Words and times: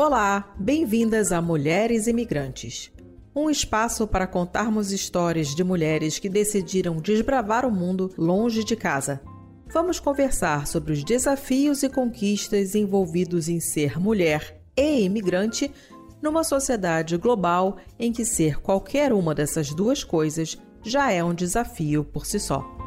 Olá, 0.00 0.54
bem-vindas 0.56 1.32
a 1.32 1.42
Mulheres 1.42 2.06
Imigrantes. 2.06 2.92
Um 3.34 3.50
espaço 3.50 4.06
para 4.06 4.28
contarmos 4.28 4.92
histórias 4.92 5.56
de 5.56 5.64
mulheres 5.64 6.20
que 6.20 6.28
decidiram 6.28 6.98
desbravar 6.98 7.66
o 7.66 7.70
mundo 7.72 8.08
longe 8.16 8.62
de 8.62 8.76
casa. 8.76 9.20
Vamos 9.66 9.98
conversar 9.98 10.68
sobre 10.68 10.92
os 10.92 11.02
desafios 11.02 11.82
e 11.82 11.88
conquistas 11.88 12.76
envolvidos 12.76 13.48
em 13.48 13.58
ser 13.58 13.98
mulher 13.98 14.62
e 14.76 15.00
imigrante 15.00 15.68
numa 16.22 16.44
sociedade 16.44 17.16
global 17.16 17.78
em 17.98 18.12
que 18.12 18.24
ser 18.24 18.60
qualquer 18.60 19.12
uma 19.12 19.34
dessas 19.34 19.70
duas 19.74 20.04
coisas 20.04 20.56
já 20.80 21.10
é 21.10 21.24
um 21.24 21.34
desafio 21.34 22.04
por 22.04 22.24
si 22.24 22.38
só. 22.38 22.77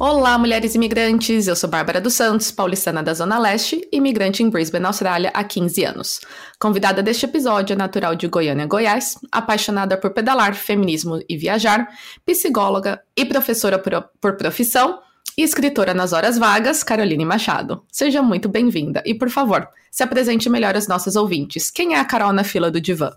Olá, 0.00 0.38
mulheres 0.38 0.76
imigrantes! 0.76 1.48
Eu 1.48 1.56
sou 1.56 1.68
Bárbara 1.68 2.00
dos 2.00 2.14
Santos, 2.14 2.52
paulistana 2.52 3.02
da 3.02 3.12
Zona 3.12 3.36
Leste, 3.36 3.80
imigrante 3.92 4.44
em 4.44 4.48
Brisbane, 4.48 4.86
Austrália, 4.86 5.32
há 5.34 5.42
15 5.42 5.84
anos. 5.84 6.20
Convidada 6.56 7.02
deste 7.02 7.24
episódio, 7.24 7.76
natural 7.76 8.14
de 8.14 8.28
Goiânia, 8.28 8.64
Goiás, 8.64 9.18
apaixonada 9.32 9.96
por 9.96 10.12
pedalar, 10.12 10.54
feminismo 10.54 11.18
e 11.28 11.36
viajar, 11.36 11.88
psicóloga 12.24 13.02
e 13.16 13.24
professora 13.24 13.76
por, 13.76 14.08
por 14.20 14.36
profissão, 14.36 15.00
e 15.36 15.42
escritora 15.42 15.92
nas 15.92 16.12
horas 16.12 16.38
vagas, 16.38 16.84
Caroline 16.84 17.24
Machado. 17.24 17.82
Seja 17.90 18.22
muito 18.22 18.48
bem-vinda 18.48 19.02
e, 19.04 19.14
por 19.14 19.30
favor, 19.30 19.66
se 19.90 20.04
apresente 20.04 20.48
melhor 20.48 20.76
aos 20.76 20.86
nossos 20.86 21.16
ouvintes. 21.16 21.72
Quem 21.72 21.94
é 21.94 21.98
a 21.98 22.04
Carol 22.04 22.32
na 22.32 22.44
fila 22.44 22.70
do 22.70 22.80
divã? 22.80 23.10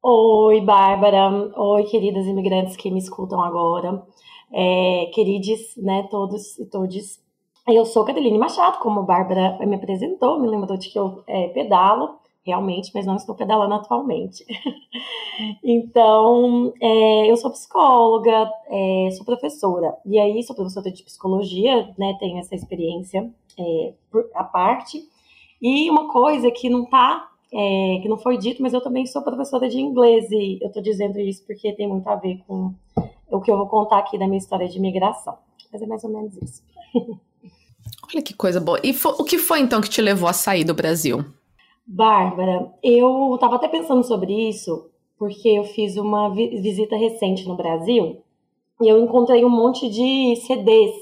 Oi, 0.00 0.60
Bárbara. 0.60 1.50
Oi, 1.56 1.82
queridas 1.84 2.24
imigrantes 2.26 2.76
que 2.76 2.88
me 2.88 3.00
escutam 3.00 3.42
agora 3.42 4.00
é, 4.54 5.10
queridos, 5.12 5.76
né, 5.76 6.06
todos 6.08 6.56
e 6.60 6.64
todes. 6.64 7.20
Eu 7.66 7.84
sou 7.84 8.04
Caroline 8.04 8.38
Machado, 8.38 8.78
como 8.78 9.00
a 9.00 9.02
Bárbara 9.02 9.58
me 9.66 9.74
apresentou, 9.74 10.38
me 10.38 10.46
lembrou 10.46 10.78
de 10.78 10.90
que 10.90 10.98
eu 10.98 11.24
é, 11.26 11.48
pedalo, 11.48 12.20
realmente, 12.46 12.92
mas 12.94 13.04
não 13.04 13.16
estou 13.16 13.34
pedalando 13.34 13.74
atualmente. 13.74 14.44
então, 15.64 16.72
é, 16.80 17.30
eu 17.30 17.36
sou 17.36 17.50
psicóloga, 17.50 18.48
é, 18.68 19.08
sou 19.12 19.24
professora, 19.24 19.96
e 20.06 20.20
aí 20.20 20.40
sou 20.44 20.54
professora 20.54 20.92
de 20.92 21.02
psicologia, 21.02 21.92
né, 21.98 22.16
tenho 22.20 22.38
essa 22.38 22.54
experiência 22.54 23.28
é, 23.58 23.94
por, 24.10 24.30
à 24.34 24.44
parte, 24.44 25.02
e 25.60 25.90
uma 25.90 26.12
coisa 26.12 26.50
que 26.50 26.68
não 26.68 26.84
tá, 26.84 27.28
é, 27.52 27.98
que 28.02 28.08
não 28.08 28.18
foi 28.18 28.36
dito, 28.36 28.62
mas 28.62 28.74
eu 28.74 28.82
também 28.82 29.06
sou 29.06 29.22
professora 29.22 29.68
de 29.68 29.80
inglês, 29.80 30.30
e 30.30 30.58
eu 30.60 30.68
estou 30.68 30.82
dizendo 30.82 31.18
isso 31.18 31.44
porque 31.46 31.72
tem 31.72 31.88
muito 31.88 32.06
a 32.08 32.14
ver 32.14 32.40
com 32.46 32.74
o 33.30 33.40
que 33.40 33.50
eu 33.50 33.56
vou 33.56 33.66
contar 33.66 33.98
aqui 33.98 34.18
da 34.18 34.26
minha 34.26 34.38
história 34.38 34.68
de 34.68 34.78
imigração. 34.78 35.36
Mas 35.72 35.82
é 35.82 35.86
mais 35.86 36.04
ou 36.04 36.10
menos 36.10 36.36
isso. 36.36 36.62
Olha 38.12 38.22
que 38.22 38.34
coisa 38.34 38.60
boa. 38.60 38.80
E 38.82 38.92
o 39.18 39.24
que 39.24 39.38
foi 39.38 39.60
então 39.60 39.80
que 39.80 39.88
te 39.88 40.00
levou 40.00 40.28
a 40.28 40.32
sair 40.32 40.64
do 40.64 40.74
Brasil? 40.74 41.24
Bárbara, 41.86 42.72
eu 42.82 43.34
estava 43.34 43.56
até 43.56 43.68
pensando 43.68 44.02
sobre 44.04 44.48
isso, 44.48 44.88
porque 45.18 45.48
eu 45.48 45.64
fiz 45.64 45.96
uma 45.96 46.30
vi 46.30 46.60
visita 46.60 46.96
recente 46.96 47.46
no 47.46 47.56
Brasil 47.56 48.22
e 48.80 48.88
eu 48.88 49.02
encontrei 49.02 49.44
um 49.44 49.50
monte 49.50 49.88
de 49.88 50.36
CDs. 50.36 50.94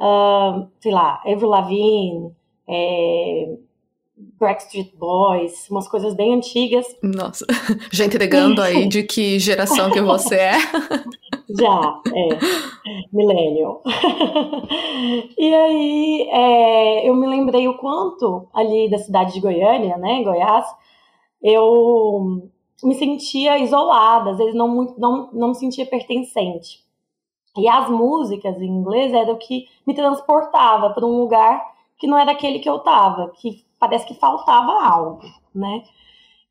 Uh, 0.00 0.66
sei 0.80 0.92
lá, 0.92 1.22
Avril 1.24 1.48
Lavigne, 1.48 2.34
é, 2.66 3.56
Backstreet 4.38 4.94
Boys, 4.96 5.68
umas 5.70 5.88
coisas 5.88 6.14
bem 6.14 6.34
antigas. 6.34 6.86
Nossa, 7.02 7.46
já 7.92 8.04
entregando 8.04 8.62
aí 8.62 8.86
de 8.86 9.02
que 9.02 9.38
geração 9.38 9.90
que 9.90 10.00
você 10.00 10.36
é. 10.36 10.58
Já, 11.46 12.00
é. 12.08 12.38
Millennial. 13.12 13.82
e 15.36 15.54
aí, 15.54 16.28
é, 16.30 17.08
eu 17.08 17.14
me 17.14 17.26
lembrei 17.26 17.68
o 17.68 17.76
quanto 17.76 18.48
ali 18.52 18.88
da 18.90 18.98
cidade 18.98 19.34
de 19.34 19.40
Goiânia, 19.40 19.98
né, 19.98 20.22
Goiás, 20.24 20.64
eu 21.42 22.48
me 22.82 22.94
sentia 22.94 23.58
isolada, 23.58 24.30
às 24.30 24.38
vezes 24.38 24.54
não, 24.54 24.94
não, 24.96 25.30
não 25.32 25.48
me 25.48 25.54
sentia 25.54 25.84
pertencente. 25.84 26.82
E 27.56 27.68
as 27.68 27.88
músicas 27.88 28.60
em 28.60 28.66
inglês 28.66 29.12
era 29.12 29.30
o 29.30 29.38
que 29.38 29.68
me 29.86 29.94
transportava 29.94 30.90
para 30.90 31.06
um 31.06 31.18
lugar 31.18 31.62
que 31.98 32.06
não 32.06 32.18
era 32.18 32.32
aquele 32.32 32.58
que 32.58 32.68
eu 32.68 32.76
estava, 32.76 33.30
que 33.36 33.64
parece 33.84 34.06
que 34.06 34.14
faltava 34.14 34.82
algo, 34.82 35.20
né? 35.54 35.82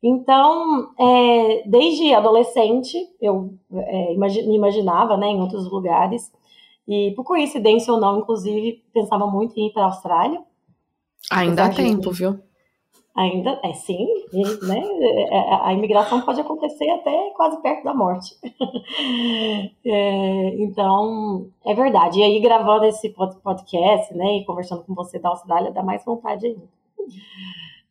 Então, 0.02 0.90
é, 0.98 1.62
desde 1.66 2.14
adolescente, 2.14 2.96
eu 3.20 3.54
é, 3.72 4.14
me 4.14 4.54
imaginava 4.54 5.16
né, 5.16 5.28
em 5.28 5.40
outros 5.40 5.68
lugares. 5.70 6.30
E, 6.86 7.12
por 7.12 7.24
coincidência 7.24 7.92
ou 7.92 7.98
não, 7.98 8.18
inclusive, 8.18 8.84
pensava 8.92 9.26
muito 9.26 9.58
em 9.58 9.68
ir 9.68 9.72
para 9.72 9.82
a 9.82 9.86
Austrália. 9.86 10.42
Ainda 11.30 11.64
há 11.64 11.70
tempo, 11.70 12.10
viu? 12.12 12.38
Ainda, 13.16 13.58
é 13.62 13.72
sim, 13.72 14.06
né? 14.66 14.82
É, 15.00 15.36
é, 15.36 15.54
a 15.62 15.72
imigração 15.72 16.20
pode 16.20 16.40
acontecer 16.40 16.90
até 16.90 17.30
quase 17.30 17.60
perto 17.62 17.84
da 17.84 17.94
morte. 17.94 18.36
É, 19.86 20.62
então, 20.62 21.48
é 21.64 21.74
verdade. 21.74 22.18
E 22.18 22.22
aí, 22.22 22.40
gravando 22.40 22.84
esse 22.86 23.10
podcast, 23.42 24.14
né, 24.14 24.38
e 24.38 24.44
conversando 24.44 24.82
com 24.82 24.94
você 24.94 25.18
da 25.18 25.28
Austrália, 25.28 25.70
dá 25.70 25.82
mais 25.82 26.04
vontade 26.04 26.46
ainda. 26.46 26.62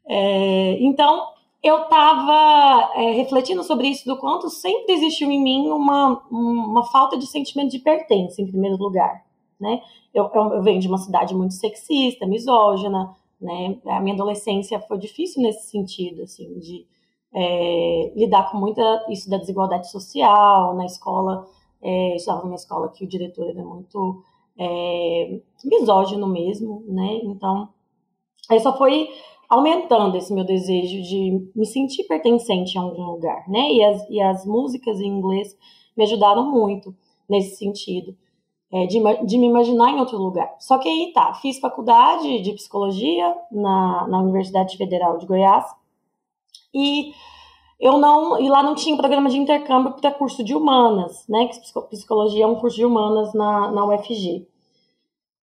É, 0.05 0.77
então, 0.83 1.27
eu 1.61 1.83
estava 1.83 2.91
é, 2.95 3.11
refletindo 3.11 3.63
sobre 3.63 3.87
isso, 3.87 4.05
do 4.05 4.17
quanto 4.17 4.49
sempre 4.49 4.93
existiu 4.93 5.31
em 5.31 5.41
mim 5.41 5.69
uma, 5.69 6.21
uma 6.29 6.83
falta 6.85 7.17
de 7.17 7.25
sentimento 7.25 7.71
de 7.71 7.79
pertença, 7.79 8.41
em 8.41 8.47
primeiro 8.47 8.77
lugar. 8.77 9.23
Né? 9.59 9.81
Eu, 10.13 10.29
eu, 10.33 10.53
eu 10.55 10.61
venho 10.61 10.81
de 10.81 10.87
uma 10.87 10.97
cidade 10.97 11.33
muito 11.33 11.53
sexista, 11.53 12.25
misógina, 12.27 13.15
né? 13.43 13.77
A 13.85 13.99
minha 13.99 14.15
adolescência 14.15 14.79
foi 14.79 14.97
difícil 14.97 15.43
nesse 15.43 15.69
sentido, 15.69 16.23
assim, 16.23 16.57
de 16.59 16.87
é, 17.33 18.13
lidar 18.15 18.49
com 18.49 18.57
muita 18.57 19.05
isso 19.09 19.29
da 19.29 19.37
desigualdade 19.37 19.91
social 19.91 20.73
na 20.75 20.85
escola. 20.85 21.45
É, 21.81 22.15
estava 22.15 22.43
numa 22.43 22.55
escola 22.55 22.89
que 22.89 23.03
o 23.03 23.07
diretor 23.07 23.49
era 23.49 23.63
muito 23.63 24.23
é, 24.57 25.41
misógino 25.65 26.27
mesmo, 26.27 26.83
né? 26.87 27.19
Então, 27.23 27.69
aí 28.49 28.59
só 28.59 28.77
foi 28.77 29.09
aumentando 29.49 30.17
esse 30.17 30.33
meu 30.33 30.43
desejo 30.43 31.01
de 31.01 31.51
me 31.55 31.65
sentir 31.65 32.05
pertencente 32.05 32.77
a 32.77 32.81
algum 32.81 33.03
lugar, 33.03 33.47
né? 33.47 33.71
E 33.71 33.83
as, 33.83 34.09
e 34.09 34.21
as 34.21 34.45
músicas 34.45 34.99
em 34.99 35.07
inglês 35.07 35.55
me 35.95 36.03
ajudaram 36.03 36.49
muito 36.49 36.95
nesse 37.29 37.57
sentido, 37.57 38.15
é, 38.71 38.87
de, 38.87 38.99
de 39.25 39.37
me 39.37 39.47
imaginar 39.47 39.91
em 39.91 39.99
outro 39.99 40.17
lugar. 40.17 40.55
Só 40.59 40.77
que 40.77 40.89
aí 40.89 41.11
tá, 41.13 41.33
fiz 41.35 41.59
faculdade 41.59 42.41
de 42.41 42.53
psicologia 42.53 43.35
na, 43.51 44.07
na 44.07 44.19
Universidade 44.19 44.75
Federal 44.75 45.17
de 45.17 45.27
Goiás 45.27 45.65
e 46.73 47.11
eu 47.79 47.97
não 47.97 48.39
e 48.39 48.49
lá 48.49 48.63
não 48.63 48.73
tinha 48.73 48.97
programa 48.97 49.29
de 49.29 49.37
intercâmbio 49.37 49.93
para 49.93 50.11
curso 50.11 50.43
de 50.43 50.55
humanas, 50.55 51.27
né? 51.27 51.47
Que 51.47 51.59
psicologia 51.89 52.45
é 52.45 52.47
um 52.47 52.55
curso 52.55 52.77
de 52.77 52.85
humanas 52.85 53.33
na, 53.33 53.71
na 53.71 53.85
UFG. 53.85 54.47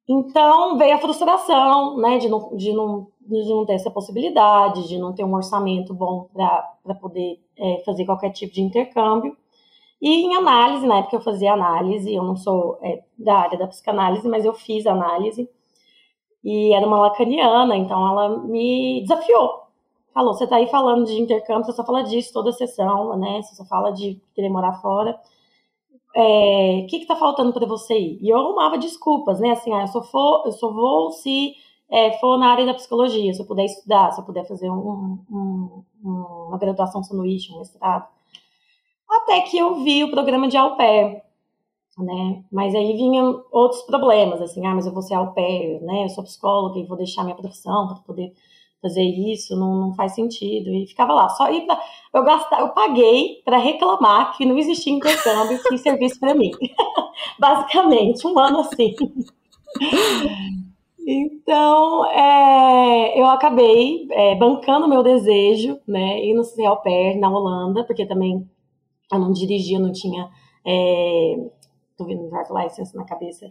Então 0.10 0.76
veio 0.78 0.96
a 0.96 1.00
frustração, 1.00 1.96
né, 1.98 2.18
de 2.18 2.28
não, 2.28 2.56
de 2.58 2.74
não 2.74 3.08
de 3.30 3.48
não 3.48 3.66
ter 3.66 3.74
essa 3.74 3.92
possibilidade, 3.92 4.88
de 4.88 4.98
não 4.98 5.14
ter 5.14 5.24
um 5.24 5.36
orçamento 5.36 5.94
bom 5.94 6.28
para 6.34 6.96
poder 7.00 7.40
é, 7.56 7.84
fazer 7.86 8.06
qualquer 8.06 8.32
tipo 8.32 8.54
de 8.54 8.62
intercâmbio. 8.62 9.38
E 10.02 10.26
em 10.26 10.36
análise, 10.36 10.88
na 10.88 11.00
época 11.00 11.18
eu 11.18 11.22
fazia 11.22 11.54
análise, 11.54 12.14
eu 12.14 12.24
não 12.24 12.36
sou 12.36 12.80
é, 12.82 13.04
da 13.18 13.38
área 13.38 13.60
da 13.60 13.68
psicanálise, 13.68 14.28
mas 14.28 14.46
eu 14.46 14.54
fiz 14.54 14.88
análise. 14.88 15.48
E 16.44 16.74
era 16.74 16.88
uma 16.88 17.00
lacaniana, 17.00 17.76
então 17.76 18.08
ela 18.08 18.40
me 18.40 19.02
desafiou. 19.02 19.64
Falou: 20.14 20.34
você 20.34 20.46
está 20.46 20.56
aí 20.56 20.68
falando 20.68 21.06
de 21.06 21.22
intercâmbio, 21.22 21.66
você 21.66 21.74
só 21.74 21.86
fala 21.86 22.04
disso 22.04 22.34
toda 22.34 22.50
a 22.50 22.54
sessão, 22.54 23.18
né? 23.18 23.42
Você 23.42 23.56
só 23.56 23.66
fala 23.66 23.92
de 23.92 24.20
querer 24.34 24.50
morar 24.50 24.74
fora. 24.82 25.20
O 26.16 26.20
é, 26.20 26.88
que 26.90 26.98
está 26.98 27.16
faltando 27.16 27.54
para 27.54 27.68
você 27.68 27.98
ir? 27.98 28.20
E 28.22 28.30
eu 28.30 28.38
arrumava 28.38 28.78
desculpas, 28.78 29.40
né? 29.40 29.52
Assim, 29.52 29.72
ah, 29.74 29.82
eu 29.82 29.88
só, 29.88 30.02
for, 30.02 30.44
eu 30.46 30.52
só 30.52 30.72
vou 30.72 31.12
se 31.12 31.54
é, 31.90 32.18
for 32.20 32.38
na 32.38 32.52
área 32.52 32.66
da 32.66 32.74
psicologia, 32.74 33.34
se 33.34 33.42
eu 33.42 33.46
puder 33.46 33.66
estudar, 33.66 34.12
se 34.12 34.20
eu 34.20 34.26
puder 34.26 34.46
fazer 34.48 34.70
um, 34.70 35.20
um, 35.30 35.84
uma 36.04 36.58
graduação 36.58 37.04
sanduíche, 37.04 37.54
um 37.54 37.60
mestrado. 37.60 38.08
Até 39.10 39.42
que 39.42 39.58
eu 39.58 39.84
vi 39.84 40.04
o 40.04 40.12
programa 40.12 40.48
de 40.48 40.58
au 40.58 40.76
pair, 40.76 41.22
né? 41.98 42.44
Mas 42.52 42.76
aí 42.76 42.94
vinham 42.94 43.44
outros 43.52 43.82
problemas, 43.84 44.42
assim, 44.42 44.66
ah, 44.66 44.76
mas 44.76 44.86
eu 44.86 44.94
vou 44.94 45.02
ser 45.02 45.16
au 45.16 45.34
pair, 45.34 45.82
né? 45.82 46.06
Eu 46.06 46.10
sou 46.10 46.24
psicóloga 46.24 46.80
e 46.80 46.86
vou 46.86 46.98
deixar 46.98 47.24
minha 47.24 47.36
profissão 47.36 47.88
para 47.88 47.98
poder 47.98 48.34
fazer 48.82 49.04
isso, 49.04 49.56
não, 49.56 49.76
não 49.76 49.94
faz 49.94 50.14
sentido. 50.14 50.70
E 50.70 50.88
ficava 50.88 51.14
lá, 51.14 51.30
só 51.30 51.52
ir 51.52 51.66
pra, 51.66 51.80
eu 52.14 52.24
gastar, 52.24 52.62
eu 52.62 52.70
paguei 52.70 53.42
para 53.44 53.58
reclamar 53.58 54.36
que 54.36 54.46
não 54.46 54.58
existia 54.58 54.94
intercâmbio 54.94 55.62
que 55.64 55.78
servisse 55.78 56.20
para 56.20 56.34
mim. 56.34 56.52
Basicamente, 57.40 58.26
um 58.26 58.38
ano 58.38 58.60
assim. 58.60 58.96
Então, 61.12 62.06
é, 62.06 63.20
eu 63.20 63.26
acabei 63.26 64.08
é, 64.12 64.36
bancando 64.36 64.88
meu 64.88 65.02
desejo, 65.02 65.80
né, 65.88 66.24
ir 66.24 66.36
no 66.36 66.44
au 66.68 66.84
pair 66.84 67.18
na 67.18 67.28
Holanda, 67.28 67.84
porque 67.84 68.06
também 68.06 68.48
eu 69.12 69.18
não 69.18 69.32
dirigia, 69.32 69.80
não 69.80 69.92
tinha, 69.92 70.30
é, 70.64 71.36
tô 71.98 72.06
vendo 72.06 72.30
drive 72.30 72.52
license 72.52 72.96
na 72.96 73.06
cabeça, 73.06 73.50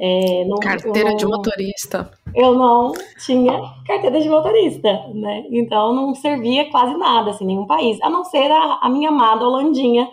É, 0.00 0.44
não, 0.44 0.58
carteira 0.58 1.10
não, 1.10 1.16
de 1.16 1.26
motorista. 1.26 2.10
Eu 2.34 2.54
não 2.54 2.92
tinha 3.24 3.60
carteira 3.84 4.20
de 4.20 4.28
motorista, 4.28 4.92
né? 5.12 5.44
Então 5.50 5.92
não 5.92 6.14
servia 6.14 6.70
quase 6.70 6.96
nada, 6.96 7.30
assim, 7.30 7.44
nenhum 7.44 7.66
país, 7.66 8.00
a 8.00 8.08
não 8.08 8.24
ser 8.24 8.50
a, 8.50 8.78
a 8.80 8.88
minha 8.88 9.08
amada 9.08 9.44
Holandinha, 9.44 10.08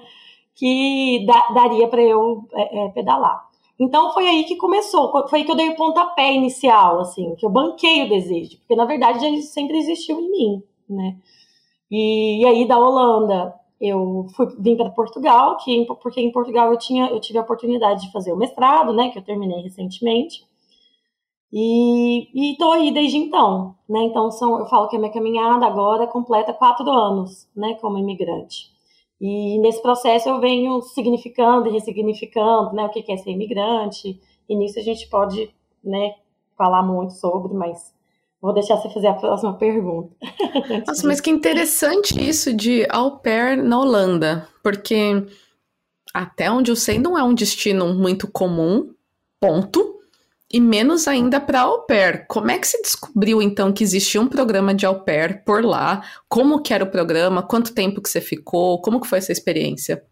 que 0.55 1.23
da, 1.27 1.49
daria 1.53 1.87
para 1.87 2.01
eu 2.01 2.47
é, 2.53 2.85
é, 2.85 2.89
pedalar. 2.89 3.45
Então 3.79 4.11
foi 4.11 4.27
aí 4.27 4.45
que 4.45 4.55
começou, 4.55 5.11
foi 5.29 5.39
aí 5.39 5.45
que 5.45 5.51
eu 5.51 5.55
dei 5.55 5.69
o 5.69 5.75
pontapé 5.75 6.33
inicial, 6.33 7.01
assim, 7.01 7.35
que 7.35 7.45
eu 7.45 7.49
banquei 7.49 8.03
o 8.03 8.09
desejo, 8.09 8.57
porque 8.59 8.75
na 8.75 8.85
verdade 8.85 9.23
ele 9.23 9.41
sempre 9.41 9.77
existiu 9.77 10.19
em 10.19 10.31
mim, 10.31 10.63
né? 10.89 11.17
E, 11.91 12.41
e 12.41 12.45
aí 12.45 12.67
da 12.67 12.79
Holanda 12.79 13.53
eu 13.87 14.27
fui, 14.35 14.47
vim 14.59 14.75
para 14.75 14.89
Portugal, 14.89 15.57
que, 15.57 15.85
porque 16.01 16.21
em 16.21 16.31
Portugal 16.31 16.71
eu, 16.71 16.77
tinha, 16.77 17.07
eu 17.07 17.19
tive 17.19 17.39
a 17.39 17.41
oportunidade 17.41 18.01
de 18.01 18.11
fazer 18.11 18.33
o 18.33 18.37
mestrado, 18.37 18.93
né, 18.93 19.09
que 19.09 19.17
eu 19.17 19.23
terminei 19.23 19.61
recentemente. 19.61 20.43
E 21.57 22.51
estou 22.51 22.73
aí 22.73 22.91
desde 22.91 23.17
então, 23.17 23.75
né? 23.87 24.03
Então 24.03 24.29
são, 24.29 24.59
eu 24.59 24.65
falo 24.65 24.89
que 24.89 24.97
a 24.97 24.99
minha 24.99 25.11
caminhada 25.11 25.65
agora 25.65 26.05
completa 26.05 26.53
quatro 26.53 26.89
anos, 26.89 27.47
né, 27.55 27.75
como 27.75 27.97
imigrante. 27.97 28.75
E 29.21 29.57
nesse 29.59 29.81
processo 29.81 30.27
eu 30.27 30.41
venho 30.41 30.81
significando 30.81 31.69
e 31.69 31.71
ressignificando, 31.71 32.73
né, 32.73 32.85
o 32.85 32.89
que 32.89 33.09
é 33.09 33.15
ser 33.15 33.31
imigrante. 33.31 34.19
E 34.49 34.55
nisso 34.55 34.79
a 34.79 34.81
gente 34.81 35.07
pode, 35.09 35.49
né, 35.81 36.15
falar 36.57 36.83
muito 36.83 37.13
sobre, 37.13 37.53
mas 37.53 37.94
Vou 38.45 38.53
deixar 38.53 38.77
você 38.77 38.87
fazer 38.91 39.07
a 39.07 39.15
próxima 39.15 39.57
pergunta. 39.57 40.15
Nossa, 40.85 41.07
mas 41.07 41.19
que 41.19 41.31
interessante 41.31 42.13
isso 42.23 42.53
de 42.53 42.85
au 42.91 43.17
pair 43.17 43.57
na 43.57 43.79
Holanda, 43.79 44.47
porque 44.61 45.25
até 46.13 46.51
onde 46.51 46.69
eu 46.69 46.75
sei 46.75 46.99
não 46.99 47.17
é 47.17 47.23
um 47.23 47.33
destino 47.33 47.91
muito 47.95 48.31
comum, 48.31 48.93
ponto, 49.41 49.95
e 50.53 50.59
menos 50.59 51.07
ainda 51.07 51.41
para 51.41 51.61
au 51.61 51.87
pair. 51.87 52.27
Como 52.27 52.51
é 52.51 52.59
que 52.59 52.67
se 52.67 52.79
descobriu 52.83 53.41
então 53.41 53.73
que 53.73 53.83
existia 53.83 54.21
um 54.21 54.27
programa 54.27 54.75
de 54.75 54.85
au 54.85 55.03
pair 55.03 55.43
por 55.43 55.65
lá? 55.65 56.03
Como 56.29 56.61
que 56.61 56.71
era 56.71 56.83
o 56.83 56.91
programa? 56.91 57.41
Quanto 57.41 57.73
tempo 57.73 57.99
que 57.99 58.07
você 58.07 58.21
ficou? 58.21 58.79
Como 58.79 59.01
que 59.01 59.07
foi 59.07 59.17
essa 59.17 59.31
experiência? 59.31 60.05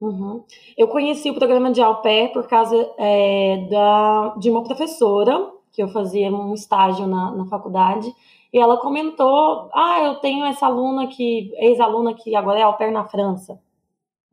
Uhum. 0.00 0.42
Eu 0.76 0.88
conheci 0.88 1.30
o 1.30 1.34
programa 1.36 1.70
de 1.70 1.80
au 1.80 2.02
pair 2.02 2.32
por 2.32 2.48
causa 2.48 2.74
é, 2.98 3.68
da, 3.70 4.34
de 4.36 4.50
uma 4.50 4.64
professora 4.64 5.56
que 5.78 5.82
eu 5.84 5.88
fazia 5.88 6.28
um 6.28 6.54
estágio 6.54 7.06
na, 7.06 7.30
na 7.30 7.46
faculdade, 7.46 8.12
e 8.52 8.58
ela 8.58 8.78
comentou: 8.78 9.70
Ah, 9.72 10.02
eu 10.02 10.16
tenho 10.16 10.44
essa 10.44 10.66
aluna 10.66 11.06
que, 11.06 11.52
ex-aluna 11.54 12.14
que 12.14 12.34
agora 12.34 12.58
é 12.58 12.62
au 12.64 12.76
pair 12.76 12.90
na 12.90 13.04
França, 13.04 13.60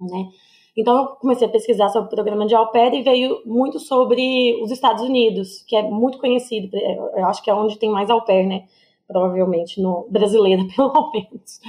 né? 0.02 0.30
Então 0.76 0.98
eu 0.98 1.06
comecei 1.18 1.48
a 1.48 1.52
pesquisar 1.52 1.90
sobre 1.90 2.08
o 2.08 2.10
programa 2.10 2.48
de 2.48 2.56
au 2.56 2.72
pair 2.72 2.96
e 2.96 3.04
veio 3.04 3.44
muito 3.46 3.78
sobre 3.78 4.60
os 4.64 4.72
Estados 4.72 5.04
Unidos, 5.04 5.64
que 5.68 5.76
é 5.76 5.84
muito 5.84 6.18
conhecido, 6.18 6.76
eu 6.76 7.26
acho 7.28 7.44
que 7.44 7.50
é 7.52 7.54
onde 7.54 7.78
tem 7.78 7.92
mais 7.92 8.10
au 8.10 8.26
pair, 8.26 8.48
né? 8.48 8.64
Provavelmente 9.08 9.80
no 9.80 10.08
brasileiro, 10.10 10.68
pelo 10.76 11.12
menos. 11.14 11.60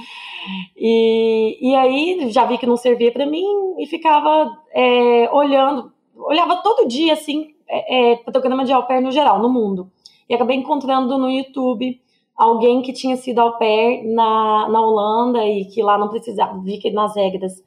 E, 0.75 1.59
e 1.61 1.75
aí 1.75 2.31
já 2.31 2.45
vi 2.45 2.57
que 2.57 2.65
não 2.65 2.77
servia 2.77 3.11
para 3.11 3.27
mim 3.27 3.45
e 3.77 3.85
ficava 3.85 4.57
é, 4.73 5.29
olhando, 5.31 5.91
olhava 6.15 6.63
todo 6.63 6.87
dia 6.87 7.13
assim 7.13 7.55
é, 7.69 8.13
é, 8.13 8.15
programa 8.17 8.65
de 8.65 8.71
au 8.71 8.85
pair 8.85 9.01
no 9.01 9.11
geral, 9.11 9.39
no 9.39 9.49
mundo. 9.49 9.91
E 10.29 10.33
acabei 10.33 10.57
encontrando 10.57 11.17
no 11.17 11.29
YouTube 11.29 12.01
alguém 12.35 12.81
que 12.81 12.93
tinha 12.93 13.17
sido 13.17 13.39
au 13.39 13.57
pair 13.57 14.03
na, 14.05 14.69
na 14.69 14.81
Holanda 14.81 15.45
e 15.45 15.65
que 15.65 15.81
lá 15.81 15.97
não 15.97 16.09
precisava, 16.09 16.59
vi 16.59 16.77
que 16.77 16.91
nas 16.91 17.15
regras 17.15 17.63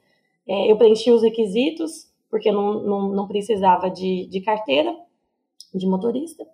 é, 0.47 0.71
eu 0.71 0.77
preenchi 0.77 1.11
os 1.11 1.21
requisitos, 1.21 2.09
porque 2.29 2.51
não, 2.51 2.81
não, 2.81 3.01
não 3.09 3.27
precisava 3.27 3.89
de, 3.89 4.27
de 4.27 4.41
carteira 4.41 4.95
de 5.73 5.85
motorista. 5.87 6.45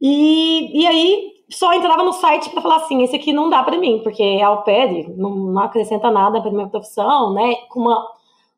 E, 0.00 0.80
e 0.82 0.86
aí 0.86 1.32
só 1.48 1.72
entrava 1.74 2.02
no 2.02 2.12
site 2.12 2.50
para 2.50 2.62
falar 2.62 2.76
assim, 2.76 3.02
esse 3.02 3.14
aqui 3.14 3.32
não 3.32 3.50
dá 3.50 3.62
para 3.62 3.78
mim, 3.78 4.00
porque 4.02 4.22
é 4.22 4.42
au 4.42 4.64
pair, 4.64 5.08
não, 5.16 5.30
não 5.30 5.62
acrescenta 5.62 6.10
nada 6.10 6.40
para 6.40 6.50
minha 6.50 6.68
profissão, 6.68 7.32
né? 7.34 7.54
Com 7.68 7.80
uma 7.80 8.04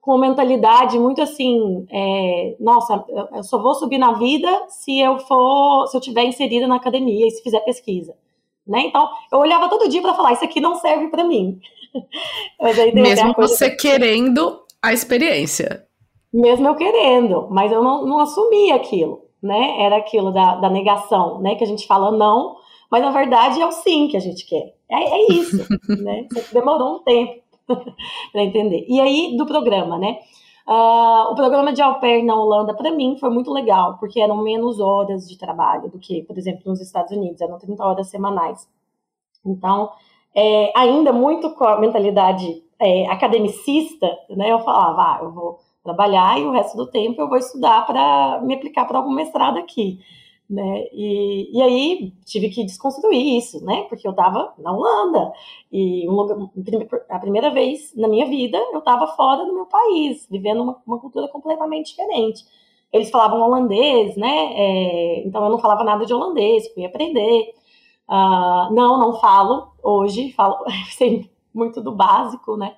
com 0.04 0.12
uma 0.12 0.28
mentalidade 0.28 0.98
muito 0.98 1.22
assim, 1.22 1.86
é, 1.90 2.56
nossa, 2.60 3.02
eu 3.32 3.42
só 3.42 3.56
vou 3.60 3.74
subir 3.74 3.96
na 3.96 4.12
vida 4.12 4.50
se 4.68 5.00
eu 5.00 5.18
for, 5.18 5.86
se 5.86 5.96
eu 5.96 6.00
tiver 6.00 6.24
inserida 6.24 6.68
na 6.68 6.76
academia 6.76 7.26
e 7.26 7.30
se 7.30 7.42
fizer 7.42 7.60
pesquisa, 7.60 8.14
né? 8.66 8.80
Então, 8.80 9.08
eu 9.32 9.38
olhava 9.38 9.70
todo 9.70 9.88
dia 9.88 10.02
para 10.02 10.12
falar, 10.12 10.34
isso 10.34 10.44
aqui 10.44 10.60
não 10.60 10.74
serve 10.74 11.08
para 11.08 11.24
mim. 11.24 11.58
Mesmo 12.92 13.32
você 13.34 13.70
querendo 13.70 14.60
a 14.82 14.92
experiência. 14.92 15.86
Mesmo 16.30 16.68
eu 16.68 16.74
querendo, 16.74 17.48
mas 17.50 17.72
eu 17.72 17.82
não, 17.82 18.04
não 18.04 18.20
assumi 18.20 18.72
aquilo, 18.72 19.24
né? 19.42 19.80
Era 19.80 19.96
aquilo 19.96 20.30
da, 20.32 20.56
da 20.56 20.68
negação, 20.68 21.40
né? 21.40 21.54
Que 21.54 21.64
a 21.64 21.66
gente 21.66 21.86
fala 21.86 22.10
não, 22.10 22.56
mas 22.90 23.00
na 23.00 23.10
verdade 23.10 23.58
é 23.58 23.66
o 23.66 23.72
sim 23.72 24.08
que 24.08 24.18
a 24.18 24.20
gente 24.20 24.44
quer. 24.44 24.74
É, 24.90 25.02
é 25.02 25.32
isso, 25.32 25.66
né? 26.02 26.26
Demorou 26.52 26.96
um 26.96 27.02
tempo 27.02 27.43
para 28.32 28.42
entender. 28.42 28.84
E 28.88 29.00
aí, 29.00 29.36
do 29.36 29.46
programa, 29.46 29.98
né? 29.98 30.18
Uh, 30.66 31.30
o 31.30 31.34
programa 31.34 31.72
de 31.72 31.82
au 31.82 32.00
pair 32.00 32.24
na 32.24 32.34
Holanda, 32.34 32.74
para 32.74 32.90
mim, 32.90 33.16
foi 33.18 33.28
muito 33.28 33.52
legal, 33.52 33.98
porque 33.98 34.20
eram 34.20 34.42
menos 34.42 34.80
horas 34.80 35.28
de 35.28 35.36
trabalho 35.36 35.90
do 35.90 35.98
que, 35.98 36.22
por 36.22 36.38
exemplo, 36.38 36.62
nos 36.66 36.80
Estados 36.80 37.14
Unidos, 37.14 37.40
eram 37.40 37.58
30 37.58 37.84
horas 37.84 38.08
semanais. 38.08 38.66
Então, 39.44 39.90
é, 40.34 40.72
ainda 40.74 41.12
muito 41.12 41.50
com 41.54 41.64
a 41.64 41.78
mentalidade 41.78 42.62
é, 42.80 43.06
academicista, 43.08 44.06
né? 44.30 44.50
Eu 44.50 44.60
falava, 44.60 45.02
ah, 45.02 45.18
eu 45.22 45.32
vou 45.32 45.58
trabalhar 45.82 46.40
e 46.40 46.44
o 46.44 46.50
resto 46.50 46.76
do 46.76 46.90
tempo 46.90 47.20
eu 47.20 47.28
vou 47.28 47.36
estudar 47.36 47.84
para 47.86 48.40
me 48.42 48.54
aplicar 48.54 48.86
para 48.86 48.98
algum 48.98 49.12
mestrado 49.12 49.58
aqui 49.58 50.00
né? 50.48 50.84
E, 50.92 51.56
e 51.56 51.62
aí 51.62 52.12
tive 52.24 52.50
que 52.50 52.64
desconstruir 52.64 53.38
isso, 53.38 53.64
né? 53.64 53.82
Porque 53.88 54.06
eu 54.06 54.10
estava 54.10 54.52
na 54.58 54.72
Holanda 54.72 55.32
e 55.72 56.08
um 56.08 56.12
lugar, 56.12 56.36
a 57.08 57.18
primeira 57.18 57.50
vez 57.50 57.94
na 57.96 58.08
minha 58.08 58.26
vida 58.26 58.58
eu 58.72 58.78
estava 58.78 59.06
fora 59.08 59.44
do 59.44 59.54
meu 59.54 59.66
país, 59.66 60.26
vivendo 60.30 60.62
uma, 60.62 60.80
uma, 60.86 60.98
cultura 60.98 61.28
completamente 61.28 61.90
diferente. 61.90 62.44
Eles 62.92 63.10
falavam 63.10 63.40
holandês, 63.40 64.16
né? 64.16 64.52
É, 64.54 65.26
então 65.26 65.42
eu 65.44 65.50
não 65.50 65.58
falava 65.58 65.82
nada 65.82 66.04
de 66.06 66.14
holandês, 66.14 66.72
fui 66.72 66.84
aprender. 66.84 67.54
Uh, 68.08 68.72
não, 68.74 68.98
não 68.98 69.14
falo 69.14 69.72
hoje, 69.82 70.30
falo 70.32 70.58
sei 70.96 71.30
muito 71.54 71.80
do 71.80 71.92
básico, 71.92 72.56
né? 72.56 72.76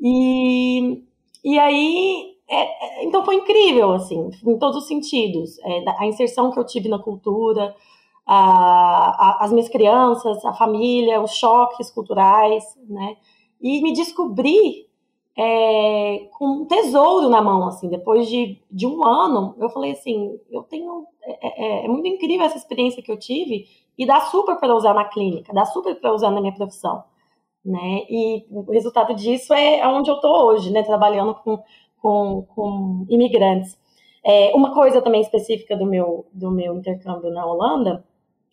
E, 0.00 1.02
e 1.42 1.58
aí 1.58 2.33
é, 2.48 2.56
é, 2.56 3.04
então 3.04 3.24
foi 3.24 3.36
incrível, 3.36 3.92
assim, 3.92 4.30
em 4.46 4.58
todos 4.58 4.76
os 4.76 4.86
sentidos. 4.86 5.58
É, 5.60 5.84
a 5.98 6.06
inserção 6.06 6.50
que 6.50 6.58
eu 6.58 6.66
tive 6.66 6.88
na 6.88 6.98
cultura, 6.98 7.74
a, 8.26 8.36
a, 8.36 9.44
as 9.44 9.52
minhas 9.52 9.68
crianças, 9.68 10.44
a 10.44 10.52
família, 10.52 11.22
os 11.22 11.32
choques 11.32 11.90
culturais, 11.90 12.64
né? 12.88 13.16
E 13.60 13.82
me 13.82 13.92
descobri 13.92 14.86
é, 15.36 16.28
com 16.38 16.46
um 16.46 16.66
tesouro 16.66 17.28
na 17.28 17.42
mão, 17.42 17.66
assim, 17.66 17.88
depois 17.88 18.28
de, 18.28 18.60
de 18.70 18.86
um 18.86 19.04
ano, 19.04 19.54
eu 19.58 19.68
falei 19.68 19.92
assim, 19.92 20.38
eu 20.50 20.62
tenho, 20.62 21.06
é, 21.22 21.84
é, 21.84 21.88
muito 21.88 22.06
incrível 22.06 22.46
essa 22.46 22.56
experiência 22.56 23.02
que 23.02 23.10
eu 23.10 23.18
tive 23.18 23.66
e 23.98 24.06
dá 24.06 24.20
super 24.22 24.56
para 24.56 24.74
usar 24.74 24.94
na 24.94 25.04
clínica, 25.04 25.52
dá 25.52 25.64
super 25.64 25.98
para 26.00 26.12
usar 26.12 26.30
na 26.30 26.40
minha 26.40 26.54
profissão, 26.54 27.02
né? 27.64 28.04
E 28.08 28.46
o 28.50 28.70
resultado 28.70 29.14
disso 29.14 29.52
é 29.54 29.86
onde 29.88 30.10
eu 30.10 30.16
estou 30.16 30.46
hoje, 30.46 30.70
né? 30.70 30.82
Trabalhando 30.82 31.34
com 31.34 31.58
com, 32.04 32.42
com 32.54 33.06
imigrantes. 33.08 33.78
É, 34.22 34.54
uma 34.54 34.74
coisa 34.74 35.00
também 35.00 35.22
específica 35.22 35.74
do 35.74 35.86
meu, 35.86 36.26
do 36.34 36.50
meu 36.50 36.76
intercâmbio 36.76 37.30
na 37.30 37.46
Holanda 37.46 38.04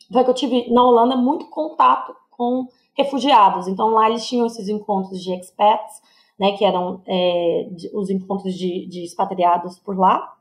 foi 0.10 0.24
que 0.24 0.30
eu 0.30 0.34
tive 0.34 0.72
na 0.72 0.82
Holanda 0.82 1.18
muito 1.18 1.50
contato 1.50 2.16
com 2.30 2.66
refugiados. 2.94 3.68
Então 3.68 3.90
lá 3.90 4.10
eles 4.10 4.26
tinham 4.26 4.46
esses 4.46 4.70
encontros 4.70 5.22
de 5.22 5.34
expats, 5.34 6.02
né, 6.40 6.54
que 6.54 6.64
eram 6.64 7.02
é, 7.06 7.68
os 7.94 8.10
encontros 8.10 8.54
de, 8.54 8.88
de 8.88 9.04
expatriados 9.04 9.78
por 9.80 10.00
lá. 10.00 10.34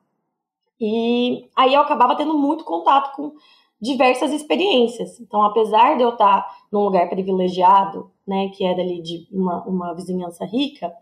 E 0.80 1.48
aí 1.56 1.74
eu 1.74 1.80
acabava 1.80 2.14
tendo 2.14 2.38
muito 2.38 2.64
contato 2.64 3.16
com 3.16 3.32
diversas 3.80 4.32
experiências. 4.32 5.18
Então, 5.18 5.42
apesar 5.42 5.96
de 5.96 6.04
eu 6.04 6.10
estar 6.10 6.46
num 6.70 6.84
lugar 6.84 7.08
privilegiado, 7.08 8.08
né, 8.24 8.50
que 8.50 8.64
era 8.64 8.80
ali 8.80 9.02
de 9.02 9.26
uma, 9.32 9.64
uma 9.64 9.94
vizinhança 9.94 10.44
rica, 10.44 10.94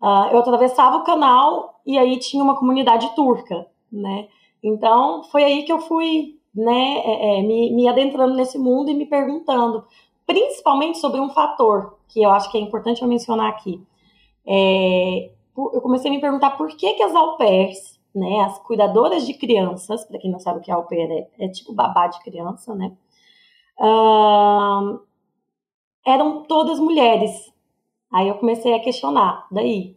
Uh, 0.00 0.28
eu 0.32 0.38
atravessava 0.38 0.98
o 0.98 1.04
canal 1.04 1.80
e 1.86 1.98
aí 1.98 2.18
tinha 2.18 2.42
uma 2.42 2.56
comunidade 2.56 3.14
turca, 3.14 3.66
né? 3.90 4.28
Então 4.62 5.24
foi 5.24 5.44
aí 5.44 5.62
que 5.62 5.72
eu 5.72 5.78
fui, 5.78 6.38
né, 6.54 6.98
é, 6.98 7.38
é, 7.38 7.42
me, 7.42 7.72
me 7.72 7.88
adentrando 7.88 8.34
nesse 8.34 8.58
mundo 8.58 8.90
e 8.90 8.94
me 8.94 9.06
perguntando, 9.06 9.84
principalmente 10.26 10.98
sobre 10.98 11.20
um 11.20 11.30
fator 11.30 11.98
que 12.08 12.22
eu 12.22 12.30
acho 12.30 12.50
que 12.50 12.58
é 12.58 12.60
importante 12.60 13.02
eu 13.02 13.08
mencionar 13.08 13.48
aqui. 13.48 13.80
É, 14.46 15.30
eu 15.56 15.80
comecei 15.80 16.10
a 16.10 16.14
me 16.14 16.20
perguntar 16.20 16.50
por 16.56 16.68
que, 16.68 16.94
que 16.94 17.02
as 17.02 17.14
au 17.14 17.36
pairs, 17.36 17.98
né, 18.14 18.40
as 18.40 18.58
cuidadoras 18.58 19.26
de 19.26 19.34
crianças, 19.34 20.04
para 20.04 20.18
quem 20.18 20.30
não 20.30 20.38
sabe 20.38 20.58
o 20.58 20.62
que 20.62 20.70
é 20.70 20.74
au 20.74 20.84
pair, 20.84 21.10
é, 21.10 21.44
é 21.44 21.48
tipo 21.48 21.72
babá 21.72 22.06
de 22.08 22.20
criança, 22.22 22.74
né, 22.74 22.92
uh, 23.78 25.00
eram 26.06 26.42
todas 26.44 26.78
mulheres, 26.78 27.52
Aí 28.16 28.28
eu 28.28 28.34
comecei 28.36 28.72
a 28.72 28.80
questionar 28.80 29.46
daí, 29.52 29.94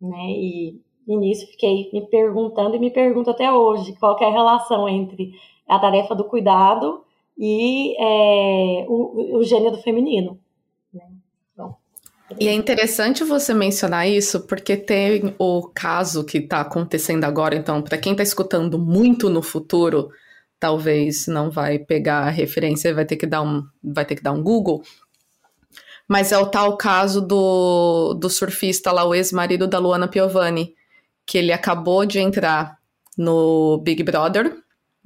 né? 0.00 0.32
E 0.32 0.80
nisso 1.06 1.46
fiquei 1.46 1.88
me 1.92 2.04
perguntando 2.08 2.74
e 2.74 2.78
me 2.80 2.90
pergunto 2.90 3.30
até 3.30 3.52
hoje 3.52 3.92
qual 4.00 4.18
é 4.20 4.24
a 4.24 4.32
relação 4.32 4.88
entre 4.88 5.32
a 5.68 5.78
tarefa 5.78 6.12
do 6.12 6.24
cuidado 6.24 7.04
e 7.38 7.94
é, 8.00 8.84
o, 8.88 9.38
o 9.38 9.44
gênero 9.44 9.76
feminino. 9.76 10.40
Né? 10.92 11.06
e 12.36 12.48
é 12.48 12.52
interessante 12.52 13.22
você 13.22 13.54
mencionar 13.54 14.08
isso, 14.08 14.44
porque 14.48 14.76
tem 14.76 15.32
o 15.38 15.70
caso 15.72 16.24
que 16.24 16.38
está 16.38 16.62
acontecendo 16.62 17.22
agora. 17.22 17.54
Então, 17.54 17.80
para 17.80 17.96
quem 17.96 18.10
está 18.10 18.24
escutando 18.24 18.76
muito 18.76 19.30
no 19.30 19.40
futuro, 19.40 20.08
talvez 20.58 21.28
não 21.28 21.48
vai 21.48 21.78
pegar 21.78 22.22
a 22.22 22.30
referência, 22.30 22.92
vai 22.92 23.04
ter 23.04 23.16
que 23.16 23.26
dar 23.26 23.42
um, 23.42 23.62
vai 23.84 24.04
ter 24.04 24.16
que 24.16 24.22
dar 24.22 24.32
um 24.32 24.42
Google. 24.42 24.82
Mas 26.12 26.30
é 26.30 26.36
o 26.36 26.44
tal 26.44 26.76
caso 26.76 27.22
do, 27.22 28.12
do 28.12 28.28
surfista 28.28 28.92
lá, 28.92 29.02
o 29.02 29.14
ex-marido 29.14 29.66
da 29.66 29.78
Luana 29.78 30.06
Piovani, 30.06 30.74
que 31.24 31.38
ele 31.38 31.50
acabou 31.50 32.04
de 32.04 32.18
entrar 32.18 32.76
no 33.16 33.78
Big 33.78 34.02
Brother 34.02 34.54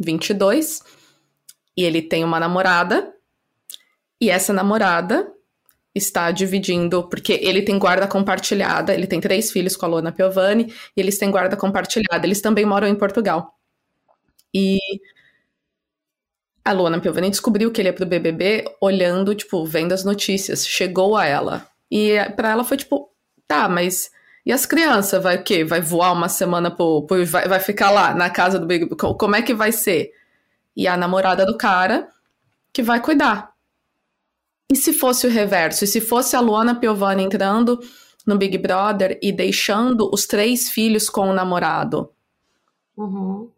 22 0.01 0.83
e 1.77 1.85
ele 1.85 2.03
tem 2.03 2.25
uma 2.25 2.41
namorada 2.41 3.15
e 4.21 4.31
essa 4.31 4.53
namorada 4.53 5.33
está 5.95 6.33
dividindo, 6.33 7.09
porque 7.09 7.35
ele 7.35 7.63
tem 7.63 7.79
guarda 7.79 8.09
compartilhada, 8.09 8.93
ele 8.93 9.07
tem 9.07 9.21
três 9.21 9.53
filhos 9.53 9.77
com 9.77 9.87
a 9.87 9.89
Luana 9.89 10.11
Piovani 10.11 10.75
e 10.97 11.01
eles 11.01 11.19
têm 11.19 11.31
guarda 11.31 11.57
compartilhada. 11.57 12.27
Eles 12.27 12.41
também 12.41 12.67
moram 12.67 12.89
em 12.89 12.97
Portugal. 12.97 13.55
E 14.53 14.81
a 16.67 16.73
Luana 16.73 17.01
Piovani 17.01 17.31
descobriu 17.31 17.71
que 17.71 17.81
ele 17.81 17.91
é 17.91 17.93
pro 17.93 18.05
BBB 18.05 18.65
olhando, 18.81 19.37
tipo, 19.37 19.65
vendo 19.65 19.93
as 19.93 20.05
notícias. 20.05 20.67
Chegou 20.67 21.17
a 21.17 21.25
ela. 21.25 21.65
E 21.89 22.17
para 22.35 22.51
ela 22.51 22.65
foi 22.65 22.77
tipo, 22.77 23.09
tá, 23.47 23.69
mas 23.69 24.11
e 24.45 24.51
as 24.51 24.67
crianças, 24.67 25.23
vai 25.23 25.37
o 25.37 25.45
quê? 25.45 25.65
Vai 25.65 25.81
voar 25.81 26.13
uma 26.13 26.29
semana 26.29 26.69
pro 26.69 27.07
vai, 27.25 27.47
vai 27.47 27.61
ficar 27.61 27.91
lá 27.91 28.13
na 28.13 28.29
casa 28.31 28.59
do 28.59 28.67
Big 28.67 28.89
Como 28.97 29.37
é 29.37 29.43
que 29.43 29.55
vai 29.55 29.71
ser? 29.71 30.11
E 30.77 30.89
a 30.89 30.97
namorada 30.97 31.47
do 31.47 31.57
cara 31.57 32.09
que 32.73 32.83
vai 32.83 33.01
cuidar. 33.01 33.53
E 34.69 34.75
se 34.75 34.93
fosse 34.93 35.25
o 35.25 35.31
reverso? 35.31 35.85
E 35.85 35.87
se 35.87 36.01
fosse 36.01 36.35
a 36.35 36.41
Luana 36.41 36.75
Piovani 36.75 37.23
entrando 37.23 37.79
no 38.27 38.37
Big 38.37 38.59
Brother 38.59 39.17
e 39.23 39.31
deixando 39.31 40.11
os 40.13 40.27
três 40.27 40.69
filhos 40.69 41.09
com 41.09 41.31
o 41.31 41.33
namorado? 41.33 42.11
Uhum 42.97 43.56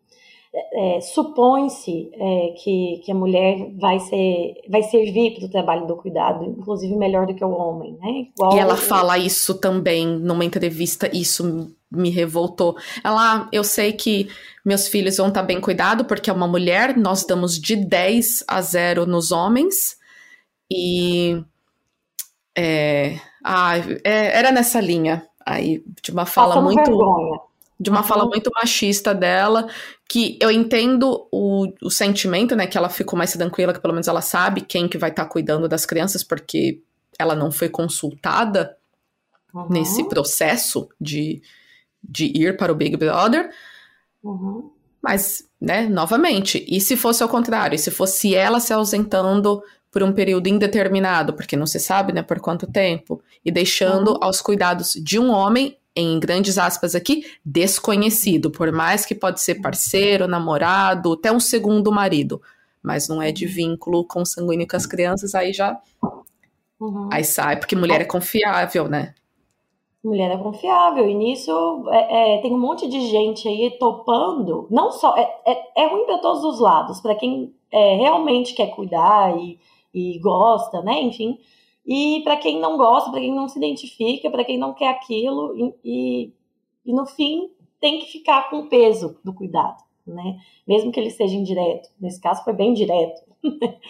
é, 0.55 1.01
supõe-se 1.01 2.11
é, 2.15 2.55
que, 2.63 3.03
que 3.05 3.13
a 3.13 3.15
mulher 3.15 3.71
vai 3.79 4.01
ser 4.01 4.55
vai 4.69 4.83
servir 4.83 5.35
para 5.35 5.47
o 5.47 5.51
trabalho 5.51 5.87
do 5.87 5.97
cuidado, 5.97 6.45
inclusive 6.45 6.95
melhor 6.97 7.27
do 7.27 7.35
que 7.35 7.45
o 7.45 7.51
homem, 7.51 7.99
né? 8.01 8.29
Igual 8.35 8.57
e 8.57 8.59
ela 8.59 8.77
fala 8.77 9.19
isso 9.19 9.55
também 9.55 10.07
numa 10.07 10.45
entrevista, 10.45 11.11
isso 11.15 11.71
me 11.91 12.11
revoltou. 12.11 12.77
Ela, 13.05 13.49
eu 13.53 13.63
sei 13.63 13.93
que 13.93 14.29
meus 14.65 14.89
filhos 14.89 15.17
vão 15.17 15.29
estar 15.29 15.41
tá 15.41 15.47
bem 15.47 15.61
cuidados 15.61 16.07
porque 16.07 16.31
é 16.31 16.33
uma 16.33 16.49
mulher, 16.49 16.97
nós 16.97 17.25
damos 17.25 17.59
de 17.59 17.77
10 17.77 18.45
a 18.49 18.61
0 18.61 19.07
nos 19.07 19.33
homens 19.33 19.99
e 20.71 21.43
é, 22.57 23.19
ah, 23.45 23.75
é, 24.05 24.39
era 24.39 24.51
nessa 24.51 24.81
linha 24.81 25.27
aí 25.45 25.83
de 26.03 26.11
uma 26.11 26.27
fala 26.27 26.55
Passando 26.55 26.65
muito 26.65 26.85
vergonha 26.85 27.48
de 27.81 27.91
uma 27.91 28.03
fala 28.03 28.27
muito 28.27 28.51
machista 28.55 29.15
dela, 29.15 29.69
que 30.09 30.37
eu 30.41 30.51
entendo 30.51 31.29
o, 31.31 31.73
o 31.83 31.91
sentimento, 31.91 32.57
né, 32.57 32.67
que 32.67 32.77
ela 32.77 32.89
ficou 32.89 33.17
mais 33.17 33.33
tranquila, 33.33 33.73
que 33.73 33.81
pelo 33.81 33.95
menos 33.95 34.09
ela 34.09 34.21
sabe 34.21 34.63
quem 34.63 34.89
que 34.89 34.99
vai 34.99 35.11
estar 35.11 35.25
tá 35.25 35.31
cuidando 35.31 35.69
das 35.69 35.87
crianças, 35.87 36.25
porque 36.25 36.83
ela 37.19 37.37
não 37.37 37.53
foi 37.53 37.69
consultada 37.69 38.77
uhum. 39.55 39.69
nesse 39.71 40.09
processo 40.09 40.89
de, 41.01 41.41
de 42.03 42.27
ir 42.27 42.57
para 42.57 42.73
o 42.73 42.75
Big 42.75 42.97
Brother. 42.97 43.51
Uhum. 44.25 44.71
Mas, 45.01 45.49
né, 45.61 45.89
novamente, 45.89 46.65
e 46.69 46.81
se 46.81 46.97
fosse 46.97 47.23
ao 47.23 47.29
contrário? 47.29 47.77
E 47.77 47.79
se 47.79 47.91
fosse 47.91 48.35
ela 48.35 48.59
se 48.59 48.73
ausentando 48.73 49.63
por 49.91 50.03
um 50.03 50.13
período 50.13 50.49
indeterminado, 50.49 51.33
porque 51.33 51.57
não 51.57 51.67
se 51.67 51.79
sabe, 51.79 52.13
né, 52.13 52.23
por 52.23 52.41
quanto 52.41 52.67
tempo, 52.67 53.23
e 53.45 53.53
deixando 53.53 54.13
uhum. 54.13 54.19
aos 54.21 54.41
cuidados 54.43 54.93
de 54.93 55.19
um 55.19 55.31
homem 55.31 55.78
em 55.99 56.21
grandes 56.21 56.59
aspas 56.59 56.95
aqui, 56.95 57.25
desconhecido, 57.45 58.51
por 58.51 58.71
mais 58.71 59.05
que 59.05 59.15
pode 59.15 59.41
ser 59.41 59.57
parceiro, 59.57 60.29
namorado, 60.29 61.15
até 61.15 61.33
um 61.33 61.41
segundo 61.41 61.91
marido, 61.91 62.41
mas 62.83 63.09
não 63.09 63.21
é 63.21 63.33
de 63.33 63.47
vínculo 63.47 64.05
consanguíneo 64.05 64.67
com 64.67 64.77
as 64.77 64.87
crianças, 64.87 65.35
aí 65.35 65.53
já 65.53 65.77
uhum. 66.81 67.09
aí 67.13 67.25
sai, 67.25 67.57
porque 67.59 67.75
mulher 67.75 68.01
é 68.01 68.05
confiável, 68.05 68.89
né? 68.89 69.15
Mulher 70.05 70.31
é 70.31 70.37
confiável, 70.37 71.09
e 71.09 71.15
nisso 71.15 71.85
é, 71.91 72.37
é, 72.37 72.41
tem 72.43 72.53
um 72.53 72.61
monte 72.61 72.89
de 72.89 73.01
gente 73.09 73.49
aí 73.49 73.77
topando, 73.81 74.69
não 74.71 74.93
só, 74.93 75.17
é, 75.17 75.29
é, 75.45 75.83
é 75.85 75.89
ruim 75.89 76.07
para 76.07 76.19
todos 76.19 76.45
os 76.45 76.61
lados, 76.61 77.01
para 77.01 77.17
quem 77.17 77.53
é, 77.73 77.97
realmente 77.97 78.55
quer 78.55 78.69
cuidar 78.69 79.37
e, 79.37 79.59
e 79.93 80.19
gosta, 80.21 80.81
né, 80.81 81.03
enfim, 81.03 81.39
e 81.89 82.21
para 82.23 82.37
quem 82.37 82.61
não 82.61 82.77
gosta, 82.77 83.11
para 83.11 83.21
quem 83.21 83.35
não 83.35 83.49
se 83.49 83.57
identifica, 83.57 84.31
para 84.31 84.45
quem 84.45 84.59
não 84.59 84.75
quer 84.75 84.89
aquilo, 84.89 85.75
e, 85.83 86.31
e, 86.85 86.93
no 86.93 87.07
fim 87.07 87.51
tem 87.81 87.99
que 87.99 88.13
ficar 88.13 88.51
com 88.51 88.59
o 88.59 88.69
peso 88.69 89.19
do 89.25 89.33
cuidado, 89.33 89.83
né? 90.07 90.39
Mesmo 90.67 90.93
que 90.93 91.01
ele 91.01 91.09
seja 91.09 91.35
indireto. 91.35 91.89
Nesse 91.99 92.21
caso 92.21 92.45
foi 92.45 92.53
bem 92.53 92.75
direto. 92.75 93.23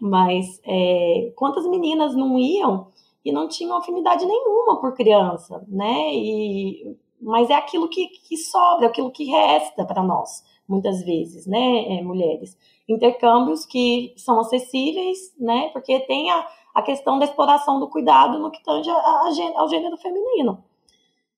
Mas 0.00 0.60
é, 0.64 1.32
quantas 1.34 1.66
meninas 1.66 2.14
não 2.14 2.38
iam 2.38 2.92
e 3.24 3.32
não 3.32 3.48
tinham 3.48 3.76
afinidade 3.76 4.24
nenhuma 4.24 4.80
por 4.80 4.94
criança, 4.94 5.64
né? 5.66 6.14
E, 6.14 6.96
mas 7.20 7.50
é 7.50 7.54
aquilo 7.54 7.88
que, 7.88 8.06
que 8.06 8.36
sobra, 8.36 8.86
é 8.86 8.88
aquilo 8.88 9.10
que 9.10 9.24
resta 9.24 9.84
para 9.84 10.04
nós, 10.04 10.44
muitas 10.68 11.02
vezes, 11.02 11.48
né, 11.48 11.98
é, 11.98 12.02
mulheres. 12.02 12.56
Intercâmbios 12.88 13.66
que 13.66 14.14
são 14.16 14.38
acessíveis, 14.38 15.34
né? 15.36 15.70
Porque 15.72 15.98
tem 16.00 16.30
a 16.30 16.46
a 16.74 16.82
questão 16.82 17.18
da 17.18 17.24
exploração 17.24 17.80
do 17.80 17.88
cuidado 17.88 18.38
no 18.38 18.50
que 18.50 18.62
tange 18.62 18.88
ao 18.90 19.68
gênero 19.68 19.96
feminino. 19.96 20.62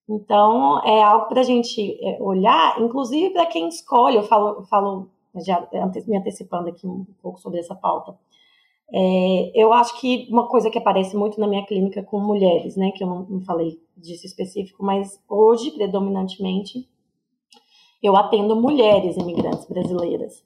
Então, 0.09 0.83
é 0.85 1.03
algo 1.03 1.27
para 1.27 1.41
a 1.41 1.45
gente 1.45 1.97
é, 2.05 2.21
olhar, 2.21 2.81
inclusive 2.81 3.31
para 3.31 3.47
quem 3.47 3.69
escolhe, 3.69 4.17
eu 4.17 4.25
falo, 4.25 4.65
falo 4.65 5.09
já 5.37 5.69
me 6.07 6.17
antecipando 6.17 6.69
aqui 6.69 6.87
um 6.87 7.07
pouco 7.23 7.41
sobre 7.41 7.61
essa 7.61 7.77
pauta. 7.77 8.19
É, 8.93 9.53
eu 9.55 9.73
acho 9.73 10.01
que 10.01 10.27
uma 10.29 10.49
coisa 10.49 10.69
que 10.69 10.79
aparece 10.79 11.17
muito 11.17 11.39
na 11.39 11.47
minha 11.47 11.65
clínica 11.65 12.03
com 12.03 12.19
mulheres, 12.19 12.77
né, 12.77 12.91
que 12.91 13.05
eu 13.05 13.07
não, 13.07 13.23
não 13.23 13.41
falei 13.43 13.81
disso 13.97 14.27
específico, 14.27 14.85
mas 14.85 15.23
hoje, 15.29 15.71
predominantemente, 15.71 16.89
eu 18.03 18.17
atendo 18.17 18.57
mulheres 18.57 19.17
imigrantes 19.17 19.67
brasileiras. 19.67 20.45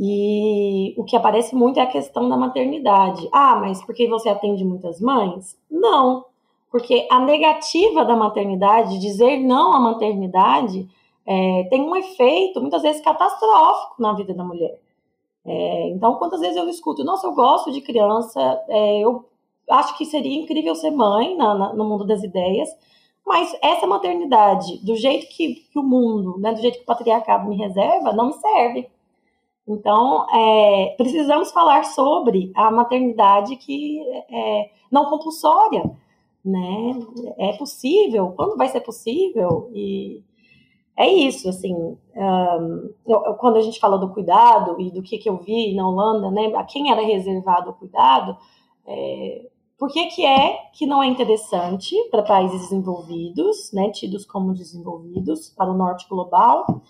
E 0.00 0.94
o 0.96 1.02
que 1.02 1.16
aparece 1.16 1.56
muito 1.56 1.80
é 1.80 1.82
a 1.82 1.86
questão 1.86 2.28
da 2.28 2.36
maternidade. 2.36 3.28
Ah, 3.32 3.56
mas 3.56 3.84
porque 3.84 4.06
você 4.06 4.28
atende 4.28 4.64
muitas 4.64 5.00
mães? 5.00 5.58
Não, 5.68 6.24
porque 6.70 7.08
a 7.10 7.18
negativa 7.18 8.04
da 8.04 8.14
maternidade, 8.14 9.00
dizer 9.00 9.38
não 9.38 9.72
à 9.72 9.80
maternidade, 9.80 10.88
é, 11.26 11.64
tem 11.68 11.82
um 11.82 11.96
efeito 11.96 12.60
muitas 12.60 12.82
vezes 12.82 13.02
catastrófico 13.02 14.00
na 14.00 14.12
vida 14.12 14.32
da 14.32 14.44
mulher. 14.44 14.78
É, 15.44 15.88
então, 15.88 16.14
quantas 16.14 16.40
vezes 16.40 16.56
eu 16.56 16.68
escuto, 16.68 17.02
nossa, 17.02 17.26
eu 17.26 17.34
gosto 17.34 17.72
de 17.72 17.80
criança, 17.80 18.40
é, 18.68 19.00
eu 19.00 19.24
acho 19.68 19.96
que 19.98 20.04
seria 20.04 20.40
incrível 20.40 20.74
ser 20.74 20.90
mãe 20.90 21.36
na, 21.36 21.54
na, 21.54 21.72
no 21.72 21.84
mundo 21.84 22.06
das 22.06 22.22
ideias, 22.22 22.68
mas 23.26 23.52
essa 23.62 23.86
maternidade, 23.86 24.78
do 24.84 24.94
jeito 24.94 25.26
que, 25.28 25.54
que 25.72 25.78
o 25.78 25.82
mundo, 25.82 26.38
né, 26.38 26.52
do 26.52 26.60
jeito 26.60 26.78
que 26.78 26.84
o 26.84 26.86
patriarcado 26.86 27.48
me 27.48 27.56
reserva, 27.56 28.12
não 28.12 28.26
me 28.26 28.32
serve. 28.34 28.88
Então, 29.68 30.26
é, 30.34 30.94
precisamos 30.96 31.52
falar 31.52 31.84
sobre 31.84 32.50
a 32.54 32.70
maternidade 32.70 33.54
que 33.56 34.00
é 34.30 34.70
não 34.90 35.10
compulsória, 35.10 35.84
né? 36.42 36.98
É 37.36 37.52
possível, 37.52 38.32
quando 38.34 38.56
vai 38.56 38.68
ser 38.68 38.80
possível? 38.80 39.70
E 39.74 40.22
é 40.96 41.06
isso, 41.06 41.48
assim, 41.48 41.74
um, 41.74 42.90
eu, 43.06 43.34
quando 43.34 43.56
a 43.56 43.60
gente 43.60 43.78
fala 43.78 43.98
do 43.98 44.12
cuidado 44.12 44.80
e 44.80 44.90
do 44.90 45.02
que, 45.02 45.18
que 45.18 45.28
eu 45.28 45.36
vi 45.36 45.74
na 45.74 45.86
Holanda, 45.86 46.30
né? 46.30 46.46
A 46.56 46.64
quem 46.64 46.90
era 46.90 47.02
reservado 47.02 47.70
o 47.70 47.74
cuidado, 47.74 48.36
é, 48.86 49.46
por 49.78 49.92
que, 49.92 50.06
que 50.06 50.24
é 50.24 50.56
que 50.72 50.86
não 50.86 51.02
é 51.02 51.06
interessante 51.06 51.94
para 52.10 52.22
países 52.22 52.62
desenvolvidos, 52.62 53.70
né, 53.72 53.90
tidos 53.90 54.24
como 54.26 54.52
desenvolvidos, 54.52 55.50
para 55.50 55.70
o 55.70 55.76
norte 55.76 56.08
global? 56.08 56.82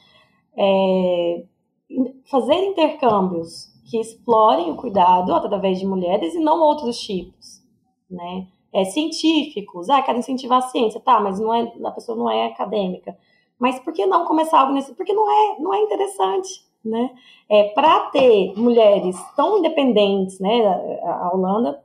É, 0.57 1.45
fazer 2.31 2.55
intercâmbios 2.55 3.73
que 3.91 3.99
explorem 3.99 4.71
o 4.71 4.77
cuidado 4.77 5.35
através 5.35 5.79
de 5.79 5.87
mulheres 5.87 6.35
e 6.35 6.41
não 6.41 6.61
outros 6.61 6.99
tipos, 7.01 7.63
né? 8.11 8.47
É, 8.73 8.85
científicos, 8.85 9.89
ah, 9.89 10.03
quero 10.03 10.19
incentivar 10.19 10.59
a 10.59 10.69
ciência, 10.69 11.01
tá, 11.01 11.19
mas 11.21 11.41
não 11.41 11.53
é, 11.55 11.73
a 11.85 11.91
pessoa 11.91 12.17
não 12.17 12.29
é 12.31 12.47
acadêmica. 12.47 13.17
Mas 13.59 13.79
por 13.81 13.93
que 13.95 14.05
não 14.07 14.27
começar 14.27 14.61
algo 14.61 14.75
nesse? 14.75 14.95
Porque 14.95 15.13
não 15.13 15.31
é, 15.31 15.59
não 15.59 15.75
é 15.75 15.81
interessante, 15.81 16.63
né? 16.85 17.11
É, 17.49 17.65
Para 17.71 18.11
ter 18.11 18.53
mulheres 18.57 19.17
tão 19.35 19.59
independentes, 19.59 20.39
né? 20.39 20.67
A, 21.03 21.29
a 21.29 21.35
Holanda, 21.35 21.83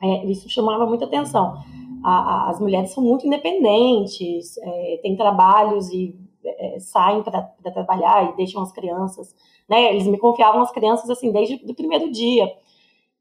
é, 0.00 0.24
isso 0.26 0.48
chamava 0.48 0.86
muita 0.86 1.04
atenção. 1.04 1.58
a, 2.04 2.10
a, 2.46 2.50
as 2.50 2.60
mulheres 2.60 2.90
são 2.92 3.02
muito 3.02 3.26
independentes, 3.26 4.56
é, 4.58 5.00
têm 5.02 5.16
trabalhos 5.16 5.90
e 5.90 6.14
é, 6.44 6.78
saem 6.80 7.22
para 7.22 7.42
trabalhar 7.72 8.30
e 8.30 8.36
deixam 8.36 8.62
as 8.62 8.72
crianças, 8.72 9.34
né? 9.68 9.90
Eles 9.90 10.06
me 10.06 10.18
confiavam 10.18 10.62
as 10.62 10.70
crianças 10.70 11.08
assim 11.10 11.32
desde 11.32 11.54
o 11.70 11.74
primeiro 11.74 12.10
dia. 12.10 12.50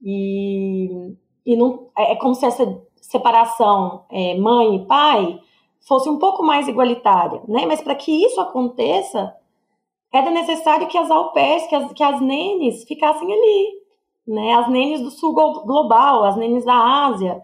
E, 0.02 1.16
e 1.46 1.56
não, 1.56 1.90
é, 1.98 2.14
é 2.14 2.16
como 2.16 2.36
se 2.36 2.46
essa 2.46 2.82
separação 3.02 4.06
é, 4.12 4.36
mãe 4.36 4.76
e 4.76 4.86
pai 4.86 5.40
fosse 5.88 6.10
um 6.10 6.18
pouco 6.18 6.44
mais 6.44 6.68
igualitária, 6.68 7.42
né? 7.48 7.66
Mas 7.66 7.82
para 7.82 7.96
que 7.96 8.12
isso 8.12 8.40
aconteça, 8.40 9.36
era 10.14 10.30
necessário 10.32 10.88
que 10.88 10.98
as 10.98 11.10
pairs, 11.34 11.68
que 11.68 11.76
as, 11.76 11.94
que 11.94 12.04
as 12.04 12.22
nenes 12.22 12.84
ficassem 12.84 13.32
ali, 13.32 13.74
né? 14.28 14.54
As 14.54 14.70
nenes 14.70 15.02
do 15.02 15.12
sul 15.12 15.34
global, 15.34 16.24
as 16.24 16.36
nenes 16.36 16.64
da 16.66 17.06
Ásia, 17.06 17.42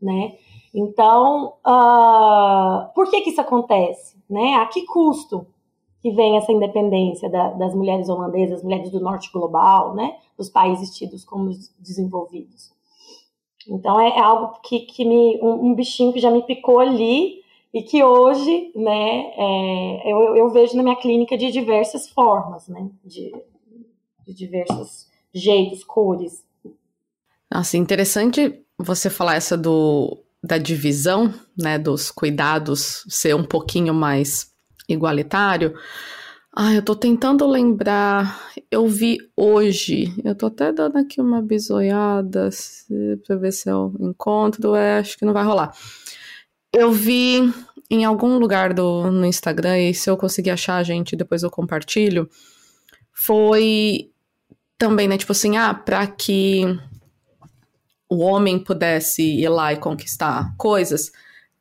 né? 0.00 0.34
Então, 0.78 1.54
uh, 1.66 2.92
por 2.94 3.08
que 3.10 3.22
que 3.22 3.30
isso 3.30 3.40
acontece, 3.40 4.14
né? 4.28 4.56
A 4.56 4.66
que 4.66 4.84
custo 4.84 5.46
que 6.02 6.10
vem 6.10 6.36
essa 6.36 6.52
independência 6.52 7.30
da, 7.30 7.48
das 7.52 7.74
mulheres 7.74 8.10
holandesas, 8.10 8.62
mulheres 8.62 8.90
do 8.90 9.00
norte 9.00 9.32
global, 9.32 9.94
né? 9.94 10.18
Dos 10.36 10.50
países 10.50 10.94
tidos 10.94 11.24
como 11.24 11.50
desenvolvidos. 11.78 12.70
Então, 13.66 13.98
é, 13.98 14.10
é 14.10 14.20
algo 14.20 14.60
que, 14.62 14.80
que 14.80 15.06
me, 15.06 15.40
um, 15.40 15.68
um 15.68 15.74
bichinho 15.74 16.12
que 16.12 16.20
já 16.20 16.30
me 16.30 16.42
picou 16.42 16.78
ali, 16.78 17.40
e 17.72 17.82
que 17.82 18.04
hoje, 18.04 18.70
né, 18.74 19.32
é, 19.36 20.12
eu, 20.12 20.36
eu, 20.36 20.48
vejo 20.50 20.76
na 20.76 20.82
minha 20.82 20.96
clínica 20.96 21.36
de 21.36 21.50
diversas 21.50 22.08
formas, 22.08 22.68
né, 22.68 22.88
de, 23.04 23.32
de 24.26 24.32
diversos 24.34 25.08
jeitos, 25.34 25.84
cores. 25.84 26.44
Nossa, 27.52 27.76
interessante 27.76 28.62
você 28.78 29.10
falar 29.10 29.34
essa 29.34 29.58
do, 29.58 30.24
da 30.46 30.58
divisão, 30.58 31.32
né, 31.58 31.78
dos 31.78 32.10
cuidados 32.10 33.04
ser 33.08 33.34
um 33.34 33.44
pouquinho 33.44 33.92
mais 33.92 34.50
igualitário. 34.88 35.74
Ah, 36.54 36.72
eu 36.72 36.82
tô 36.82 36.94
tentando 36.94 37.46
lembrar, 37.46 38.40
eu 38.70 38.86
vi 38.86 39.18
hoje, 39.36 40.14
eu 40.24 40.34
tô 40.34 40.46
até 40.46 40.72
dando 40.72 40.96
aqui 40.96 41.20
uma 41.20 41.42
bisoiada 41.42 42.48
para 43.26 43.36
ver 43.36 43.52
se 43.52 43.68
eu 43.68 43.94
encontro, 44.00 44.74
é, 44.74 44.98
acho 44.98 45.18
que 45.18 45.26
não 45.26 45.34
vai 45.34 45.44
rolar 45.44 45.72
eu 46.76 46.92
vi 46.92 47.52
em 47.90 48.04
algum 48.04 48.38
lugar 48.38 48.74
do, 48.74 49.10
no 49.10 49.24
Instagram, 49.24 49.78
e 49.78 49.94
se 49.94 50.10
eu 50.10 50.16
conseguir 50.16 50.50
achar, 50.50 50.82
gente, 50.82 51.16
depois 51.16 51.42
eu 51.42 51.50
compartilho, 51.50 52.28
foi 53.12 54.10
também, 54.76 55.08
né, 55.08 55.16
tipo 55.16 55.32
assim, 55.32 55.56
ah, 55.56 55.72
pra 55.72 56.06
que 56.06 56.64
o 58.08 58.18
homem 58.18 58.58
pudesse 58.58 59.22
ir 59.22 59.48
lá 59.48 59.72
e 59.72 59.78
conquistar 59.78 60.54
coisas, 60.56 61.10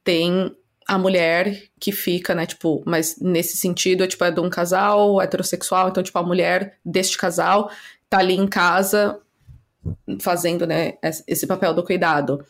tem 0.03 0.55
a 0.87 0.97
mulher 0.97 1.63
que 1.79 1.91
fica, 1.91 2.35
né, 2.35 2.45
tipo, 2.45 2.83
mas 2.85 3.17
nesse 3.19 3.57
sentido, 3.57 4.03
é, 4.03 4.07
tipo, 4.07 4.23
é 4.23 4.31
de 4.31 4.39
um 4.39 4.49
casal 4.49 5.19
heterossexual, 5.19 5.89
então, 5.89 6.03
tipo, 6.03 6.17
a 6.19 6.23
mulher 6.23 6.77
deste 6.85 7.17
casal 7.17 7.71
tá 8.07 8.19
ali 8.19 8.35
em 8.35 8.47
casa 8.47 9.19
fazendo, 10.19 10.67
né, 10.67 10.93
esse 11.27 11.47
papel 11.47 11.73
do 11.73 11.83
cuidado. 11.83 12.45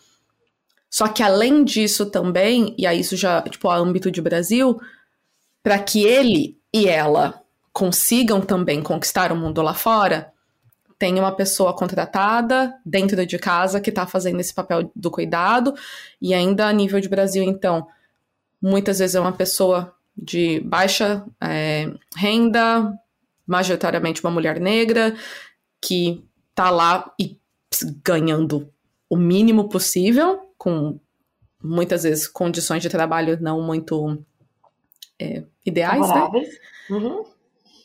Só 0.89 1.07
que 1.07 1.23
além 1.23 1.63
disso 1.63 2.05
também, 2.07 2.75
e 2.77 2.85
aí 2.85 2.99
isso 2.99 3.15
já, 3.15 3.41
tipo, 3.41 3.69
a 3.69 3.77
âmbito 3.77 4.11
de 4.11 4.21
Brasil, 4.21 4.79
para 5.63 5.79
que 5.79 6.03
ele 6.03 6.57
e 6.73 6.87
ela 6.87 7.41
consigam 7.71 8.39
também 8.41 8.81
conquistar 8.81 9.31
o 9.31 9.35
mundo 9.35 9.61
lá 9.61 9.73
fora, 9.73 10.31
tem 10.97 11.19
uma 11.19 11.31
pessoa 11.31 11.75
contratada 11.75 12.73
dentro 12.85 13.25
de 13.25 13.37
casa 13.37 13.81
que 13.81 13.89
está 13.89 14.07
fazendo 14.07 14.39
esse 14.39 14.53
papel 14.53 14.91
do 14.95 15.11
cuidado, 15.11 15.73
e 16.21 16.33
ainda 16.33 16.67
a 16.67 16.73
nível 16.73 16.99
de 16.99 17.09
Brasil, 17.09 17.43
então, 17.43 17.87
muitas 18.61 18.99
vezes 18.99 19.15
é 19.15 19.19
uma 19.19 19.33
pessoa 19.33 19.93
de 20.17 20.61
baixa 20.61 21.25
é, 21.41 21.91
renda, 22.15 22.97
majoritariamente 23.45 24.23
uma 24.23 24.31
mulher 24.31 24.59
negra, 24.59 25.15
que 25.81 26.25
tá 26.53 26.69
lá 26.69 27.13
e 27.19 27.37
ganhando 28.03 28.71
o 29.09 29.17
mínimo 29.17 29.67
possível, 29.67 30.49
com 30.57 30.99
muitas 31.61 32.03
vezes 32.03 32.27
condições 32.27 32.81
de 32.81 32.89
trabalho 32.89 33.37
não 33.41 33.61
muito 33.61 34.17
é, 35.19 35.43
ideais, 35.65 36.07
né? 36.07 36.29
Uhum. 36.89 37.25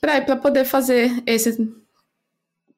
Para 0.00 0.36
poder 0.36 0.64
fazer 0.64 1.22
esse, 1.26 1.58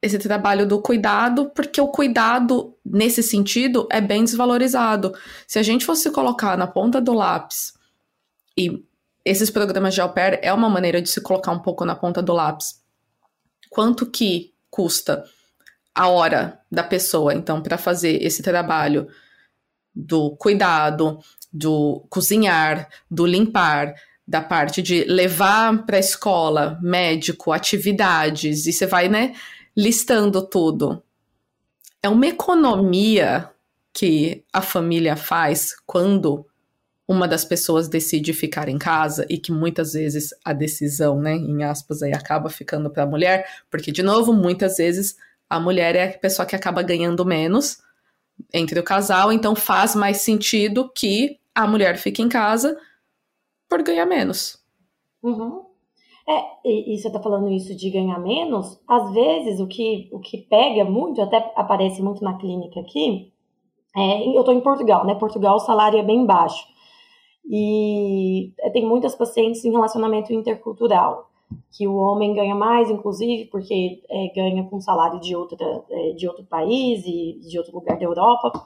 esse 0.03 0.19
trabalho 0.19 0.67
do 0.67 0.83
cuidado, 0.83 1.49
porque 1.55 1.81
o 1.81 1.87
cuidado, 1.87 2.77
nesse 2.85 3.23
sentido, 3.23 3.87
é 3.88 4.01
bem 4.01 4.25
desvalorizado. 4.25 5.15
Se 5.47 5.61
a 5.61 5.62
gente 5.62 5.85
fosse 5.85 6.11
colocar 6.11 6.59
na 6.59 6.67
ponta 6.67 7.01
do 7.01 7.15
lápis, 7.15 7.73
e 8.59 8.85
esses 9.25 9.49
programas 9.49 9.95
de 9.95 10.01
au 10.01 10.12
pair 10.12 10.41
é 10.43 10.53
uma 10.53 10.69
maneira 10.69 11.01
de 11.01 11.09
se 11.09 11.21
colocar 11.21 11.53
um 11.53 11.61
pouco 11.61 11.85
na 11.85 11.95
ponta 11.95 12.21
do 12.21 12.33
lápis, 12.33 12.83
quanto 13.71 14.05
que 14.05 14.53
custa 14.69 15.25
a 15.95 16.09
hora 16.09 16.59
da 16.71 16.83
pessoa, 16.83 17.33
então, 17.33 17.62
para 17.62 17.79
fazer 17.79 18.23
esse 18.25 18.43
trabalho 18.43 19.07
do 19.95 20.35
cuidado, 20.37 21.21
do 21.53 22.05
cozinhar, 22.09 22.88
do 23.09 23.25
limpar, 23.25 23.95
da 24.27 24.41
parte 24.41 24.83
de 24.83 25.05
levar 25.05 25.85
para 25.85 25.99
a 25.99 26.01
escola, 26.01 26.79
médico, 26.83 27.53
atividades, 27.53 28.67
e 28.67 28.73
você 28.73 28.87
vai, 28.87 29.09
né, 29.09 29.35
listando 29.76 30.42
tudo. 30.46 31.02
É 32.02 32.08
uma 32.08 32.26
economia 32.26 33.50
que 33.92 34.44
a 34.52 34.62
família 34.62 35.16
faz 35.16 35.74
quando 35.87 36.46
uma 37.06 37.28
das 37.28 37.44
pessoas 37.44 37.88
decide 37.88 38.32
ficar 38.32 38.68
em 38.68 38.78
casa 38.78 39.26
e 39.28 39.37
que 39.38 39.52
muitas 39.52 39.92
vezes 39.92 40.30
a 40.44 40.52
decisão, 40.52 41.20
né, 41.20 41.35
em 41.35 41.62
aspas 41.62 42.02
aí 42.02 42.12
acaba 42.12 42.48
ficando 42.48 42.90
para 42.90 43.02
a 43.02 43.06
mulher, 43.06 43.46
porque 43.70 43.92
de 43.92 44.02
novo, 44.02 44.32
muitas 44.32 44.76
vezes 44.76 45.16
a 45.48 45.61
mulher 45.61 45.94
é 45.94 46.14
a 46.14 46.18
pessoa 46.18 46.46
que 46.46 46.56
acaba 46.56 46.82
ganhando 46.82 47.24
menos 47.24 47.82
entre 48.52 48.80
o 48.80 48.82
casal, 48.82 49.30
então 49.32 49.54
faz 49.54 49.94
mais 49.94 50.18
sentido 50.18 50.90
que 50.90 51.38
a 51.54 51.66
mulher 51.66 51.98
fique 51.98 52.22
em 52.22 52.28
casa 52.28 52.78
por 53.68 53.82
ganhar 53.82 54.06
menos. 54.06 54.58
Uhum. 55.22 55.71
É, 56.28 56.68
e, 56.68 56.94
e, 56.94 56.98
você 56.98 57.11
tá 57.11 57.20
falando 57.20 57.50
isso 57.50 57.76
de 57.76 57.90
ganhar 57.90 58.18
menos, 58.20 58.80
às 58.87 59.12
vezes 59.12 59.58
o 59.58 59.66
que, 59.66 60.08
o 60.12 60.20
que 60.20 60.38
pega 60.38 60.85
muito, 60.85 61.20
até 61.20 61.52
aparece 61.56 62.00
muito 62.00 62.22
na 62.22 62.38
clínica 62.38 62.78
aqui, 62.78 63.32
é, 63.96 64.28
eu 64.37 64.44
tô 64.44 64.52
em 64.52 64.61
Portugal, 64.61 65.04
né? 65.04 65.14
Portugal 65.16 65.56
o 65.56 65.61
salário 65.61 65.98
é 65.98 66.02
bem 66.02 66.24
baixo. 66.24 66.64
E 67.44 68.52
tem 68.72 68.87
muitas 68.87 69.14
pacientes 69.14 69.64
em 69.64 69.70
relacionamento 69.72 70.32
intercultural 70.32 71.28
que 71.70 71.87
o 71.87 71.96
homem 71.96 72.32
ganha 72.35 72.54
mais, 72.54 72.90
inclusive, 72.90 73.46
porque 73.46 74.02
é, 74.08 74.28
ganha 74.35 74.64
com 74.64 74.80
salário 74.80 75.20
de, 75.20 75.35
outra, 75.37 75.85
é, 75.90 76.12
de 76.12 76.26
outro 76.26 76.44
país 76.44 77.04
e 77.04 77.40
de 77.40 77.58
outro 77.58 77.74
lugar 77.74 77.98
da 77.98 78.04
Europa. 78.04 78.64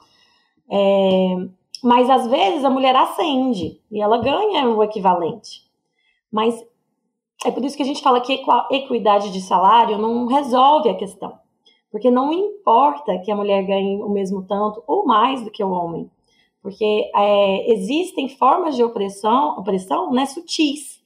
É, 0.69 1.35
mas 1.83 2.09
às 2.09 2.27
vezes 2.27 2.63
a 2.63 2.69
mulher 2.69 2.95
ascende 2.95 3.81
e 3.91 4.01
ela 4.01 4.17
ganha 4.17 4.69
o 4.69 4.83
equivalente. 4.83 5.63
Mas 6.31 6.65
é 7.47 7.51
por 7.51 7.63
isso 7.63 7.77
que 7.77 7.83
a 7.83 7.85
gente 7.85 8.01
fala 8.01 8.21
que 8.21 8.43
equidade 8.71 9.31
de 9.31 9.41
salário 9.41 9.97
não 9.97 10.27
resolve 10.27 10.89
a 10.89 10.95
questão. 10.95 11.39
Porque 11.89 12.11
não 12.11 12.33
importa 12.33 13.17
que 13.19 13.31
a 13.31 13.35
mulher 13.35 13.63
ganhe 13.63 14.01
o 14.01 14.09
mesmo 14.09 14.43
tanto 14.43 14.83
ou 14.85 15.05
mais 15.05 15.41
do 15.43 15.49
que 15.49 15.63
o 15.63 15.71
homem. 15.71 16.09
Porque 16.61 17.09
é, 17.15 17.71
existem 17.71 18.27
formas 18.27 18.75
de 18.75 18.83
opressão, 18.83 19.57
opressão 19.57 20.11
né, 20.11 20.25
sutis 20.25 20.97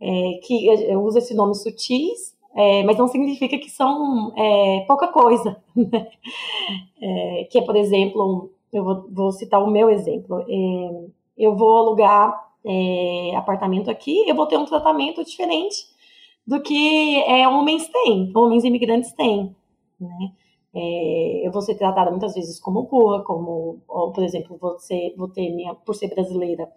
é, 0.00 0.38
que 0.42 0.66
eu 0.66 1.02
uso 1.02 1.18
esse 1.18 1.34
nome 1.34 1.54
sutis, 1.54 2.36
é, 2.54 2.82
mas 2.84 2.96
não 2.96 3.08
significa 3.08 3.58
que 3.58 3.70
são 3.70 4.32
é, 4.36 4.84
pouca 4.86 5.08
coisa. 5.08 5.60
Né? 5.74 6.08
É, 6.98 7.44
que 7.50 7.58
é, 7.58 7.62
por 7.62 7.76
exemplo, 7.76 8.50
eu 8.72 8.82
vou, 8.82 9.06
vou, 9.10 9.32
citar 9.32 9.62
o 9.62 9.70
meu 9.70 9.90
exemplo. 9.90 10.40
É, 10.48 11.04
eu 11.36 11.54
vou 11.54 11.76
alugar 11.76 12.45
é, 12.66 13.36
apartamento 13.36 13.90
aqui, 13.90 14.28
eu 14.28 14.34
vou 14.34 14.46
ter 14.46 14.56
um 14.56 14.64
tratamento 14.64 15.24
diferente 15.24 15.76
do 16.46 16.60
que 16.60 17.24
homens 17.48 17.88
têm, 17.88 18.32
homens 18.34 18.64
imigrantes 18.64 19.12
têm. 19.12 19.54
Né? 20.00 20.32
eu 21.42 21.50
vou 21.50 21.62
ser 21.62 21.74
tratada 21.76 22.10
muitas 22.10 22.34
vezes 22.34 22.60
como 22.60 22.82
burra, 22.82 23.22
como, 23.24 23.80
ou, 23.88 24.12
por 24.12 24.22
exemplo, 24.22 24.58
vou, 24.58 24.76
ter 25.28 25.50
minha, 25.54 25.74
por 25.74 25.94
ser 25.94 26.08
brasileira, 26.08 26.70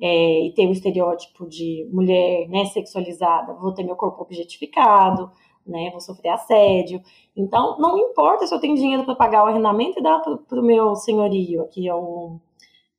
é, 0.00 0.46
e 0.46 0.52
ter 0.52 0.66
o 0.66 0.72
estereótipo 0.72 1.48
de 1.48 1.88
mulher 1.92 2.48
né, 2.48 2.64
sexualizada, 2.66 3.54
vou 3.54 3.72
ter 3.72 3.82
meu 3.84 3.96
corpo 3.96 4.22
objetificado, 4.22 5.30
né, 5.66 5.90
vou 5.90 6.00
sofrer 6.00 6.30
assédio. 6.30 7.00
Então, 7.36 7.78
não 7.78 7.98
importa 7.98 8.46
se 8.46 8.54
eu 8.54 8.60
tenho 8.60 8.76
dinheiro 8.76 9.04
para 9.04 9.14
pagar 9.14 9.44
o 9.44 9.46
arrendamento 9.46 9.98
e 9.98 10.02
dar 10.02 10.20
para 10.20 10.60
o 10.60 10.64
meu 10.64 10.94
senhorio, 10.94 11.62
aqui 11.62 11.88
é 11.88 11.94
um. 11.94 12.38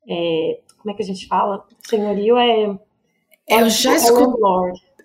É, 0.10 0.62
como 0.82 0.94
é 0.94 0.94
que 0.94 1.04
a 1.04 1.06
gente 1.06 1.28
fala? 1.28 1.64
Senhorio 1.88 2.38
é. 2.38 2.78
é 3.50 3.62
eu 3.62 3.70
já, 3.70 3.94
é 3.94 3.96
escu... 3.96 4.38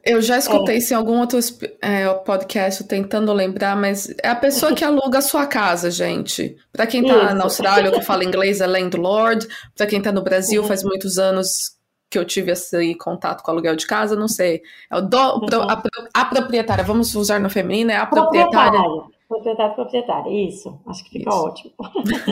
Eu 0.05 0.23
já 0.23 0.39
escutei 0.39 0.77
é. 0.77 0.79
isso 0.79 0.93
em 0.93 0.97
algum 0.97 1.19
outro 1.19 1.39
é, 1.83 2.09
podcast 2.15 2.85
tentando 2.85 3.33
lembrar, 3.33 3.75
mas 3.75 4.09
é 4.23 4.29
a 4.29 4.37
pessoa 4.37 4.73
que 4.73 4.85
aluga 4.85 5.19
a 5.19 5.23
sua 5.23 5.47
casa, 5.47 5.91
gente. 5.91 6.57
Para 6.73 6.87
quem 6.87 7.05
tá 7.05 7.25
isso. 7.25 7.35
na 7.35 7.45
Austrália 7.45 7.91
que 7.91 8.03
fala 8.03 8.25
inglês 8.25 8.61
é 8.61 8.67
landlord, 8.67 9.47
para 9.77 9.87
quem 9.87 10.01
tá 10.01 10.13
no 10.13 10.23
Brasil 10.23 10.63
uhum. 10.63 10.69
faz 10.69 10.85
muitos 10.85 11.19
anos 11.19 11.77
que 12.09 12.17
eu 12.17 12.25
tive 12.25 12.53
esse 12.53 12.95
contato 12.95 13.43
com 13.43 13.51
aluguel 13.51 13.75
de 13.75 13.85
casa, 13.85 14.15
não 14.15 14.29
sei. 14.29 14.63
É 14.89 14.97
o 14.97 15.01
do, 15.01 15.17
uhum. 15.17 15.69
a, 15.69 15.83
a, 16.15 16.25
proprietária, 16.25 16.85
vamos 16.85 17.13
usar 17.17 17.41
no 17.41 17.51
feminino, 17.51 17.91
é 17.91 17.97
a 17.97 18.07
proprietária. 18.07 18.81
Proprietário, 19.29 19.75
proprietária, 19.75 20.31
isso. 20.31 20.81
Acho 20.87 21.05
que 21.05 21.11
fica 21.11 21.31
isso. 21.31 21.45
ótimo. 21.45 21.73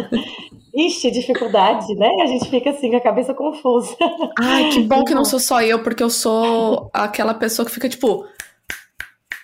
Ixi, 0.74 1.11
dificuldade, 1.11 1.92
né? 1.94 2.09
A 2.22 2.26
gente 2.26 2.48
fica 2.48 2.70
assim, 2.70 2.90
com 2.90 2.96
a 2.96 3.00
cabeça 3.00 3.35
confusa. 3.35 3.96
Ai, 4.38 4.70
que 4.70 4.80
bom 4.80 5.04
que 5.04 5.14
não 5.14 5.24
sou 5.24 5.40
só 5.40 5.61
eu, 5.61 5.83
porque 5.83 6.02
eu 6.02 6.11
sou 6.11 6.90
aquela 6.92 7.35
pessoa 7.35 7.66
que 7.66 7.72
fica 7.72 7.88
tipo. 7.88 8.26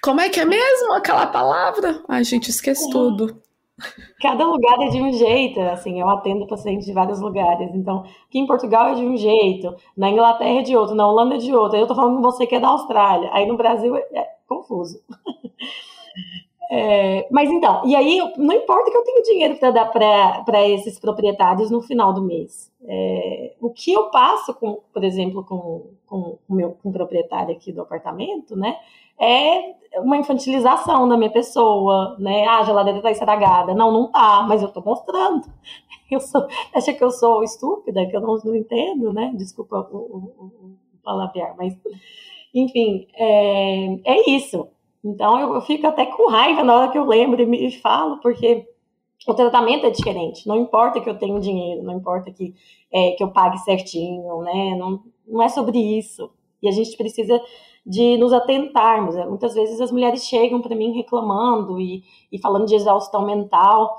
Como 0.03 0.21
é 0.21 0.29
que 0.29 0.41
é 0.41 0.45
mesmo 0.45 0.95
aquela 0.95 1.27
palavra? 1.27 2.03
Ai, 2.09 2.25
gente, 2.25 2.51
esquece 2.51 2.89
é. 2.89 2.91
tudo. 2.91 3.43
Cada 4.21 4.47
lugar 4.47 4.81
é 4.83 4.89
de 4.89 5.01
um 5.01 5.13
jeito, 5.13 5.61
assim, 5.61 6.01
eu 6.01 6.09
atendo 6.09 6.47
pacientes 6.47 6.87
de 6.87 6.93
vários 6.93 7.21
lugares. 7.21 7.75
Então, 7.75 8.05
aqui 8.29 8.39
em 8.39 8.47
Portugal 8.47 8.89
é 8.89 8.95
de 8.95 9.03
um 9.03 9.17
jeito, 9.17 9.75
na 9.97 10.11
Inglaterra 10.11 10.61
é 10.61 10.63
de 10.63 10.77
outro, 10.77 10.95
na 10.95 11.09
Holanda 11.09 11.35
é 11.37 11.39
de 11.39 11.55
outro. 11.55 11.77
Aí 11.77 11.83
eu 11.83 11.87
tô 11.87 11.95
falando 11.95 12.17
com 12.17 12.23
você 12.23 12.47
que 12.47 12.55
é 12.55 12.61
da 12.61 12.69
Austrália. 12.69 13.31
Aí 13.33 13.47
no 13.47 13.57
Brasil 13.57 13.97
é, 13.97 14.07
é 14.13 14.29
confuso. 14.47 15.01
É, 16.73 17.27
mas 17.33 17.51
então, 17.51 17.83
e 17.85 17.97
aí 17.97 18.21
não 18.37 18.55
importa 18.55 18.93
que 18.93 18.97
eu 18.97 19.03
tenha 19.03 19.23
dinheiro 19.25 19.57
para 19.57 19.73
dar 19.73 19.87
para 19.87 20.69
esses 20.69 21.01
proprietários 21.01 21.69
no 21.69 21.83
final 21.83 22.13
do 22.13 22.23
mês. 22.23 22.71
É, 22.87 23.55
o 23.61 23.71
que 23.71 23.93
eu 23.93 24.09
passo, 24.11 24.55
com, 24.55 24.81
por 24.93 25.03
exemplo, 25.03 25.45
com, 25.45 25.91
com 26.07 26.39
o 26.49 26.55
meu 26.55 26.71
com 26.81 26.91
o 26.91 26.93
proprietário 26.93 27.53
aqui 27.53 27.73
do 27.73 27.83
apartamento, 27.83 28.55
né? 28.55 28.77
É 29.21 29.75
uma 30.01 30.17
infantilização 30.17 31.09
da 31.09 31.17
minha 31.17 31.31
pessoa, 31.31 32.17
né? 32.21 32.47
Ah, 32.47 32.61
a 32.61 32.63
geladeira 32.63 33.03
tá 33.03 33.11
estragada. 33.11 33.75
Não, 33.75 33.93
não 33.93 34.09
tá, 34.11 34.45
mas 34.49 34.63
eu 34.63 34.69
tô 34.73 34.81
mostrando. 34.81 35.43
Eu 36.11 36.19
sou, 36.19 36.45
acha 36.75 36.93
que 36.93 37.05
eu 37.05 37.11
sou 37.13 37.45
estúpida, 37.45 38.05
que 38.05 38.17
eu 38.17 38.21
não, 38.21 38.37
não 38.45 38.57
entendo, 38.57 39.13
né? 39.13 39.33
Desculpa 39.37 39.89
o, 39.93 39.97
o, 39.97 40.45
o 40.45 40.77
palavrear, 41.05 41.55
mas 41.57 41.79
enfim, 42.53 43.07
é, 43.15 43.95
é 44.05 44.31
isso. 44.31 44.67
Então 45.05 45.41
eu, 45.41 45.55
eu, 45.55 45.61
fico 45.63 45.87
até 45.87 46.07
com 46.07 46.29
raiva 46.29 46.63
na 46.63 46.77
hora 46.77 46.91
que 46.91 46.99
eu 46.99 47.07
lembro 47.07 47.41
e 47.41 47.47
me 47.47 47.71
falo, 47.81 48.19
porque 48.19 48.67
o 49.27 49.35
tratamento 49.35 49.87
é 49.87 49.91
diferente. 49.91 50.47
Não 50.47 50.57
importa 50.57 51.01
que 51.01 51.09
eu 51.09 51.19
tenha 51.19 51.39
dinheiro, 51.41 51.83
não 51.83 51.97
importa 51.97 52.31
que, 52.31 52.55
é, 52.93 53.13
que 53.13 53.23
eu 53.23 53.31
pague 53.31 53.59
certinho, 53.59 54.43
né? 54.43 54.77
Não, 54.77 55.03
não 55.27 55.43
é 55.43 55.49
sobre 55.49 55.79
isso. 55.79 56.31
E 56.63 56.69
a 56.69 56.73
gente 56.73 56.97
precisa 56.97 57.41
de 57.85 58.17
nos 58.19 58.33
atentarmos. 58.33 59.17
Muitas 59.27 59.55
vezes 59.55 59.81
as 59.81 59.91
mulheres 59.91 60.25
chegam 60.27 60.61
para 60.61 60.77
mim 60.77 60.93
reclamando 60.93 61.81
e, 61.81 62.03
e 62.31 62.39
falando 62.39 62.67
de 62.67 62.75
exaustão 62.75 63.25
mental. 63.25 63.97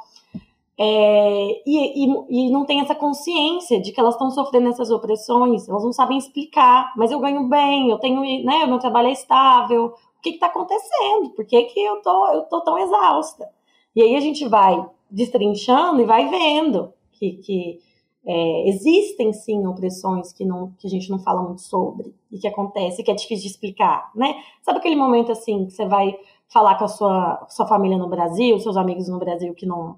É, 0.77 1.61
e, 1.65 2.05
e, 2.05 2.47
e, 2.47 2.51
não 2.51 2.65
tem 2.65 2.79
essa 2.79 2.95
consciência 2.95 3.79
de 3.79 3.91
que 3.91 3.99
elas 3.99 4.15
estão 4.15 4.31
sofrendo 4.31 4.69
essas 4.69 4.89
opressões, 4.89 5.69
elas 5.69 5.83
não 5.83 5.93
sabem 5.93 6.17
explicar, 6.17 6.91
mas 6.97 7.11
eu 7.11 7.19
ganho 7.19 7.47
bem, 7.47 7.91
eu 7.91 7.99
tenho, 7.99 8.21
né, 8.43 8.65
meu 8.65 8.79
trabalho 8.79 9.09
é 9.09 9.11
estável, 9.11 9.93
o 10.21 10.23
que 10.23 10.29
está 10.29 10.45
acontecendo? 10.45 11.31
Por 11.35 11.43
que, 11.45 11.63
que 11.63 11.79
eu 11.79 11.99
tô, 12.03 12.27
eu 12.27 12.43
tô 12.43 12.61
tão 12.61 12.77
exausta? 12.77 13.49
E 13.95 14.03
aí 14.03 14.15
a 14.15 14.19
gente 14.19 14.47
vai 14.47 14.85
destrinchando 15.09 15.99
e 15.99 16.05
vai 16.05 16.29
vendo 16.29 16.93
que, 17.11 17.33
que 17.37 17.79
é, 18.23 18.69
existem 18.69 19.33
sim 19.33 19.65
opressões 19.65 20.31
que, 20.31 20.45
não, 20.45 20.71
que 20.77 20.85
a 20.85 20.89
gente 20.89 21.09
não 21.09 21.17
fala 21.17 21.41
muito 21.41 21.61
sobre 21.61 22.13
e 22.31 22.37
que 22.37 22.47
acontece, 22.47 23.03
que 23.03 23.09
é 23.09 23.15
difícil 23.15 23.47
de 23.47 23.51
explicar, 23.51 24.11
né? 24.15 24.35
Sabe 24.61 24.77
aquele 24.77 24.95
momento 24.95 25.31
assim 25.31 25.65
que 25.65 25.71
você 25.71 25.87
vai 25.87 26.15
falar 26.47 26.77
com 26.77 26.85
a 26.85 26.87
sua, 26.87 27.47
sua 27.49 27.65
família 27.65 27.97
no 27.97 28.07
Brasil, 28.07 28.59
seus 28.59 28.77
amigos 28.77 29.09
no 29.09 29.17
Brasil 29.17 29.55
que 29.55 29.65
não, 29.65 29.97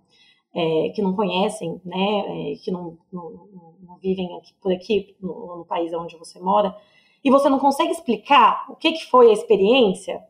é, 0.56 0.90
que 0.96 1.02
não 1.02 1.14
conhecem, 1.14 1.82
né? 1.84 2.54
É, 2.54 2.56
que 2.64 2.72
não, 2.72 2.98
não, 3.12 3.48
não, 3.82 3.98
vivem 4.02 4.38
aqui, 4.38 4.54
por 4.62 4.72
aqui 4.72 5.16
no, 5.22 5.58
no 5.58 5.66
país 5.66 5.94
onde 5.94 6.18
você 6.18 6.40
mora, 6.40 6.74
e 7.24 7.32
você 7.32 7.50
não 7.50 7.60
consegue 7.60 7.92
explicar 7.92 8.66
o 8.70 8.76
que, 8.76 8.92
que 8.92 9.06
foi 9.10 9.30
a 9.30 9.34
experiência 9.34 10.22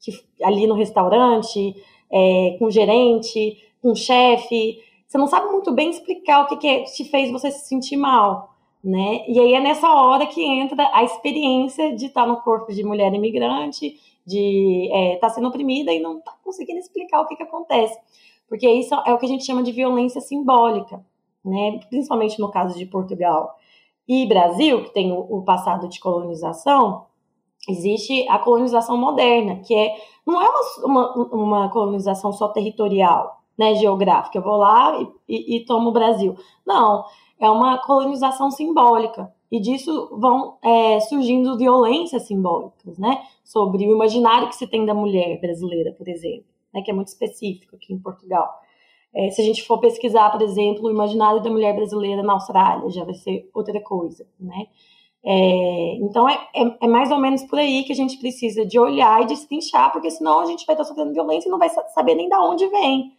que, 0.00 0.12
ali 0.42 0.66
no 0.66 0.74
restaurante, 0.74 1.76
é, 2.10 2.56
com 2.58 2.66
o 2.66 2.70
gerente, 2.70 3.62
com 3.80 3.92
o 3.92 3.96
chefe, 3.96 4.80
você 5.06 5.18
não 5.18 5.26
sabe 5.26 5.50
muito 5.50 5.72
bem 5.72 5.90
explicar 5.90 6.42
o 6.42 6.46
que, 6.46 6.56
que 6.56 6.84
te 6.84 7.04
fez 7.04 7.30
você 7.30 7.50
se 7.50 7.68
sentir 7.68 7.96
mal, 7.96 8.56
né? 8.82 9.24
E 9.28 9.38
aí 9.38 9.54
é 9.54 9.60
nessa 9.60 9.88
hora 9.88 10.26
que 10.26 10.42
entra 10.42 10.90
a 10.92 11.04
experiência 11.04 11.94
de 11.94 12.06
estar 12.06 12.26
no 12.26 12.38
corpo 12.38 12.72
de 12.72 12.82
mulher 12.82 13.12
imigrante, 13.14 14.00
de 14.26 14.86
estar 14.86 14.98
é, 14.98 15.16
tá 15.16 15.28
sendo 15.28 15.48
oprimida 15.48 15.92
e 15.92 16.00
não 16.00 16.20
tá 16.20 16.34
conseguindo 16.42 16.78
explicar 16.78 17.20
o 17.20 17.26
que, 17.26 17.36
que 17.36 17.42
acontece. 17.42 17.98
Porque 18.48 18.68
isso 18.68 18.94
é 19.06 19.12
o 19.12 19.18
que 19.18 19.26
a 19.26 19.28
gente 19.28 19.44
chama 19.44 19.62
de 19.62 19.70
violência 19.70 20.20
simbólica, 20.20 21.04
né? 21.44 21.78
Principalmente 21.88 22.40
no 22.40 22.50
caso 22.50 22.76
de 22.76 22.86
Portugal 22.86 23.56
e 24.08 24.26
Brasil, 24.26 24.84
que 24.84 24.92
tem 24.92 25.12
o, 25.12 25.42
passado 25.42 25.88
de 25.88 26.00
colonização, 26.00 27.06
existe 27.68 28.28
a 28.28 28.38
colonização 28.38 28.96
moderna, 28.96 29.60
que 29.60 29.74
é 29.74 29.94
não 30.26 30.40
é 30.40 30.48
uma, 30.48 30.86
uma, 30.86 31.26
uma 31.32 31.70
colonização 31.70 32.32
só 32.32 32.48
territorial, 32.48 33.40
né, 33.56 33.74
geográfica. 33.74 34.38
Eu 34.38 34.42
vou 34.42 34.56
lá 34.56 35.00
e, 35.00 35.08
e, 35.28 35.56
e, 35.56 35.64
tomo 35.64 35.90
o 35.90 35.92
Brasil. 35.92 36.36
Não, 36.66 37.04
é 37.38 37.50
uma 37.50 37.78
colonização 37.78 38.50
simbólica. 38.50 39.32
E 39.50 39.60
disso 39.60 40.08
vão 40.18 40.56
é, 40.62 40.98
surgindo 41.00 41.58
violências 41.58 42.26
simbólicas, 42.26 42.98
né? 42.98 43.22
Sobre 43.44 43.86
o 43.86 43.92
imaginário 43.92 44.48
que 44.48 44.56
se 44.56 44.66
tem 44.66 44.86
da 44.86 44.94
mulher 44.94 45.38
brasileira, 45.40 45.92
por 45.92 46.08
exemplo, 46.08 46.46
né, 46.72 46.80
que 46.80 46.90
é 46.90 46.94
muito 46.94 47.08
específico 47.08 47.76
aqui 47.76 47.92
em 47.92 47.98
Portugal. 47.98 48.48
É, 49.14 49.30
se 49.30 49.42
a 49.42 49.44
gente 49.44 49.62
for 49.64 49.78
pesquisar, 49.78 50.30
por 50.30 50.40
exemplo, 50.40 50.86
o 50.86 50.90
imaginário 50.90 51.42
da 51.42 51.50
mulher 51.50 51.74
brasileira 51.74 52.22
na 52.22 52.32
Austrália, 52.32 52.90
já 52.90 53.04
vai 53.04 53.14
ser 53.14 53.48
outra 53.52 53.78
coisa, 53.80 54.26
né? 54.40 54.66
É, 55.24 55.94
então 56.00 56.28
é, 56.28 56.34
é, 56.54 56.76
é, 56.80 56.88
mais 56.88 57.12
ou 57.12 57.18
menos 57.18 57.44
por 57.44 57.56
aí 57.56 57.84
que 57.84 57.92
a 57.92 57.96
gente 57.96 58.18
precisa 58.18 58.66
de 58.66 58.78
olhar 58.78 59.22
e 59.22 59.26
destrinchar, 59.26 59.92
porque 59.92 60.10
senão 60.10 60.40
a 60.40 60.46
gente 60.46 60.66
vai 60.66 60.74
estar 60.74 60.84
sofrendo 60.84 61.12
violência 61.12 61.48
e 61.48 61.50
não 61.50 61.58
vai 61.58 61.68
saber 61.94 62.16
nem 62.16 62.28
da 62.28 62.40
onde 62.42 62.66
vem. 62.66 63.12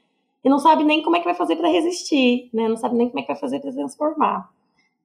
E 0.44 0.50
não 0.50 0.60
sabe 0.60 0.84
nem 0.84 1.02
como 1.02 1.16
é 1.16 1.20
que 1.20 1.26
vai 1.26 1.36
fazer 1.36 1.56
para 1.56 1.70
resistir, 1.70 2.50
né? 2.54 2.68
Não 2.68 2.76
sabe 2.76 2.96
nem 2.96 3.08
como 3.08 3.20
é 3.20 3.22
que 3.22 3.30
vai 3.30 3.40
fazer 3.40 3.62
para 3.62 3.72
transformar. 3.72 4.50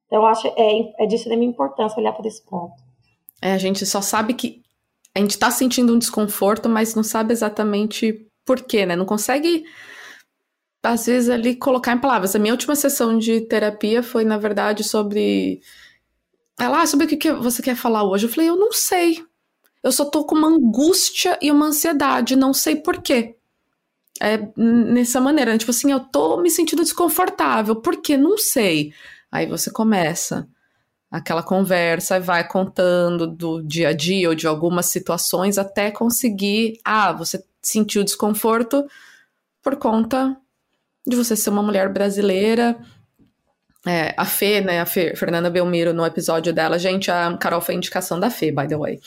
Então, 0.07 0.22
eu 0.22 0.27
acho 0.27 0.48
é, 0.48 1.05
é 1.05 1.07
de 1.07 1.14
extrema 1.14 1.44
importância 1.44 2.01
olhar 2.01 2.12
para 2.12 2.27
esse 2.27 2.42
ponto. 2.44 2.74
É, 3.40 3.53
a 3.53 3.59
gente 3.59 3.87
só 3.87 4.01
sabe 4.01 4.35
que 4.35 4.62
a 5.14 5.20
gente 5.20 5.33
está 5.33 5.51
sentindo 5.51 5.94
um 5.94 5.98
desconforto, 5.98 6.68
mas 6.68 6.94
não 6.96 7.05
sabe 7.05 7.33
exatamente 7.33 8.27
por 8.44 8.62
quê, 8.62 8.85
né? 8.85 8.96
Não 8.96 9.05
consegue 9.05 9.64
às 10.83 11.07
vezes 11.07 11.29
ali 11.29 11.57
colocar 11.57 11.93
em 11.93 12.01
palavras. 12.01 12.35
A 12.35 12.38
minha 12.38 12.55
última 12.55 12.77
sessão 12.77 13.19
de 13.19 13.43
terapia 13.43 14.03
foi, 14.03 14.25
na 14.25 14.38
verdade, 14.38 14.85
sobre. 14.85 15.61
Ela, 16.59 16.83
ah, 16.83 16.87
sobre 16.87 17.07
o 17.07 17.09
que 17.09 17.33
você 17.33 17.62
quer 17.62 17.77
falar 17.77 18.05
hoje? 18.05 18.27
Eu 18.27 18.31
falei, 18.31 18.49
eu 18.49 18.57
não 18.57 18.73
sei. 18.73 19.25
Eu 19.83 19.93
só 19.93 20.05
tô 20.05 20.25
com 20.25 20.35
uma 20.35 20.49
angústia 20.49 21.38
e 21.41 21.51
uma 21.51 21.67
ansiedade, 21.67 22.37
não 22.37 22.53
sei 22.53 22.77
por 22.77 23.01
quê. 23.01 23.37
É 24.21 24.38
nessa 24.57 25.21
maneira, 25.21 25.57
tipo 25.57 25.71
assim, 25.71 25.93
eu 25.93 26.01
tô 26.01 26.38
me 26.38 26.51
sentindo 26.51 26.83
desconfortável, 26.83 27.77
por 27.77 28.03
quê? 28.03 28.17
Não 28.17 28.37
sei. 28.37 28.93
Aí 29.31 29.47
você 29.47 29.71
começa 29.71 30.49
aquela 31.11 31.43
conversa 31.43 32.21
vai 32.21 32.47
contando 32.47 33.27
do 33.27 33.62
dia 33.62 33.88
a 33.88 33.93
dia 33.93 34.29
ou 34.29 34.35
de 34.35 34.47
algumas 34.47 34.87
situações 34.87 35.59
até 35.59 35.91
conseguir, 35.91 36.79
ah, 36.85 37.12
você 37.12 37.43
sentiu 37.62 38.05
desconforto 38.05 38.87
por 39.62 39.77
conta 39.77 40.37
de 41.09 41.16
você 41.16 41.35
ser 41.35 41.51
uma 41.51 41.62
mulher 41.62 41.88
brasileira. 41.92 42.77
É, 43.87 44.12
a 44.16 44.25
Fê, 44.27 44.61
né, 44.61 44.81
a 44.81 44.87
Fê, 44.87 45.16
Fernanda 45.16 45.49
Belmiro, 45.49 45.94
no 45.94 46.05
episódio 46.05 46.53
dela, 46.53 46.79
gente, 46.79 47.11
a 47.11 47.35
Carol 47.38 47.61
foi 47.61 47.75
indicação 47.75 48.21
da 48.21 48.29
Fê, 48.29 48.53
by 48.53 48.68
the 48.68 48.77
way. 48.77 49.01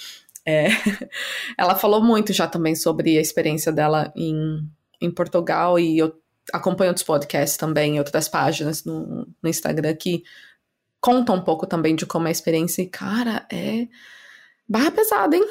É, 0.46 0.70
ela 1.58 1.76
falou 1.76 2.04
muito 2.04 2.34
já 2.34 2.48
também 2.48 2.74
sobre 2.74 3.18
a 3.18 3.22
experiência 3.22 3.72
dela 3.72 4.12
em, 4.16 4.68
em 5.00 5.12
Portugal 5.12 5.78
e 5.78 6.00
eu 6.00 6.20
acompanho 6.52 6.90
outros 6.90 7.06
podcasts 7.06 7.58
também, 7.58 8.00
outras 8.00 8.28
páginas 8.28 8.84
no, 8.84 9.28
no 9.42 9.50
Instagram 9.50 9.94
que 9.96 10.24
contam 11.00 11.36
um 11.36 11.42
pouco 11.42 11.68
também 11.68 11.96
de 11.96 12.06
como 12.06 12.28
é 12.28 12.30
a 12.30 12.32
experiência 12.32 12.82
e, 12.82 12.88
cara, 12.88 13.46
é 13.52 13.88
barra 14.68 14.92
pesada, 14.92 15.36
hein? 15.36 15.46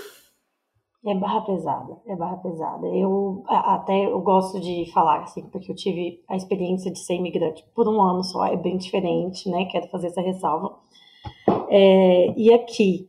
É 1.06 1.14
barra 1.14 1.40
pesada, 1.40 1.96
é 2.06 2.14
barra 2.14 2.36
pesada. 2.36 2.86
Eu 2.88 3.42
até 3.48 4.04
eu 4.04 4.20
gosto 4.20 4.60
de 4.60 4.90
falar 4.92 5.20
assim, 5.20 5.42
porque 5.48 5.72
eu 5.72 5.74
tive 5.74 6.22
a 6.28 6.36
experiência 6.36 6.92
de 6.92 6.98
ser 6.98 7.14
imigrante 7.14 7.64
por 7.74 7.88
um 7.88 8.02
ano 8.02 8.22
só, 8.22 8.44
é 8.44 8.56
bem 8.56 8.76
diferente, 8.76 9.48
né? 9.48 9.64
Quero 9.64 9.88
fazer 9.88 10.08
essa 10.08 10.20
ressalva. 10.20 10.78
É, 11.70 12.34
e 12.36 12.52
aqui, 12.52 13.08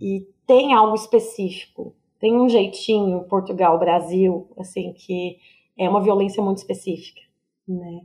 e 0.00 0.26
tem 0.44 0.74
algo 0.74 0.96
específico, 0.96 1.94
tem 2.18 2.34
um 2.36 2.48
jeitinho 2.48 3.22
Portugal, 3.28 3.78
Brasil, 3.78 4.48
assim, 4.58 4.92
que 4.92 5.38
é 5.78 5.88
uma 5.88 6.00
violência 6.00 6.42
muito 6.42 6.58
específica, 6.58 7.20
né? 7.68 8.00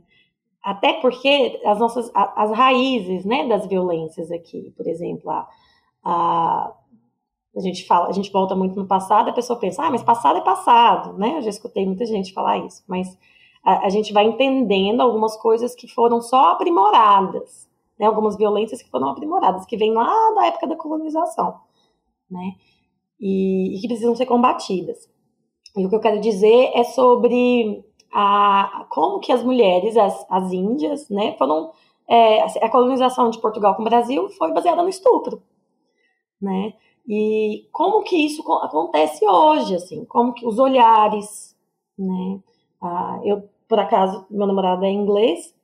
Até 0.62 0.92
porque 1.00 1.60
as 1.64 1.78
nossas 1.80 2.10
as 2.14 2.52
raízes, 2.52 3.24
né, 3.24 3.48
das 3.48 3.66
violências 3.66 4.30
aqui, 4.30 4.72
por 4.76 4.86
exemplo, 4.86 5.30
a, 5.30 5.48
a 6.04 6.74
a 7.56 7.60
gente 7.60 7.86
fala, 7.86 8.08
a 8.08 8.12
gente 8.12 8.30
volta 8.30 8.54
muito 8.54 8.78
no 8.78 8.86
passado, 8.86 9.28
a 9.28 9.32
pessoa 9.32 9.58
pensa, 9.58 9.82
ah, 9.82 9.90
mas 9.90 10.02
passado 10.02 10.38
é 10.38 10.40
passado, 10.40 11.18
né? 11.18 11.38
Eu 11.38 11.42
já 11.42 11.50
escutei 11.50 11.84
muita 11.84 12.06
gente 12.06 12.32
falar 12.32 12.58
isso, 12.58 12.82
mas 12.86 13.18
a, 13.64 13.86
a 13.86 13.88
gente 13.88 14.12
vai 14.12 14.24
entendendo 14.24 15.00
algumas 15.00 15.36
coisas 15.36 15.74
que 15.74 15.88
foram 15.88 16.20
só 16.20 16.52
aprimoradas, 16.52 17.68
né? 17.98 18.06
Algumas 18.06 18.36
violências 18.36 18.82
que 18.82 18.90
foram 18.90 19.08
aprimoradas, 19.08 19.66
que 19.66 19.76
vêm 19.76 19.92
lá 19.92 20.32
da 20.34 20.46
época 20.46 20.66
da 20.66 20.76
colonização, 20.76 21.60
né? 22.30 22.54
E, 23.20 23.76
e 23.76 23.80
que 23.80 23.88
precisam 23.88 24.14
ser 24.14 24.26
combatidas. 24.26 25.08
E 25.76 25.84
o 25.84 25.88
que 25.88 25.94
eu 25.94 26.00
quero 26.00 26.20
dizer 26.20 26.70
é 26.74 26.84
sobre 26.84 27.84
a, 28.12 28.86
como 28.88 29.20
que 29.20 29.32
as 29.32 29.42
mulheres, 29.42 29.96
as, 29.96 30.26
as 30.28 30.52
índias, 30.52 31.08
né, 31.08 31.36
foram 31.36 31.70
é, 32.08 32.42
a 32.42 32.68
colonização 32.68 33.30
de 33.30 33.40
Portugal 33.40 33.76
com 33.76 33.82
o 33.82 33.84
Brasil 33.84 34.28
foi 34.30 34.52
baseada 34.52 34.82
no 34.82 34.88
estupro, 34.88 35.40
né? 36.42 36.74
E 37.08 37.66
como 37.72 38.02
que 38.02 38.16
isso 38.16 38.42
acontece 38.52 39.26
hoje, 39.26 39.74
assim, 39.74 40.04
como 40.04 40.32
que 40.32 40.46
os 40.46 40.58
olhares, 40.58 41.56
né? 41.98 42.40
Ah, 42.80 43.20
eu, 43.24 43.48
por 43.68 43.78
acaso, 43.78 44.26
meu 44.30 44.46
namorado 44.46 44.84
é 44.84 44.90
inglês, 44.90 45.54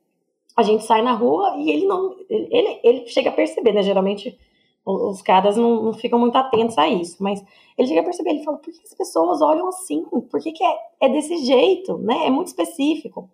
a 0.55 0.63
gente 0.63 0.83
sai 0.83 1.01
na 1.01 1.13
rua 1.13 1.55
e 1.57 1.69
ele 1.69 1.85
não, 1.85 2.15
ele, 2.29 2.79
ele 2.83 3.07
chega 3.07 3.29
a 3.29 3.33
perceber, 3.33 3.73
né? 3.73 3.83
Geralmente 3.83 4.37
os 4.85 5.21
caras 5.21 5.57
não, 5.57 5.83
não 5.83 5.93
ficam 5.93 6.17
muito 6.17 6.37
atentos 6.37 6.77
a 6.77 6.87
isso, 6.87 7.21
mas 7.21 7.43
ele 7.77 7.89
chega 7.89 7.99
a 8.01 8.03
perceber, 8.03 8.29
ele 8.29 8.43
fala, 8.43 8.57
por 8.57 8.71
que 8.71 8.81
as 8.83 8.93
pessoas 8.93 9.41
olham 9.41 9.67
assim? 9.67 10.03
Por 10.03 10.39
que, 10.41 10.53
que 10.53 10.63
é, 10.63 10.77
é 11.01 11.09
desse 11.09 11.45
jeito, 11.45 11.97
né? 11.97 12.27
É 12.27 12.29
muito 12.29 12.47
específico. 12.47 13.29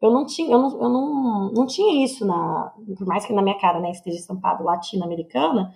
Eu 0.00 0.10
não 0.10 0.26
tinha, 0.26 0.50
eu 0.50 0.58
não, 0.58 0.82
eu 0.82 0.88
não, 0.88 1.52
não 1.52 1.66
tinha 1.66 2.04
isso 2.04 2.26
na, 2.26 2.72
por 2.96 3.06
mais 3.06 3.24
que 3.24 3.32
na 3.32 3.42
minha 3.42 3.58
cara, 3.58 3.80
né, 3.80 3.90
esteja 3.90 4.18
estampado 4.18 4.64
latino-americana, 4.64 5.74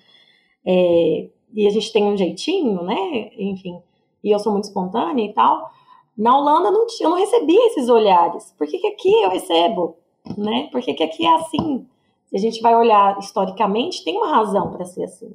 é, 0.67 1.29
e 1.55 1.67
a 1.67 1.71
gente 1.71 1.93
tem 1.93 2.05
um 2.05 2.17
jeitinho, 2.17 2.83
né? 2.83 3.31
Enfim, 3.39 3.81
e 4.23 4.31
eu 4.31 4.39
sou 4.39 4.53
muito 4.53 4.65
espontânea 4.65 5.25
e 5.25 5.33
tal. 5.33 5.71
Na 6.17 6.37
Holanda 6.37 6.71
não, 6.71 6.87
eu 7.01 7.11
não 7.11 7.19
recebia 7.19 7.67
esses 7.67 7.89
olhares. 7.89 8.55
Por 8.59 8.67
que, 8.67 8.79
que 8.79 8.87
aqui 8.87 9.23
eu 9.23 9.31
recebo? 9.31 9.97
Né? 10.37 10.69
Por 10.71 10.81
que, 10.81 10.95
que 10.95 11.03
aqui 11.03 11.27
é 11.27 11.35
assim? 11.35 11.87
Se 12.27 12.37
a 12.37 12.41
gente 12.41 12.61
vai 12.61 12.75
olhar 12.75 13.19
historicamente, 13.19 14.05
tem 14.05 14.17
uma 14.17 14.29
razão 14.29 14.71
para 14.71 14.85
ser 14.85 15.05
assim. 15.05 15.33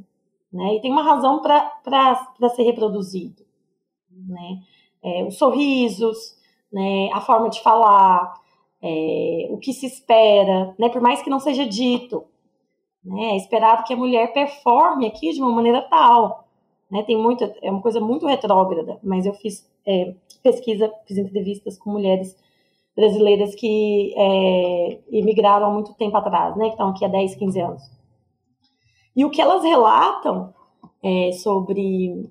Né? 0.52 0.76
E 0.76 0.82
tem 0.82 0.92
uma 0.92 1.04
razão 1.04 1.42
para 1.42 2.50
ser 2.56 2.64
reproduzido. 2.64 3.44
Né? 4.12 4.60
É, 5.04 5.24
os 5.24 5.38
sorrisos, 5.38 6.36
né? 6.72 7.10
a 7.14 7.22
forma 7.22 7.50
de 7.50 7.62
falar, 7.62 8.34
é, 8.82 9.48
o 9.52 9.58
que 9.58 9.74
se 9.74 9.86
espera, 9.86 10.74
né? 10.80 10.90
por 10.90 11.02
mais 11.02 11.22
que 11.22 11.30
não 11.30 11.40
seja 11.40 11.66
dito. 11.66 12.24
Né? 13.10 13.32
É 13.32 13.38
esperado 13.38 13.84
que 13.84 13.94
a 13.94 13.98
mulher 13.98 14.32
performe 14.32 15.08
aqui 15.08 15.32
de 15.32 15.42
uma 15.42 15.52
maneira 15.52 15.82
tal. 15.82 16.48
Né? 16.90 17.04
Tem 17.04 17.18
muito, 17.18 17.44
é 17.62 17.72
uma 17.72 17.82
coisa 17.82 18.00
muito 18.00 18.28
retrógrada, 18.28 19.00
mas 19.04 19.26
eu 19.26 19.34
fiz 19.34 19.68
é, 19.86 20.14
pesquisa, 20.44 20.94
fiz 21.08 21.18
entrevistas 21.18 21.78
com 21.78 21.90
mulheres 21.90 22.38
brasileiras 22.96 23.56
que 23.56 24.14
é, 24.16 25.00
emigraram 25.12 25.68
há 25.68 25.70
muito 25.74 25.94
tempo 25.96 26.16
atrás, 26.18 26.56
né? 26.56 26.66
que 26.66 26.72
estão 26.72 26.90
aqui 26.90 27.04
há 27.04 27.08
10, 27.08 27.36
15 27.36 27.60
anos. 27.60 27.84
E 29.16 29.26
o 29.26 29.32
que 29.32 29.42
elas 29.42 29.64
relatam 29.64 30.54
é, 31.04 31.32
sobre 31.32 32.30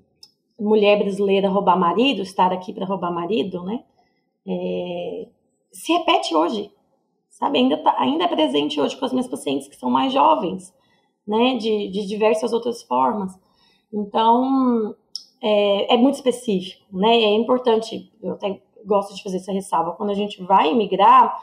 mulher 0.58 0.98
brasileira 0.98 1.48
roubar 1.48 1.78
marido, 1.78 2.22
estar 2.22 2.52
aqui 2.52 2.72
para 2.72 2.86
roubar 2.86 3.12
marido, 3.12 3.62
né? 3.64 3.84
É, 4.46 5.28
se 5.70 5.92
repete 5.92 6.34
hoje 6.34 6.70
sabe? 7.38 7.59
Ainda, 7.59 7.77
tá, 7.79 7.94
ainda 7.98 8.24
é 8.24 8.29
presente 8.29 8.81
hoje 8.81 8.96
com 8.96 9.05
as 9.05 9.12
minhas 9.12 9.29
pacientes 9.29 9.68
que 9.68 9.77
são 9.77 9.88
mais 9.88 10.12
jovens, 10.12 10.74
né? 11.27 11.57
De, 11.57 11.88
de 11.88 12.07
diversas 12.07 12.53
outras 12.53 12.83
formas. 12.83 13.33
Então, 13.92 14.94
é, 15.42 15.94
é, 15.94 15.96
muito 15.96 16.16
específico, 16.16 16.85
né? 16.92 17.16
É 17.16 17.35
importante, 17.35 18.12
eu 18.22 18.33
até 18.33 18.61
gosto 18.85 19.14
de 19.14 19.22
fazer 19.22 19.37
essa 19.37 19.53
ressalva, 19.53 19.92
quando 19.92 20.11
a 20.11 20.14
gente 20.14 20.42
vai 20.42 20.74
migrar, 20.74 21.38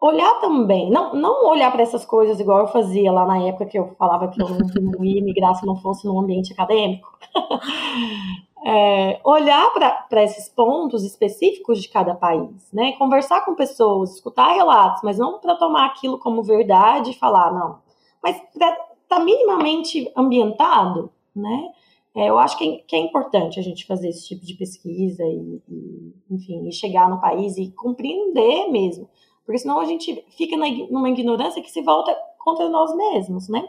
olhar 0.00 0.40
também, 0.40 0.90
não, 0.90 1.14
não 1.14 1.48
olhar 1.48 1.70
para 1.70 1.82
essas 1.82 2.04
coisas 2.04 2.40
igual 2.40 2.60
eu 2.60 2.66
fazia 2.66 3.12
lá 3.12 3.24
na 3.24 3.38
época 3.46 3.66
que 3.66 3.78
eu 3.78 3.94
falava 3.96 4.28
que 4.28 4.42
eu 4.42 4.48
não, 4.48 5.04
ia 5.04 5.22
migrar 5.22 5.54
se 5.54 5.64
não 5.64 5.76
fosse 5.76 6.06
num 6.06 6.20
ambiente 6.20 6.52
acadêmico. 6.52 7.16
é, 8.64 9.20
olhar 9.24 9.72
para 10.08 10.22
esses 10.22 10.48
pontos 10.48 11.02
específicos 11.02 11.82
de 11.82 11.88
cada 11.88 12.14
país, 12.14 12.70
né? 12.72 12.92
Conversar 12.92 13.44
com 13.44 13.54
pessoas, 13.54 14.14
escutar 14.14 14.52
relatos, 14.52 15.02
mas 15.02 15.18
não 15.18 15.38
para 15.38 15.56
tomar 15.56 15.86
aquilo 15.86 16.18
como 16.18 16.42
verdade 16.42 17.10
e 17.10 17.18
falar, 17.18 17.52
não. 17.52 17.80
Mas 18.22 18.40
para 18.56 18.76
tá 19.08 19.20
minimamente 19.20 20.10
ambientado, 20.16 21.10
né? 21.34 21.72
É, 22.14 22.28
eu 22.28 22.38
acho 22.38 22.56
que 22.56 22.68
é, 22.68 22.76
que 22.86 22.96
é, 22.96 22.98
importante 22.98 23.58
a 23.58 23.62
gente 23.62 23.86
fazer 23.86 24.08
esse 24.08 24.28
tipo 24.28 24.44
de 24.44 24.54
pesquisa 24.54 25.24
e, 25.24 25.62
e, 25.68 26.14
enfim, 26.30 26.68
e 26.68 26.72
chegar 26.72 27.08
no 27.08 27.20
país 27.20 27.56
e 27.56 27.70
compreender 27.72 28.70
mesmo, 28.70 29.08
porque 29.44 29.58
senão 29.58 29.80
a 29.80 29.86
gente 29.86 30.24
fica 30.36 30.56
na, 30.56 30.66
numa 30.90 31.10
ignorância 31.10 31.62
que 31.62 31.70
se 31.70 31.82
volta 31.82 32.14
contra 32.38 32.68
nós 32.68 32.94
mesmos, 32.94 33.48
né? 33.48 33.68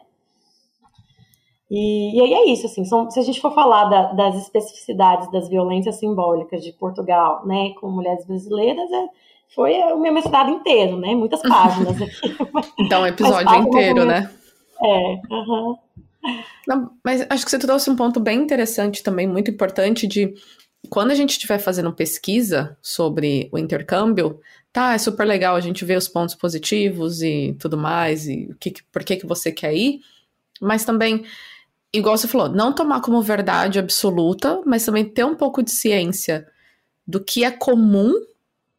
E, 1.75 2.15
e 2.15 2.21
aí 2.21 2.33
é 2.33 2.51
isso, 2.51 2.67
assim, 2.67 2.85
são, 2.85 3.09
se 3.09 3.19
a 3.19 3.23
gente 3.23 3.41
for 3.41 3.51
falar 3.51 3.85
da, 3.85 4.13
das 4.13 4.35
especificidades 4.35 5.31
das 5.31 5.49
violências 5.49 5.95
simbólicas 5.95 6.63
de 6.63 6.71
Portugal, 6.71 7.43
né, 7.47 7.73
com 7.81 7.89
mulheres 7.89 8.27
brasileiras, 8.27 8.91
é, 8.91 9.05
foi 9.55 9.73
o 9.91 9.97
meu 9.97 10.13
mestrado 10.13 10.51
inteiro, 10.51 10.99
né, 10.99 11.15
muitas 11.15 11.41
páginas 11.49 11.99
aqui. 11.99 12.37
então, 12.79 13.01
um 13.01 13.07
episódio 13.07 13.55
inteiro, 13.55 14.05
né? 14.05 14.29
É, 14.83 15.21
aham. 15.31 15.75
Não, 16.67 16.91
mas 17.03 17.25
acho 17.27 17.43
que 17.43 17.49
você 17.49 17.57
trouxe 17.57 17.89
um 17.89 17.95
ponto 17.95 18.19
bem 18.19 18.37
interessante 18.39 19.01
também, 19.01 19.25
muito 19.25 19.49
importante, 19.49 20.05
de 20.05 20.31
quando 20.91 21.09
a 21.09 21.15
gente 21.15 21.31
estiver 21.31 21.57
fazendo 21.57 21.91
pesquisa 21.91 22.77
sobre 22.83 23.49
o 23.51 23.57
intercâmbio, 23.57 24.39
tá, 24.71 24.93
é 24.93 24.99
super 24.99 25.25
legal 25.25 25.55
a 25.55 25.59
gente 25.59 25.83
ver 25.83 25.97
os 25.97 26.07
pontos 26.07 26.35
positivos 26.35 27.23
e 27.23 27.55
tudo 27.59 27.79
mais, 27.79 28.27
e 28.27 28.47
o 28.51 28.55
que, 28.59 28.75
por 28.91 29.03
que, 29.03 29.15
que 29.15 29.25
você 29.25 29.51
quer 29.51 29.73
ir, 29.73 30.01
mas 30.61 30.85
também 30.85 31.25
igual 31.93 32.17
você 32.17 32.27
falou, 32.27 32.49
não 32.49 32.73
tomar 32.73 33.01
como 33.01 33.21
verdade 33.21 33.77
absoluta, 33.77 34.61
mas 34.65 34.83
também 34.83 35.05
ter 35.05 35.23
um 35.23 35.35
pouco 35.35 35.61
de 35.61 35.71
ciência 35.71 36.47
do 37.05 37.23
que 37.23 37.43
é 37.43 37.51
comum 37.51 38.13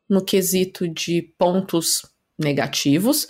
no 0.08 0.24
quesito 0.24 0.88
de 0.88 1.22
pontos 1.38 2.04
negativos 2.38 3.28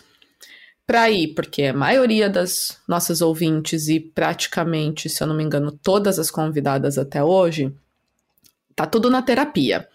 para 0.86 1.10
ir, 1.10 1.34
porque 1.34 1.64
a 1.64 1.72
maioria 1.72 2.28
das 2.28 2.78
nossas 2.86 3.20
ouvintes 3.20 3.88
e 3.88 4.00
praticamente, 4.00 5.08
se 5.08 5.22
eu 5.22 5.26
não 5.26 5.34
me 5.34 5.42
engano, 5.42 5.72
todas 5.72 6.18
as 6.18 6.30
convidadas 6.30 6.98
até 6.98 7.22
hoje, 7.22 7.74
tá 8.76 8.86
tudo 8.86 9.10
na 9.10 9.22
terapia. 9.22 9.88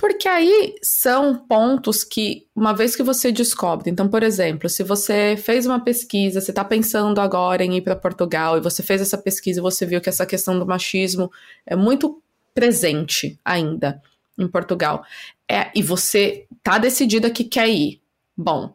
Porque 0.00 0.26
aí 0.26 0.76
são 0.82 1.36
pontos 1.36 2.02
que, 2.02 2.48
uma 2.56 2.72
vez 2.72 2.96
que 2.96 3.02
você 3.02 3.30
descobre, 3.30 3.90
então, 3.90 4.08
por 4.08 4.22
exemplo, 4.22 4.66
se 4.66 4.82
você 4.82 5.36
fez 5.36 5.66
uma 5.66 5.78
pesquisa, 5.78 6.40
você 6.40 6.52
está 6.52 6.64
pensando 6.64 7.20
agora 7.20 7.62
em 7.62 7.76
ir 7.76 7.82
para 7.82 7.94
Portugal 7.94 8.56
e 8.56 8.62
você 8.62 8.82
fez 8.82 9.02
essa 9.02 9.18
pesquisa 9.18 9.60
e 9.60 9.62
você 9.62 9.84
viu 9.84 10.00
que 10.00 10.08
essa 10.08 10.24
questão 10.24 10.58
do 10.58 10.64
machismo 10.64 11.30
é 11.66 11.76
muito 11.76 12.22
presente 12.54 13.38
ainda 13.44 14.00
em 14.38 14.48
Portugal, 14.48 15.04
é, 15.46 15.70
e 15.74 15.82
você 15.82 16.46
tá 16.62 16.78
decidida 16.78 17.28
que 17.28 17.44
quer 17.44 17.68
ir, 17.68 18.00
bom, 18.34 18.74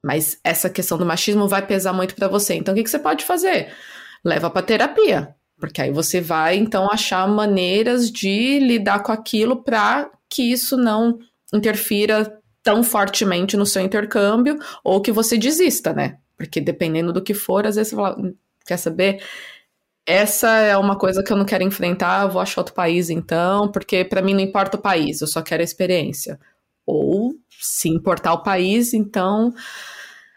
mas 0.00 0.38
essa 0.44 0.70
questão 0.70 0.96
do 0.96 1.04
machismo 1.04 1.48
vai 1.48 1.66
pesar 1.66 1.92
muito 1.92 2.14
para 2.14 2.28
você. 2.28 2.54
Então, 2.54 2.72
o 2.72 2.76
que, 2.76 2.84
que 2.84 2.90
você 2.90 3.00
pode 3.00 3.24
fazer? 3.24 3.72
Leva 4.24 4.48
para 4.48 4.62
terapia, 4.62 5.34
porque 5.58 5.82
aí 5.82 5.90
você 5.90 6.20
vai 6.20 6.56
então 6.56 6.88
achar 6.88 7.26
maneiras 7.26 8.12
de 8.12 8.60
lidar 8.60 9.02
com 9.02 9.10
aquilo 9.10 9.64
para 9.64 10.08
que 10.28 10.42
isso 10.42 10.76
não 10.76 11.18
interfira 11.52 12.40
tão 12.62 12.82
fortemente 12.82 13.56
no 13.56 13.64
seu 13.64 13.82
intercâmbio 13.82 14.58
ou 14.82 15.00
que 15.00 15.12
você 15.12 15.38
desista, 15.38 15.92
né? 15.92 16.18
Porque 16.36 16.60
dependendo 16.60 17.12
do 17.12 17.22
que 17.22 17.32
for, 17.32 17.66
às 17.66 17.76
vezes 17.76 17.90
você 17.90 17.96
fala, 17.96 18.18
hum, 18.18 18.34
quer 18.66 18.76
saber? 18.76 19.22
Essa 20.04 20.50
é 20.58 20.76
uma 20.76 20.96
coisa 20.96 21.22
que 21.22 21.32
eu 21.32 21.36
não 21.36 21.44
quero 21.44 21.64
enfrentar, 21.64 22.26
vou 22.26 22.40
achar 22.40 22.60
outro 22.60 22.74
país 22.74 23.10
então, 23.10 23.70
porque 23.70 24.04
para 24.04 24.22
mim 24.22 24.34
não 24.34 24.40
importa 24.40 24.76
o 24.76 24.80
país, 24.80 25.20
eu 25.20 25.26
só 25.26 25.42
quero 25.42 25.62
a 25.62 25.64
experiência. 25.64 26.38
Ou 26.84 27.34
se 27.60 27.88
importar 27.88 28.32
o 28.32 28.42
país, 28.42 28.94
então 28.94 29.52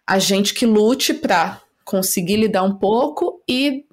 a 0.08 0.18
gente 0.18 0.54
que 0.54 0.66
lute 0.66 1.14
para 1.14 1.62
conseguir 1.84 2.38
lidar 2.38 2.64
um 2.64 2.76
pouco 2.76 3.44
e 3.48 3.86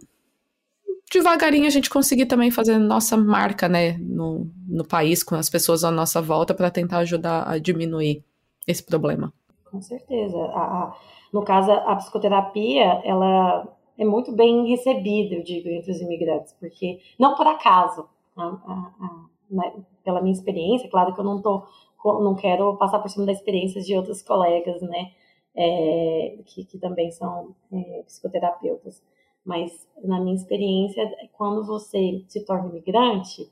devagarinho 1.12 1.66
a 1.66 1.70
gente 1.70 1.90
conseguir 1.90 2.26
também 2.26 2.50
fazer 2.50 2.78
nossa 2.78 3.16
marca, 3.16 3.68
né, 3.68 3.96
no, 3.98 4.50
no 4.68 4.86
país, 4.86 5.22
com 5.22 5.34
as 5.34 5.48
pessoas 5.48 5.84
à 5.84 5.90
nossa 5.90 6.20
volta, 6.20 6.54
para 6.54 6.70
tentar 6.70 6.98
ajudar 6.98 7.48
a 7.48 7.58
diminuir 7.58 8.24
esse 8.66 8.84
problema. 8.84 9.32
Com 9.70 9.80
certeza. 9.80 10.36
A, 10.36 10.60
a, 10.60 10.96
no 11.32 11.44
caso, 11.44 11.70
a 11.70 11.96
psicoterapia, 11.96 13.00
ela 13.04 13.68
é 13.98 14.04
muito 14.04 14.32
bem 14.32 14.68
recebida, 14.68 15.34
eu 15.34 15.42
digo, 15.42 15.68
entre 15.68 15.90
os 15.90 16.00
imigrantes, 16.00 16.54
porque, 16.58 16.98
não 17.18 17.34
por 17.34 17.46
acaso, 17.46 18.08
a, 18.36 19.26
né, 19.50 19.72
pela 20.04 20.20
minha 20.20 20.34
experiência, 20.34 20.90
claro 20.90 21.14
que 21.14 21.20
eu 21.20 21.24
não 21.24 21.40
tô, 21.40 21.66
não 22.04 22.34
quero 22.34 22.76
passar 22.76 22.98
por 22.98 23.08
cima 23.08 23.26
das 23.26 23.38
experiências 23.38 23.86
de 23.86 23.96
outros 23.96 24.22
colegas, 24.22 24.82
né, 24.82 25.12
é, 25.56 26.38
que, 26.44 26.64
que 26.64 26.78
também 26.78 27.10
são 27.10 27.54
é, 27.72 28.02
psicoterapeutas, 28.02 29.02
mas 29.46 29.88
na 30.04 30.20
minha 30.20 30.34
experiência, 30.34 31.08
quando 31.32 31.64
você 31.64 32.24
se 32.28 32.44
torna 32.44 32.68
imigrante, 32.68 33.48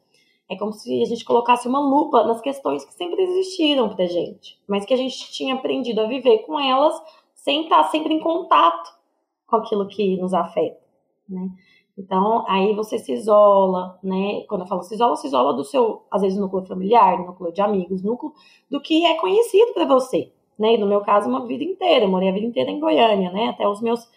é 0.50 0.56
como 0.56 0.72
se 0.72 1.00
a 1.00 1.06
gente 1.06 1.24
colocasse 1.24 1.66
uma 1.66 1.80
lupa 1.80 2.24
nas 2.24 2.40
questões 2.40 2.84
que 2.84 2.92
sempre 2.92 3.22
existiram 3.22 3.88
pra 3.88 4.04
gente, 4.06 4.60
mas 4.66 4.84
que 4.84 4.92
a 4.92 4.96
gente 4.96 5.32
tinha 5.32 5.54
aprendido 5.54 6.00
a 6.00 6.06
viver 6.06 6.38
com 6.40 6.58
elas 6.58 7.00
sem 7.34 7.62
estar 7.62 7.84
sempre 7.84 8.12
em 8.12 8.20
contato 8.20 8.92
com 9.46 9.56
aquilo 9.56 9.86
que 9.86 10.16
nos 10.16 10.34
afeta, 10.34 10.80
né? 11.28 11.48
Então, 11.96 12.44
aí 12.48 12.74
você 12.74 12.98
se 12.98 13.12
isola, 13.12 13.98
né? 14.02 14.42
Quando 14.48 14.62
eu 14.62 14.66
falo 14.66 14.82
se 14.82 14.94
isola, 14.94 15.14
se 15.14 15.28
isola 15.28 15.52
do 15.52 15.62
seu, 15.62 16.02
às 16.10 16.22
vezes, 16.22 16.36
núcleo 16.36 16.66
familiar, 16.66 17.24
núcleo 17.24 17.52
de 17.52 17.60
amigos, 17.60 18.02
núcleo 18.02 18.32
do 18.68 18.80
que 18.80 19.06
é 19.06 19.14
conhecido 19.14 19.72
para 19.72 19.84
você, 19.84 20.32
né? 20.58 20.74
E 20.74 20.78
no 20.78 20.86
meu 20.86 21.02
caso, 21.02 21.28
uma 21.28 21.46
vida 21.46 21.62
inteira. 21.62 22.04
Eu 22.04 22.10
morei 22.10 22.30
a 22.30 22.32
vida 22.32 22.46
inteira 22.46 22.70
em 22.70 22.80
Goiânia, 22.80 23.30
né? 23.30 23.48
Até 23.50 23.68
os 23.68 23.80
meus 23.80 24.10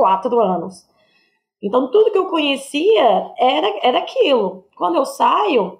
24 0.00 0.40
anos. 0.40 0.88
Então, 1.62 1.90
tudo 1.90 2.10
que 2.10 2.18
eu 2.18 2.28
conhecia 2.28 3.32
era, 3.38 3.78
era 3.82 3.98
aquilo. 3.98 4.66
Quando 4.76 4.96
eu 4.96 5.04
saio, 5.04 5.78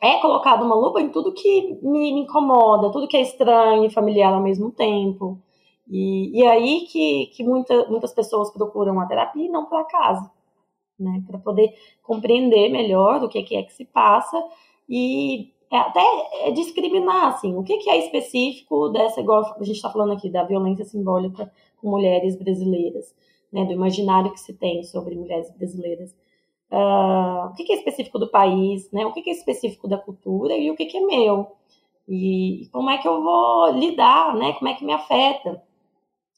é 0.00 0.20
colocado 0.20 0.64
uma 0.64 0.74
lupa 0.74 1.00
em 1.00 1.08
tudo 1.08 1.32
que 1.32 1.78
me, 1.82 2.12
me 2.12 2.20
incomoda, 2.20 2.92
tudo 2.92 3.08
que 3.08 3.16
é 3.16 3.22
estranho 3.22 3.84
e 3.84 3.90
familiar 3.90 4.32
ao 4.32 4.42
mesmo 4.42 4.70
tempo. 4.70 5.38
E, 5.88 6.38
e 6.38 6.46
aí 6.46 6.82
que, 6.82 7.26
que 7.34 7.42
muita, 7.42 7.86
muitas 7.88 8.12
pessoas 8.12 8.50
procuram 8.50 9.00
a 9.00 9.06
terapia 9.06 9.46
e 9.46 9.48
não 9.48 9.64
para 9.64 9.84
casa, 9.84 10.30
né? 11.00 11.22
Para 11.26 11.38
poder 11.38 11.74
compreender 12.02 12.68
melhor 12.68 13.22
o 13.24 13.28
que, 13.28 13.42
que 13.42 13.56
é 13.56 13.62
que 13.62 13.72
se 13.72 13.86
passa 13.86 14.42
e 14.86 15.54
é 15.70 15.76
até 15.76 16.50
discriminar, 16.52 17.26
assim, 17.26 17.54
o 17.54 17.62
que, 17.62 17.76
que 17.78 17.90
é 17.90 17.98
específico 17.98 18.88
dessa, 18.88 19.20
igual 19.20 19.44
a 19.58 19.64
gente 19.64 19.76
está 19.76 19.90
falando 19.90 20.12
aqui, 20.12 20.30
da 20.30 20.42
violência 20.44 20.84
simbólica 20.84 21.50
com 21.76 21.90
mulheres 21.90 22.36
brasileiras, 22.36 23.14
né? 23.52 23.64
Do 23.64 23.72
imaginário 23.72 24.32
que 24.32 24.40
se 24.40 24.52
tem 24.52 24.82
sobre 24.84 25.14
mulheres 25.14 25.50
brasileiras. 25.56 26.14
Uh, 26.70 27.46
o 27.50 27.54
que, 27.54 27.72
é 27.72 27.76
específico 27.76 28.18
do 28.18 28.28
país, 28.28 28.90
né? 28.92 29.06
O 29.06 29.12
que, 29.12 29.28
é 29.28 29.32
específico 29.32 29.88
da 29.88 29.98
cultura 29.98 30.56
e 30.56 30.70
o 30.70 30.76
que, 30.76 30.86
que 30.86 30.98
é 30.98 31.00
meu. 31.00 31.52
E 32.06 32.68
como 32.72 32.90
é 32.90 32.98
que 32.98 33.08
eu 33.08 33.22
vou 33.22 33.70
lidar, 33.72 34.34
né? 34.34 34.52
Como 34.54 34.68
é 34.68 34.74
que 34.74 34.84
me 34.84 34.92
afeta. 34.92 35.62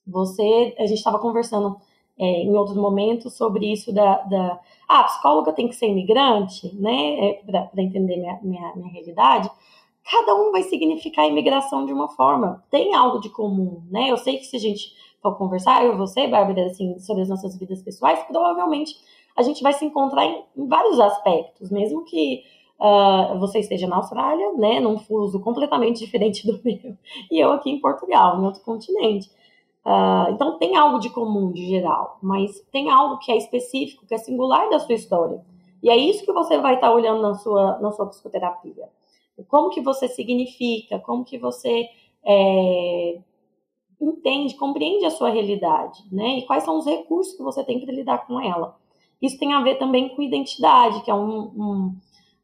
Você, 0.06 0.74
a 0.78 0.86
gente 0.86 0.98
estava 0.98 1.18
conversando 1.18 1.76
é, 2.20 2.42
em 2.42 2.54
outros 2.54 2.76
momentos 2.76 3.34
sobre 3.34 3.72
isso 3.72 3.92
da, 3.94 4.18
da 4.22 4.60
ah, 4.86 5.00
a 5.00 5.04
psicóloga 5.04 5.52
tem 5.52 5.68
que 5.68 5.74
ser 5.74 5.86
imigrante, 5.86 6.74
né, 6.76 7.30
é, 7.30 7.32
para 7.44 7.82
entender 7.82 8.16
minha, 8.16 8.38
minha, 8.42 8.76
minha 8.76 8.92
realidade. 8.92 9.50
Cada 10.04 10.34
um 10.34 10.52
vai 10.52 10.62
significar 10.64 11.26
imigração 11.26 11.86
de 11.86 11.92
uma 11.92 12.08
forma. 12.08 12.62
Tem 12.70 12.94
algo 12.94 13.20
de 13.20 13.30
comum, 13.30 13.82
né? 13.90 14.10
Eu 14.10 14.16
sei 14.16 14.38
que 14.38 14.44
se 14.44 14.56
a 14.56 14.58
gente 14.58 14.92
for 15.22 15.36
conversar, 15.36 15.84
eu 15.84 15.94
e 15.94 15.96
você, 15.96 16.26
Bárbara, 16.26 16.66
assim, 16.66 16.98
sobre 16.98 17.22
as 17.22 17.28
nossas 17.28 17.56
vidas 17.58 17.82
pessoais, 17.82 18.22
provavelmente 18.24 18.94
a 19.36 19.42
gente 19.42 19.62
vai 19.62 19.72
se 19.72 19.84
encontrar 19.84 20.24
em, 20.24 20.44
em 20.56 20.66
vários 20.66 20.98
aspectos, 20.98 21.70
mesmo 21.70 22.04
que 22.04 22.42
uh, 22.78 23.38
você 23.38 23.60
esteja 23.60 23.86
na 23.86 23.96
Austrália, 23.96 24.52
né, 24.54 24.80
num 24.80 24.98
fuso 24.98 25.40
completamente 25.40 26.00
diferente 26.04 26.46
do 26.46 26.60
meu, 26.64 26.96
e 27.30 27.38
eu 27.38 27.52
aqui 27.52 27.70
em 27.70 27.80
Portugal, 27.80 28.38
em 28.40 28.44
outro 28.44 28.62
continente. 28.62 29.30
Uh, 29.84 30.30
então 30.32 30.58
tem 30.58 30.76
algo 30.76 30.98
de 30.98 31.08
comum, 31.08 31.52
de 31.52 31.66
geral, 31.66 32.18
mas 32.22 32.60
tem 32.70 32.90
algo 32.90 33.18
que 33.18 33.32
é 33.32 33.36
específico, 33.36 34.06
que 34.06 34.14
é 34.14 34.18
singular 34.18 34.68
da 34.68 34.78
sua 34.78 34.94
história. 34.94 35.42
E 35.82 35.88
é 35.88 35.96
isso 35.96 36.24
que 36.24 36.32
você 36.32 36.58
vai 36.58 36.74
estar 36.74 36.92
olhando 36.92 37.22
na 37.22 37.34
sua, 37.34 37.78
na 37.78 37.90
sua 37.90 38.06
psicoterapia. 38.06 38.90
Como 39.48 39.70
que 39.70 39.80
você 39.80 40.06
significa, 40.06 40.98
como 40.98 41.24
que 41.24 41.38
você 41.38 41.88
é, 42.22 43.18
entende, 44.00 44.54
compreende 44.54 45.04
a 45.04 45.10
sua 45.10 45.30
realidade, 45.30 46.02
né? 46.10 46.38
E 46.38 46.46
quais 46.46 46.64
são 46.64 46.78
os 46.78 46.86
recursos 46.86 47.36
que 47.36 47.42
você 47.42 47.62
tem 47.62 47.80
para 47.80 47.94
lidar 47.94 48.26
com 48.26 48.40
ela. 48.40 48.76
Isso 49.20 49.38
tem 49.38 49.52
a 49.52 49.62
ver 49.62 49.76
também 49.76 50.08
com 50.08 50.22
identidade, 50.22 51.02
que 51.02 51.10
é 51.10 51.14
um, 51.14 51.40
um, 51.40 51.96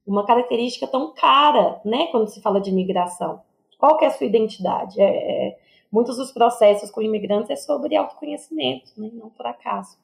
uma 0.06 0.26
característica 0.26 0.86
tão 0.86 1.14
cara, 1.14 1.80
né? 1.84 2.08
Quando 2.08 2.28
se 2.28 2.42
fala 2.42 2.60
de 2.60 2.70
imigração. 2.70 3.40
Qual 3.78 3.98
é 4.00 4.06
a 4.06 4.10
sua 4.10 4.26
identidade? 4.26 5.00
É, 5.00 5.48
é 5.48 5.58
muitos 5.90 6.16
dos 6.16 6.32
processos 6.32 6.90
com 6.90 7.00
imigrantes 7.00 7.50
é 7.50 7.56
sobre 7.56 7.96
autoconhecimento, 7.96 8.92
né? 8.96 9.10
não 9.14 9.30
por 9.30 9.46
acaso. 9.46 9.96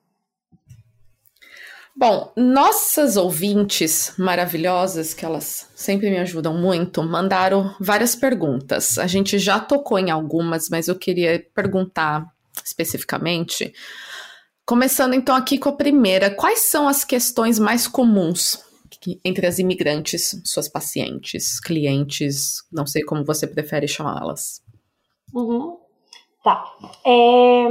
Bom, 1.95 2.33
nossas 2.37 3.17
ouvintes 3.19 4.15
maravilhosas, 4.19 5.13
que 5.13 5.25
elas 5.25 5.69
sempre 5.75 6.11
me 6.11 6.19
ajudam 6.19 6.57
muito, 6.57 7.03
mandaram 7.03 7.77
várias 7.79 8.17
perguntas. 8.17 8.97
A 8.97 9.07
gente 9.07 9.39
já 9.39 9.61
tocou 9.61 9.99
em 9.99 10.11
algumas, 10.11 10.71
mas 10.71 10.89
eu 10.89 10.97
queria 10.97 11.47
perguntar 11.55 12.27
especificamente. 12.65 13.75
Começando 14.65 15.15
então 15.15 15.35
aqui 15.37 15.59
com 15.59 15.69
a 15.69 15.77
primeira: 15.77 16.31
quais 16.31 16.61
são 16.61 16.89
as 16.89 17.05
questões 17.05 17.59
mais 17.59 17.87
comuns 17.87 18.59
entre 19.25 19.47
as 19.47 19.59
imigrantes, 19.59 20.41
suas 20.45 20.69
pacientes, 20.69 21.61
clientes, 21.61 22.63
não 22.71 22.87
sei 22.87 23.03
como 23.03 23.25
você 23.25 23.47
prefere 23.47 23.87
chamá-las? 23.87 24.63
Uhum. 25.35 25.82
Tá. 26.43 26.75
É, 27.05 27.69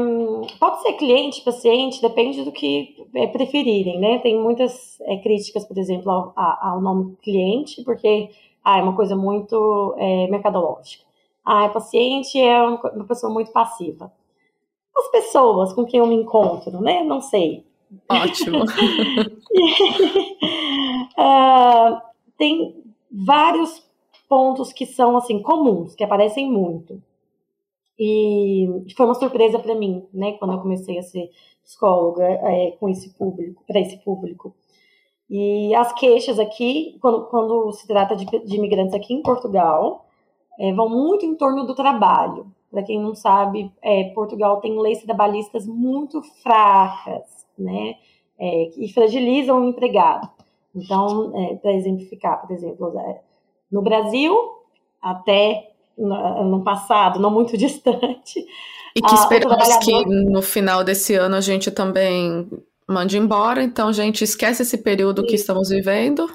pode 0.58 0.82
ser 0.82 0.94
cliente, 0.94 1.44
paciente, 1.44 2.02
depende 2.02 2.42
do 2.44 2.54
que 2.54 2.96
é, 3.14 3.28
preferirem, 3.28 4.00
né? 4.00 4.20
Tem 4.20 4.40
muitas 4.40 4.98
é, 5.02 5.18
críticas, 5.18 5.66
por 5.66 5.78
exemplo, 5.78 6.10
ao, 6.10 6.34
ao, 6.36 6.82
nome 6.82 7.18
cliente, 7.22 7.84
porque 7.84 8.30
ah, 8.64 8.80
é 8.80 8.82
uma 8.82 8.96
coisa 8.96 9.14
muito 9.14 9.94
é, 9.98 10.28
mercadológica. 10.28 11.04
Ah, 11.44 11.68
paciente 11.68 12.40
é 12.40 12.64
uma 12.64 13.06
pessoa 13.06 13.34
muito 13.34 13.52
passiva. 13.52 14.10
As 14.96 15.12
pessoas 15.12 15.74
com 15.74 15.84
quem 15.84 16.00
eu 16.00 16.08
me 16.08 16.16
encontro, 16.16 16.80
né? 16.80 17.04
Não 17.04 17.20
sei. 17.20 17.66
Ótimo. 18.08 18.64
uh, 21.18 22.02
tem 22.38 22.82
vários 23.12 23.84
pontos 24.30 24.72
que 24.72 24.86
são 24.86 25.18
assim 25.18 25.42
comuns, 25.42 25.94
que 25.94 26.06
aparecem 26.06 26.50
muito. 26.50 27.02
E 28.00 28.68
foi 28.96 29.06
uma 29.06 29.16
surpresa 29.16 29.60
para 29.60 29.76
mim, 29.76 30.06
né, 30.14 30.34
quando 30.34 30.54
eu 30.54 30.60
comecei 30.60 30.98
a 30.98 31.04
ser 31.04 31.30
psicóloga 31.64 32.24
é, 32.24 32.72
com 32.80 32.90
esse 32.90 33.14
público, 33.18 33.64
para 33.68 33.80
esse 33.80 33.98
público. 33.98 34.56
E 35.30 35.74
as 35.76 35.94
queixas 35.94 36.40
aqui, 36.40 36.98
quando, 37.02 37.26
quando 37.28 37.72
se 37.72 37.88
trata 37.88 38.16
de, 38.16 38.26
de 38.26 38.56
imigrantes 38.56 38.94
aqui 38.94 39.14
em 39.14 39.22
Portugal, 39.22 40.06
é, 40.60 40.74
vão 40.74 40.90
muito 40.90 41.26
em 41.26 41.36
torno 41.36 41.66
do 41.66 41.74
trabalho. 41.76 42.48
Para 42.70 42.84
quem 42.84 43.00
não 43.00 43.16
sabe, 43.16 43.72
é, 43.82 44.06
Portugal 44.16 44.60
tem 44.60 44.80
leis 44.80 45.04
trabalhistas 45.04 45.68
muito 45.68 46.22
fracas, 46.42 47.48
né, 47.58 47.96
é, 48.40 48.70
e 48.78 48.92
fragilizam 48.92 49.62
o 49.62 49.70
empregado. 49.70 50.30
Então, 50.76 51.32
é, 51.38 51.56
para 51.56 51.74
exemplificar, 51.74 52.42
por 52.42 52.52
exemplo, 52.52 52.98
é, 53.00 53.22
no 53.72 53.82
Brasil, 53.82 54.36
até 55.02 55.71
no 55.98 56.64
passado, 56.64 57.20
não 57.20 57.32
muito 57.32 57.56
distante. 57.58 58.46
E 58.96 59.02
que 59.02 59.16
esperamos 59.16 59.56
trabalhador... 59.56 60.06
que 60.06 60.06
no 60.06 60.42
final 60.42 60.84
desse 60.84 61.16
ano 61.16 61.36
a 61.36 61.42
gente 61.42 61.72
também 61.72 62.50
mande 62.88 63.18
embora. 63.18 63.64
Então, 63.64 63.92
gente, 63.94 64.24
esquece 64.24 64.64
esse 64.64 64.78
período 64.78 65.22
Sim. 65.22 65.28
que 65.28 65.36
estamos 65.36 65.70
vivendo. 65.70 66.30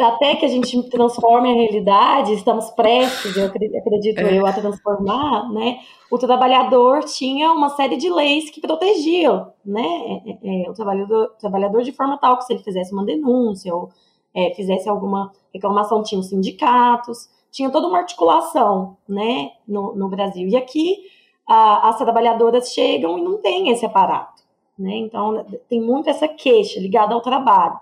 Até 0.00 0.36
que 0.36 0.46
a 0.46 0.48
gente 0.48 0.82
transforme 0.88 1.50
a 1.50 1.54
realidade, 1.54 2.32
estamos 2.32 2.70
prestes, 2.70 3.36
eu 3.36 3.44
acredito 3.46 4.18
é. 4.20 4.38
eu, 4.38 4.46
a 4.46 4.52
transformar, 4.52 5.52
né? 5.52 5.80
O 6.10 6.16
trabalhador 6.16 7.04
tinha 7.04 7.52
uma 7.52 7.68
série 7.68 7.98
de 7.98 8.08
leis 8.08 8.48
que 8.48 8.58
protegiam, 8.58 9.52
né? 9.62 9.82
É, 9.82 10.30
é, 10.30 10.64
é, 10.64 10.70
o 10.70 10.72
trabalhador, 10.72 11.24
o 11.24 11.38
trabalhador 11.38 11.82
de 11.82 11.92
forma 11.92 12.16
tal 12.16 12.38
que 12.38 12.44
se 12.44 12.54
ele 12.54 12.62
fizesse 12.62 12.94
uma 12.94 13.04
denúncia 13.04 13.74
ou 13.74 13.90
é, 14.34 14.54
fizesse 14.54 14.88
alguma 14.88 15.30
reclamação, 15.52 16.02
tinha 16.02 16.18
os 16.18 16.28
sindicatos, 16.28 17.28
tinha 17.54 17.70
toda 17.70 17.86
uma 17.86 17.98
articulação, 17.98 18.96
né, 19.08 19.52
no, 19.66 19.94
no 19.94 20.08
Brasil. 20.08 20.48
E 20.48 20.56
aqui 20.56 21.04
a, 21.48 21.88
as 21.88 21.96
trabalhadoras 21.96 22.72
chegam 22.72 23.16
e 23.16 23.22
não 23.22 23.38
tem 23.38 23.70
esse 23.70 23.86
aparato, 23.86 24.42
né? 24.76 24.96
Então 24.96 25.46
tem 25.68 25.80
muito 25.80 26.10
essa 26.10 26.26
queixa 26.26 26.80
ligada 26.80 27.14
ao 27.14 27.20
trabalho. 27.20 27.78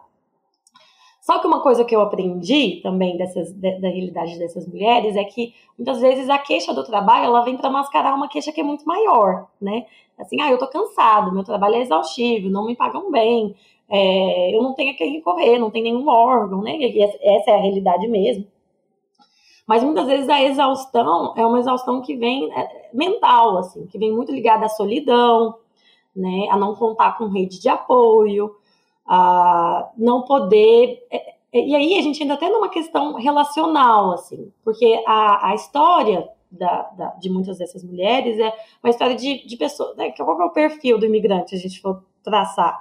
Só 1.22 1.38
que 1.38 1.46
uma 1.46 1.62
coisa 1.62 1.86
que 1.86 1.96
eu 1.96 2.02
aprendi 2.02 2.80
também 2.82 3.16
dessas, 3.16 3.50
da, 3.54 3.70
da 3.78 3.88
realidade 3.88 4.38
dessas 4.38 4.66
mulheres 4.66 5.16
é 5.16 5.24
que 5.24 5.54
muitas 5.78 6.00
vezes 6.02 6.28
a 6.28 6.36
queixa 6.36 6.74
do 6.74 6.84
trabalho 6.84 7.26
ela 7.26 7.40
vem 7.40 7.56
para 7.56 7.70
mascarar 7.70 8.14
uma 8.14 8.28
queixa 8.28 8.52
que 8.52 8.60
é 8.60 8.64
muito 8.64 8.84
maior, 8.84 9.48
né? 9.58 9.86
Assim, 10.18 10.38
ah, 10.42 10.50
eu 10.50 10.58
tô 10.58 10.68
cansado, 10.68 11.32
meu 11.32 11.44
trabalho 11.44 11.76
é 11.76 11.80
exaustivo, 11.80 12.50
não 12.50 12.66
me 12.66 12.76
pagam 12.76 13.10
bem, 13.10 13.56
é, 13.88 14.54
eu 14.54 14.62
não 14.62 14.74
tenho 14.74 14.92
a 14.92 14.94
quem 14.94 15.12
recorrer, 15.12 15.58
não 15.58 15.70
tem 15.70 15.82
nenhum 15.82 16.06
órgão, 16.08 16.60
né? 16.60 16.76
E 16.76 17.02
essa 17.02 17.50
é 17.52 17.54
a 17.54 17.60
realidade 17.62 18.06
mesmo. 18.06 18.46
Mas 19.66 19.82
muitas 19.84 20.06
vezes 20.06 20.28
a 20.28 20.42
exaustão 20.42 21.34
é 21.36 21.46
uma 21.46 21.58
exaustão 21.58 22.00
que 22.00 22.16
vem 22.16 22.52
é, 22.52 22.90
mental, 22.92 23.58
assim, 23.58 23.86
que 23.86 23.98
vem 23.98 24.12
muito 24.12 24.32
ligada 24.32 24.66
à 24.66 24.68
solidão, 24.68 25.56
né, 26.14 26.48
a 26.50 26.56
não 26.56 26.74
contar 26.74 27.16
com 27.16 27.28
rede 27.28 27.60
de 27.60 27.68
apoio, 27.68 28.54
a 29.06 29.90
não 29.96 30.22
poder. 30.22 31.06
É, 31.10 31.34
é, 31.52 31.66
e 31.66 31.74
aí 31.74 31.98
a 31.98 32.02
gente 32.02 32.22
ainda 32.22 32.36
tem 32.36 32.50
numa 32.50 32.68
questão 32.68 33.14
relacional, 33.14 34.12
assim, 34.12 34.52
porque 34.64 35.02
a, 35.06 35.50
a 35.50 35.54
história 35.54 36.28
da, 36.50 36.82
da, 36.96 37.06
de 37.14 37.30
muitas 37.30 37.58
dessas 37.58 37.82
mulheres 37.82 38.38
é 38.38 38.52
uma 38.82 38.90
história 38.90 39.14
de, 39.14 39.46
de 39.46 39.56
pessoas. 39.56 39.96
Né, 39.96 40.12
qual 40.12 40.40
é 40.40 40.44
o 40.44 40.50
perfil 40.50 40.98
do 40.98 41.06
imigrante, 41.06 41.54
a 41.54 41.58
gente 41.58 41.80
for 41.80 42.02
traçar? 42.22 42.80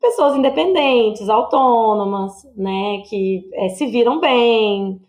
Pessoas 0.00 0.36
independentes, 0.36 1.28
autônomas, 1.28 2.44
né, 2.56 3.02
que 3.08 3.48
é, 3.54 3.68
se 3.70 3.86
viram 3.86 4.20
bem. 4.20 5.00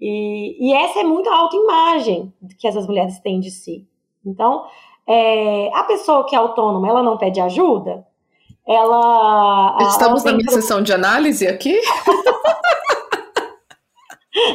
E, 0.00 0.68
e 0.68 0.74
essa 0.74 1.00
é 1.00 1.04
muito 1.04 1.28
a 1.28 1.36
autoimagem 1.36 2.32
que 2.58 2.68
essas 2.68 2.86
mulheres 2.86 3.18
têm 3.20 3.40
de 3.40 3.50
si. 3.50 3.86
Então, 4.24 4.64
é, 5.06 5.70
a 5.74 5.84
pessoa 5.84 6.24
que 6.26 6.34
é 6.36 6.38
autônoma, 6.38 6.88
ela 6.88 7.02
não 7.02 7.16
pede 7.16 7.40
ajuda? 7.40 8.06
Ela. 8.66 9.78
Estamos 9.88 10.22
ela 10.24 10.32
na 10.32 10.38
minha 10.38 10.50
sessão 10.50 10.82
de 10.82 10.92
análise 10.92 11.46
aqui? 11.46 11.80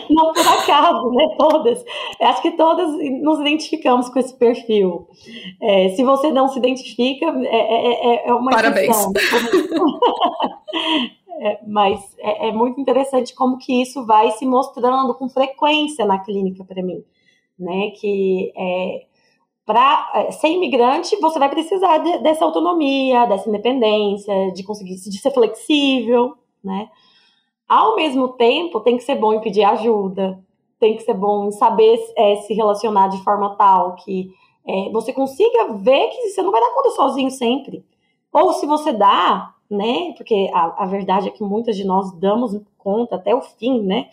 não 0.10 0.32
por 0.34 0.48
acaso, 0.48 1.10
né? 1.12 1.36
Todas. 1.38 1.84
Acho 2.22 2.42
que 2.42 2.52
todas 2.52 2.90
nos 3.22 3.40
identificamos 3.40 4.10
com 4.10 4.20
esse 4.20 4.38
perfil. 4.38 5.08
É, 5.62 5.90
se 5.90 6.04
você 6.04 6.32
não 6.32 6.48
se 6.48 6.60
identifica, 6.60 7.26
é, 7.26 7.58
é, 7.58 8.14
é, 8.14 8.30
é 8.30 8.34
uma 8.34 8.52
Parabéns. 8.52 8.96
É, 11.40 11.60
mas 11.66 12.16
é, 12.20 12.50
é, 12.50 12.52
muito 12.52 12.80
interessante 12.80 13.34
como 13.34 13.58
que 13.58 13.82
isso 13.82 14.06
vai 14.06 14.32
se 14.32 14.46
mostrando 14.46 15.16
com 15.16 15.28
frequência 15.28 16.06
na 16.06 16.20
clínica 16.20 16.64
para 16.64 16.84
mim, 16.84 17.04
né? 17.58 17.92
Que 18.00 18.54
é, 18.56 19.06
para 19.66 20.32
ser 20.32 20.50
imigrante 20.50 21.16
você 21.20 21.40
vai 21.40 21.50
precisar 21.50 21.98
de, 22.00 22.20
dessa 22.20 22.46
autonomia, 22.46 23.26
dessa 23.26 23.50
independência, 23.50 24.52
de 24.52 24.64
conseguir 24.64 24.96
de 24.96 25.18
ser 25.18 25.32
flexível, 25.32 26.36
né? 26.64 26.90
Ao 27.68 27.96
mesmo 27.96 28.28
tempo, 28.30 28.82
tem 28.82 28.98
que 28.98 29.04
ser 29.04 29.16
bom 29.16 29.34
em 29.34 29.42
pedir 29.42 29.64
ajuda, 29.64 30.40
tem 30.80 30.96
que 30.96 31.04
ser 31.04 31.14
bom 31.14 31.48
em 31.48 31.52
saber 31.52 31.98
é, 32.16 32.36
se 32.38 32.54
relacionar 32.54 33.08
de 33.08 33.24
forma 33.24 33.56
tal 33.56 33.96
que 33.96 34.32
é, 34.68 34.90
você 34.92 35.12
consiga 35.12 35.74
ver 35.74 36.10
que 36.10 36.30
você 36.30 36.42
não 36.42 36.52
vai 36.52 36.62
dar 36.62 36.74
conta 36.74 36.92
sozinho 36.92 37.32
sempre. 37.32 37.86
Ou 38.32 38.54
se 38.54 38.66
você 38.66 38.92
dá, 38.92 39.53
né? 39.74 40.14
Porque 40.16 40.50
a, 40.54 40.84
a 40.84 40.86
verdade 40.86 41.28
é 41.28 41.32
que 41.32 41.44
muitas 41.44 41.76
de 41.76 41.84
nós 41.84 42.12
damos 42.20 42.60
conta 42.78 43.16
até 43.16 43.34
o 43.34 43.42
fim, 43.42 43.82
né? 43.82 44.10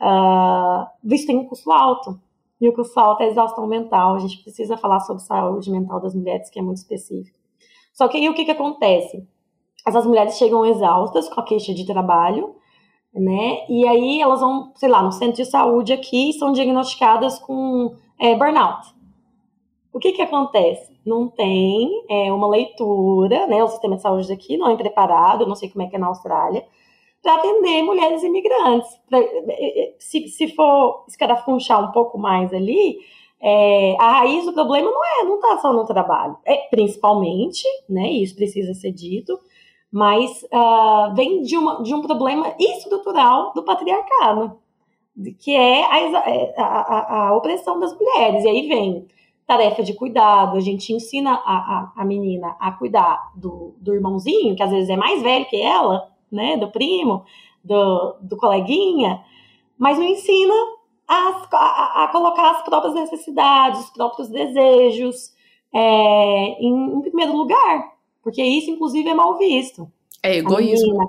Uh, 0.00 1.14
isso 1.14 1.26
tem 1.26 1.38
um 1.38 1.46
custo 1.46 1.70
alto. 1.70 2.20
E 2.60 2.68
o 2.68 2.72
custo 2.72 2.98
alto 2.98 3.22
é 3.22 3.26
a 3.26 3.28
exaustão 3.30 3.66
mental. 3.66 4.14
A 4.14 4.18
gente 4.18 4.42
precisa 4.42 4.76
falar 4.76 5.00
sobre 5.00 5.22
saúde 5.22 5.70
mental 5.70 6.00
das 6.00 6.14
mulheres, 6.14 6.50
que 6.50 6.58
é 6.58 6.62
muito 6.62 6.78
específico. 6.78 7.36
Só 7.92 8.08
que 8.08 8.16
aí 8.16 8.28
o 8.28 8.34
que, 8.34 8.44
que 8.44 8.50
acontece? 8.50 9.26
Essas 9.86 10.06
mulheres 10.06 10.36
chegam 10.36 10.64
exaustas 10.64 11.28
com 11.28 11.40
a 11.40 11.44
queixa 11.44 11.74
de 11.74 11.84
trabalho, 11.84 12.54
né? 13.12 13.66
E 13.68 13.86
aí 13.86 14.20
elas 14.20 14.40
vão, 14.40 14.72
sei 14.76 14.88
lá, 14.88 15.02
no 15.02 15.12
centro 15.12 15.36
de 15.36 15.44
saúde 15.44 15.92
aqui 15.92 16.32
são 16.34 16.52
diagnosticadas 16.52 17.38
com 17.38 17.94
é, 18.18 18.34
burnout. 18.36 18.94
O 19.92 19.98
que 19.98 20.12
que 20.12 20.22
acontece? 20.22 20.98
Não 21.04 21.28
tem 21.28 21.90
é, 22.08 22.32
uma 22.32 22.48
leitura, 22.48 23.46
né? 23.46 23.62
O 23.62 23.68
sistema 23.68 23.96
de 23.96 24.02
saúde 24.02 24.32
aqui 24.32 24.56
não 24.56 24.70
é 24.70 24.76
preparado, 24.76 25.46
não 25.46 25.54
sei 25.54 25.68
como 25.68 25.84
é 25.84 25.86
que 25.86 25.96
é 25.96 25.98
na 25.98 26.06
Austrália, 26.06 26.64
para 27.22 27.34
atender 27.34 27.82
mulheres 27.82 28.22
imigrantes. 28.22 28.90
Pra, 29.08 29.18
é, 29.20 29.26
é, 29.48 29.94
se, 29.98 30.28
se 30.28 30.48
for 30.48 31.04
escarafunchar 31.08 31.88
um 31.88 31.92
pouco 31.92 32.18
mais 32.18 32.52
ali, 32.54 32.98
é, 33.40 33.96
a 33.98 34.20
raiz 34.20 34.44
do 34.46 34.52
problema 34.52 34.90
não 34.90 35.04
é, 35.04 35.24
não 35.24 35.34
está 35.34 35.58
só 35.58 35.72
no 35.72 35.84
trabalho. 35.84 36.38
É 36.44 36.56
principalmente, 36.68 37.64
né? 37.88 38.10
Isso 38.10 38.34
precisa 38.34 38.72
ser 38.72 38.92
dito, 38.92 39.38
mas 39.90 40.42
uh, 40.44 41.14
vem 41.14 41.42
de, 41.42 41.58
uma, 41.58 41.82
de 41.82 41.94
um 41.94 42.00
problema 42.00 42.54
estrutural 42.58 43.52
do 43.52 43.62
patriarcado, 43.62 44.58
que 45.38 45.54
é 45.54 45.84
a, 45.84 46.22
a, 46.56 46.64
a, 46.64 47.28
a, 47.28 47.36
opressão 47.36 47.78
das 47.78 47.94
mulheres. 47.94 48.44
E 48.44 48.48
aí 48.48 48.68
vem 48.68 49.06
tarefa 49.52 49.82
de 49.82 49.92
cuidado, 49.92 50.56
a 50.56 50.60
gente 50.60 50.94
ensina 50.94 51.34
a, 51.44 51.92
a, 51.94 52.04
menina 52.04 52.56
a 52.58 52.72
cuidar 52.72 53.32
do, 53.36 53.74
do 53.78 53.92
irmãozinho, 53.92 54.56
que 54.56 54.62
às 54.62 54.70
vezes 54.70 54.88
é 54.88 54.96
mais 54.96 55.22
velho 55.22 55.44
que 55.46 55.60
ela, 55.60 56.10
né, 56.30 56.56
do 56.56 56.70
primo, 56.70 57.24
do, 57.62 58.16
do 58.22 58.36
coleguinha, 58.36 59.22
mas 59.76 59.98
não 59.98 60.06
ensina 60.06 60.54
a, 61.06 62.04
a, 62.04 62.08
colocar 62.10 62.52
as 62.52 62.62
próprias 62.62 62.94
necessidades, 62.94 63.80
os 63.80 63.90
próprios 63.90 64.28
desejos 64.28 65.34
é, 65.72 65.80
em, 66.58 66.94
em 66.94 67.00
primeiro 67.02 67.36
lugar. 67.36 67.92
Porque 68.22 68.42
isso, 68.42 68.70
inclusive, 68.70 69.08
é 69.08 69.14
mal 69.14 69.36
visto. 69.36 69.90
É 70.22 70.36
egoísmo. 70.36 70.86
Menina, 70.86 71.04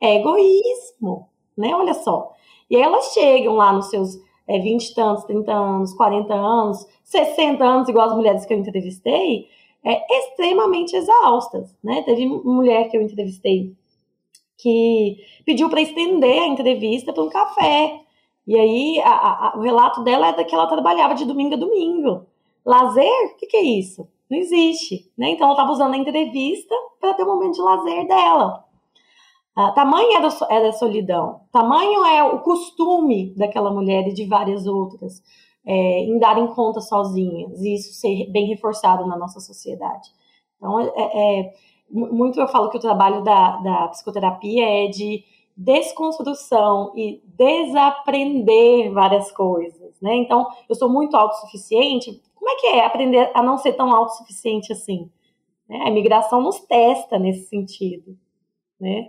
é 0.00 0.16
egoísmo, 0.16 1.28
né? 1.56 1.74
Olha 1.74 1.92
só. 1.92 2.32
E 2.70 2.76
aí 2.76 2.82
elas 2.82 3.12
chegam 3.12 3.56
lá 3.56 3.72
nos 3.72 3.90
seus 3.90 4.16
é, 4.48 4.58
20 4.58 4.88
e 4.88 4.94
tantos, 4.94 5.24
30 5.24 5.52
anos, 5.52 5.94
40 5.94 6.34
anos, 6.34 6.86
60 7.04 7.64
anos, 7.64 7.88
igual 7.88 8.08
as 8.08 8.16
mulheres 8.16 8.46
que 8.46 8.54
eu 8.54 8.58
entrevistei, 8.58 9.48
é, 9.84 10.18
extremamente 10.18 10.96
exaustas, 10.96 11.74
né? 11.84 12.02
Teve 12.02 12.26
mulher 12.26 12.88
que 12.88 12.96
eu 12.96 13.02
entrevistei 13.02 13.76
que 14.58 15.24
pediu 15.46 15.70
para 15.70 15.80
estender 15.80 16.42
a 16.42 16.46
entrevista 16.46 17.12
para 17.12 17.22
um 17.22 17.28
café. 17.28 18.00
E 18.46 18.58
aí 18.58 19.00
a, 19.04 19.10
a, 19.10 19.56
o 19.56 19.60
relato 19.60 20.02
dela 20.02 20.28
é 20.28 20.44
que 20.44 20.54
ela 20.54 20.66
trabalhava 20.66 21.14
de 21.14 21.24
domingo 21.24 21.54
a 21.54 21.58
domingo. 21.58 22.26
Lazer? 22.66 23.32
O 23.32 23.36
que, 23.36 23.46
que 23.46 23.56
é 23.56 23.62
isso? 23.62 24.06
Não 24.28 24.36
existe. 24.36 25.10
Né? 25.16 25.30
Então 25.30 25.46
ela 25.46 25.54
estava 25.54 25.72
usando 25.72 25.94
a 25.94 25.98
entrevista 25.98 26.74
para 27.00 27.14
ter 27.14 27.22
um 27.22 27.26
momento 27.26 27.54
de 27.54 27.62
lazer 27.62 28.06
dela. 28.06 28.64
Ah, 29.60 29.72
tamanho 29.72 30.12
era, 30.12 30.28
era 30.50 30.68
a 30.68 30.72
solidão, 30.72 31.40
tamanho 31.50 32.04
é 32.04 32.22
o 32.22 32.38
costume 32.42 33.34
daquela 33.36 33.72
mulher 33.72 34.06
e 34.06 34.14
de 34.14 34.24
várias 34.24 34.68
outras 34.68 35.20
é, 35.66 36.04
em 36.04 36.16
darem 36.20 36.46
conta 36.46 36.80
sozinhas, 36.80 37.60
e 37.60 37.74
isso 37.74 37.92
ser 37.94 38.30
bem 38.30 38.46
reforçado 38.46 39.04
na 39.04 39.18
nossa 39.18 39.40
sociedade. 39.40 40.10
Então, 40.56 40.78
é, 40.78 41.40
é, 41.40 41.52
muito 41.90 42.38
eu 42.38 42.46
falo 42.46 42.70
que 42.70 42.76
o 42.76 42.80
trabalho 42.80 43.24
da, 43.24 43.56
da 43.56 43.88
psicoterapia 43.88 44.64
é 44.64 44.86
de 44.86 45.24
desconstrução 45.56 46.92
e 46.94 47.20
desaprender 47.26 48.92
várias 48.92 49.32
coisas, 49.32 50.00
né? 50.00 50.14
Então, 50.14 50.46
eu 50.68 50.76
sou 50.76 50.88
muito 50.88 51.16
autossuficiente, 51.16 52.22
como 52.36 52.48
é 52.48 52.54
que 52.54 52.66
é 52.68 52.86
aprender 52.86 53.32
a 53.34 53.42
não 53.42 53.58
ser 53.58 53.72
tão 53.72 53.92
autossuficiente 53.92 54.72
assim? 54.72 55.10
Né? 55.68 55.80
A 55.82 55.88
imigração 55.88 56.40
nos 56.40 56.60
testa 56.60 57.18
nesse 57.18 57.48
sentido, 57.48 58.16
né? 58.80 59.08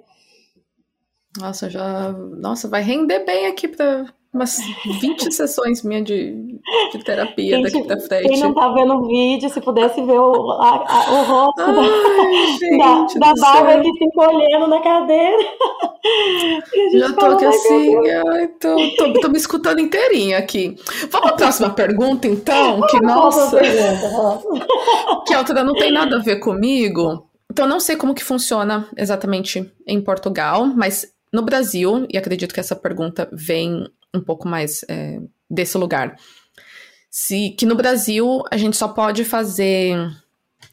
Nossa, 1.38 1.70
já. 1.70 2.12
Nossa, 2.12 2.68
vai 2.68 2.82
render 2.82 3.26
bem 3.26 3.48
aqui 3.48 3.68
para 3.68 4.08
umas 4.34 4.60
20 5.02 5.30
sessões 5.34 5.84
minha 5.84 6.02
de, 6.02 6.60
de 6.92 7.04
terapia 7.04 7.58
gente, 7.58 7.72
daqui 7.72 7.84
pra 7.86 8.00
frente. 8.00 8.30
Quem 8.30 8.40
não 8.40 8.54
tá 8.54 8.70
vendo 8.70 8.94
o 8.96 9.08
vídeo, 9.08 9.50
se 9.50 9.62
pudesse 9.62 10.02
ver 10.04 10.20
o, 10.20 10.52
a, 10.52 10.86
a, 10.88 11.12
o 11.12 11.24
rosto 11.24 11.62
Ai, 11.62 11.76
da, 12.78 12.96
gente, 12.96 13.20
da, 13.20 13.34
da 13.34 13.42
Bárbara 13.42 13.82
que 13.82 13.94
fica 13.94 14.22
olhando 14.22 14.68
na 14.68 14.82
cadeira. 14.82 15.38
Já 16.94 17.14
tô 17.14 17.26
aqui 17.26 17.46
assim, 17.46 17.96
ai, 18.10 18.48
tô, 18.60 18.76
tô, 18.96 19.14
tô, 19.20 19.30
me 19.30 19.38
escutando 19.38 19.80
inteirinha 19.80 20.38
aqui. 20.38 20.76
Vamos 21.10 21.32
à 21.32 21.34
próxima 21.34 21.70
pergunta, 21.72 22.28
então? 22.28 22.82
Que, 22.88 23.02
nossa, 23.02 23.60
que 25.28 25.36
outra 25.36 25.64
não 25.64 25.74
tem 25.74 25.92
nada 25.92 26.16
a 26.16 26.20
ver 26.20 26.38
comigo. 26.38 27.28
Então, 27.52 27.68
não 27.68 27.80
sei 27.80 27.98
como 27.98 28.14
que 28.14 28.24
funciona 28.24 28.88
exatamente 28.96 29.70
em 29.86 30.00
Portugal, 30.00 30.66
mas 30.68 31.06
no 31.32 31.44
Brasil, 31.44 32.06
e 32.10 32.18
acredito 32.18 32.54
que 32.54 32.60
essa 32.60 32.76
pergunta 32.76 33.30
vem 33.32 33.88
um 34.14 34.22
pouco 34.22 34.48
mais 34.48 34.84
é, 34.90 35.20
desse 35.50 35.78
lugar. 35.78 36.16
Se, 37.10 37.52
que 37.52 37.66
no 37.66 37.76
Brasil 37.76 38.44
a 38.52 38.58
gente 38.58 38.78
só 38.78 38.88
pode 38.88 39.24
fazer. 39.24 39.96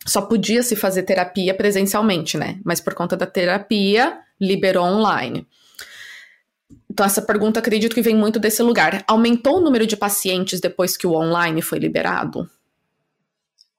Só 0.07 0.23
podia 0.23 0.63
se 0.63 0.77
fazer 0.77 1.03
terapia 1.03 1.55
presencialmente, 1.55 2.37
né? 2.37 2.61
Mas 2.65 2.81
por 2.81 2.95
conta 2.95 3.17
da 3.17 3.27
terapia, 3.27 4.21
liberou 4.41 4.85
online. 4.85 5.47
Então, 6.91 7.05
essa 7.05 7.23
pergunta 7.23 7.61
acredito 7.61 7.95
que 7.95 8.03
vem 8.03 8.17
muito 8.17 8.39
desse 8.39 8.63
lugar. 8.63 9.05
Aumentou 9.07 9.59
o 9.59 9.61
número 9.61 9.87
de 9.87 9.97
pacientes 9.97 10.61
depois 10.61 10.97
que 10.97 11.07
o 11.07 11.15
online 11.15 11.61
foi 11.63 11.79
liberado? 11.79 12.49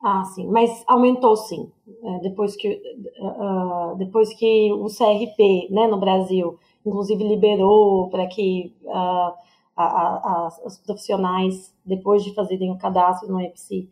Ah, 0.03 0.23
sim, 0.25 0.47
mas 0.47 0.69
aumentou 0.87 1.35
sim. 1.35 1.71
É, 2.03 2.19
depois, 2.21 2.55
que, 2.55 2.79
uh, 3.19 3.95
depois 3.97 4.33
que 4.37 4.71
o 4.71 4.85
CRP, 4.85 5.67
né, 5.71 5.87
no 5.87 5.99
Brasil, 5.99 6.59
inclusive 6.87 7.23
liberou 7.23 8.09
para 8.09 8.25
que 8.27 8.73
uh, 8.83 9.33
a, 9.75 9.85
a, 9.85 10.49
os 10.65 10.77
profissionais, 10.79 11.75
depois 11.85 12.23
de 12.23 12.33
fazerem 12.33 12.71
o 12.71 12.77
cadastro 12.77 13.31
no 13.31 13.39
EPSI, 13.39 13.89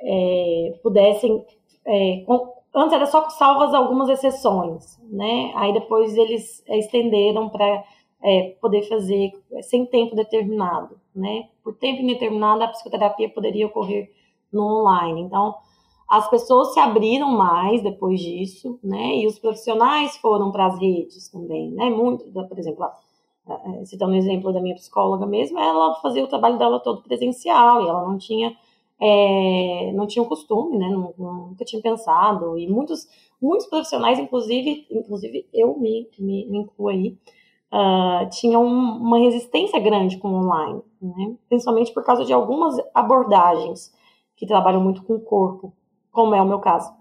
é, 0.00 0.78
pudessem. 0.82 1.44
É, 1.86 2.22
com, 2.26 2.52
antes 2.74 2.92
era 2.92 3.06
só 3.06 3.28
salvas 3.30 3.72
algumas 3.72 4.08
exceções, 4.08 4.98
né? 5.08 5.52
Aí 5.54 5.72
depois 5.72 6.16
eles 6.16 6.62
é, 6.66 6.78
estenderam 6.78 7.48
para 7.48 7.84
é, 8.24 8.54
poder 8.60 8.82
fazer 8.88 9.32
sem 9.62 9.86
tempo 9.86 10.16
determinado, 10.16 10.98
né? 11.14 11.48
Por 11.62 11.76
tempo 11.76 12.02
indeterminado, 12.02 12.64
a 12.64 12.68
psicoterapia 12.68 13.28
poderia 13.28 13.66
ocorrer 13.66 14.10
no 14.52 14.80
online. 14.80 15.22
Então, 15.22 15.54
as 16.12 16.28
pessoas 16.28 16.74
se 16.74 16.78
abriram 16.78 17.30
mais 17.30 17.82
depois 17.82 18.20
disso, 18.20 18.78
né? 18.84 19.16
E 19.16 19.26
os 19.26 19.38
profissionais 19.38 20.14
foram 20.18 20.52
para 20.52 20.66
as 20.66 20.78
redes 20.78 21.30
também, 21.30 21.70
né? 21.70 21.88
Muito, 21.88 22.30
por 22.30 22.58
exemplo, 22.58 22.86
citando 23.86 24.12
o 24.12 24.16
exemplo 24.16 24.52
da 24.52 24.60
minha 24.60 24.74
psicóloga 24.74 25.24
mesmo, 25.24 25.58
ela 25.58 25.94
fazia 26.02 26.22
o 26.22 26.28
trabalho 26.28 26.58
dela 26.58 26.80
todo 26.80 27.02
presencial 27.02 27.82
e 27.82 27.88
ela 27.88 28.06
não 28.06 28.18
tinha 28.18 28.54
é, 29.00 29.90
não 29.94 30.06
tinha 30.06 30.22
o 30.22 30.28
costume, 30.28 30.76
né? 30.76 30.86
Nunca 30.90 31.64
tinha 31.64 31.80
pensado 31.80 32.58
e 32.58 32.68
muitos 32.68 33.08
muitos 33.40 33.66
profissionais, 33.66 34.18
inclusive 34.18 34.86
inclusive 34.90 35.48
eu 35.50 35.78
me 35.78 36.10
me, 36.18 36.46
me 36.46 36.58
incluo 36.58 36.88
aí, 36.88 37.16
uh, 37.72 38.28
tinham 38.28 38.62
uma 38.66 39.18
resistência 39.18 39.80
grande 39.80 40.18
com 40.18 40.28
o 40.28 40.34
online, 40.34 40.82
né? 41.00 41.34
Principalmente 41.48 41.90
por 41.90 42.04
causa 42.04 42.22
de 42.22 42.34
algumas 42.34 42.76
abordagens 42.92 43.90
que 44.36 44.46
trabalham 44.46 44.82
muito 44.82 45.02
com 45.04 45.14
o 45.14 45.20
corpo, 45.20 45.72
como 46.12 46.34
é 46.34 46.42
o 46.42 46.46
meu 46.46 46.60
caso. 46.60 46.92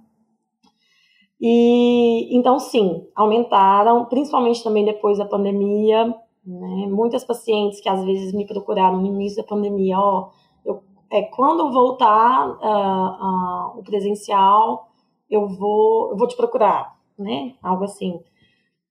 E 1.39 2.35
então 2.35 2.59
sim, 2.59 3.07
aumentaram, 3.15 4.05
principalmente 4.05 4.63
também 4.63 4.85
depois 4.85 5.17
da 5.17 5.25
pandemia, 5.25 6.07
né? 6.45 6.87
Muitas 6.87 7.23
pacientes 7.23 7.81
que 7.81 7.89
às 7.89 8.03
vezes 8.03 8.33
me 8.33 8.45
procuraram 8.45 8.97
no 8.97 9.07
início 9.07 9.41
da 9.41 9.47
pandemia, 9.47 9.99
ó, 9.99 10.29
eu, 10.65 10.81
é, 11.11 11.23
quando 11.23 11.71
voltar 11.71 12.47
uh, 12.47 13.75
uh, 13.75 13.79
o 13.79 13.83
presencial, 13.83 14.89
eu 15.29 15.47
vou, 15.47 16.11
eu 16.11 16.17
vou 16.17 16.27
te 16.27 16.35
procurar, 16.35 16.95
né? 17.17 17.55
Algo 17.61 17.83
assim. 17.83 18.19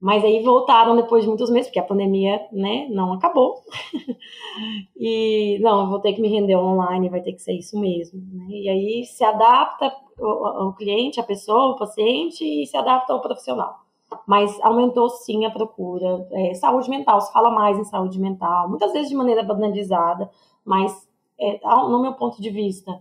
Mas 0.01 0.25
aí 0.25 0.43
voltaram 0.43 0.97
depois 0.97 1.23
de 1.23 1.29
muitos 1.29 1.51
meses, 1.51 1.69
porque 1.69 1.79
a 1.79 1.85
pandemia, 1.85 2.41
né, 2.51 2.89
não 2.89 3.13
acabou. 3.13 3.57
e 4.97 5.59
não, 5.61 5.83
eu 5.83 5.89
vou 5.91 6.01
ter 6.01 6.15
que 6.15 6.23
me 6.23 6.29
render 6.29 6.57
online, 6.57 7.11
vai 7.11 7.21
ter 7.21 7.35
que 7.35 7.43
ser 7.43 7.53
isso 7.53 7.79
mesmo. 7.79 8.19
Né? 8.33 8.47
E 8.49 8.69
aí 8.71 9.05
se 9.05 9.23
adapta 9.23 9.95
o, 10.21 10.69
o 10.69 10.73
cliente, 10.75 11.21
a 11.21 11.25
pessoa, 11.25 11.73
o 11.73 11.77
paciente 11.77 12.45
e 12.45 12.67
se 12.67 12.77
adapta 12.77 13.13
ao 13.13 13.21
profissional 13.21 13.81
mas 14.27 14.59
aumentou 14.61 15.09
sim 15.09 15.45
a 15.45 15.51
procura. 15.51 16.27
É, 16.33 16.55
saúde 16.55 16.91
mental, 16.91 17.21
se 17.21 17.33
fala 17.33 17.51
mais 17.51 17.79
em 17.79 17.85
saúde 17.85 18.19
mental, 18.19 18.69
muitas 18.69 18.93
vezes 18.93 19.09
de 19.09 19.15
maneira 19.15 19.43
banalizada, 19.43 20.31
mas 20.65 21.09
é, 21.39 21.61
no 21.65 22.01
meu 22.01 22.15
ponto 22.15 22.41
de 22.41 22.51
vista, 22.51 23.01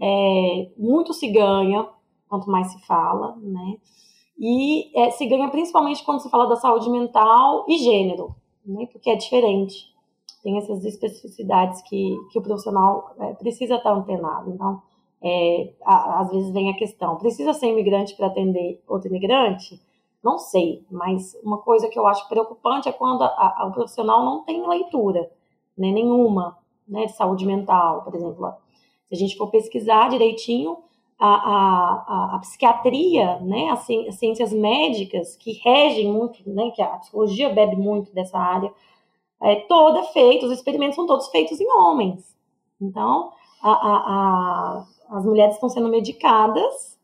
é, 0.00 0.70
muito 0.76 1.12
se 1.12 1.28
ganha 1.28 1.88
quanto 2.28 2.50
mais 2.50 2.72
se 2.72 2.86
fala, 2.86 3.36
né? 3.40 3.76
E 4.38 4.96
é, 4.96 5.10
se 5.10 5.26
ganha 5.26 5.48
principalmente 5.48 6.04
quando 6.04 6.20
se 6.20 6.30
fala 6.30 6.46
da 6.46 6.56
saúde 6.56 6.88
mental 6.90 7.64
e 7.68 7.78
gênero, 7.78 8.36
né? 8.64 8.86
Porque 8.92 9.10
é 9.10 9.16
diferente. 9.16 9.86
Tem 10.42 10.56
essas 10.58 10.84
especificidades 10.84 11.82
que, 11.82 12.16
que 12.30 12.38
o 12.38 12.42
profissional 12.42 13.14
é, 13.18 13.32
precisa 13.34 13.76
estar 13.76 13.92
antenado. 13.92 14.50
Então, 14.50 14.82
é, 15.22 15.72
a, 15.84 16.20
às 16.20 16.30
vezes 16.30 16.50
vem 16.52 16.70
a 16.70 16.76
questão: 16.76 17.16
precisa 17.16 17.52
ser 17.52 17.68
imigrante 17.68 18.14
para 18.14 18.26
atender 18.26 18.82
outro 18.86 19.08
imigrante? 19.08 19.80
Não 20.22 20.38
sei, 20.38 20.84
mas 20.90 21.36
uma 21.42 21.58
coisa 21.58 21.88
que 21.88 21.98
eu 21.98 22.06
acho 22.06 22.28
preocupante 22.28 22.88
é 22.88 22.92
quando 22.92 23.22
a, 23.22 23.26
a, 23.26 23.66
o 23.66 23.72
profissional 23.72 24.24
não 24.24 24.44
tem 24.44 24.66
leitura, 24.66 25.30
né, 25.76 25.90
nenhuma, 25.92 26.58
né, 26.86 27.06
de 27.06 27.12
saúde 27.12 27.46
mental, 27.46 28.02
por 28.02 28.14
exemplo. 28.14 28.52
Se 29.08 29.14
a 29.14 29.16
gente 29.16 29.36
for 29.36 29.48
pesquisar 29.48 30.08
direitinho, 30.08 30.78
a, 31.18 31.28
a, 31.28 32.34
a, 32.36 32.38
psiquiatria, 32.40 33.38
né, 33.40 33.70
as, 33.70 33.86
ciências 34.16 34.52
médicas 34.52 35.36
que 35.36 35.52
regem 35.64 36.12
muito, 36.12 36.38
né, 36.48 36.70
que 36.70 36.82
a 36.82 36.98
psicologia 36.98 37.48
bebe 37.48 37.76
muito 37.76 38.12
dessa 38.12 38.38
área, 38.38 38.72
é 39.40 39.56
toda 39.56 40.02
feita, 40.04 40.46
os 40.46 40.52
experimentos 40.52 40.96
são 40.96 41.06
todos 41.06 41.28
feitos 41.28 41.60
em 41.60 41.72
homens. 41.72 42.36
Então, 42.80 43.32
a, 43.62 43.70
a, 43.70 44.86
as 45.08 45.24
mulheres 45.24 45.54
estão 45.54 45.68
sendo 45.68 45.88
medicadas 45.88 46.98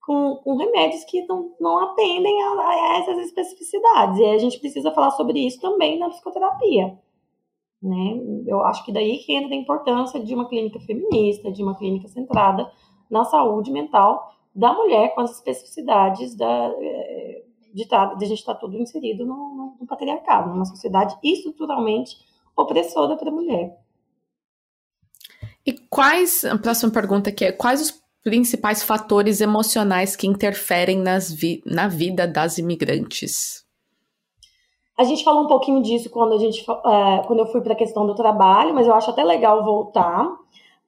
com, 0.00 0.36
com 0.36 0.56
remédios 0.56 1.04
que 1.04 1.26
não, 1.26 1.54
não 1.60 1.78
atendem 1.78 2.42
a, 2.42 2.48
a, 2.48 2.98
essas 2.98 3.18
especificidades. 3.26 4.18
E 4.18 4.24
a 4.24 4.38
gente 4.38 4.60
precisa 4.60 4.92
falar 4.92 5.10
sobre 5.12 5.44
isso 5.44 5.60
também 5.60 5.98
na 5.98 6.08
psicoterapia. 6.08 6.98
Né? 7.82 8.20
Eu 8.46 8.64
acho 8.64 8.84
que 8.84 8.92
daí 8.92 9.18
que 9.18 9.34
entra 9.34 9.54
a 9.54 9.58
importância 9.58 10.20
de 10.20 10.34
uma 10.34 10.48
clínica 10.48 10.80
feminista, 10.80 11.50
de 11.52 11.62
uma 11.62 11.76
clínica 11.76 12.08
centrada 12.08 12.70
na 13.10 13.24
saúde 13.24 13.70
mental 13.70 14.32
da 14.54 14.72
mulher 14.72 15.14
com 15.14 15.20
as 15.20 15.32
especificidades 15.32 16.34
da, 16.34 16.74
eh, 16.78 17.44
de, 17.74 17.86
tá, 17.86 18.14
de 18.14 18.24
a 18.24 18.28
gente 18.28 18.38
estar 18.38 18.54
tá 18.54 18.60
tudo 18.60 18.78
inserido 18.78 19.26
no, 19.26 19.76
no, 19.78 19.86
patriarcado, 19.86 20.48
numa 20.48 20.64
sociedade 20.64 21.14
estruturalmente 21.22 22.16
opressora 22.56 23.16
para 23.16 23.28
a 23.28 23.34
mulher. 23.34 23.78
E 25.66 25.72
quais, 25.90 26.44
a 26.44 26.56
próxima 26.56 26.92
pergunta 26.92 27.30
aqui 27.30 27.44
é, 27.44 27.50
quais 27.50 27.80
os 27.80 28.06
principais 28.22 28.82
fatores 28.82 29.40
emocionais 29.40 30.14
que 30.14 30.26
interferem 30.26 31.02
vi 31.36 31.62
na 31.66 31.88
vida 31.88 32.26
das 32.26 32.56
imigrantes? 32.56 33.64
A 34.96 35.04
gente 35.04 35.24
falou 35.24 35.44
um 35.44 35.48
pouquinho 35.48 35.82
disso 35.82 36.08
quando, 36.08 36.34
a 36.34 36.38
gente, 36.38 36.60
é, 36.60 37.22
quando 37.26 37.40
eu 37.40 37.46
fui 37.46 37.60
para 37.60 37.72
a 37.72 37.76
questão 37.76 38.06
do 38.06 38.14
trabalho, 38.14 38.74
mas 38.74 38.86
eu 38.86 38.94
acho 38.94 39.10
até 39.10 39.22
legal 39.22 39.64
voltar, 39.64 40.26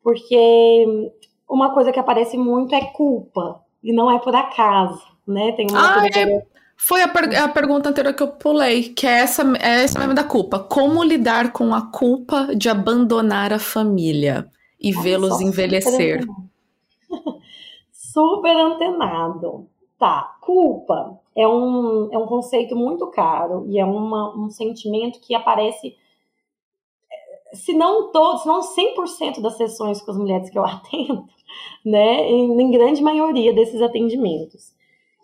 porque 0.02 1.10
uma 1.48 1.74
coisa 1.74 1.92
que 1.92 1.98
aparece 1.98 2.38
muito 2.38 2.74
é 2.74 2.84
culpa, 2.86 3.60
e 3.82 3.92
não 3.92 4.10
é 4.10 4.18
por 4.18 4.34
acaso, 4.34 5.02
né? 5.26 5.52
Tem 5.52 5.66
uma 5.70 6.02
ah, 6.02 6.06
é. 6.06 6.42
Foi 6.76 7.02
a, 7.02 7.08
per 7.08 7.36
a, 7.36 7.48
pergunta 7.48 7.88
anterior 7.88 8.14
que 8.14 8.22
eu 8.22 8.28
pulei, 8.28 8.84
que 8.84 9.06
é 9.06 9.20
essa, 9.20 9.42
é 9.60 9.82
essa 9.82 9.98
mesmo 9.98 10.14
da 10.14 10.24
culpa. 10.24 10.60
Como 10.60 11.02
lidar 11.02 11.52
com 11.52 11.74
a 11.74 11.90
culpa 11.90 12.54
de 12.54 12.68
abandonar 12.68 13.52
a 13.52 13.58
família 13.58 14.48
e 14.80 14.92
vê-los 14.92 15.40
envelhecer? 15.40 16.24
Super 17.92 18.56
antenado. 18.56 19.68
Tá, 19.98 20.36
culpa 20.42 21.18
é 21.38 21.46
um, 21.46 22.08
é 22.12 22.18
um 22.18 22.26
conceito 22.26 22.74
muito 22.74 23.06
caro 23.08 23.64
e 23.68 23.78
é 23.78 23.84
uma, 23.84 24.36
um 24.36 24.50
sentimento 24.50 25.20
que 25.20 25.34
aparece, 25.34 25.96
se 27.52 27.72
não 27.72 28.12
todos, 28.12 28.42
se 28.42 28.48
não 28.48 28.60
100% 28.60 29.40
das 29.40 29.56
sessões 29.56 30.00
com 30.00 30.10
as 30.10 30.16
mulheres 30.16 30.50
que 30.50 30.58
eu 30.58 30.62
atendo, 30.66 31.24
né, 31.84 32.28
em, 32.28 32.60
em 32.60 32.70
grande 32.70 33.02
maioria 33.02 33.52
desses 33.52 33.80
atendimentos. 33.80 34.76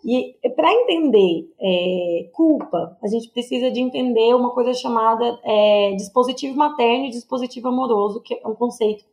E 0.05 0.37
para 0.55 0.71
entender 0.71 1.49
é, 1.59 2.29
culpa, 2.31 2.95
a 3.01 3.07
gente 3.07 3.29
precisa 3.29 3.71
de 3.71 3.81
entender 3.81 4.35
uma 4.35 4.51
coisa 4.51 4.73
chamada 4.73 5.39
é, 5.43 5.93
dispositivo 5.95 6.55
materno 6.55 7.05
e 7.05 7.09
dispositivo 7.09 7.69
amoroso, 7.69 8.21
que 8.21 8.35
é 8.35 8.47
um 8.47 8.53
conceito 8.53 9.03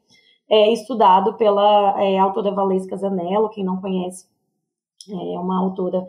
é, 0.53 0.71
estudado 0.71 1.33
pela 1.39 1.99
é, 1.99 2.19
autora 2.19 2.51
Valesca 2.51 2.95
Zanello, 2.95 3.49
quem 3.49 3.65
não 3.65 3.81
conhece, 3.81 4.29
é 5.09 5.39
uma 5.39 5.59
autora, 5.59 6.07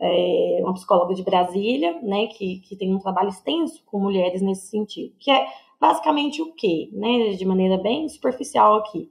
é, 0.00 0.58
uma 0.62 0.74
psicóloga 0.74 1.14
de 1.14 1.22
Brasília, 1.22 2.00
né, 2.02 2.26
que, 2.26 2.58
que 2.58 2.74
tem 2.74 2.92
um 2.92 2.98
trabalho 2.98 3.28
extenso 3.28 3.84
com 3.86 4.00
mulheres 4.00 4.42
nesse 4.42 4.66
sentido, 4.66 5.14
que 5.20 5.30
é 5.30 5.46
basicamente 5.80 6.42
o 6.42 6.52
quê? 6.54 6.90
Né, 6.92 7.34
de 7.34 7.44
maneira 7.44 7.78
bem 7.78 8.08
superficial 8.08 8.74
aqui. 8.78 9.08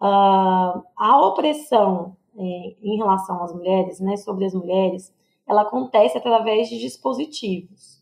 Uh, 0.00 0.84
a 0.96 1.20
opressão 1.26 2.16
é, 2.38 2.76
em 2.82 2.96
relação 2.96 3.42
às 3.42 3.52
mulheres, 3.52 3.98
né, 3.98 4.16
sobre 4.16 4.44
as 4.44 4.54
mulheres, 4.54 5.12
ela 5.44 5.62
acontece 5.62 6.16
através 6.16 6.68
de 6.68 6.78
dispositivos. 6.78 8.00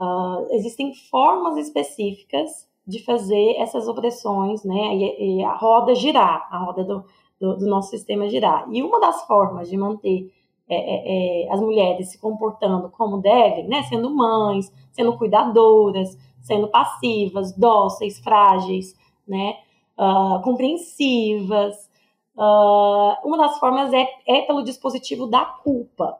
Uh, 0.00 0.48
existem 0.50 0.92
formas 1.10 1.56
específicas 1.56 2.68
de 2.86 3.02
fazer 3.04 3.56
essas 3.56 3.88
opressões, 3.88 4.62
né, 4.64 4.94
e, 4.94 5.38
e 5.38 5.44
a 5.44 5.54
roda 5.54 5.94
girar, 5.94 6.46
a 6.50 6.58
roda 6.58 6.84
do, 6.84 7.04
do, 7.40 7.56
do, 7.56 7.66
nosso 7.66 7.90
sistema 7.90 8.28
girar. 8.28 8.66
E 8.70 8.82
uma 8.82 9.00
das 9.00 9.26
formas 9.26 9.68
de 9.68 9.76
manter 9.76 10.30
é, 10.68 10.76
é, 10.76 11.44
é, 11.46 11.52
as 11.52 11.60
mulheres 11.60 12.10
se 12.10 12.18
comportando 12.18 12.90
como 12.90 13.18
devem, 13.18 13.66
né, 13.68 13.82
sendo 13.84 14.14
mães, 14.14 14.72
sendo 14.92 15.16
cuidadoras, 15.16 16.16
sendo 16.42 16.68
passivas, 16.68 17.56
dóceis, 17.56 18.18
frágeis, 18.18 18.94
né, 19.26 19.56
uh, 19.98 20.42
compreensivas. 20.42 21.90
Uh, 22.36 23.14
uma 23.24 23.38
das 23.38 23.58
formas 23.58 23.92
é, 23.92 24.08
é 24.26 24.42
pelo 24.42 24.62
dispositivo 24.62 25.26
da 25.26 25.44
culpa. 25.44 26.18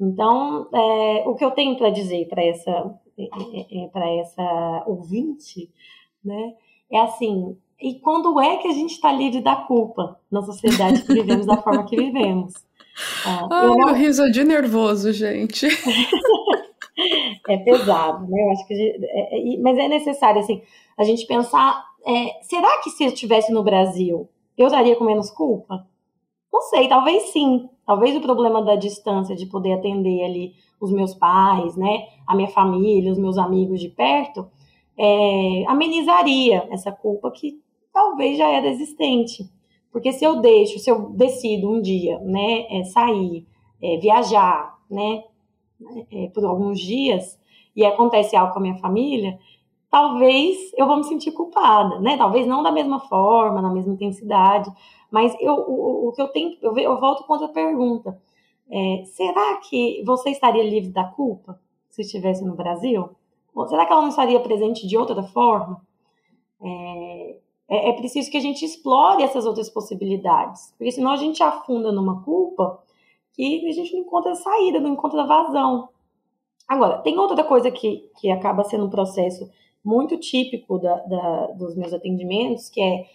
Então, 0.00 0.66
é, 0.72 1.28
o 1.28 1.34
que 1.34 1.44
eu 1.44 1.50
tenho 1.50 1.76
para 1.76 1.90
dizer 1.90 2.26
para 2.26 2.42
essa, 2.42 2.98
é, 3.18 3.84
é, 3.84 3.88
para 3.88 4.08
essa 4.08 4.84
ouvinte 4.86 5.70
né? 6.24 6.54
É 6.90 7.00
assim, 7.00 7.56
e 7.80 7.94
quando 7.94 8.40
é 8.40 8.56
que 8.58 8.68
a 8.68 8.72
gente 8.72 8.92
está 8.92 9.12
livre 9.12 9.40
da 9.40 9.56
culpa 9.56 10.18
na 10.30 10.42
sociedade 10.42 11.02
que 11.02 11.14
vivemos 11.14 11.46
da 11.46 11.56
forma 11.56 11.84
que 11.84 11.96
vivemos? 11.96 12.52
Ah, 13.24 13.48
Ai, 13.50 13.66
não... 13.66 13.76
o 13.76 13.92
riso 13.94 14.30
de 14.30 14.44
nervoso, 14.44 15.10
gente. 15.10 15.66
é 17.48 17.56
pesado, 17.56 18.26
né? 18.28 18.42
Eu 18.42 18.50
acho 18.50 18.66
que 18.66 18.74
gente... 18.74 19.04
é, 19.04 19.54
é, 19.54 19.58
mas 19.58 19.78
é 19.78 19.88
necessário 19.88 20.40
assim 20.40 20.60
a 20.98 21.04
gente 21.04 21.26
pensar: 21.26 21.82
é, 22.04 22.42
será 22.42 22.82
que 22.82 22.90
se 22.90 23.04
eu 23.04 23.08
estivesse 23.08 23.52
no 23.52 23.62
Brasil 23.62 24.28
eu 24.58 24.66
estaria 24.66 24.96
com 24.96 25.04
menos 25.04 25.30
culpa? 25.30 25.86
Não 26.52 26.60
sei, 26.62 26.88
talvez 26.88 27.30
sim. 27.30 27.70
Talvez 27.86 28.14
o 28.16 28.20
problema 28.20 28.62
da 28.62 28.76
distância, 28.76 29.34
de 29.34 29.46
poder 29.46 29.72
atender 29.72 30.22
ali 30.22 30.52
os 30.80 30.92
meus 30.92 31.14
pais, 31.14 31.76
né, 31.76 32.06
a 32.26 32.34
minha 32.34 32.48
família, 32.48 33.10
os 33.10 33.18
meus 33.18 33.36
amigos 33.36 33.80
de 33.80 33.88
perto, 33.88 34.48
é, 35.02 35.64
amenizaria 35.66 36.68
essa 36.70 36.92
culpa 36.92 37.30
que 37.30 37.58
talvez 37.90 38.36
já 38.36 38.50
era 38.50 38.68
existente. 38.68 39.50
Porque 39.90 40.12
se 40.12 40.24
eu 40.24 40.40
deixo, 40.40 40.78
se 40.78 40.90
eu 40.90 41.08
decido 41.10 41.70
um 41.70 41.80
dia, 41.80 42.18
né, 42.18 42.66
é, 42.68 42.84
sair, 42.84 43.46
é, 43.82 43.96
viajar, 43.96 44.78
né, 44.90 45.24
é, 46.12 46.28
por 46.34 46.44
alguns 46.44 46.78
dias, 46.78 47.40
e 47.74 47.84
acontece 47.84 48.36
algo 48.36 48.52
com 48.52 48.58
a 48.58 48.62
minha 48.62 48.76
família, 48.76 49.38
talvez 49.90 50.58
eu 50.76 50.86
vou 50.86 50.98
me 50.98 51.04
sentir 51.04 51.32
culpada, 51.32 51.98
né? 52.00 52.16
Talvez 52.18 52.46
não 52.46 52.62
da 52.62 52.70
mesma 52.70 53.00
forma, 53.00 53.62
na 53.62 53.72
mesma 53.72 53.94
intensidade, 53.94 54.70
mas 55.10 55.34
eu, 55.40 55.54
o, 55.54 56.08
o 56.08 56.12
que 56.12 56.20
eu 56.20 56.28
tenho, 56.28 56.58
eu, 56.60 56.76
eu 56.76 57.00
volto 57.00 57.24
com 57.24 57.32
outra 57.32 57.48
pergunta. 57.48 58.20
É, 58.70 59.02
será 59.06 59.56
que 59.56 60.02
você 60.04 60.30
estaria 60.30 60.62
livre 60.62 60.90
da 60.90 61.04
culpa 61.04 61.58
se 61.88 62.02
estivesse 62.02 62.44
no 62.44 62.54
Brasil? 62.54 63.08
Ou 63.60 63.68
será 63.68 63.84
que 63.84 63.92
ela 63.92 64.00
não 64.00 64.08
estaria 64.08 64.40
presente 64.40 64.86
de 64.86 64.96
outra 64.96 65.22
forma? 65.22 65.82
É, 66.62 67.36
é, 67.68 67.90
é 67.90 67.92
preciso 67.92 68.30
que 68.30 68.36
a 68.38 68.40
gente 68.40 68.64
explore 68.64 69.22
essas 69.22 69.44
outras 69.44 69.68
possibilidades, 69.68 70.74
porque 70.78 70.90
senão 70.90 71.10
a 71.10 71.16
gente 71.16 71.42
afunda 71.42 71.92
numa 71.92 72.22
culpa 72.22 72.82
que 73.34 73.68
a 73.68 73.72
gente 73.72 73.92
não 73.92 74.00
encontra 74.00 74.34
saída, 74.34 74.80
não 74.80 74.94
encontra 74.94 75.26
vazão. 75.26 75.90
Agora, 76.66 76.98
tem 77.02 77.18
outra 77.18 77.44
coisa 77.44 77.70
que, 77.70 78.10
que 78.18 78.30
acaba 78.30 78.64
sendo 78.64 78.86
um 78.86 78.90
processo 78.90 79.50
muito 79.84 80.16
típico 80.18 80.78
da, 80.78 80.96
da, 80.96 81.46
dos 81.48 81.76
meus 81.76 81.92
atendimentos, 81.92 82.70
que 82.70 82.80
é 82.80 83.06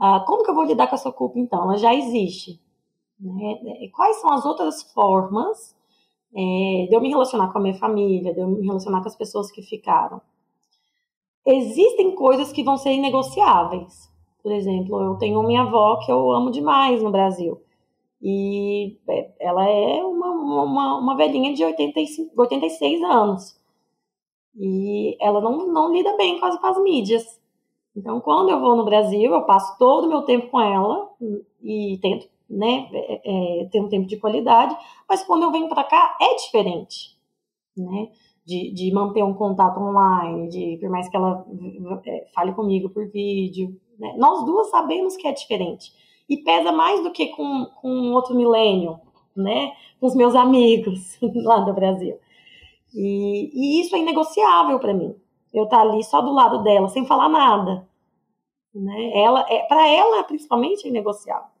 ah, 0.00 0.20
como 0.20 0.44
que 0.44 0.50
eu 0.50 0.54
vou 0.54 0.64
lidar 0.64 0.86
com 0.86 0.94
essa 0.94 1.10
culpa 1.10 1.40
então? 1.40 1.64
Ela 1.64 1.76
já 1.76 1.92
existe. 1.92 2.60
Né? 3.18 3.88
Quais 3.92 4.20
são 4.20 4.30
as 4.30 4.44
outras 4.44 4.82
formas 4.92 5.76
é, 6.34 6.86
de 6.88 6.94
eu 6.94 7.00
me 7.00 7.08
relacionar 7.08 7.52
com 7.52 7.58
a 7.58 7.60
minha 7.60 7.74
família, 7.74 8.32
de 8.32 8.40
eu 8.40 8.48
me 8.48 8.66
relacionar 8.66 9.00
com 9.00 9.08
as 9.08 9.16
pessoas 9.16 9.50
que 9.50 9.62
ficaram? 9.62 10.20
Existem 11.46 12.14
coisas 12.14 12.52
que 12.52 12.62
vão 12.62 12.76
ser 12.76 12.92
inegociáveis. 12.92 14.12
Por 14.42 14.52
exemplo, 14.52 15.02
eu 15.02 15.16
tenho 15.16 15.42
minha 15.42 15.62
avó 15.62 15.98
que 16.04 16.12
eu 16.12 16.30
amo 16.30 16.50
demais 16.50 17.02
no 17.02 17.10
Brasil. 17.10 17.60
E 18.20 18.98
é, 19.08 19.30
ela 19.40 19.68
é 19.68 20.02
uma, 20.02 20.30
uma, 20.30 20.98
uma 20.98 21.16
velhinha 21.16 21.54
de 21.54 21.64
85, 21.64 22.32
86 22.36 23.02
anos. 23.02 23.58
E 24.56 25.16
ela 25.20 25.40
não, 25.40 25.68
não 25.68 25.92
lida 25.92 26.16
bem 26.16 26.38
com 26.38 26.46
as, 26.46 26.58
com 26.58 26.66
as 26.66 26.82
mídias. 26.82 27.40
Então, 27.96 28.20
quando 28.20 28.50
eu 28.50 28.60
vou 28.60 28.76
no 28.76 28.84
Brasil, 28.84 29.32
eu 29.32 29.42
passo 29.42 29.76
todo 29.78 30.04
o 30.04 30.08
meu 30.08 30.22
tempo 30.22 30.48
com 30.48 30.60
ela 30.60 31.10
e 31.62 31.98
tento, 32.00 32.28
né, 32.48 32.88
é, 32.92 33.62
é, 33.62 33.64
ter 33.66 33.80
um 33.80 33.88
tempo 33.88 34.06
de 34.06 34.16
qualidade, 34.16 34.76
mas 35.08 35.22
quando 35.22 35.42
eu 35.42 35.52
venho 35.52 35.68
para 35.68 35.84
cá 35.84 36.16
é 36.20 36.34
diferente, 36.36 37.16
né? 37.76 38.08
De, 38.46 38.72
de 38.72 38.90
manter 38.94 39.22
um 39.22 39.34
contato 39.34 39.78
online, 39.78 40.48
de 40.48 40.78
por 40.80 40.88
mais 40.88 41.06
que 41.06 41.16
ela 41.16 41.44
é, 42.06 42.26
fale 42.34 42.52
comigo 42.52 42.88
por 42.88 43.06
vídeo, 43.10 43.78
né? 43.98 44.14
Nós 44.16 44.44
duas 44.46 44.70
sabemos 44.70 45.16
que 45.16 45.26
é 45.26 45.32
diferente 45.32 45.92
e 46.28 46.38
pesa 46.38 46.72
mais 46.72 47.02
do 47.02 47.10
que 47.10 47.26
com, 47.28 47.66
com 47.80 48.12
outro 48.12 48.34
milênio, 48.34 48.98
né? 49.36 49.72
Com 50.00 50.06
os 50.06 50.14
meus 50.14 50.34
amigos 50.34 51.18
lá 51.44 51.60
do 51.60 51.74
Brasil. 51.74 52.18
E, 52.94 53.50
e 53.52 53.80
isso 53.82 53.94
é 53.94 53.98
inegociável 53.98 54.78
para 54.78 54.94
mim. 54.94 55.14
Eu 55.52 55.64
estar 55.64 55.78
tá 55.78 55.82
ali 55.82 56.02
só 56.02 56.22
do 56.22 56.32
lado 56.32 56.62
dela, 56.62 56.88
sem 56.88 57.06
falar 57.06 57.28
nada. 57.28 57.86
Né? 58.74 59.10
Ela, 59.14 59.46
é, 59.48 59.62
para 59.64 59.88
ela, 59.88 60.22
principalmente, 60.24 60.86
é 60.86 60.88
inegociável. 60.88 61.57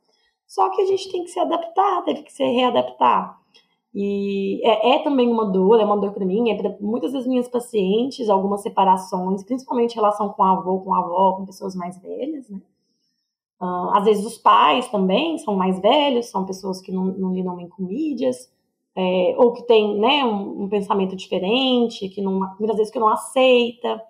Só 0.48 0.70
que 0.70 0.82
a 0.82 0.86
gente 0.86 1.12
tem 1.12 1.22
que 1.22 1.30
se 1.30 1.38
adaptar, 1.38 2.02
teve 2.04 2.22
que 2.24 2.32
se 2.32 2.42
readaptar. 2.42 3.38
E 3.94 4.60
é, 4.66 4.94
é 4.94 4.98
também 5.04 5.30
uma 5.30 5.44
dor, 5.44 5.78
é 5.80 5.84
uma 5.84 5.96
dor 5.96 6.12
para 6.12 6.24
mim, 6.24 6.50
é 6.50 6.56
para 6.56 6.76
muitas 6.80 7.12
das 7.12 7.26
minhas 7.26 7.48
pacientes, 7.48 8.28
algumas 8.28 8.62
separações, 8.62 9.44
principalmente 9.44 9.92
em 9.92 9.96
relação 9.96 10.30
com 10.30 10.42
avô, 10.42 10.80
com 10.80 10.94
avó, 10.94 11.36
com 11.36 11.46
pessoas 11.46 11.76
mais 11.76 12.00
velhas, 12.00 12.48
né? 12.48 12.60
Uh, 13.60 13.90
às 13.92 14.04
vezes 14.04 14.24
os 14.24 14.38
pais 14.38 14.88
também 14.88 15.36
são 15.38 15.56
mais 15.56 15.80
velhos, 15.80 16.30
são 16.30 16.46
pessoas 16.46 16.80
que 16.80 16.92
não, 16.92 17.06
não 17.06 17.34
lidam 17.34 17.56
bem 17.56 17.68
com 17.68 17.82
mídias 17.82 18.48
é, 18.98 19.34
ou 19.38 19.52
que 19.52 19.62
tem 19.62 19.96
né, 19.96 20.24
um, 20.24 20.64
um, 20.64 20.68
pensamento 20.68 21.14
diferente, 21.14 22.08
que 22.08 22.20
não, 22.20 22.40
muitas 22.58 22.76
vezes 22.76 22.92
que 22.92 22.98
não 22.98 23.06
aceita. 23.08 24.02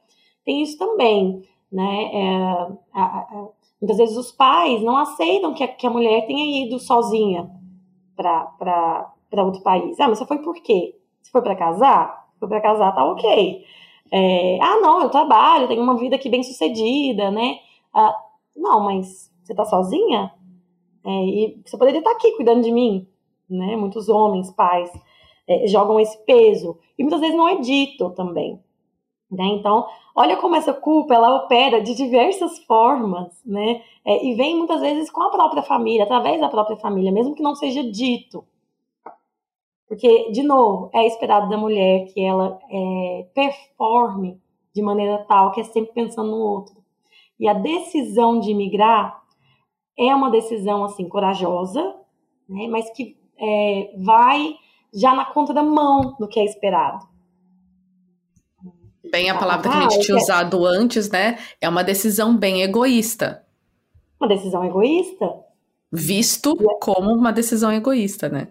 Tem 0.46 0.62
isso 0.62 0.78
também, 0.78 1.42
né? 1.70 2.10
É, 2.14 2.36
a, 2.94 3.02
a, 3.02 3.48
muitas 3.80 3.96
vezes 3.96 4.16
os 4.16 4.32
pais 4.32 4.82
não 4.82 4.96
aceitam 4.96 5.54
que 5.54 5.62
a, 5.62 5.68
que 5.68 5.86
a 5.86 5.90
mulher 5.90 6.26
tenha 6.26 6.66
ido 6.66 6.78
sozinha 6.78 7.50
para 8.16 9.44
outro 9.44 9.62
país. 9.62 9.98
Ah, 10.00 10.08
mas 10.08 10.18
você 10.18 10.26
foi 10.26 10.38
por 10.38 10.54
quê? 10.62 10.96
Você 11.22 11.30
foi 11.30 11.42
para 11.42 11.56
casar? 11.56 12.28
Foi 12.38 12.48
para 12.48 12.60
casar, 12.60 12.94
tá 12.94 13.04
ok. 13.04 13.64
É, 14.10 14.58
ah, 14.60 14.80
não, 14.80 15.02
eu 15.02 15.10
trabalho, 15.10 15.68
tenho 15.68 15.82
uma 15.82 15.96
vida 15.96 16.16
aqui 16.16 16.28
bem 16.28 16.42
sucedida, 16.42 17.30
né? 17.30 17.58
Ah, 17.94 18.16
não, 18.56 18.80
mas 18.80 19.30
você 19.42 19.54
tá 19.54 19.64
sozinha? 19.64 20.32
É, 21.04 21.10
e 21.10 21.60
você 21.64 21.76
poderia 21.76 21.98
estar 21.98 22.12
aqui 22.12 22.32
cuidando 22.32 22.62
de 22.62 22.72
mim, 22.72 23.06
né? 23.48 23.76
Muitos 23.76 24.08
homens, 24.08 24.50
pais, 24.50 24.90
é, 25.46 25.66
jogam 25.66 26.00
esse 26.00 26.18
peso. 26.24 26.78
E 26.98 27.02
muitas 27.02 27.20
vezes 27.20 27.36
não 27.36 27.48
é 27.48 27.56
dito 27.56 28.10
também. 28.10 28.60
Né? 29.30 29.44
Então, 29.44 29.86
olha 30.16 30.36
como 30.38 30.56
essa 30.56 30.72
culpa 30.72 31.14
ela 31.14 31.36
opera 31.36 31.82
de 31.82 31.94
diversas 31.94 32.58
formas, 32.64 33.42
né? 33.44 33.82
É, 34.04 34.24
e 34.26 34.34
vem 34.34 34.56
muitas 34.56 34.80
vezes 34.80 35.10
com 35.10 35.22
a 35.22 35.30
própria 35.30 35.62
família, 35.62 36.04
através 36.04 36.40
da 36.40 36.48
própria 36.48 36.78
família, 36.78 37.12
mesmo 37.12 37.34
que 37.34 37.42
não 37.42 37.54
seja 37.54 37.84
dito. 37.84 38.42
Porque, 39.86 40.30
de 40.30 40.42
novo, 40.42 40.90
é 40.94 41.06
esperado 41.06 41.48
da 41.48 41.58
mulher 41.58 42.06
que 42.06 42.20
ela 42.22 42.58
é, 42.70 43.26
performe 43.34 44.40
de 44.74 44.82
maneira 44.82 45.24
tal 45.28 45.50
que 45.50 45.60
é 45.60 45.64
sempre 45.64 45.92
pensando 45.92 46.30
no 46.30 46.38
outro. 46.38 46.76
E 47.38 47.46
a 47.46 47.52
decisão 47.52 48.40
de 48.40 48.54
migrar 48.54 49.22
é 49.98 50.14
uma 50.14 50.30
decisão 50.30 50.84
assim 50.84 51.08
corajosa, 51.08 51.82
né? 52.48 52.66
Mas 52.68 52.88
que 52.90 53.16
é, 53.38 53.94
vai 53.98 54.54
já 54.94 55.14
na 55.14 55.24
conta 55.24 55.52
da 55.52 55.62
mão 55.62 56.16
do 56.18 56.28
que 56.28 56.40
é 56.40 56.44
esperado. 56.44 57.06
Bem, 59.10 59.30
a 59.30 59.34
ah, 59.34 59.38
palavra 59.38 59.70
que 59.70 59.76
a 59.76 59.88
gente 59.88 60.00
tinha 60.00 60.18
é 60.18 60.20
usado 60.20 60.66
antes, 60.66 61.10
né? 61.10 61.38
É 61.60 61.68
uma 61.68 61.82
decisão 61.82 62.36
bem 62.36 62.62
egoísta. 62.62 63.44
Uma 64.20 64.28
decisão 64.28 64.64
egoísta? 64.64 65.34
Visto 65.90 66.56
é 66.60 66.84
como 66.84 67.12
uma 67.12 67.32
decisão 67.32 67.72
egoísta, 67.72 68.28
né? 68.28 68.48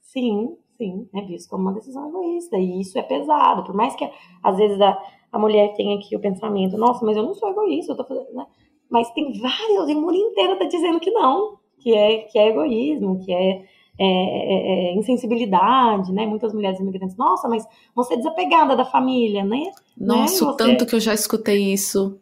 Sim, 0.00 0.56
sim, 0.76 1.08
é 1.14 1.22
visto 1.22 1.48
como 1.48 1.62
uma 1.62 1.72
decisão 1.72 2.08
egoísta. 2.08 2.56
E 2.56 2.80
isso 2.80 2.98
é 2.98 3.02
pesado. 3.02 3.64
Por 3.64 3.74
mais 3.74 3.94
que 3.94 4.08
às 4.42 4.56
vezes 4.56 4.80
a, 4.80 4.98
a 5.32 5.38
mulher 5.38 5.74
tenha 5.74 5.96
aqui 5.96 6.16
o 6.16 6.20
pensamento, 6.20 6.76
nossa, 6.76 7.04
mas 7.04 7.16
eu 7.16 7.22
não 7.22 7.34
sou 7.34 7.50
egoísta, 7.50 7.92
eu 7.92 7.96
tô 7.96 8.04
fazendo. 8.04 8.32
Né? 8.32 8.46
Mas 8.90 9.10
tem 9.10 9.32
vários, 9.40 9.88
e 9.88 9.94
o 9.94 10.00
mundo 10.00 10.14
inteiro 10.14 10.58
tá 10.58 10.64
dizendo 10.66 11.00
que 11.00 11.10
não, 11.10 11.58
que 11.78 11.94
é, 11.94 12.18
que 12.18 12.38
é 12.38 12.48
egoísmo, 12.48 13.24
que 13.24 13.32
é 13.32 13.64
é, 13.98 14.04
é, 14.04 14.90
é, 14.90 14.94
insensibilidade, 14.94 16.12
né? 16.12 16.26
Muitas 16.26 16.52
mulheres 16.52 16.78
imigrantes, 16.78 17.16
nossa, 17.16 17.48
mas 17.48 17.66
você 17.94 18.14
é 18.14 18.16
desapegada 18.16 18.76
da 18.76 18.84
família, 18.84 19.44
né? 19.44 19.70
Nossa, 19.96 20.44
né? 20.44 20.50
o 20.50 20.54
tanto 20.56 20.86
que 20.86 20.94
eu 20.94 21.00
já 21.00 21.14
escutei 21.14 21.72
isso. 21.72 22.18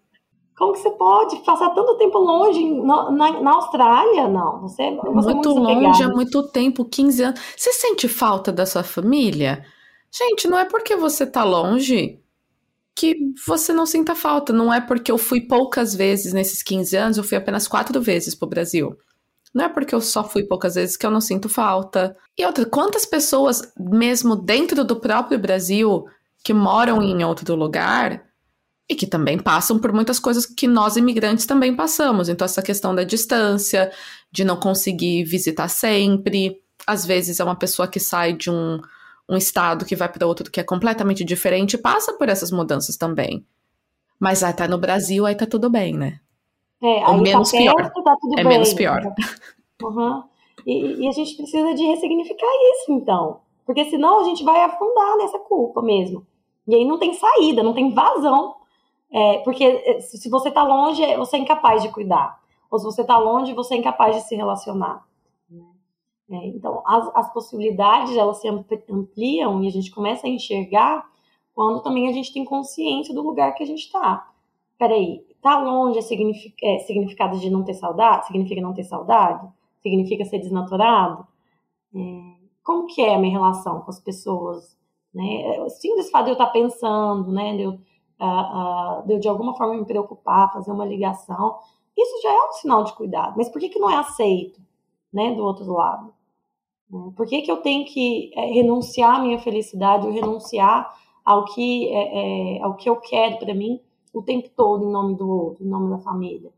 Como 0.56 0.72
que 0.72 0.78
você 0.78 0.90
pode 0.90 1.36
passar 1.38 1.70
tanto 1.70 1.96
tempo 1.98 2.16
longe 2.18 2.64
na, 2.80 3.10
na, 3.10 3.40
na 3.40 3.54
Austrália? 3.54 4.28
Não, 4.28 4.60
você, 4.60 4.94
você 4.94 5.02
muito, 5.02 5.28
é 5.28 5.34
muito 5.34 5.48
longe 5.54 6.02
há 6.02 6.08
muito 6.08 6.42
tempo, 6.50 6.84
15 6.84 7.22
anos. 7.24 7.40
Você 7.56 7.72
sente 7.72 8.06
falta 8.06 8.52
da 8.52 8.64
sua 8.64 8.84
família? 8.84 9.64
Gente, 10.12 10.46
não 10.46 10.56
é 10.56 10.64
porque 10.64 10.94
você 10.94 11.26
tá 11.26 11.42
longe 11.42 12.20
que 12.94 13.16
você 13.44 13.72
não 13.72 13.84
sinta 13.84 14.14
falta. 14.14 14.52
Não 14.52 14.72
é 14.72 14.80
porque 14.80 15.10
eu 15.10 15.18
fui 15.18 15.40
poucas 15.40 15.94
vezes 15.94 16.32
nesses 16.32 16.62
15 16.62 16.96
anos, 16.96 17.18
eu 17.18 17.24
fui 17.24 17.36
apenas 17.36 17.66
quatro 17.66 18.00
vezes 18.00 18.34
pro 18.34 18.48
Brasil. 18.48 18.96
Não 19.54 19.66
é 19.66 19.68
porque 19.68 19.94
eu 19.94 20.00
só 20.00 20.24
fui 20.24 20.42
poucas 20.42 20.74
vezes 20.74 20.96
que 20.96 21.06
eu 21.06 21.10
não 21.10 21.20
sinto 21.20 21.48
falta. 21.48 22.16
E 22.36 22.44
outra, 22.44 22.66
quantas 22.66 23.06
pessoas, 23.06 23.62
mesmo 23.78 24.34
dentro 24.34 24.84
do 24.84 24.96
próprio 24.96 25.38
Brasil, 25.38 26.04
que 26.42 26.52
moram 26.52 27.00
em 27.00 27.24
outro 27.24 27.54
lugar 27.54 28.24
e 28.88 28.94
que 28.96 29.06
também 29.06 29.38
passam 29.38 29.78
por 29.78 29.92
muitas 29.92 30.18
coisas 30.18 30.44
que 30.44 30.66
nós 30.66 30.96
imigrantes 30.96 31.46
também 31.46 31.74
passamos. 31.74 32.28
Então, 32.28 32.44
essa 32.44 32.60
questão 32.60 32.94
da 32.94 33.04
distância, 33.04 33.92
de 34.30 34.44
não 34.44 34.56
conseguir 34.56 35.22
visitar 35.22 35.68
sempre. 35.68 36.60
Às 36.84 37.06
vezes 37.06 37.38
é 37.38 37.44
uma 37.44 37.56
pessoa 37.56 37.86
que 37.86 38.00
sai 38.00 38.32
de 38.32 38.50
um, 38.50 38.80
um 39.28 39.36
estado 39.36 39.84
que 39.84 39.94
vai 39.94 40.08
para 40.08 40.26
outro 40.26 40.50
que 40.50 40.58
é 40.58 40.64
completamente 40.64 41.24
diferente, 41.24 41.78
passa 41.78 42.12
por 42.14 42.28
essas 42.28 42.50
mudanças 42.50 42.96
também. 42.96 43.46
Mas 44.18 44.42
aí 44.42 44.52
tá 44.52 44.66
no 44.66 44.78
Brasil, 44.78 45.24
aí 45.24 45.36
tá 45.36 45.46
tudo 45.46 45.70
bem, 45.70 45.94
né? 45.96 46.20
É, 46.84 47.02
aí 47.02 47.18
menos 47.18 47.50
tá 47.50 47.56
perto, 47.56 47.74
pior. 47.74 48.04
Tá 48.04 48.16
tudo 48.20 48.32
é 48.34 48.36
bem. 48.36 48.44
menos 48.44 48.74
pior. 48.74 49.00
Uhum. 49.82 50.22
E, 50.66 51.04
e, 51.04 51.08
a 51.08 51.12
gente 51.12 51.34
precisa 51.34 51.74
de 51.74 51.82
ressignificar 51.82 52.46
isso, 52.46 52.92
então. 52.92 53.40
Porque 53.64 53.86
senão 53.86 54.20
a 54.20 54.24
gente 54.24 54.44
vai 54.44 54.60
afundar 54.60 55.16
nessa 55.16 55.38
culpa 55.38 55.80
mesmo. 55.80 56.26
E 56.68 56.74
aí 56.74 56.84
não 56.84 56.98
tem 56.98 57.14
saída, 57.14 57.62
não 57.62 57.72
tem 57.72 57.94
vazão. 57.94 58.56
É, 59.10 59.38
porque 59.38 59.64
é, 59.64 60.00
se 60.00 60.28
você 60.28 60.50
tá 60.50 60.62
longe, 60.62 61.02
você 61.16 61.36
é 61.36 61.40
incapaz 61.40 61.82
de 61.82 61.88
cuidar. 61.88 62.38
Ou 62.70 62.78
se 62.78 62.84
você 62.84 63.02
tá 63.02 63.16
longe, 63.16 63.54
você 63.54 63.74
é 63.74 63.78
incapaz 63.78 64.16
de 64.16 64.22
se 64.22 64.34
relacionar. 64.34 65.06
É, 66.30 66.46
então, 66.48 66.82
as, 66.86 67.10
as 67.14 67.32
possibilidades, 67.32 68.16
elas 68.16 68.40
se 68.40 68.48
ampliam 68.48 69.62
e 69.62 69.68
a 69.68 69.70
gente 69.70 69.90
começa 69.90 70.26
a 70.26 70.30
enxergar 70.30 71.06
quando 71.54 71.82
também 71.82 72.08
a 72.08 72.12
gente 72.12 72.32
tem 72.32 72.44
consciência 72.44 73.14
do 73.14 73.22
lugar 73.22 73.54
que 73.54 73.62
a 73.62 73.66
gente 73.66 73.84
está. 73.84 74.30
Peraí, 74.78 75.24
Tá 75.44 75.58
longe 75.58 75.98
é, 75.98 76.00
signific, 76.00 76.54
é 76.64 76.78
significado 76.78 77.38
de 77.38 77.50
não 77.50 77.62
ter 77.62 77.74
saudade? 77.74 78.28
Significa 78.28 78.62
não 78.62 78.72
ter 78.72 78.82
saudade? 78.82 79.46
Significa 79.82 80.24
ser 80.24 80.38
desnaturado? 80.38 81.26
É, 81.94 81.98
como 82.62 82.86
que 82.86 83.02
é 83.02 83.14
a 83.14 83.18
minha 83.18 83.32
relação 83.32 83.82
com 83.82 83.90
as 83.90 84.00
pessoas 84.00 84.74
Né? 85.14 85.68
Simples 85.68 86.10
fato 86.10 86.24
de 86.24 86.30
eu 86.30 86.32
estar 86.32 86.46
pensando, 86.46 87.30
né? 87.30 87.54
de, 87.58 87.62
eu, 87.62 87.72
uh, 87.72 89.00
uh, 89.02 89.06
de 89.06 89.12
eu 89.12 89.20
de 89.20 89.28
alguma 89.28 89.54
forma 89.54 89.74
me 89.74 89.84
preocupar, 89.84 90.50
fazer 90.50 90.72
uma 90.72 90.86
ligação, 90.86 91.58
isso 91.94 92.22
já 92.22 92.32
é 92.32 92.48
um 92.48 92.52
sinal 92.52 92.82
de 92.82 92.94
cuidado. 92.94 93.34
Mas 93.36 93.50
por 93.50 93.60
que, 93.60 93.68
que 93.68 93.78
não 93.78 93.90
é 93.90 93.96
aceito 93.96 94.62
né, 95.12 95.34
do 95.34 95.44
outro 95.44 95.70
lado? 95.70 96.14
Por 97.14 97.26
que, 97.26 97.42
que 97.42 97.52
eu 97.52 97.58
tenho 97.58 97.84
que 97.84 98.32
é, 98.34 98.46
renunciar 98.46 99.16
à 99.16 99.18
minha 99.18 99.38
felicidade, 99.38 100.06
ou 100.06 100.12
renunciar 100.12 100.90
ao 101.22 101.44
que, 101.44 101.92
é, 101.92 102.56
é, 102.56 102.62
ao 102.62 102.76
que 102.76 102.88
eu 102.88 102.96
quero 102.96 103.36
para 103.36 103.52
mim 103.52 103.78
o 104.14 104.22
tempo 104.22 104.48
todo 104.56 104.84
em 104.84 104.90
nome 104.90 105.16
do 105.16 105.28
outro, 105.28 105.64
em 105.64 105.68
nome 105.68 105.90
da 105.90 105.98
família? 105.98 106.50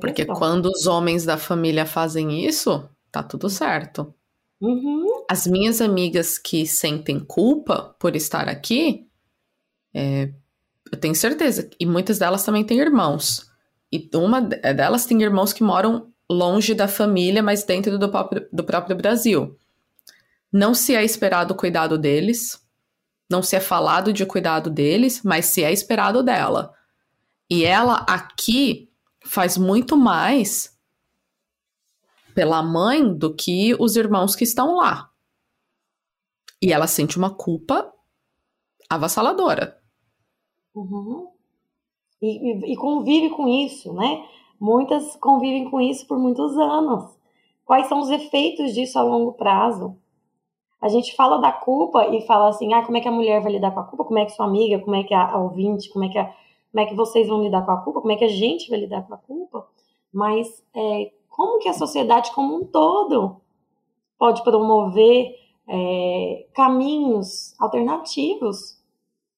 Porque 0.00 0.24
quando 0.24 0.66
os 0.66 0.86
homens 0.86 1.24
da 1.24 1.36
família 1.36 1.84
fazem 1.84 2.44
isso, 2.46 2.88
tá 3.10 3.22
tudo 3.22 3.50
certo. 3.50 4.14
Uhum. 4.60 5.24
As 5.28 5.46
minhas 5.46 5.80
amigas 5.80 6.38
que 6.38 6.66
sentem 6.66 7.18
culpa 7.18 7.96
por 7.98 8.14
estar 8.14 8.48
aqui, 8.48 9.08
é, 9.92 10.32
eu 10.90 11.00
tenho 11.00 11.14
certeza, 11.14 11.68
e 11.80 11.84
muitas 11.84 12.18
delas 12.18 12.44
também 12.44 12.64
têm 12.64 12.78
irmãos. 12.78 13.50
E 13.90 14.08
uma 14.14 14.40
delas 14.40 15.04
tem 15.04 15.20
irmãos 15.20 15.52
que 15.52 15.64
moram 15.64 16.12
longe 16.30 16.74
da 16.74 16.86
família, 16.86 17.42
mas 17.42 17.64
dentro 17.64 17.98
do 17.98 18.08
próprio, 18.08 18.48
do 18.52 18.62
próprio 18.62 18.96
Brasil. 18.96 19.58
Não 20.52 20.74
se 20.74 20.94
é 20.94 21.02
esperado 21.02 21.54
o 21.54 21.56
cuidado 21.56 21.98
deles, 21.98 22.61
não 23.32 23.42
se 23.42 23.56
é 23.56 23.60
falado 23.60 24.12
de 24.12 24.26
cuidado 24.26 24.68
deles, 24.68 25.22
mas 25.24 25.46
se 25.46 25.64
é 25.64 25.72
esperado 25.72 26.22
dela. 26.22 26.74
E 27.50 27.64
ela 27.64 28.04
aqui 28.08 28.92
faz 29.24 29.56
muito 29.56 29.96
mais 29.96 30.78
pela 32.34 32.62
mãe 32.62 33.12
do 33.14 33.34
que 33.34 33.74
os 33.80 33.96
irmãos 33.96 34.36
que 34.36 34.44
estão 34.44 34.76
lá. 34.76 35.10
E 36.60 36.72
ela 36.72 36.86
sente 36.86 37.16
uma 37.16 37.34
culpa 37.34 37.92
avassaladora. 38.88 39.80
Uhum. 40.74 41.28
E, 42.20 42.26
e, 42.26 42.72
e, 42.72 42.76
convive 42.76 43.30
com 43.30 43.48
isso, 43.48 43.92
né? 43.92 44.24
Muitas 44.60 45.16
convivem 45.16 45.70
com 45.70 45.80
isso 45.80 46.06
por 46.06 46.18
muitos 46.18 46.56
anos. 46.56 47.10
Quais 47.64 47.88
são 47.88 48.00
os 48.00 48.10
efeitos 48.10 48.72
disso 48.74 48.98
a 48.98 49.02
longo 49.02 49.32
prazo? 49.32 49.96
A 50.82 50.88
gente 50.88 51.14
fala 51.14 51.38
da 51.38 51.52
culpa 51.52 52.08
e 52.08 52.26
fala 52.26 52.48
assim, 52.48 52.74
ah, 52.74 52.84
como 52.84 52.96
é 52.96 53.00
que 53.00 53.08
a 53.08 53.12
mulher 53.12 53.40
vai 53.40 53.52
lidar 53.52 53.70
com 53.70 53.80
a 53.80 53.84
culpa? 53.84 54.04
Como 54.04 54.18
é 54.18 54.24
que 54.24 54.32
sua 54.32 54.46
amiga, 54.46 54.80
como 54.80 54.96
é 54.96 55.04
que 55.04 55.14
a, 55.14 55.30
a 55.30 55.38
ouvinte, 55.38 55.88
como 55.90 56.04
é 56.04 56.08
que, 56.08 56.18
a, 56.18 56.24
como 56.72 56.84
é 56.84 56.86
que 56.86 56.94
vocês 56.94 57.28
vão 57.28 57.42
lidar 57.42 57.64
com 57.64 57.70
a 57.70 57.80
culpa? 57.80 58.00
Como 58.00 58.12
é 58.12 58.16
que 58.16 58.24
a 58.24 58.28
gente 58.28 58.68
vai 58.68 58.80
lidar 58.80 59.06
com 59.06 59.14
a 59.14 59.18
culpa? 59.18 59.68
Mas 60.12 60.62
é, 60.74 61.12
como 61.28 61.58
que 61.60 61.68
a 61.68 61.72
sociedade 61.72 62.32
como 62.34 62.56
um 62.56 62.64
todo 62.66 63.40
pode 64.18 64.42
promover 64.42 65.34
é, 65.68 66.46
caminhos 66.54 67.54
alternativos 67.60 68.78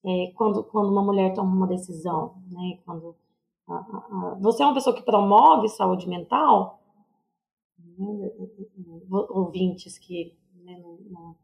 é, 0.04 0.32
quando, 0.34 0.64
quando 0.64 0.90
uma 0.90 1.02
mulher 1.02 1.34
toma 1.34 1.54
uma 1.54 1.66
decisão, 1.66 2.34
né? 2.50 2.78
Quando 2.84 3.14
você 4.40 4.62
é 4.62 4.66
uma 4.66 4.74
pessoa 4.74 4.94
que 4.94 5.02
promove 5.02 5.68
saúde 5.68 6.06
mental, 6.06 6.80
né, 7.78 8.30
ouvintes 9.08 9.98
que 9.98 10.36
né, 10.64 10.78
não, 10.82 10.98
não, 11.10 11.36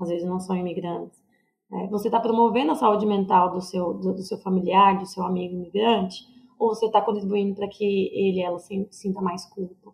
às 0.00 0.08
vezes 0.08 0.26
não 0.26 0.40
são 0.40 0.56
imigrantes, 0.56 1.22
é, 1.70 1.86
você 1.88 2.08
está 2.08 2.18
promovendo 2.18 2.72
a 2.72 2.74
saúde 2.74 3.04
mental 3.04 3.50
do 3.50 3.60
seu, 3.60 3.92
do, 3.94 4.14
do, 4.14 4.22
seu 4.22 4.38
familiar, 4.38 4.98
do 4.98 5.06
seu 5.06 5.22
amigo 5.22 5.54
imigrante, 5.54 6.24
ou 6.58 6.74
você 6.74 6.86
está 6.86 7.00
contribuindo 7.00 7.54
para 7.54 7.68
que 7.68 8.10
ele 8.12 8.40
ela 8.40 8.58
sinta 8.58 9.20
mais 9.20 9.44
culpa? 9.46 9.92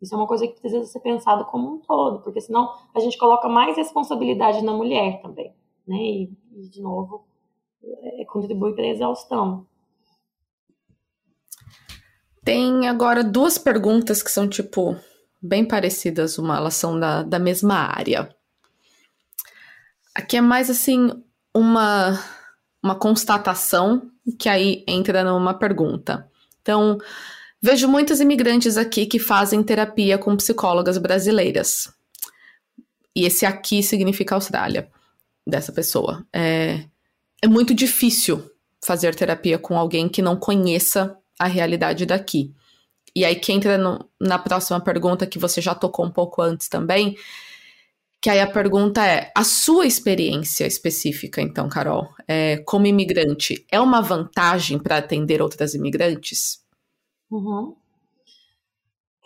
Isso 0.00 0.14
é 0.14 0.18
uma 0.18 0.26
coisa 0.26 0.46
que 0.46 0.60
precisa 0.60 0.84
ser 0.84 1.00
pensado 1.00 1.46
como 1.46 1.76
um 1.76 1.78
todo, 1.78 2.22
porque 2.22 2.40
senão 2.40 2.70
a 2.94 3.00
gente 3.00 3.16
coloca 3.16 3.48
mais 3.48 3.74
responsabilidade 3.74 4.62
na 4.62 4.74
mulher 4.74 5.22
também, 5.22 5.54
né? 5.88 5.96
E, 5.96 6.32
e 6.52 6.68
de 6.68 6.82
novo, 6.82 7.24
é, 7.82 8.24
contribui 8.26 8.74
para 8.74 8.84
a 8.84 8.88
exaustão. 8.88 9.66
Tem 12.44 12.86
agora 12.86 13.24
duas 13.24 13.56
perguntas 13.56 14.22
que 14.22 14.30
são, 14.30 14.46
tipo, 14.46 14.94
bem 15.44 15.62
parecidas, 15.62 16.38
uma, 16.38 16.56
elas 16.56 16.74
são 16.74 16.98
da, 16.98 17.22
da 17.22 17.38
mesma 17.38 17.74
área. 17.74 18.34
Aqui 20.14 20.38
é 20.38 20.40
mais 20.40 20.70
assim 20.70 21.10
uma, 21.54 22.18
uma 22.82 22.94
constatação 22.94 24.10
que 24.38 24.48
aí 24.48 24.82
entra 24.88 25.22
numa 25.22 25.52
pergunta. 25.52 26.26
Então, 26.62 26.98
vejo 27.60 27.86
muitos 27.86 28.20
imigrantes 28.20 28.78
aqui 28.78 29.04
que 29.04 29.18
fazem 29.18 29.62
terapia 29.62 30.16
com 30.16 30.34
psicólogas 30.34 30.96
brasileiras. 30.96 31.92
E 33.14 33.26
esse 33.26 33.44
aqui 33.44 33.82
significa 33.82 34.34
Austrália, 34.34 34.88
dessa 35.46 35.72
pessoa. 35.72 36.26
É, 36.32 36.84
é 37.42 37.46
muito 37.46 37.74
difícil 37.74 38.50
fazer 38.82 39.14
terapia 39.14 39.58
com 39.58 39.78
alguém 39.78 40.08
que 40.08 40.22
não 40.22 40.36
conheça 40.36 41.16
a 41.38 41.46
realidade 41.46 42.06
daqui. 42.06 42.54
E 43.16 43.24
aí 43.24 43.36
que 43.36 43.52
entra 43.52 43.78
no, 43.78 44.08
na 44.20 44.38
próxima 44.38 44.80
pergunta 44.80 45.26
que 45.26 45.38
você 45.38 45.60
já 45.60 45.74
tocou 45.74 46.04
um 46.04 46.10
pouco 46.10 46.42
antes 46.42 46.68
também, 46.68 47.16
que 48.20 48.28
aí 48.28 48.40
a 48.40 48.50
pergunta 48.50 49.06
é: 49.06 49.30
a 49.36 49.44
sua 49.44 49.86
experiência 49.86 50.66
específica, 50.66 51.40
então, 51.40 51.68
Carol, 51.68 52.08
é, 52.26 52.56
como 52.58 52.86
imigrante, 52.86 53.64
é 53.70 53.80
uma 53.80 54.00
vantagem 54.00 54.78
para 54.78 54.96
atender 54.96 55.40
outras 55.40 55.74
imigrantes? 55.74 56.64
Uhum. 57.30 57.76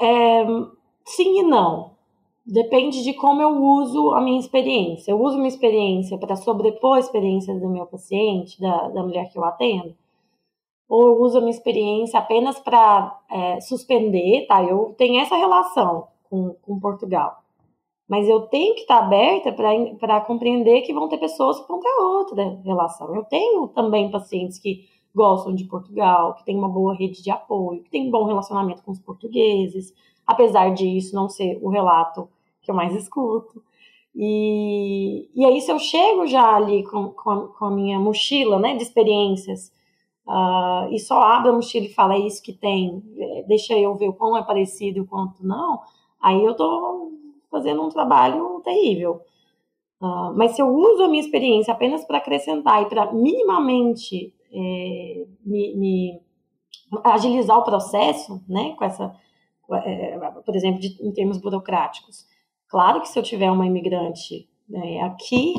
É, 0.01 0.45
sim 1.07 1.41
e 1.41 1.43
não. 1.43 1.97
Depende 2.45 3.03
de 3.03 3.13
como 3.15 3.43
eu 3.43 3.51
uso 3.51 4.11
a 4.11 4.21
minha 4.21 4.41
experiência. 4.41 5.13
Eu 5.13 5.21
uso 5.21 5.37
minha 5.37 5.49
experiência 5.49 6.17
para 6.19 6.35
sobrepor 6.37 6.97
a 6.97 7.01
experiência 7.01 7.55
do 7.55 7.69
meu 7.69 7.87
paciente, 7.87 8.61
da, 8.61 8.89
da 8.89 9.03
mulher 9.03 9.31
que 9.31 9.39
eu 9.39 9.45
atendo 9.45 9.95
ou 10.89 11.23
uso 11.23 11.39
a 11.39 11.41
minha 11.41 11.51
experiência 11.51 12.19
apenas 12.19 12.59
para 12.59 13.21
é, 13.31 13.61
suspender, 13.61 14.47
tá? 14.47 14.63
Eu 14.65 14.95
tenho 14.97 15.21
essa 15.21 15.37
relação 15.37 16.09
com, 16.31 16.55
com 16.63 16.81
Portugal. 16.81 17.43
Mas 18.09 18.27
eu 18.27 18.43
tenho 18.43 18.75
que 18.75 18.81
estar 18.81 18.99
aberta 19.01 19.53
para 19.53 20.21
compreender 20.23 20.81
que 20.81 20.95
vão 20.95 21.09
ter 21.09 21.19
pessoas 21.19 21.61
que 21.61 21.69
vão 21.69 21.79
ter 21.79 21.91
outra 22.01 22.59
relação. 22.65 23.15
Eu 23.15 23.23
tenho 23.25 23.69
também 23.69 24.11
pacientes 24.11 24.59
que 24.59 24.89
gostam 25.15 25.55
de 25.55 25.65
Portugal, 25.65 26.35
que 26.35 26.45
têm 26.45 26.57
uma 26.57 26.69
boa 26.69 26.95
rede 26.95 27.23
de 27.23 27.31
apoio, 27.31 27.83
que 27.83 27.91
têm 27.91 28.09
um 28.09 28.11
bom 28.11 28.25
relacionamento 28.25 28.83
com 28.83 28.93
os 28.93 28.99
portugueses, 28.99 29.93
apesar 30.27 30.73
de 30.73 30.87
isso 30.87 31.15
não 31.15 31.29
ser 31.29 31.59
o 31.61 31.69
relato 31.69 32.29
que 32.63 32.71
eu 32.71 32.75
mais 32.75 32.95
escuto. 32.95 33.63
E, 34.15 35.29
e 35.35 35.45
aí, 35.45 35.61
se 35.61 35.71
eu 35.71 35.79
chego 35.79 36.27
já 36.27 36.57
ali 36.57 36.85
com, 36.85 37.11
com, 37.11 37.49
com 37.49 37.65
a 37.67 37.71
minha 37.71 37.99
mochila 37.99 38.59
né, 38.59 38.75
de 38.75 38.83
experiências, 38.83 39.71
uh, 40.29 40.93
e 40.93 40.99
só 40.99 41.21
abre 41.23 41.51
a 41.51 41.53
mochila 41.53 41.87
e 41.87 41.95
fala 41.95 42.15
é 42.15 42.19
isso 42.19 42.43
que 42.43 42.53
tem, 42.53 43.03
é, 43.19 43.43
deixa 43.45 43.77
eu 43.77 43.97
ver 43.97 44.09
o 44.09 44.13
quão 44.13 44.37
é 44.37 44.43
parecido 44.43 44.99
e 44.99 45.01
o 45.01 45.07
quanto 45.07 45.45
não, 45.45 45.81
aí 46.23 46.45
eu 46.45 46.53
estou 46.53 47.13
fazendo 47.51 47.83
um 47.83 47.89
trabalho 47.89 48.61
terrível. 48.65 49.23
Uh, 50.01 50.33
mas 50.37 50.53
se 50.53 50.63
eu 50.63 50.69
uso 50.69 51.03
a 51.03 51.09
minha 51.09 51.23
experiência 51.23 51.73
apenas 51.73 52.05
para 52.05 52.19
acrescentar 52.19 52.83
e 52.83 52.87
para 52.87 53.13
minimamente 53.13 54.33
é, 54.53 55.27
me, 55.45 55.75
me, 55.77 56.21
agilizar 57.05 57.59
o 57.59 57.65
processo, 57.65 58.41
né, 58.49 58.75
com 58.79 58.85
essa, 58.85 59.15
é, 59.85 60.19
por 60.45 60.55
exemplo, 60.55 60.81
de, 60.81 60.97
em 61.03 61.13
termos 61.13 61.39
burocráticos. 61.39 62.27
Claro 62.69 63.01
que 63.01 63.09
se 63.09 63.19
eu 63.19 63.23
tiver 63.23 63.51
uma 63.51 63.67
imigrante 63.67 64.49
né, 64.69 65.01
aqui, 65.01 65.55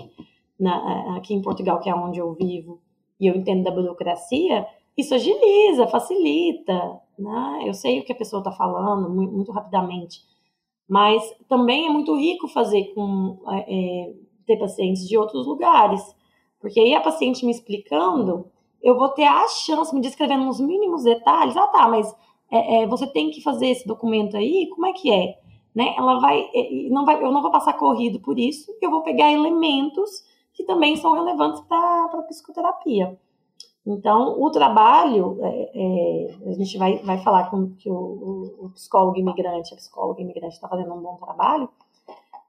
na, 0.60 1.18
aqui 1.18 1.34
em 1.34 1.42
Portugal, 1.42 1.80
que 1.80 1.90
é 1.90 1.96
onde 1.96 2.20
eu 2.20 2.34
vivo, 2.34 2.82
e 3.20 3.28
eu 3.28 3.36
entendo 3.36 3.64
da 3.64 3.72
burocracia, 3.72 4.66
isso 4.98 5.14
agiliza, 5.14 5.88
facilita, 5.88 7.00
né? 7.18 7.64
Eu 7.66 7.74
sei 7.74 8.00
o 8.00 8.06
que 8.06 8.12
a 8.12 8.16
pessoa 8.16 8.40
está 8.40 8.52
falando 8.52 9.10
muito, 9.10 9.34
muito, 9.34 9.52
rapidamente, 9.52 10.22
mas 10.88 11.22
também 11.48 11.88
é 11.88 11.90
muito 11.90 12.16
rico 12.16 12.48
fazer 12.48 12.94
com 12.94 13.40
é, 13.48 13.60
é, 13.60 14.14
ter 14.46 14.58
pacientes 14.58 15.08
de 15.08 15.18
outros 15.18 15.46
lugares, 15.46 16.02
porque 16.60 16.80
aí 16.80 16.94
a 16.94 17.02
paciente 17.02 17.46
me 17.46 17.52
explicando, 17.52 18.48
eu 18.82 18.98
vou 18.98 19.10
ter 19.10 19.26
a 19.26 19.48
chance, 19.48 19.94
me 19.94 20.02
descrevendo 20.02 20.46
nos 20.46 20.60
mínimos 20.60 21.04
detalhes, 21.04 21.56
ah 21.56 21.68
tá, 21.68 21.88
mas 21.88 22.14
é, 22.52 22.84
é, 22.84 22.88
você 22.88 23.06
tem 23.08 23.30
que 23.30 23.42
fazer 23.42 23.68
esse 23.68 23.88
documento 23.88 24.36
aí, 24.36 24.68
como 24.70 24.86
é 24.86 24.94
que 24.94 25.12
é? 25.12 25.38
Né? 25.76 25.94
Ela 25.98 26.20
vai, 26.20 26.50
é, 26.54 26.90
não 26.90 27.06
vai, 27.06 27.24
eu 27.24 27.32
não 27.32 27.42
vou 27.42 27.52
passar 27.52 27.74
corrido 27.74 28.20
por 28.20 28.40
isso, 28.40 28.72
eu 28.82 28.90
vou 28.90 29.04
pegar 29.04 29.32
elementos 29.32 30.24
que 30.60 30.66
também 30.66 30.97
são 30.97 31.14
relevantes 31.14 31.62
para 31.62 32.10
a 32.12 32.24
psicoterapia. 32.24 33.18
Então, 33.88 34.41
o 34.41 34.51
trabalho, 34.51 35.38
é, 35.41 35.72
é, 35.74 36.49
a 36.49 36.51
gente 36.51 36.78
vai, 36.78 36.97
vai 36.97 37.18
falar 37.20 37.49
com 37.49 37.70
que 37.78 37.89
o, 37.89 38.57
o, 38.60 38.70
psicólogo 38.72 39.18
imigrante, 39.18 39.74
a 39.74 39.78
psicóloga 39.78 40.22
imigrante 40.22 40.55
está 40.55 40.68
fazendo 40.68 40.93
um 40.93 40.99
bom 40.99 41.16
trabalho, 41.16 41.70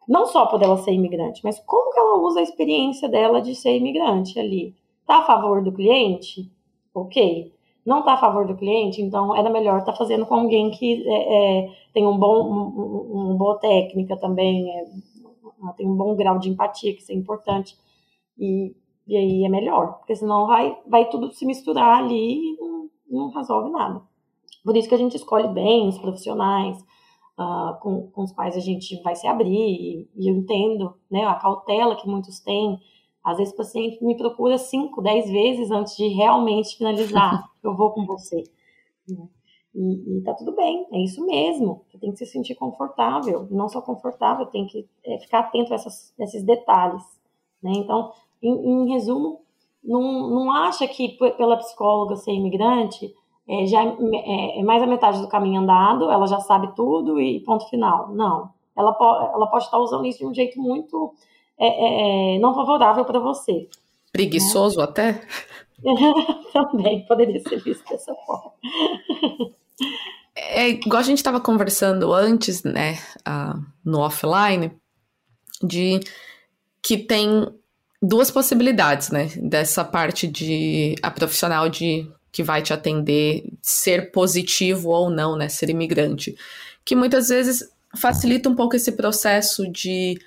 não 0.08 0.26
só 0.26 0.46
por 0.46 0.60
ela 0.60 0.76
ser 0.78 0.90
imigrante, 0.90 1.40
mas 1.44 1.60
como 1.60 1.92
que 1.92 2.00
ela 2.00 2.18
usa 2.18 2.40
a 2.40 2.42
experiência 2.42 3.08
dela 3.08 3.40
de 3.40 3.54
ser 3.54 3.76
imigrante 3.76 4.40
ali. 4.40 4.74
Está 5.02 5.18
a 5.18 5.24
favor 5.24 5.62
do 5.62 5.70
cliente? 5.70 6.50
Ok. 6.92 7.54
Não 7.86 8.00
está 8.00 8.14
a 8.14 8.20
favor 8.20 8.44
do 8.44 8.56
cliente? 8.56 9.00
Então, 9.00 9.36
era 9.36 9.48
melhor 9.48 9.78
estar 9.78 9.92
tá 9.92 9.98
fazendo 9.98 10.26
com 10.26 10.34
alguém 10.34 10.72
que 10.72 11.08
é, 11.08 11.68
é, 11.68 11.72
tem 11.94 12.04
um 12.04 12.18
bom, 12.18 12.42
um, 12.42 13.12
uma 13.12 13.34
boa 13.34 13.56
técnica 13.60 14.16
também, 14.16 14.68
é, 14.68 14.84
tem 15.76 15.88
um 15.88 15.94
bom 15.94 16.16
grau 16.16 16.40
de 16.40 16.50
empatia, 16.50 16.92
que 16.92 17.02
isso 17.02 17.12
é 17.12 17.14
importante. 17.14 17.78
E, 18.40 18.74
e 19.06 19.16
aí 19.16 19.44
é 19.44 19.48
melhor, 19.50 19.98
porque 19.98 20.16
senão 20.16 20.46
vai, 20.46 20.76
vai 20.86 21.08
tudo 21.10 21.30
se 21.30 21.44
misturar 21.44 21.98
ali 21.98 22.54
e 22.54 22.56
não, 22.58 22.90
não 23.08 23.30
resolve 23.30 23.70
nada. 23.70 24.02
Por 24.64 24.76
isso 24.76 24.88
que 24.88 24.94
a 24.94 24.98
gente 24.98 25.16
escolhe 25.16 25.48
bem 25.48 25.88
os 25.88 25.98
profissionais 25.98 26.82
uh, 27.38 27.78
com, 27.80 28.10
com 28.10 28.22
os 28.22 28.32
quais 28.32 28.56
a 28.56 28.60
gente 28.60 29.00
vai 29.02 29.14
se 29.14 29.26
abrir, 29.26 29.50
e, 29.50 30.08
e 30.16 30.30
eu 30.30 30.36
entendo 30.36 30.94
né, 31.10 31.24
a 31.24 31.34
cautela 31.34 31.96
que 31.96 32.08
muitos 32.08 32.40
têm. 32.40 32.78
Às 33.22 33.36
vezes 33.36 33.52
o 33.52 33.56
paciente 33.56 34.02
me 34.02 34.16
procura 34.16 34.56
5, 34.56 35.02
10 35.02 35.30
vezes 35.30 35.70
antes 35.70 35.94
de 35.96 36.08
realmente 36.08 36.76
finalizar. 36.76 37.44
eu 37.62 37.76
vou 37.76 37.90
com 37.90 38.06
você. 38.06 38.42
E, 39.74 40.18
e 40.18 40.22
tá 40.22 40.34
tudo 40.34 40.54
bem, 40.54 40.86
é 40.92 41.02
isso 41.02 41.24
mesmo. 41.26 41.84
Você 41.88 41.98
tem 41.98 42.10
que 42.12 42.18
se 42.18 42.26
sentir 42.26 42.54
confortável, 42.54 43.46
não 43.50 43.68
só 43.68 43.80
confortável, 43.80 44.46
tem 44.46 44.66
que 44.66 44.88
é, 45.04 45.18
ficar 45.18 45.40
atento 45.40 45.72
a 45.72 45.76
essas, 45.76 46.14
esses 46.18 46.42
detalhes. 46.42 47.02
Né? 47.62 47.72
Então, 47.76 48.12
em, 48.42 48.52
em, 48.52 48.92
resumo, 48.92 49.40
não, 49.82 50.30
não 50.30 50.52
acha 50.52 50.86
que 50.86 51.16
pela 51.36 51.56
psicóloga 51.56 52.16
ser 52.16 52.32
imigrante 52.32 53.14
é, 53.48 53.66
já 53.66 53.82
é, 53.82 54.60
é, 54.60 54.62
mais 54.62 54.82
a 54.82 54.86
metade 54.86 55.20
do 55.20 55.28
caminho 55.28 55.60
andado, 55.60 56.10
ela 56.10 56.26
já 56.26 56.40
sabe 56.40 56.74
tudo 56.74 57.20
e 57.20 57.40
ponto 57.40 57.68
final. 57.68 58.08
Não. 58.14 58.50
Ela, 58.76 58.92
po 58.92 59.04
ela 59.04 59.46
pode 59.46 59.64
estar 59.64 59.78
usando 59.78 60.06
isso 60.06 60.20
de 60.20 60.26
um 60.26 60.34
jeito 60.34 60.60
muito 60.60 61.14
é, 61.58 62.36
é 62.36 62.38
não 62.38 62.54
favorável 62.54 63.04
para 63.04 63.18
você. 63.18 63.68
Preguiçoso 64.12 64.78
né? 64.78 64.84
até? 64.84 65.20
Também 66.52 67.04
poderia 67.06 67.40
ser 67.40 67.62
visto 67.62 67.88
dessa 67.88 68.14
forma. 68.14 68.52
É 70.36 70.68
igual 70.68 71.00
a 71.00 71.04
gente 71.04 71.18
estava 71.18 71.40
conversando 71.40 72.12
antes, 72.12 72.62
né, 72.62 72.94
uh, 73.20 73.60
no 73.84 74.00
offline, 74.00 74.72
de 75.62 76.00
que 76.82 76.96
tem 76.96 77.46
duas 78.02 78.30
possibilidades, 78.30 79.10
né, 79.10 79.30
dessa 79.36 79.84
parte 79.84 80.26
de 80.26 80.94
a 81.02 81.10
profissional 81.10 81.68
de 81.68 82.10
que 82.32 82.42
vai 82.42 82.62
te 82.62 82.72
atender 82.72 83.44
ser 83.60 84.10
positivo 84.10 84.90
ou 84.90 85.10
não, 85.10 85.36
né, 85.36 85.48
ser 85.48 85.68
imigrante, 85.68 86.34
que 86.84 86.96
muitas 86.96 87.28
vezes 87.28 87.68
facilita 87.96 88.48
um 88.48 88.54
pouco 88.54 88.76
esse 88.76 88.92
processo 88.92 89.70
de 89.70 90.18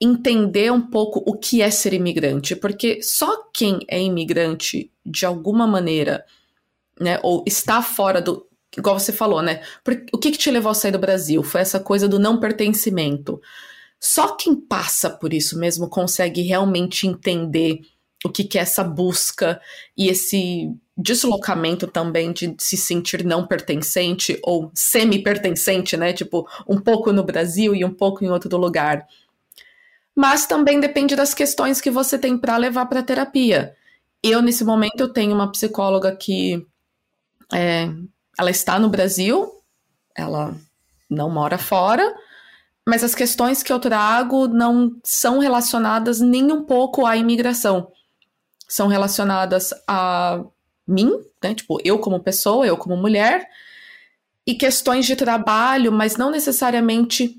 entender 0.00 0.72
um 0.72 0.80
pouco 0.80 1.22
o 1.24 1.34
que 1.34 1.62
é 1.62 1.70
ser 1.70 1.94
imigrante, 1.94 2.56
porque 2.56 3.00
só 3.02 3.48
quem 3.52 3.78
é 3.88 4.00
imigrante 4.00 4.90
de 5.06 5.24
alguma 5.24 5.66
maneira, 5.66 6.24
né, 7.00 7.18
ou 7.22 7.44
está 7.46 7.80
fora 7.80 8.20
do, 8.20 8.46
igual 8.76 8.98
você 8.98 9.12
falou, 9.12 9.40
né? 9.40 9.62
o 10.12 10.18
que, 10.18 10.32
que 10.32 10.38
te 10.38 10.50
levou 10.50 10.70
a 10.70 10.74
sair 10.74 10.92
do 10.92 10.98
Brasil? 10.98 11.42
Foi 11.42 11.60
essa 11.60 11.80
coisa 11.80 12.08
do 12.08 12.18
não 12.18 12.40
pertencimento. 12.40 13.40
Só 14.06 14.36
quem 14.36 14.54
passa 14.54 15.08
por 15.08 15.32
isso 15.32 15.58
mesmo 15.58 15.88
consegue 15.88 16.42
realmente 16.42 17.06
entender 17.06 17.80
o 18.22 18.28
que, 18.28 18.44
que 18.44 18.58
é 18.58 18.60
essa 18.60 18.84
busca 18.84 19.58
e 19.96 20.08
esse 20.08 20.70
deslocamento 20.94 21.86
também 21.86 22.30
de 22.30 22.54
se 22.58 22.76
sentir 22.76 23.24
não 23.24 23.46
pertencente 23.46 24.38
ou 24.42 24.70
semi-pertencente, 24.74 25.96
né? 25.96 26.12
Tipo, 26.12 26.46
um 26.68 26.78
pouco 26.78 27.14
no 27.14 27.24
Brasil 27.24 27.74
e 27.74 27.82
um 27.82 27.94
pouco 27.94 28.22
em 28.22 28.28
outro 28.28 28.58
lugar. 28.58 29.06
Mas 30.14 30.44
também 30.44 30.78
depende 30.78 31.16
das 31.16 31.32
questões 31.32 31.80
que 31.80 31.90
você 31.90 32.18
tem 32.18 32.36
para 32.36 32.58
levar 32.58 32.84
para 32.84 33.02
terapia. 33.02 33.74
Eu, 34.22 34.42
nesse 34.42 34.66
momento, 34.66 35.00
eu 35.00 35.08
tenho 35.08 35.34
uma 35.34 35.50
psicóloga 35.50 36.14
que 36.14 36.62
é, 37.50 37.88
ela 38.38 38.50
está 38.50 38.78
no 38.78 38.90
Brasil, 38.90 39.50
ela 40.14 40.54
não 41.08 41.30
mora 41.30 41.56
fora, 41.56 42.14
mas 42.86 43.02
as 43.02 43.14
questões 43.14 43.62
que 43.62 43.72
eu 43.72 43.78
trago 43.78 44.46
não 44.48 44.96
são 45.02 45.38
relacionadas 45.38 46.20
nem 46.20 46.52
um 46.52 46.64
pouco 46.64 47.06
à 47.06 47.16
imigração. 47.16 47.90
São 48.68 48.88
relacionadas 48.88 49.70
a 49.88 50.42
mim, 50.86 51.12
né? 51.42 51.54
Tipo, 51.54 51.78
eu 51.84 51.98
como 51.98 52.22
pessoa, 52.22 52.66
eu 52.66 52.76
como 52.76 52.96
mulher, 52.96 53.46
e 54.46 54.54
questões 54.54 55.06
de 55.06 55.16
trabalho, 55.16 55.90
mas 55.90 56.16
não 56.16 56.30
necessariamente 56.30 57.38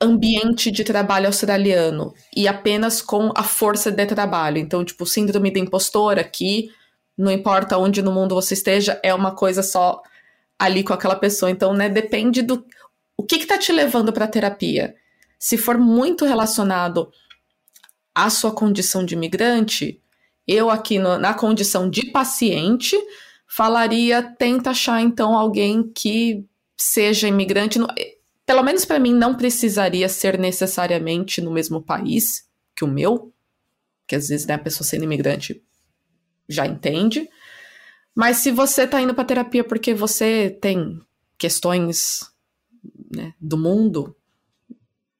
ambiente 0.00 0.72
de 0.72 0.82
trabalho 0.82 1.26
australiano 1.26 2.12
e 2.36 2.48
apenas 2.48 3.00
com 3.00 3.30
a 3.36 3.44
força 3.44 3.90
de 3.90 4.04
trabalho. 4.06 4.58
Então, 4.58 4.84
tipo, 4.84 5.06
síndrome 5.06 5.52
da 5.52 5.60
impostora 5.60 6.22
aqui 6.22 6.70
não 7.16 7.30
importa 7.30 7.78
onde 7.78 8.02
no 8.02 8.10
mundo 8.10 8.34
você 8.34 8.54
esteja, 8.54 8.98
é 9.02 9.14
uma 9.14 9.34
coisa 9.34 9.62
só 9.62 10.02
ali 10.58 10.82
com 10.82 10.92
aquela 10.92 11.16
pessoa. 11.16 11.50
Então, 11.50 11.72
né, 11.74 11.88
depende 11.88 12.42
do 12.42 12.64
o 13.22 13.24
que 13.24 13.36
está 13.36 13.56
te 13.56 13.70
levando 13.70 14.12
para 14.12 14.24
a 14.24 14.28
terapia. 14.28 14.96
Se 15.38 15.56
for 15.56 15.78
muito 15.78 16.24
relacionado 16.24 17.08
à 18.12 18.28
sua 18.28 18.52
condição 18.52 19.04
de 19.04 19.14
imigrante, 19.14 20.02
eu 20.46 20.68
aqui 20.68 20.98
no, 20.98 21.18
na 21.18 21.32
condição 21.32 21.88
de 21.88 22.10
paciente 22.10 22.96
falaria 23.46 24.20
tenta 24.22 24.70
achar 24.70 25.00
então 25.00 25.38
alguém 25.38 25.88
que 25.94 26.44
seja 26.76 27.28
imigrante. 27.28 27.78
No, 27.78 27.86
pelo 28.44 28.64
menos 28.64 28.84
para 28.84 28.98
mim 28.98 29.14
não 29.14 29.36
precisaria 29.36 30.08
ser 30.08 30.36
necessariamente 30.36 31.40
no 31.40 31.52
mesmo 31.52 31.80
país 31.80 32.48
que 32.74 32.84
o 32.84 32.88
meu, 32.88 33.32
que 34.04 34.16
às 34.16 34.28
vezes 34.28 34.46
né, 34.46 34.54
a 34.54 34.58
pessoa 34.58 34.84
sendo 34.84 35.04
imigrante 35.04 35.62
já 36.48 36.66
entende. 36.66 37.28
Mas 38.16 38.38
se 38.38 38.50
você 38.50 38.84
tá 38.84 39.00
indo 39.00 39.14
para 39.14 39.24
terapia 39.24 39.62
porque 39.62 39.94
você 39.94 40.50
tem 40.60 41.00
questões 41.38 42.31
né, 43.12 43.34
do 43.40 43.56
mundo, 43.56 44.16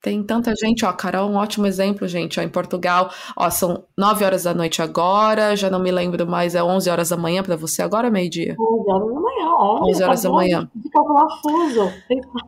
tem 0.02 0.20
tanta 0.20 0.52
gente, 0.56 0.84
ó, 0.84 0.92
Carol, 0.92 1.30
um 1.30 1.36
ótimo 1.36 1.64
exemplo, 1.64 2.08
gente, 2.08 2.40
ó, 2.40 2.42
em 2.42 2.48
Portugal, 2.48 3.08
ó, 3.36 3.48
são 3.48 3.84
9 3.96 4.24
horas 4.24 4.42
da 4.42 4.52
noite 4.52 4.82
agora, 4.82 5.54
já 5.54 5.70
não 5.70 5.78
me 5.78 5.92
lembro 5.92 6.26
mais, 6.26 6.56
é 6.56 6.62
11 6.62 6.90
horas 6.90 7.10
da 7.10 7.16
manhã 7.16 7.40
para 7.40 7.54
você 7.54 7.82
agora, 7.82 8.10
meio-dia? 8.10 8.56
11 8.58 8.90
horas 8.90 9.14
da 9.14 9.20
manhã, 9.20 9.48
olha, 9.56 9.90
11 9.92 10.02
horas 10.02 10.22
tá 10.22 10.28
da 10.28 10.34
manhã. 10.34 10.70
De 10.74 10.90
calcular 10.90 11.28
fuso. 11.40 11.92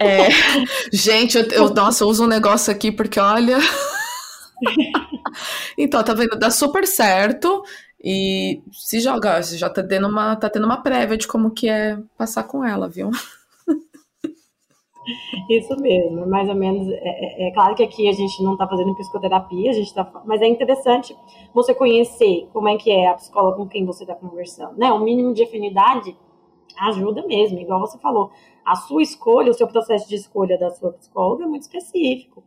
É, 0.01 0.29
gente, 0.93 1.39
eu, 1.39 1.45
eu, 1.45 1.71
nossa, 1.73 2.03
eu 2.03 2.09
uso 2.09 2.25
um 2.25 2.29
negócio 2.29 2.73
aqui 2.73 2.91
porque, 2.91 3.21
olha... 3.21 3.59
então, 5.79 6.03
tá 6.03 6.13
vendo, 6.13 6.37
dá 6.37 6.51
super 6.51 6.85
certo, 6.89 7.63
e 8.03 8.63
se 8.73 8.99
joga, 8.99 9.41
já 9.43 9.71
tá 9.71 9.81
tendo 9.81 10.09
uma, 10.09 10.35
tá 10.35 10.51
tendo 10.51 10.67
uma 10.67 10.83
prévia 10.83 11.17
de 11.17 11.29
como 11.29 11.53
que 11.53 11.69
é 11.69 11.97
passar 12.19 12.43
com 12.43 12.65
ela, 12.65 12.89
viu? 12.89 13.13
Isso 15.49 15.77
mesmo, 15.81 16.27
mais 16.27 16.49
ou 16.49 16.55
menos. 16.55 16.89
É, 16.89 16.95
é, 16.95 17.49
é, 17.49 17.51
claro 17.53 17.75
que 17.75 17.83
aqui 17.83 18.09
a 18.09 18.13
gente 18.13 18.43
não 18.43 18.53
está 18.53 18.67
fazendo 18.67 18.95
psicoterapia, 18.95 19.71
a 19.71 19.75
gente 19.75 19.93
tá, 19.93 20.23
mas 20.25 20.41
é 20.41 20.47
interessante 20.47 21.17
você 21.53 21.75
conhecer 21.75 22.49
como 22.53 22.69
é 22.69 22.77
que 22.77 22.91
é 22.91 23.09
a 23.09 23.15
psicóloga 23.15 23.57
com 23.57 23.69
quem 23.69 23.85
você 23.85 24.05
está 24.05 24.15
conversando, 24.15 24.77
né? 24.79 24.93
O 24.93 25.01
mínimo 25.01 25.35
de 25.35 25.43
afinidade 25.45 26.17
ajuda 26.79 27.27
mesmo, 27.27 27.59
igual 27.59 27.81
você 27.81 27.99
falou. 27.99 28.31
A 28.65 28.75
sua 28.75 29.03
escolha, 29.03 29.51
o 29.51 29.55
seu 29.55 29.69
processo 29.69 30.09
de 30.09 30.15
escolha 30.15 30.59
da 30.59 30.71
sua 30.71 30.93
psicóloga 30.93 31.45
é 31.45 31.47
muito 31.47 31.63
específico, 31.63 32.43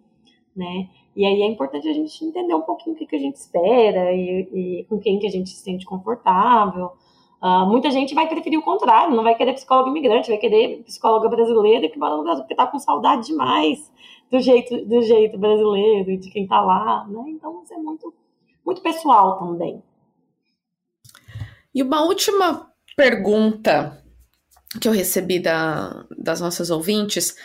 né? 0.56 0.90
E 1.16 1.26
aí 1.26 1.42
é 1.42 1.48
importante 1.48 1.88
a 1.88 1.94
gente 1.94 2.24
entender 2.26 2.54
um 2.54 2.62
pouquinho 2.62 2.96
o 2.96 3.00
que, 3.00 3.06
que 3.06 3.16
a 3.16 3.20
gente 3.20 3.36
espera 3.36 4.14
e, 4.14 4.82
e 4.82 4.86
com 4.86 5.00
quem 5.00 5.20
que 5.20 5.28
a 5.28 5.32
gente 5.32 5.50
se 5.50 5.64
sente 5.64 5.86
confortável. 5.86 6.92
Uh, 7.42 7.66
muita 7.68 7.92
gente 7.92 8.16
vai 8.16 8.28
preferir 8.28 8.58
o 8.58 8.64
contrário, 8.64 9.16
não 9.16 9.24
vai 9.24 9.36
querer 9.36 9.54
psicólogo 9.54 9.90
imigrante, 9.90 10.30
vai 10.30 10.40
querer 10.40 10.84
psicóloga 10.84 11.30
brasileira 11.30 11.88
que 11.88 12.00
mora 12.00 12.18
no 12.18 12.24
Brasil, 12.24 12.44
porque 12.44 12.56
tá 12.56 12.66
com 12.66 12.80
saudade 12.80 13.28
demais 13.28 13.92
do 14.32 14.40
jeito, 14.40 14.86
do 14.86 15.02
jeito 15.02 15.38
brasileiro 15.38 16.12
e 16.12 16.18
de 16.18 16.30
quem 16.32 16.48
tá 16.48 16.60
lá, 16.62 17.06
né? 17.08 17.24
Então 17.28 17.62
isso 17.64 17.74
é 17.74 17.78
muito, 17.78 18.14
muito 18.66 18.82
pessoal 18.82 19.38
também. 19.38 19.84
E 21.76 21.84
uma 21.84 22.04
última 22.04 22.72
pergunta 22.96 24.04
que 24.82 24.88
eu 24.88 24.92
recebi 24.92 25.40
da, 25.40 26.06
das 26.18 26.42
nossas 26.42 26.72
ouvintes, 26.72 27.36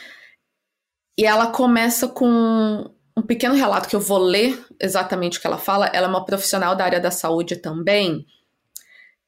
e 1.19 1.25
ela 1.27 1.49
começa 1.49 2.09
com 2.09 2.91
um 3.17 3.23
pequeno 3.23 3.55
relato 3.55 3.89
que 3.89 3.95
eu 3.95 4.01
vou 4.01 4.19
ler 4.19 4.59
exatamente 4.81 5.39
o 5.39 5.41
que 5.41 5.47
ela 5.47 5.59
fala. 5.59 5.87
Ela 5.87 6.07
é 6.07 6.11
uma 6.11 6.25
profissional 6.25 6.75
da 6.75 6.85
área 6.85 7.01
da 7.01 7.11
saúde 7.11 7.57
também. 7.57 8.27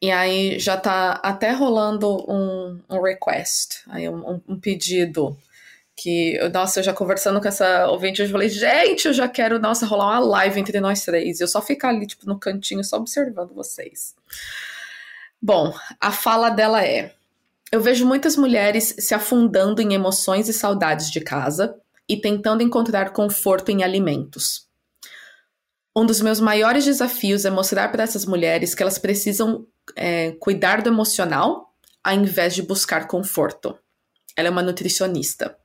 E 0.05 0.11
aí 0.11 0.59
já 0.59 0.77
tá 0.77 1.13
até 1.23 1.51
rolando 1.51 2.31
um, 2.31 2.79
um 2.91 3.01
request, 3.01 3.85
aí 3.89 4.07
um, 4.07 4.39
um, 4.47 4.61
pedido. 4.61 5.35
Que, 5.97 6.39
nossa, 6.53 6.81
eu 6.81 6.85
já 6.85 6.93
conversando 6.93 7.41
com 7.41 7.49
essa 7.49 7.87
ouvinte, 7.87 8.21
eu 8.21 8.29
falei, 8.29 8.51
gente, 8.51 9.07
eu 9.07 9.15
já 9.15 9.27
quero, 9.27 9.59
nossa, 9.59 9.87
rolar 9.87 10.11
uma 10.11 10.19
live 10.19 10.61
entre 10.61 10.79
nós 10.79 11.03
três. 11.07 11.41
Eu 11.41 11.49
só 11.49 11.63
ficar 11.63 11.89
ali, 11.89 12.07
tipo, 12.07 12.27
no 12.27 12.39
cantinho, 12.39 12.85
só 12.85 12.99
observando 12.99 13.55
vocês. 13.55 14.15
Bom, 15.41 15.75
a 15.99 16.13
fala 16.13 16.51
dela 16.51 16.85
é: 16.85 17.15
Eu 17.73 17.81
vejo 17.81 18.05
muitas 18.05 18.37
mulheres 18.37 18.95
se 18.99 19.15
afundando 19.15 19.81
em 19.81 19.95
emoções 19.95 20.51
e 20.51 20.53
saudades 20.53 21.11
de 21.11 21.23
casa, 21.23 21.75
e 22.07 22.15
tentando 22.15 22.63
encontrar 22.63 23.11
conforto 23.15 23.71
em 23.71 23.83
alimentos. 23.83 24.64
Um 25.97 26.05
dos 26.05 26.21
meus 26.21 26.41
maiores 26.41 26.85
desafios 26.85 27.45
é 27.45 27.51
mostrar 27.51 27.89
para 27.91 28.03
essas 28.03 28.27
mulheres 28.27 28.75
que 28.75 28.83
elas 28.83 28.99
precisam 28.99 29.67
é, 29.95 30.33
cuidar 30.33 30.83
do 30.83 30.89
emocional 30.89 31.73
ao 32.03 32.15
invés 32.15 32.55
de 32.55 32.63
buscar 32.63 33.07
conforto. 33.07 33.79
Ela 34.37 34.49
é 34.49 34.51
uma 34.51 34.63
nutricionista. 34.63 35.57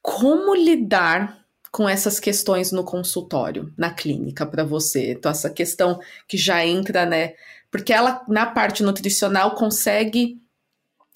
Como 0.00 0.54
lidar 0.54 1.44
com 1.70 1.88
essas 1.88 2.18
questões 2.18 2.72
no 2.72 2.84
consultório, 2.84 3.72
na 3.76 3.92
clínica 3.92 4.46
para 4.46 4.64
você? 4.64 5.12
Então 5.12 5.30
essa 5.30 5.50
questão 5.50 6.00
que 6.26 6.36
já 6.36 6.64
entra, 6.64 7.04
né? 7.04 7.34
Porque 7.70 7.92
ela 7.92 8.24
na 8.28 8.46
parte 8.46 8.82
nutricional 8.82 9.54
consegue 9.54 10.40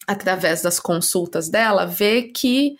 através 0.06 0.62
das 0.62 0.78
consultas 0.80 1.48
dela 1.48 1.86
ver 1.86 2.32
que 2.32 2.76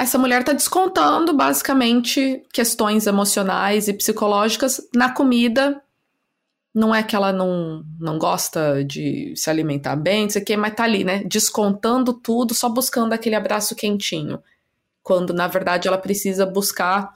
essa 0.00 0.16
mulher 0.16 0.40
está 0.40 0.54
descontando 0.54 1.34
basicamente 1.34 2.42
questões 2.54 3.06
emocionais 3.06 3.86
e 3.86 3.92
psicológicas 3.92 4.80
na 4.94 5.12
comida. 5.12 5.82
Não 6.74 6.94
é 6.94 7.02
que 7.02 7.14
ela 7.14 7.34
não, 7.34 7.84
não 7.98 8.18
gosta 8.18 8.82
de 8.82 9.34
se 9.36 9.50
alimentar 9.50 9.96
bem, 9.96 10.22
não 10.22 10.30
sei 10.30 10.40
o 10.40 10.44
quê, 10.46 10.56
mas 10.56 10.74
tá 10.74 10.84
ali, 10.84 11.04
né? 11.04 11.22
Descontando 11.24 12.14
tudo, 12.14 12.54
só 12.54 12.66
buscando 12.70 13.12
aquele 13.12 13.34
abraço 13.34 13.76
quentinho. 13.76 14.42
Quando, 15.02 15.34
na 15.34 15.46
verdade, 15.46 15.86
ela 15.86 15.98
precisa 15.98 16.46
buscar 16.46 17.12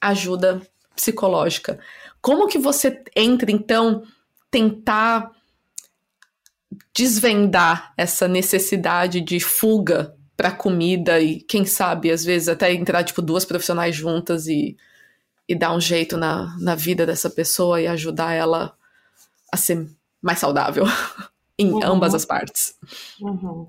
ajuda 0.00 0.62
psicológica. 0.94 1.80
Como 2.20 2.46
que 2.46 2.58
você 2.58 3.02
entra, 3.16 3.50
então, 3.50 4.04
tentar 4.48 5.32
desvendar 6.94 7.92
essa 7.96 8.28
necessidade 8.28 9.20
de 9.20 9.40
fuga 9.40 10.14
para 10.36 10.52
comida 10.52 11.20
e 11.20 11.40
quem 11.40 11.64
sabe 11.64 12.10
às 12.10 12.24
vezes 12.24 12.48
até 12.48 12.72
entrar 12.72 13.02
tipo 13.02 13.22
duas 13.22 13.44
profissionais 13.44 13.96
juntas 13.96 14.46
e, 14.46 14.76
e 15.48 15.54
dar 15.54 15.74
um 15.74 15.80
jeito 15.80 16.16
na, 16.16 16.56
na 16.60 16.74
vida 16.74 17.06
dessa 17.06 17.30
pessoa 17.30 17.80
e 17.80 17.86
ajudar 17.86 18.34
ela 18.34 18.76
a 19.52 19.56
ser 19.56 19.88
mais 20.20 20.38
saudável 20.38 20.84
em 21.58 21.72
uhum. 21.72 21.80
ambas 21.84 22.14
as 22.14 22.24
partes. 22.24 22.78
Uhum. 23.20 23.66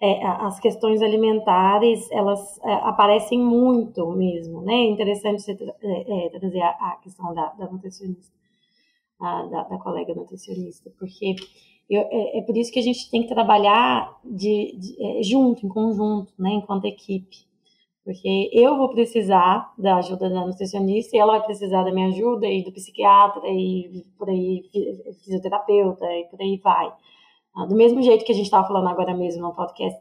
É, 0.00 0.26
as 0.26 0.60
questões 0.60 1.00
alimentares 1.00 2.10
elas 2.10 2.58
é, 2.62 2.72
aparecem 2.74 3.38
muito 3.38 4.06
mesmo, 4.12 4.60
né? 4.60 4.74
É 4.74 4.90
interessante 4.90 5.42
você 5.42 5.52
é, 5.52 6.26
é, 6.26 6.38
trazer 6.38 6.60
a, 6.60 6.68
a, 6.68 6.98
questão 7.02 7.34
da, 7.34 7.46
da 7.54 7.66
nutricionista, 7.70 8.34
a, 9.18 9.42
da, 9.44 9.62
da 9.62 9.78
colega 9.78 10.14
nutricionista, 10.14 10.90
porque 10.98 11.34
eu, 11.88 12.02
é, 12.02 12.38
é, 12.38 12.42
por 12.42 12.56
isso 12.56 12.72
que 12.72 12.80
a 12.80 12.82
gente 12.82 13.10
tem 13.10 13.22
que 13.22 13.28
trabalhar 13.28 14.18
de, 14.24 14.76
de 14.76 14.96
é, 15.00 15.22
junto, 15.22 15.64
em 15.64 15.68
conjunto, 15.68 16.32
né, 16.38 16.50
enquanto 16.54 16.84
equipe. 16.84 17.46
Porque 18.04 18.50
eu 18.52 18.76
vou 18.76 18.88
precisar 18.90 19.72
da 19.76 19.96
ajuda 19.96 20.30
da 20.30 20.46
nutricionista 20.46 21.16
e 21.16 21.18
ela 21.18 21.38
vai 21.38 21.46
precisar 21.46 21.82
da 21.82 21.92
minha 21.92 22.08
ajuda 22.08 22.46
e 22.46 22.62
do 22.62 22.70
psiquiatra 22.70 23.42
e 23.48 24.04
por 24.16 24.28
aí 24.28 24.62
fisioterapeuta 25.24 26.06
e 26.12 26.24
por 26.26 26.40
aí 26.40 26.56
vai. 26.62 26.92
Ah, 27.56 27.66
do 27.66 27.74
mesmo 27.74 28.00
jeito 28.02 28.24
que 28.24 28.30
a 28.30 28.34
gente 28.34 28.44
estava 28.44 28.66
falando 28.66 28.88
agora 28.88 29.12
mesmo 29.12 29.42
no 29.42 29.54
podcast, 29.54 30.00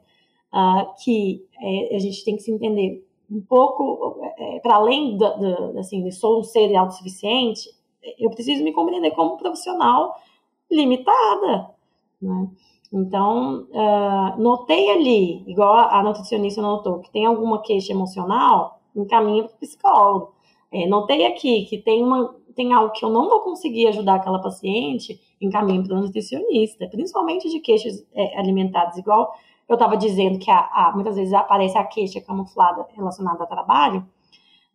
ah, 0.52 0.94
que 1.04 1.48
é, 1.60 1.96
a 1.96 2.00
gente 2.00 2.24
tem 2.24 2.36
que 2.36 2.44
se 2.44 2.52
entender 2.52 3.04
um 3.30 3.42
pouco 3.42 4.20
é, 4.38 4.60
para 4.60 4.76
além 4.76 5.18
do, 5.18 5.38
do, 5.38 5.80
assim, 5.80 6.04
de 6.04 6.12
sou 6.12 6.40
um 6.40 6.44
ser 6.44 6.76
autossuficiente, 6.76 7.70
eu 8.20 8.30
preciso 8.30 8.64
me 8.64 8.72
compreender 8.72 9.12
como 9.12 9.38
profissional 9.38 10.14
limitada, 10.70 11.75
né? 12.26 12.50
Então, 12.94 13.68
uh, 13.72 14.42
notei 14.42 14.90
ali, 14.92 15.44
igual 15.48 15.76
a 15.76 16.02
nutricionista 16.04 16.62
notou, 16.62 17.00
que 17.00 17.12
tem 17.12 17.26
alguma 17.26 17.62
queixa 17.62 17.92
emocional, 17.92 18.80
encaminha 18.96 19.44
para 19.44 19.54
o 19.54 19.60
psicólogo. 19.60 20.34
É, 20.72 20.88
notei 20.88 21.26
aqui 21.26 21.66
que 21.66 21.78
tem, 21.78 22.04
uma, 22.04 22.36
tem 22.56 22.74
algo 22.74 22.94
que 22.94 23.04
eu 23.04 23.10
não 23.10 23.28
vou 23.28 23.42
conseguir 23.42 23.88
ajudar 23.88 24.16
aquela 24.16 24.40
paciente, 24.40 25.20
encaminho 25.42 25.84
para 25.84 25.96
o 25.96 26.02
nutricionista, 26.02 26.88
principalmente 26.88 27.50
de 27.50 27.60
queixas 27.60 28.06
é, 28.14 28.40
alimentares, 28.40 28.98
igual 28.98 29.34
eu 29.68 29.74
estava 29.74 29.98
dizendo 29.98 30.40
que 30.40 30.50
a, 30.50 30.60
a, 30.60 30.92
muitas 30.94 31.16
vezes 31.16 31.34
aparece 31.34 31.78
a 31.78 31.84
queixa 31.84 32.22
camuflada 32.22 32.86
relacionada 32.96 33.44
ao 33.44 33.50
trabalho, 33.50 34.06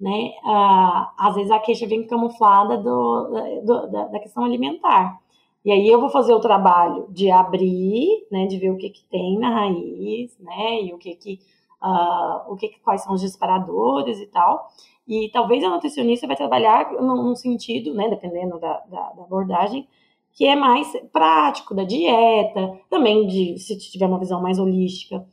né? 0.01 0.33
Uh, 0.43 1.07
às 1.19 1.35
vezes 1.35 1.51
a 1.51 1.59
queixa 1.59 1.87
vem 1.87 2.07
camuflada 2.07 2.77
do, 2.79 3.61
do, 3.65 3.87
da, 3.91 4.07
da 4.07 4.19
questão 4.19 4.45
alimentar. 4.45 5.21
E 5.65 5.71
aí 5.71 5.89
eu 5.89 6.01
vou 6.01 6.09
fazer 6.09 6.33
o 6.33 6.41
trabalho 6.41 7.07
de 7.11 7.31
abrir, 7.31 8.27
né, 8.31 8.47
de 8.47 8.59
ver 8.59 8.71
o 8.71 8.79
que, 8.79 8.89
que 8.91 9.05
tem 9.05 9.39
na 9.39 9.51
raiz, 9.51 10.39
né, 10.39 10.83
e 10.83 10.95
o 10.95 10.99
que 10.99 11.15
que, 11.15 11.39
uh, 11.83 12.51
o 12.51 12.57
que, 12.57 12.69
que 12.69 12.81
quais 12.81 13.03
são 13.03 13.15
os 13.15 13.21
disparadores 13.21 14.19
e 14.19 14.27
tal. 14.27 14.69
E 15.07 15.29
talvez 15.31 15.63
a 15.63 15.69
nutricionista 15.69 16.27
vai 16.27 16.37
trabalhar 16.37 16.93
num, 16.93 17.35
sentido, 17.35 17.93
né, 17.93 18.09
dependendo 18.09 18.59
da, 18.59 18.81
da, 18.91 19.13
da, 19.13 19.23
abordagem, 19.23 19.87
que 20.33 20.47
é 20.47 20.57
mais 20.57 20.89
prático, 21.13 21.75
da 21.75 21.85
dieta, 21.85 22.79
também 22.89 23.27
de, 23.27 23.59
se 23.59 23.77
tiver 23.77 24.07
uma 24.07 24.19
visão 24.19 24.41
mais 24.41 24.59
holística, 24.59 25.27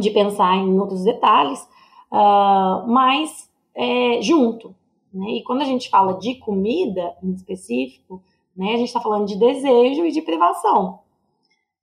de 0.00 0.10
pensar 0.10 0.56
em 0.56 0.78
outros 0.80 1.04
detalhes, 1.04 1.60
uh, 2.10 2.86
mas 2.88 3.50
é, 3.74 4.20
junto. 4.22 4.74
Né? 5.12 5.36
E 5.36 5.42
quando 5.44 5.62
a 5.62 5.66
gente 5.66 5.88
fala 5.88 6.18
de 6.18 6.34
comida 6.36 7.14
em 7.22 7.32
específico, 7.32 8.22
né? 8.56 8.74
A 8.74 8.76
gente 8.76 8.88
está 8.88 9.00
falando 9.00 9.26
de 9.26 9.38
desejo 9.38 10.04
e 10.04 10.10
de 10.10 10.22
privação. 10.22 11.00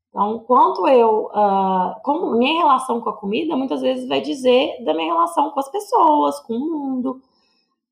Então, 0.09 0.39
quanto 0.39 0.88
eu, 0.88 1.26
uh, 1.34 1.99
como 2.03 2.38
minha 2.38 2.61
relação 2.61 3.01
com 3.01 3.09
a 3.09 3.17
comida, 3.17 3.55
muitas 3.55 3.82
vezes 3.82 4.07
vai 4.07 4.21
dizer 4.21 4.84
da 4.84 4.93
minha 4.93 5.11
relação 5.13 5.49
com 5.51 5.59
as 5.59 5.69
pessoas, 5.69 6.39
com 6.41 6.53
o 6.53 6.59
mundo. 6.59 7.19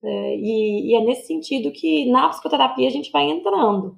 É, 0.03 0.35
e, 0.35 0.91
e, 0.91 0.95
é 0.95 1.01
nesse 1.03 1.27
sentido 1.27 1.71
que 1.71 2.09
na 2.11 2.29
psicoterapia 2.29 2.87
a 2.87 2.91
gente 2.91 3.11
vai 3.11 3.29
entrando, 3.29 3.97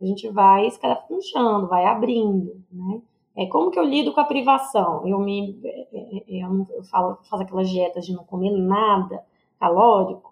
a 0.00 0.04
gente 0.04 0.28
vai 0.28 0.66
escarafunchando, 0.66 1.68
vai 1.68 1.86
abrindo, 1.86 2.62
né? 2.70 3.02
É 3.36 3.46
como 3.46 3.70
que 3.70 3.78
eu 3.78 3.84
lido 3.84 4.12
com 4.12 4.20
a 4.20 4.24
privação? 4.24 5.06
Eu 5.06 5.18
me, 5.18 5.58
é, 5.64 5.80
é, 5.92 6.44
eu, 6.44 6.66
eu 6.76 6.84
falo, 6.84 7.18
faço 7.28 7.42
aquelas 7.42 7.70
dietas 7.70 8.04
de 8.04 8.12
não 8.12 8.24
comer 8.24 8.50
nada 8.50 9.24
calórico 9.58 10.29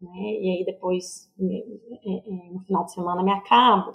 né? 0.00 0.10
E 0.14 0.50
aí 0.50 0.64
depois, 0.64 1.30
né, 1.38 1.60
é, 2.04 2.16
é, 2.16 2.52
no 2.52 2.60
final 2.60 2.84
de 2.84 2.92
semana, 2.92 3.22
me 3.22 3.32
acabo, 3.32 3.92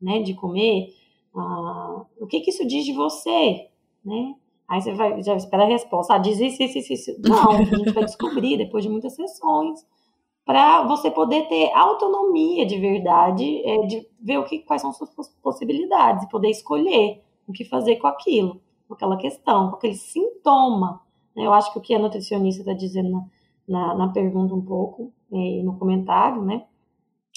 né, 0.00 0.20
de 0.22 0.34
comer. 0.34 0.88
Ah, 1.34 2.04
o 2.20 2.26
que 2.26 2.40
que 2.40 2.50
isso 2.50 2.66
diz 2.66 2.84
de 2.84 2.92
você, 2.92 3.68
né? 4.04 4.34
Aí 4.68 4.80
você 4.80 4.92
vai, 4.94 5.22
já 5.22 5.34
espera 5.34 5.64
a 5.64 5.66
resposta. 5.66 6.14
Ah, 6.14 6.18
diz 6.18 6.40
isso, 6.40 6.62
isso, 6.62 6.78
isso, 6.78 6.92
isso. 6.92 7.20
Não, 7.22 7.50
a 7.50 7.64
gente 7.64 7.92
vai 7.92 8.04
descobrir 8.04 8.56
depois 8.56 8.84
de 8.84 8.90
muitas 8.90 9.14
sessões 9.14 9.86
para 10.44 10.84
você 10.84 11.10
poder 11.10 11.46
ter 11.48 11.70
autonomia 11.72 12.66
de 12.66 12.78
verdade, 12.78 13.62
é, 13.64 13.86
de 13.86 14.06
ver 14.20 14.38
o 14.38 14.44
que, 14.44 14.60
quais 14.60 14.82
são 14.82 14.92
suas 14.92 15.10
possibilidades 15.42 16.24
e 16.24 16.28
poder 16.28 16.50
escolher 16.50 17.22
o 17.46 17.52
que 17.52 17.64
fazer 17.64 17.96
com 17.96 18.06
aquilo, 18.06 18.60
com 18.88 18.94
aquela 18.94 19.16
questão, 19.16 19.70
com 19.70 19.76
aquele 19.76 19.94
sintoma. 19.94 21.00
Né? 21.36 21.46
Eu 21.46 21.52
acho 21.52 21.72
que 21.72 21.78
o 21.78 21.82
que 21.82 21.94
a 21.94 21.98
nutricionista 21.98 22.62
está 22.62 22.72
dizendo 22.72 23.10
na, 23.10 23.88
na, 23.88 23.94
na, 23.94 24.08
pergunta 24.12 24.54
um 24.54 24.64
pouco 24.64 25.12
é, 25.32 25.62
no 25.62 25.78
comentário, 25.78 26.42
né? 26.42 26.64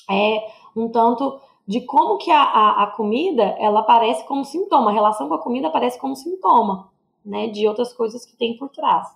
É 0.10 0.48
um 0.76 0.89
tanto 0.89 1.39
de 1.68 1.82
como 1.82 2.18
que 2.18 2.30
a, 2.30 2.41
a, 2.41 2.84
a, 2.84 2.88
comida 2.88 3.43
ela 3.60 3.80
aparece 3.80 4.26
como 4.28 4.46
sintoma, 4.46 4.91
a 4.91 4.93
relação 4.93 5.28
com 5.28 5.34
a 5.34 5.41
comida 5.41 5.68
aparece 5.68 6.00
como 6.00 6.16
sintoma, 6.16 6.89
né? 7.26 7.48
De 7.48 7.68
outras 7.68 7.93
coisas 7.93 8.26
que 8.26 8.36
tem 8.36 8.58
por 8.58 8.70
trás. 8.70 9.08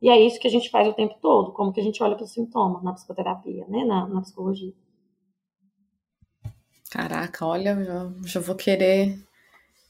E 0.00 0.08
é 0.08 0.20
isso 0.20 0.40
que 0.40 0.48
a 0.48 0.50
gente 0.50 0.68
faz 0.68 0.88
o 0.88 0.94
tempo 0.94 1.14
todo, 1.22 1.52
como 1.52 1.72
que 1.72 1.80
a 1.80 1.84
gente 1.84 2.02
olha 2.02 2.16
para 2.16 2.24
o 2.24 2.28
sintoma 2.28 2.80
na 2.82 2.92
psicoterapia, 2.92 3.64
né? 3.68 3.84
Na, 3.84 4.08
na 4.08 4.20
psicologia. 4.20 4.72
Caraca, 6.90 7.46
olha, 7.46 7.82
já, 7.84 8.12
já 8.24 8.40
vou 8.40 8.56
querer 8.56 9.18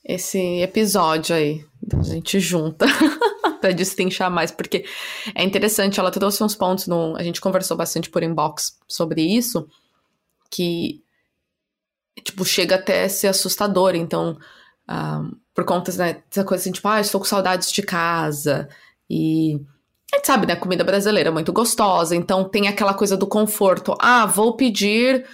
esse 0.05 0.61
episódio 0.61 1.35
aí. 1.35 1.65
A 1.99 2.03
gente 2.03 2.39
junta. 2.39 2.87
para 3.63 3.73
destrinchar 3.73 4.31
mais, 4.31 4.51
porque 4.51 4.85
é 5.35 5.45
interessante, 5.45 6.01
ela 6.01 6.11
trouxe 6.11 6.43
uns 6.43 6.55
pontos, 6.55 6.89
no, 6.89 7.17
a 7.17 7.23
gente 7.23 7.41
conversou 7.41 7.77
bastante 7.77 8.11
por 8.11 8.23
inbox 8.23 8.79
sobre 8.89 9.23
isso, 9.23 9.67
que, 10.51 11.03
tipo, 12.25 12.45
chega 12.45 12.75
até 12.75 13.05
a 13.05 13.09
ser 13.09 13.29
assustador, 13.29 13.95
então, 13.95 14.37
uh, 14.91 15.37
por 15.55 15.65
conta 15.65 15.93
né, 15.93 16.23
dessa 16.29 16.45
coisa 16.45 16.61
assim, 16.61 16.73
tipo, 16.73 16.89
ah, 16.89 17.01
estou 17.01 17.21
com 17.21 17.27
saudades 17.27 17.71
de 17.71 17.83
casa, 17.83 18.69
e 19.09 19.61
a 20.13 20.17
gente 20.17 20.27
sabe, 20.27 20.47
né, 20.47 20.57
comida 20.57 20.83
brasileira 20.83 21.31
é 21.31 21.33
muito 21.33 21.53
gostosa, 21.53 22.17
então 22.17 22.49
tem 22.49 22.67
aquela 22.67 22.93
coisa 22.93 23.17
do 23.17 23.27
conforto, 23.27 23.97
ah, 24.01 24.27
vou 24.27 24.57
pedir 24.57 25.25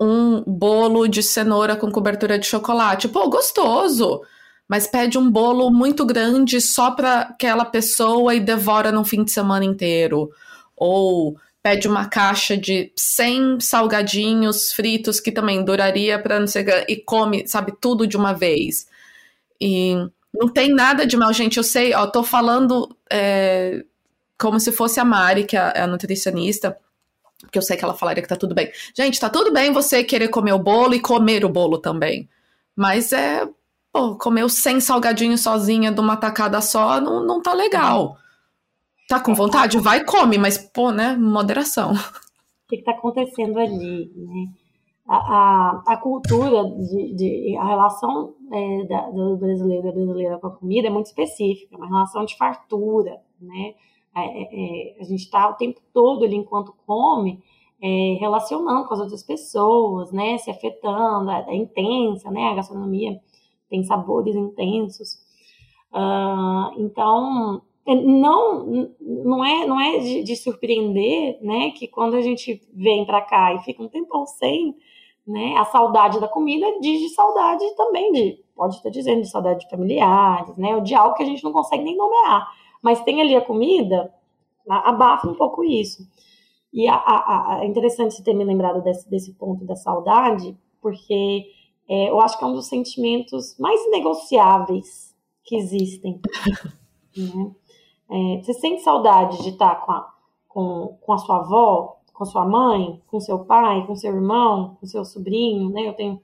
um 0.00 0.42
bolo 0.42 1.06
de 1.08 1.22
cenoura 1.22 1.76
com 1.76 1.90
cobertura 1.90 2.38
de 2.38 2.46
chocolate, 2.46 3.08
pô, 3.08 3.28
gostoso, 3.28 4.22
mas 4.68 4.86
pede 4.86 5.18
um 5.18 5.30
bolo 5.30 5.70
muito 5.70 6.04
grande 6.06 6.60
só 6.60 6.90
para 6.90 7.20
aquela 7.20 7.64
pessoa 7.64 8.34
e 8.34 8.40
devora 8.40 8.90
num 8.90 9.04
fim 9.04 9.24
de 9.24 9.30
semana 9.30 9.64
inteiro. 9.64 10.30
Ou 10.76 11.36
pede 11.62 11.86
uma 11.86 12.08
caixa 12.08 12.56
de 12.56 12.92
100 12.96 13.60
salgadinhos 13.60 14.72
fritos 14.72 15.20
que 15.20 15.30
também 15.30 15.64
duraria 15.64 16.18
para 16.18 16.40
não 16.40 16.46
sei 16.46 16.64
e 16.88 16.96
come, 16.96 17.46
sabe, 17.46 17.72
tudo 17.80 18.06
de 18.06 18.16
uma 18.16 18.32
vez. 18.32 18.88
E 19.60 19.94
não 20.34 20.48
tem 20.48 20.74
nada 20.74 21.06
de 21.06 21.16
mal, 21.16 21.32
gente. 21.32 21.58
Eu 21.58 21.62
sei, 21.62 21.94
ó, 21.94 22.06
tô 22.06 22.22
falando 22.24 22.96
é, 23.10 23.84
como 24.38 24.58
se 24.58 24.72
fosse 24.72 24.98
a 24.98 25.04
Mari, 25.04 25.44
que 25.44 25.56
é 25.56 25.80
a 25.82 25.86
nutricionista, 25.86 26.76
porque 27.40 27.58
eu 27.58 27.62
sei 27.62 27.76
que 27.76 27.84
ela 27.84 27.94
falaria 27.94 28.22
que 28.22 28.28
tá 28.28 28.36
tudo 28.36 28.54
bem. 28.54 28.72
Gente, 28.96 29.20
tá 29.20 29.28
tudo 29.30 29.52
bem 29.52 29.72
você 29.72 30.02
querer 30.02 30.28
comer 30.28 30.52
o 30.52 30.58
bolo 30.58 30.94
e 30.94 31.00
comer 31.00 31.44
o 31.44 31.48
bolo 31.48 31.78
também. 31.78 32.28
Mas 32.74 33.12
é 33.12 33.46
pô, 33.92 34.16
comeu 34.16 34.48
100 34.48 34.80
salgadinhos 34.80 35.42
sozinha 35.42 35.92
de 35.92 36.00
uma 36.00 36.16
tacada 36.16 36.60
só, 36.60 37.00
não, 37.00 37.24
não 37.24 37.42
tá 37.42 37.52
legal. 37.52 38.16
Tá 39.08 39.20
com 39.20 39.34
vontade? 39.34 39.78
Vai 39.78 40.04
come, 40.04 40.38
mas, 40.38 40.56
pô, 40.56 40.90
né? 40.90 41.14
Moderação. 41.14 41.92
O 41.92 42.68
que 42.68 42.76
está 42.76 42.92
acontecendo 42.92 43.58
ali, 43.58 44.10
né? 44.16 44.46
A, 45.06 45.16
a, 45.16 45.82
a 45.88 45.96
cultura, 45.98 46.64
de, 46.64 47.14
de, 47.14 47.56
a 47.58 47.64
relação 47.66 48.34
é, 48.50 48.84
da, 48.84 49.10
do 49.10 49.36
brasileiro 49.36 49.88
e 49.88 49.92
brasileira 49.92 50.38
com 50.38 50.46
a 50.46 50.56
comida 50.56 50.86
é 50.86 50.90
muito 50.90 51.06
específica, 51.06 51.76
uma 51.76 51.86
relação 51.88 52.24
de 52.24 52.36
fartura, 52.36 53.20
né? 53.38 53.74
É, 54.16 54.20
é, 54.20 54.42
é 54.42 55.00
a 55.00 55.04
gente 55.04 55.24
está 55.24 55.50
o 55.50 55.54
tempo 55.54 55.80
todo 55.92 56.24
ali, 56.24 56.36
enquanto 56.36 56.74
come, 56.86 57.42
é, 57.82 58.16
relacionando 58.20 58.86
com 58.86 58.94
as 58.94 59.00
outras 59.00 59.22
pessoas, 59.22 60.12
né? 60.12 60.38
Se 60.38 60.50
afetando, 60.50 61.30
é, 61.30 61.44
é 61.48 61.56
intensa, 61.56 62.30
né? 62.30 62.44
A 62.44 62.54
gastronomia 62.54 63.20
tem 63.72 63.82
sabores 63.82 64.36
intensos. 64.36 65.14
Uh, 65.90 66.78
então, 66.78 67.62
é, 67.86 67.94
não, 67.94 68.90
não 69.00 69.42
é, 69.42 69.66
não 69.66 69.80
é 69.80 69.98
de, 69.98 70.22
de, 70.22 70.36
surpreender, 70.36 71.38
né? 71.40 71.70
Que 71.70 71.88
quando 71.88 72.14
a 72.14 72.20
gente 72.20 72.62
vem 72.74 73.06
para 73.06 73.22
cá 73.22 73.54
e 73.54 73.60
fica 73.60 73.82
um 73.82 73.88
tempão 73.88 74.26
sem, 74.26 74.76
né? 75.26 75.56
A 75.56 75.64
saudade 75.64 76.20
da 76.20 76.28
comida 76.28 76.66
diz 76.80 77.00
de 77.00 77.08
saudade 77.14 77.64
também 77.74 78.12
de, 78.12 78.44
pode 78.54 78.76
estar 78.76 78.90
dizendo 78.90 79.22
de 79.22 79.30
saudade 79.30 79.60
de 79.60 79.70
familiares, 79.70 80.54
né? 80.58 80.76
Ou 80.76 80.82
de 80.82 80.94
algo 80.94 81.14
que 81.14 81.22
a 81.22 81.26
gente 81.26 81.42
não 81.42 81.52
consegue 81.52 81.82
nem 81.82 81.96
nomear. 81.96 82.46
Mas 82.82 83.02
tem 83.02 83.22
ali 83.22 83.34
a 83.34 83.40
comida, 83.40 84.12
abafa 84.68 85.28
um 85.28 85.34
pouco 85.34 85.64
isso. 85.64 86.06
E 86.72 86.88
é 86.88 87.64
interessante 87.64 88.14
você 88.14 88.22
ter 88.22 88.34
me 88.34 88.44
lembrado 88.44 88.82
desse, 88.82 89.08
desse 89.08 89.32
ponto 89.34 89.64
da 89.64 89.76
saudade, 89.76 90.56
porque 90.80 91.46
é, 91.88 92.10
eu 92.10 92.20
acho 92.20 92.38
que 92.38 92.44
é 92.44 92.46
um 92.46 92.54
dos 92.54 92.66
sentimentos 92.66 93.56
mais 93.58 93.80
negociáveis 93.90 95.14
que 95.44 95.56
existem. 95.56 96.20
né? 97.16 97.52
é, 98.10 98.42
você 98.42 98.54
sente 98.54 98.82
saudade 98.82 99.42
de 99.42 99.50
estar 99.50 99.76
com 99.84 99.92
a, 99.92 100.14
com, 100.48 100.98
com 101.00 101.12
a 101.12 101.18
sua 101.18 101.38
avó, 101.38 101.96
com 102.12 102.24
sua 102.24 102.44
mãe, 102.44 103.00
com 103.06 103.18
seu 103.20 103.40
pai, 103.40 103.86
com 103.86 103.96
seu 103.96 104.14
irmão, 104.14 104.76
com 104.78 104.86
seu 104.86 105.04
sobrinho, 105.04 105.70
né? 105.70 105.88
Eu 105.88 105.94
tenho, 105.94 106.20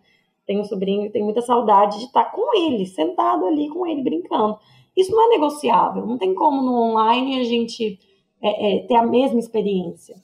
tenho 0.46 0.60
um 0.60 0.64
sobrinho 0.64 1.06
e 1.06 1.10
tenho 1.10 1.24
muita 1.24 1.42
saudade 1.42 1.98
de 1.98 2.04
estar 2.04 2.26
com 2.26 2.56
ele, 2.56 2.86
sentado 2.86 3.46
ali 3.46 3.68
com 3.68 3.86
ele, 3.86 4.02
brincando. 4.02 4.58
Isso 4.96 5.12
não 5.12 5.26
é 5.26 5.28
negociável, 5.28 6.06
não 6.06 6.18
tem 6.18 6.34
como 6.34 6.62
no 6.62 6.74
online 6.74 7.40
a 7.40 7.44
gente 7.44 7.98
é, 8.40 8.76
é, 8.76 8.86
ter 8.86 8.96
a 8.96 9.06
mesma 9.06 9.38
experiência. 9.38 10.16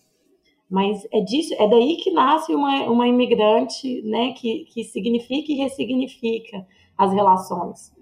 Mas 0.74 1.06
é, 1.12 1.20
disso, 1.20 1.54
é 1.56 1.68
daí 1.68 1.98
que 1.98 2.10
nasce 2.10 2.52
uma, 2.52 2.90
uma 2.90 3.06
imigrante 3.06 4.02
né, 4.02 4.32
que, 4.32 4.64
que 4.64 4.82
significa 4.82 5.52
e 5.52 5.54
ressignifica 5.54 6.66
as 6.98 7.12
relações. 7.12 7.94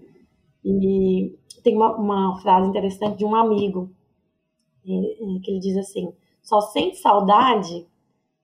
E 0.65 1.37
tem 1.63 1.77
uma, 1.77 1.95
uma 1.95 2.41
frase 2.41 2.71
interessante 2.71 3.19
de 3.19 3.27
um 3.27 3.35
amigo, 3.35 3.91
que 4.83 5.51
ele 5.51 5.61
diz 5.61 5.77
assim: 5.77 6.15
só 6.43 6.63
sente 6.63 6.97
saudade 6.97 7.87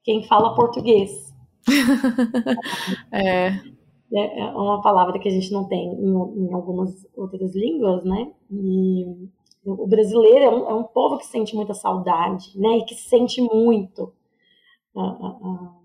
quem 0.03 0.21
fala 0.21 0.53
português. 0.53 1.33
é. 3.11 3.47
é. 4.13 4.45
uma 4.51 4.79
palavra 4.83 5.17
que 5.17 5.27
a 5.27 5.31
gente 5.31 5.51
não 5.51 5.67
tem 5.67 5.87
em, 5.91 6.13
em 6.13 6.53
algumas 6.53 7.03
outras 7.17 7.55
línguas, 7.55 8.03
né? 8.03 8.31
E 8.51 9.27
o 9.65 9.87
brasileiro 9.87 10.45
é 10.45 10.49
um, 10.49 10.69
é 10.69 10.73
um, 10.75 10.83
povo 10.83 11.17
que 11.17 11.25
sente 11.25 11.55
muita 11.55 11.73
saudade, 11.73 12.51
né? 12.55 12.77
E 12.77 12.85
que 12.85 12.93
sente 12.93 13.41
muito. 13.41 14.13
Uh, 14.95 15.01
uh, 15.01 15.79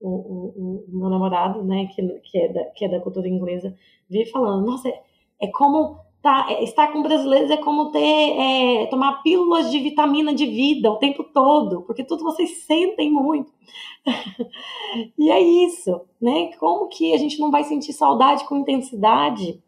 o, 0.00 0.08
o, 0.08 0.84
o, 0.88 0.98
meu 0.98 1.10
namorado, 1.10 1.62
né? 1.62 1.86
Que, 1.86 2.02
que, 2.20 2.38
é 2.38 2.48
da, 2.52 2.64
que 2.66 2.84
é 2.84 2.88
da 2.88 3.00
cultura 3.00 3.28
inglesa, 3.28 3.76
vive 4.08 4.30
falando: 4.30 4.66
nossa, 4.66 4.88
é, 4.88 5.02
é 5.42 5.46
como 5.48 5.98
tá, 6.22 6.46
é, 6.50 6.64
estar 6.64 6.92
com 6.92 7.02
brasileiros 7.02 7.50
é 7.50 7.56
como 7.56 7.90
ter 7.90 7.98
é, 7.98 8.86
tomar 8.86 9.22
pílulas 9.22 9.70
de 9.70 9.78
vitamina 9.78 10.34
de 10.34 10.46
vida 10.46 10.90
o 10.90 10.98
tempo 10.98 11.24
todo, 11.24 11.82
porque 11.82 12.04
tudo 12.04 12.24
vocês 12.24 12.64
sentem 12.64 13.10
muito. 13.10 13.52
e 15.18 15.30
é 15.30 15.40
isso, 15.40 16.00
né? 16.20 16.50
Como 16.58 16.88
que 16.88 17.12
a 17.14 17.18
gente 17.18 17.38
não 17.38 17.50
vai 17.50 17.64
sentir 17.64 17.92
saudade 17.92 18.44
com 18.46 18.56
intensidade? 18.56 19.62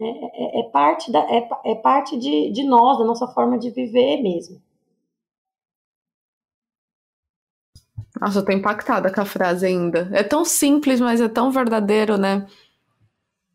É, 0.00 0.06
é, 0.06 0.60
é 0.60 0.62
parte, 0.70 1.12
da, 1.12 1.20
é, 1.20 1.46
é 1.64 1.74
parte 1.74 2.18
de, 2.18 2.50
de 2.50 2.64
nós, 2.64 2.98
da 2.98 3.04
nossa 3.04 3.26
forma 3.28 3.58
de 3.58 3.70
viver 3.70 4.22
mesmo. 4.22 4.60
Nossa, 8.20 8.40
eu 8.40 8.44
tô 8.44 8.52
impactada 8.52 9.12
com 9.12 9.20
a 9.20 9.24
frase 9.24 9.66
ainda. 9.66 10.10
É 10.12 10.22
tão 10.22 10.44
simples, 10.44 11.00
mas 11.00 11.20
é 11.20 11.28
tão 11.28 11.50
verdadeiro, 11.50 12.18
né? 12.18 12.46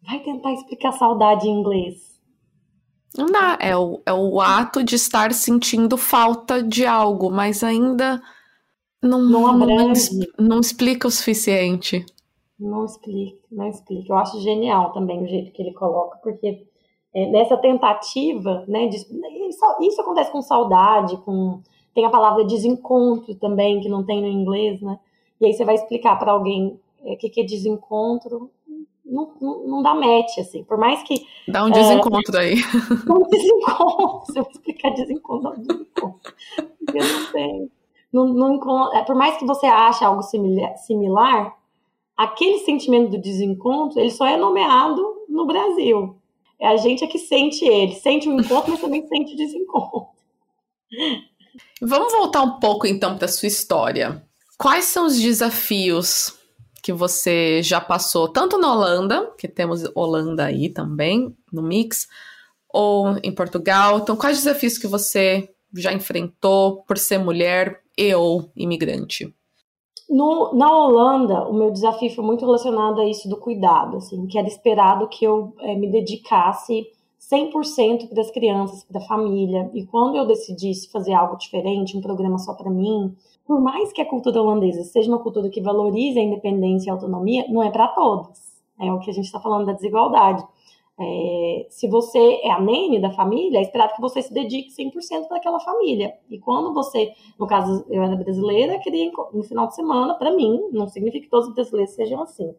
Vai 0.02 0.20
tentar 0.20 0.54
explicar 0.54 0.92
saudade 0.94 1.48
em 1.48 1.60
inglês. 1.60 2.20
Não 3.18 3.28
dá. 3.28 3.58
É 3.62 3.78
o, 3.78 4.02
é 4.06 4.14
o 4.14 4.42
ato 4.42 4.84
de 4.84 4.96
estar 4.96 5.32
sentindo 5.34 5.98
falta 5.98 6.64
de 6.64 6.86
algo, 6.86 7.30
mas 7.30 7.64
ainda 7.64 8.22
não, 9.02 9.22
não, 9.22 9.58
não, 9.58 9.94
não 10.40 10.60
explica 10.60 11.08
o 11.08 11.12
suficiente. 11.12 12.04
Não 12.60 12.86
explica, 12.86 13.38
não 13.52 13.68
explica. 13.68 14.14
Eu 14.14 14.18
acho 14.18 14.42
genial 14.42 14.92
também 14.94 15.24
o 15.24 15.28
jeito 15.28 15.52
que 15.52 15.62
ele 15.62 15.74
coloca, 15.74 16.18
porque 16.24 16.66
é, 17.14 17.30
nessa 17.30 17.58
tentativa, 17.58 18.66
né, 18.68 18.88
de, 18.88 18.98
isso, 18.98 19.78
isso, 19.82 20.02
acontece 20.02 20.32
com 20.32 20.42
saudade, 20.42 21.18
com 21.18 21.62
tem 21.96 22.06
a 22.06 22.10
palavra 22.10 22.44
desencontro 22.44 23.34
também 23.36 23.80
que 23.80 23.88
não 23.88 24.04
tem 24.04 24.22
no 24.22 24.28
inglês, 24.28 24.82
né? 24.82 25.00
E 25.40 25.46
aí 25.46 25.54
você 25.54 25.64
vai 25.64 25.76
explicar 25.76 26.18
para 26.20 26.34
alguém 26.34 26.78
é, 27.04 27.14
o 27.14 27.18
que, 27.18 27.30
que 27.30 27.42
é 27.42 27.44
desencontro, 27.46 28.52
não, 29.06 29.32
não, 29.40 29.68
não, 29.68 29.84
dá 29.84 29.94
match, 29.94 30.38
assim. 30.40 30.64
Por 30.64 30.78
mais 30.78 31.02
que. 31.04 31.26
Dá 31.48 31.64
um 31.64 31.70
desencontro 31.70 32.38
é, 32.38 32.40
aí. 32.40 32.56
Um 33.08 33.30
desencontro. 33.30 34.26
Se 34.34 34.40
eu 34.40 34.48
explicar 34.52 34.90
desencontro, 34.90 35.44
dá 35.44 35.50
um 35.52 35.62
desencontro. 35.62 36.34
Eu 36.94 37.14
não 37.14 37.32
sei. 37.32 37.72
Não, 38.12 38.26
não, 38.28 38.94
é, 38.94 39.04
por 39.04 39.16
mais 39.16 39.38
que 39.38 39.46
você 39.46 39.68
ache 39.68 40.04
algo 40.04 40.22
similar, 40.22 40.76
similar, 40.78 41.56
aquele 42.18 42.60
sentimento 42.60 43.12
do 43.12 43.18
desencontro, 43.22 44.00
ele 44.00 44.12
só 44.12 44.26
é 44.26 44.38
nomeado 44.38 45.02
no 45.30 45.46
Brasil. 45.46 46.16
É 46.60 46.68
a 46.68 46.78
gente 46.78 47.04
é 47.04 47.08
que 47.08 47.20
sente 47.20 47.64
ele. 47.66 47.94
Sente 47.94 48.28
o 48.28 48.34
encontro, 48.34 48.72
mas 48.72 48.82
também 48.82 49.06
sente 49.08 49.34
o 49.34 49.38
desencontro. 49.38 50.08
Vamos 51.82 52.12
voltar 52.12 52.42
um 52.42 52.60
pouco, 52.60 52.88
então, 52.88 53.18
para 53.18 53.28
sua 53.28 53.48
história. 53.48 54.24
Quais 54.58 54.86
são 54.86 55.06
os 55.06 55.20
desafios 55.20 56.34
que 56.86 56.94
você 56.94 57.64
já 57.64 57.82
passou 57.82 58.28
tanto 58.28 58.60
na 58.60 58.72
Holanda, 58.72 59.34
que 59.40 59.48
temos 59.48 59.84
Holanda 59.96 60.46
aí 60.46 60.70
também 60.70 61.36
no 61.52 61.64
mix, 61.64 62.08
ou 62.76 63.18
em 63.24 63.34
Portugal. 63.34 63.98
Então, 63.98 64.16
quais 64.16 64.38
desafios 64.38 64.78
que 64.78 64.86
você 64.86 65.50
já 65.74 65.92
enfrentou 65.92 66.84
por 66.84 66.98
ser 66.98 67.18
mulher 67.18 67.82
e 67.98 68.14
ou 68.14 68.52
imigrante? 68.56 69.34
No, 70.08 70.54
na 70.54 70.70
Holanda, 70.70 71.48
o 71.48 71.54
meu 71.54 71.72
desafio 71.72 72.14
foi 72.14 72.24
muito 72.24 72.46
relacionado 72.46 73.02
a 73.02 73.10
isso 73.10 73.28
do 73.28 73.38
cuidado, 73.38 73.98
assim, 73.98 74.28
que 74.28 74.38
era 74.38 74.48
esperado 74.48 75.08
que 75.08 75.26
eu 75.26 75.56
é, 75.62 75.74
me 75.74 75.92
dedicasse 75.92 76.86
100% 77.32 78.10
para 78.10 78.22
as 78.22 78.32
crianças, 78.32 78.84
para 78.84 79.00
a 79.00 79.08
família. 79.08 79.70
E 79.74 79.86
quando 79.86 80.16
eu 80.16 80.26
decidisse 80.26 80.92
fazer 80.92 81.14
algo 81.14 81.38
diferente, 81.38 81.98
um 81.98 82.02
programa 82.02 82.38
só 82.38 82.54
para 82.54 82.70
mim, 82.70 83.16
por 83.46 83.60
mais 83.60 83.92
que 83.92 84.02
a 84.02 84.06
cultura 84.06 84.42
holandesa 84.42 84.84
seja 84.84 85.10
uma 85.10 85.20
cultura 85.20 85.50
que 85.50 85.62
valorize 85.62 86.20
a 86.20 86.24
independência 86.24 86.88
e 86.88 86.92
a 86.92 86.94
autonomia, 86.94 87.46
não 87.50 87.64
é 87.64 87.72
para 87.72 87.88
todos. 87.90 88.40
É 88.80 88.92
o 88.92 89.00
que 89.00 89.10
a 89.10 89.14
gente 89.14 89.26
está 89.26 89.40
falando 89.40 89.66
da 89.66 89.74
desigualdade. 89.74 90.46
É, 90.98 91.68
se 91.70 91.90
você 91.90 92.40
é 92.42 92.52
a 92.52 92.60
nene 92.60 93.02
da 93.02 93.12
família, 93.12 93.60
é 93.60 93.62
esperado 93.62 93.94
que 93.94 94.02
você 94.02 94.22
se 94.22 94.34
dedique 94.34 94.70
100% 94.70 95.28
para 95.28 95.38
aquela 95.38 95.60
família. 95.60 96.14
E 96.30 96.40
quando 96.40 96.74
você, 96.74 97.12
no 97.38 97.48
caso, 97.48 97.86
eu 97.90 98.02
era 98.02 98.16
brasileira, 98.16 98.80
queria 98.80 99.12
no 99.34 99.44
final 99.44 99.68
de 99.68 99.76
semana, 99.76 100.16
para 100.16 100.34
mim, 100.34 100.70
não 100.72 100.88
significa 100.88 101.26
que 101.26 101.30
todos 101.30 101.50
os 101.50 101.54
brasileiros 101.54 101.94
sejam 101.94 102.22
assim. 102.22 102.54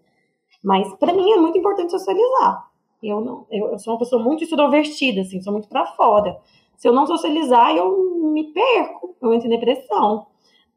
Mas 0.62 0.92
para 0.96 1.12
mim 1.12 1.30
é 1.32 1.36
muito 1.36 1.56
importante 1.58 1.90
socializar. 1.90 2.75
Eu 3.02 3.20
não, 3.20 3.46
eu, 3.50 3.68
eu 3.68 3.78
sou 3.78 3.92
uma 3.92 3.98
pessoa 3.98 4.22
muito 4.22 4.44
extrovertida, 4.44 5.20
assim, 5.20 5.40
sou 5.40 5.52
muito 5.52 5.68
para 5.68 5.86
fora. 5.86 6.38
Se 6.76 6.88
eu 6.88 6.92
não 6.92 7.06
socializar, 7.06 7.74
eu 7.74 8.30
me 8.32 8.52
perco, 8.52 9.14
eu 9.20 9.32
entro 9.32 9.46
em 9.46 9.50
depressão. 9.50 10.26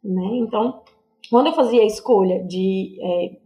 Né? 0.04 0.30
Então, 0.34 0.82
quando 1.30 1.48
eu 1.48 1.54
fazia 1.54 1.82
a 1.82 1.86
escolha 1.86 2.44
de 2.44 2.98
é, 3.02 3.38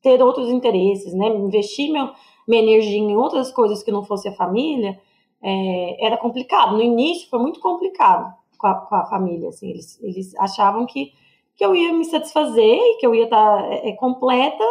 ter 0.00 0.22
outros 0.22 0.48
interesses, 0.48 1.12
né, 1.14 1.28
investir 1.28 1.90
meu, 1.92 2.10
minha 2.48 2.62
energia 2.62 2.98
em 2.98 3.16
outras 3.16 3.52
coisas 3.52 3.82
que 3.82 3.92
não 3.92 4.04
fosse 4.04 4.28
a 4.28 4.34
família, 4.34 4.98
é, 5.42 6.06
era 6.06 6.16
complicado. 6.16 6.76
No 6.76 6.82
início 6.82 7.28
foi 7.28 7.38
muito 7.38 7.60
complicado 7.60 8.32
com 8.58 8.66
a, 8.66 8.74
com 8.74 8.94
a 8.94 9.06
família. 9.06 9.48
Assim, 9.48 9.70
eles, 9.70 10.02
eles 10.02 10.34
achavam 10.36 10.86
que, 10.86 11.12
que 11.54 11.64
eu 11.64 11.74
ia 11.74 11.92
me 11.92 12.04
satisfazer 12.04 12.78
e 12.78 12.96
que 12.98 13.06
eu 13.06 13.14
ia 13.14 13.24
estar 13.24 13.70
é, 13.70 13.90
é 13.90 13.92
completa 13.92 14.64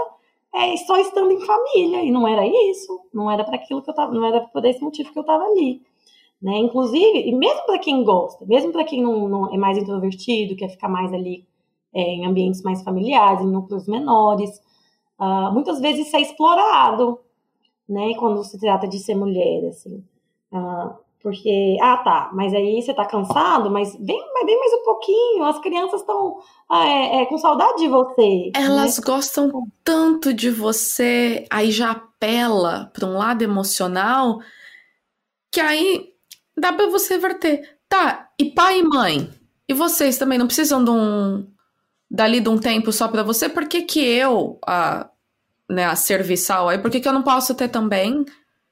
é, 0.54 0.76
só 0.78 0.98
estando 0.98 1.32
em 1.32 1.40
família. 1.42 2.04
E 2.04 2.12
não 2.12 2.28
era 2.28 2.46
isso. 2.46 3.02
Não 3.14 3.30
era 3.30 3.44
para 3.44 3.56
aquilo 3.56 3.82
que 3.82 3.90
eu 3.90 3.94
estava, 3.94 4.14
não 4.14 4.26
era 4.26 4.42
por 4.42 4.64
esse 4.66 4.82
motivo 4.82 5.12
que 5.12 5.20
eu 5.20 5.22
estava 5.22 5.44
ali. 5.44 5.82
Né? 6.42 6.58
Inclusive, 6.58 7.30
e 7.30 7.36
mesmo 7.36 7.66
para 7.66 7.78
quem 7.78 8.04
gosta, 8.04 8.46
mesmo 8.46 8.72
para 8.72 8.84
quem 8.84 9.02
não, 9.02 9.30
não, 9.30 9.54
é 9.54 9.58
mais 9.58 9.78
introvertido, 9.78 10.56
quer 10.56 10.70
ficar 10.70 10.90
mais 10.90 11.14
ali 11.14 11.46
é, 11.94 12.02
em 12.02 12.26
ambientes 12.26 12.64
mais 12.64 12.82
familiares, 12.82 13.44
em 13.44 13.52
núcleos 13.52 13.88
menores, 13.88 14.50
uh, 15.20 15.52
muitas 15.54 15.80
vezes 15.80 16.08
isso 16.08 16.16
é 16.16 16.22
explorado, 16.22 17.20
né? 17.88 18.16
Quando 18.16 18.44
se 18.44 18.60
trata 18.60 18.88
de 18.88 18.98
ser 18.98 19.14
mulher, 19.16 19.68
assim. 19.68 20.04
Uh, 20.52 20.96
Porque, 21.22 21.78
ah, 21.80 21.98
tá, 21.98 22.32
mas 22.34 22.52
aí 22.54 22.82
você 22.82 22.94
tá 22.94 23.06
cansado, 23.06 23.70
mas 23.70 23.94
vem, 23.94 24.20
vem 24.46 24.60
mais 24.60 24.74
um 24.74 24.84
pouquinho, 24.84 25.44
as 25.44 25.60
crianças 25.60 26.02
estão 26.02 26.40
ah, 26.68 26.88
é, 26.88 27.22
é, 27.22 27.26
com 27.28 27.38
saudade 27.38 27.78
de 27.78 27.88
você. 27.88 28.52
Elas 28.56 28.98
né? 28.98 29.04
gostam 29.06 29.68
tanto 29.84 30.34
de 30.34 30.50
você, 30.50 31.46
aí 31.50 31.72
já 31.72 31.92
apela 31.92 32.90
para 32.92 33.06
um 33.06 33.18
lado 33.18 33.44
emocional, 33.44 34.40
que 35.52 35.62
aí 35.62 36.10
dá 36.58 36.74
para 36.74 36.90
você 36.90 37.20
verter. 37.20 37.78
Tá, 37.88 38.30
e 38.40 38.46
pai 38.46 38.80
e 38.80 38.84
mãe? 38.84 39.30
E 39.68 39.74
vocês 39.74 40.18
também 40.18 40.40
não 40.40 40.48
precisam 40.48 40.84
de 40.84 40.90
um. 40.90 41.48
dali 42.10 42.40
de 42.40 42.50
um 42.50 42.58
tempo 42.58 42.92
só 42.92 43.08
para 43.08 43.22
você? 43.22 43.48
Por 43.48 43.68
que, 43.68 43.84
que 43.84 44.04
eu, 44.04 44.60
a, 44.66 45.08
né, 45.70 45.86
a 45.86 45.96
serviçal 45.96 46.68
aí, 46.68 46.80
por 46.80 46.90
que, 46.90 47.00
que 47.00 47.08
eu 47.08 47.14
não 47.14 47.22
posso 47.22 47.54
ter 47.54 47.68
também? 47.68 48.26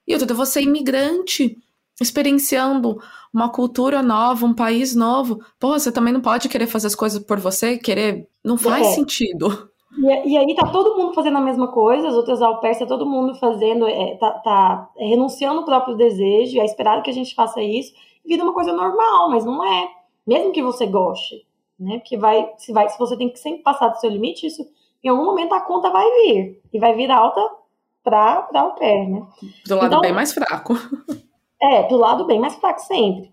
E 0.04 0.14
outra, 0.14 0.34
você 0.34 0.62
imigrante 0.62 1.56
experienciando 2.00 2.98
uma 3.32 3.48
cultura 3.48 4.02
nova, 4.02 4.46
um 4.46 4.54
país 4.54 4.94
novo. 4.94 5.40
Pô, 5.58 5.78
você 5.78 5.92
também 5.92 6.12
não 6.12 6.20
pode 6.20 6.48
querer 6.48 6.66
fazer 6.66 6.86
as 6.86 6.94
coisas 6.94 7.22
por 7.22 7.38
você, 7.38 7.76
querer. 7.76 8.28
Não 8.44 8.56
faz 8.56 8.86
é. 8.86 8.90
sentido. 8.92 9.70
E, 9.98 10.32
e, 10.32 10.36
aí 10.36 10.54
tá 10.54 10.66
todo 10.68 10.96
mundo 10.96 11.14
fazendo 11.14 11.38
a 11.38 11.40
mesma 11.40 11.68
coisa, 11.68 12.08
as 12.08 12.14
outras 12.14 12.40
ao 12.40 12.60
tá 12.60 12.86
todo 12.86 13.04
mundo 13.04 13.34
fazendo, 13.34 13.86
é, 13.88 14.16
tá, 14.16 14.30
tá 14.30 14.90
é, 14.96 15.08
renunciando 15.08 15.60
o 15.60 15.64
próprio 15.64 15.96
desejo, 15.96 16.60
é 16.60 16.64
esperado 16.64 17.02
que 17.02 17.10
a 17.10 17.14
gente 17.14 17.34
faça 17.34 17.60
isso, 17.60 17.92
vira 18.24 18.42
uma 18.42 18.54
coisa 18.54 18.72
normal, 18.72 19.30
mas 19.30 19.44
não 19.44 19.64
é. 19.64 19.88
Mesmo 20.26 20.52
que 20.52 20.62
você 20.62 20.86
goste, 20.86 21.44
né? 21.78 21.98
Porque 21.98 22.16
vai, 22.16 22.48
se, 22.56 22.72
vai, 22.72 22.88
se 22.88 22.98
você 22.98 23.16
tem 23.16 23.28
que 23.28 23.38
sempre 23.38 23.62
passar 23.62 23.88
do 23.88 23.98
seu 23.98 24.08
limite, 24.08 24.46
isso 24.46 24.64
em 25.02 25.08
algum 25.08 25.24
momento 25.24 25.54
a 25.54 25.60
conta 25.60 25.90
vai 25.90 26.08
vir. 26.22 26.62
E 26.72 26.78
vai 26.78 26.94
vir 26.94 27.10
alta 27.10 27.40
para 28.02 28.48
o 28.66 28.74
pé, 28.74 29.06
né? 29.06 29.26
Do 29.66 29.74
lado 29.74 29.86
então, 29.86 30.00
bem 30.00 30.12
mais 30.12 30.32
fraco. 30.32 30.74
É, 31.62 31.82
do 31.88 31.96
lado 31.96 32.26
bem 32.26 32.40
mais 32.40 32.54
fraco 32.56 32.80
sempre. 32.80 33.32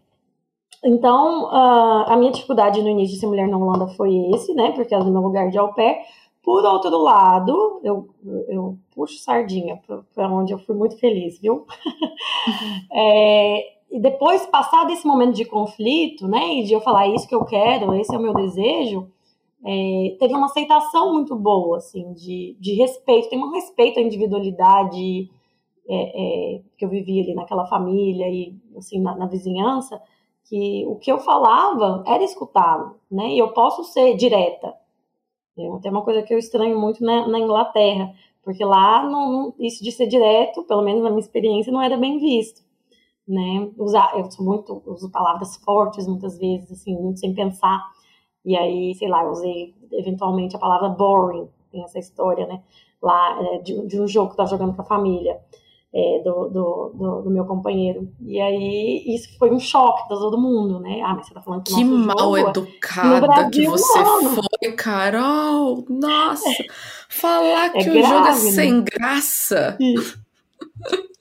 Então, 0.84 1.46
uh, 1.46 2.06
a 2.08 2.16
minha 2.18 2.32
dificuldade 2.32 2.82
no 2.82 2.90
início 2.90 3.16
de 3.16 3.20
ser 3.20 3.28
mulher 3.28 3.48
na 3.48 3.58
Holanda 3.58 3.88
foi 3.88 4.14
esse, 4.34 4.54
né? 4.54 4.72
Porque 4.72 4.94
era 4.94 5.04
no 5.04 5.12
meu 5.12 5.22
lugar 5.22 5.50
de 5.50 5.58
au 5.58 5.74
pair. 5.74 5.98
Por 6.44 6.64
outro 6.64 6.98
lado, 6.98 7.82
eu, 7.84 8.08
eu 8.48 8.78
puxo 8.96 9.18
sardinha 9.18 9.82
para 10.14 10.30
onde 10.30 10.54
eu 10.54 10.60
fui 10.60 10.76
muito 10.76 10.98
feliz, 10.98 11.40
viu? 11.40 11.66
é, 12.94 13.78
e 13.92 14.00
depois, 14.00 14.46
passar 14.46 14.86
desse 14.86 15.06
momento 15.06 15.36
de 15.36 15.46
conflito, 15.46 16.28
né? 16.28 16.56
E 16.56 16.64
de 16.64 16.74
eu 16.74 16.82
falar 16.82 17.08
isso 17.08 17.28
que 17.28 17.36
eu 17.36 17.44
quero, 17.44 17.94
esse 17.96 18.14
é 18.14 18.18
o 18.18 18.22
meu 18.22 18.34
desejo, 18.34 19.10
é, 19.66 20.16
teve 20.20 20.34
uma 20.34 20.46
aceitação 20.46 21.14
muito 21.14 21.36
boa, 21.36 21.78
assim, 21.78 22.14
de, 22.14 22.56
de 22.60 22.74
respeito. 22.76 23.30
Tem 23.30 23.44
um 23.44 23.52
respeito 23.52 24.00
à 24.00 24.02
individualidade 24.02 25.30
é, 25.90 26.56
é, 26.58 26.62
que 26.78 26.84
eu 26.84 26.90
vivia 26.90 27.24
ali 27.24 27.34
naquela 27.34 27.66
família 27.66 28.28
e 28.30 28.54
assim 28.78 29.02
na, 29.02 29.16
na, 29.16 29.26
vizinhança, 29.26 30.02
que 30.44 30.86
o 30.86 30.96
que 30.98 31.12
eu 31.12 31.18
falava 31.20 32.04
era 32.06 32.24
escutado, 32.24 32.96
né? 33.10 33.34
E 33.34 33.40
eu 33.40 33.54
posso 33.54 33.84
ser 33.86 34.16
direta. 34.16 34.74
É, 35.58 35.80
tem 35.82 35.92
uma 35.92 36.04
coisa 36.04 36.22
que 36.22 36.34
eu 36.34 36.38
estranho 36.38 36.80
muito 36.80 37.04
na, 37.04 37.28
na 37.28 37.40
Inglaterra, 37.40 38.14
porque 38.44 38.64
lá 38.64 39.04
não, 39.04 39.54
isso 39.60 39.84
de 39.84 39.92
ser 39.92 40.08
direto, 40.08 40.64
pelo 40.64 40.82
menos 40.82 41.04
na 41.04 41.10
minha 41.10 41.22
experiência, 41.22 41.72
não 41.72 41.82
era 41.82 41.98
bem 41.98 42.18
visto, 42.20 42.62
né? 43.28 43.70
Usar, 43.78 44.18
eu 44.18 44.30
sou 44.32 44.46
muito 44.46 44.82
uso 44.86 45.10
palavras 45.10 45.58
fortes 45.58 46.08
muitas 46.08 46.38
vezes, 46.38 46.72
assim, 46.72 46.96
muito 46.96 47.20
sem 47.20 47.34
pensar. 47.34 47.82
E 48.46 48.56
aí, 48.58 48.94
sei 48.96 49.10
lá, 49.10 49.24
eu 49.24 49.32
usei 49.32 49.74
eventualmente 49.92 50.56
a 50.56 50.60
palavra 50.60 50.90
boring, 50.90 51.50
tem 51.72 51.84
essa 51.84 52.00
história, 52.00 52.46
né? 52.46 52.64
Lá 53.02 53.42
é, 53.42 53.60
de, 53.60 53.88
de 53.88 54.02
um 54.02 54.08
jogo 54.08 54.32
que 54.32 54.38
tá 54.38 54.46
jogando 54.46 54.76
com 54.76 54.82
a 54.82 54.86
família 54.86 55.40
é, 55.94 56.22
do, 56.24 56.50
do, 56.50 56.94
do, 56.96 57.22
do, 57.24 57.30
meu 57.30 57.46
companheiro. 57.46 58.12
E 58.26 58.40
aí 58.40 59.04
isso 59.08 59.38
foi 59.38 59.52
um 59.52 59.60
choque 59.60 60.08
para 60.08 60.18
todo 60.18 60.38
mundo, 60.38 60.80
né? 60.80 61.02
Ah, 61.04 61.16
mas 61.16 61.28
você 61.28 61.34
tá 61.34 61.42
falando 61.42 61.64
que, 61.64 61.74
que 61.74 61.84
mal 61.84 62.18
jogo, 62.18 62.38
educada 62.38 63.28
Brasil, 63.28 63.52
que 63.52 63.68
você 63.68 64.00
não. 64.00 64.36
foi, 64.36 64.72
Carol! 64.74 65.86
Nossa! 65.90 66.50
Falar 67.10 67.68
é 67.68 67.84
que 67.84 67.90
grave, 67.90 68.00
o 68.00 68.08
jogo 68.08 68.28
é 68.28 68.34
sem 68.34 68.74
né? 68.74 68.86
graça! 68.92 69.78
Isso. 69.80 70.20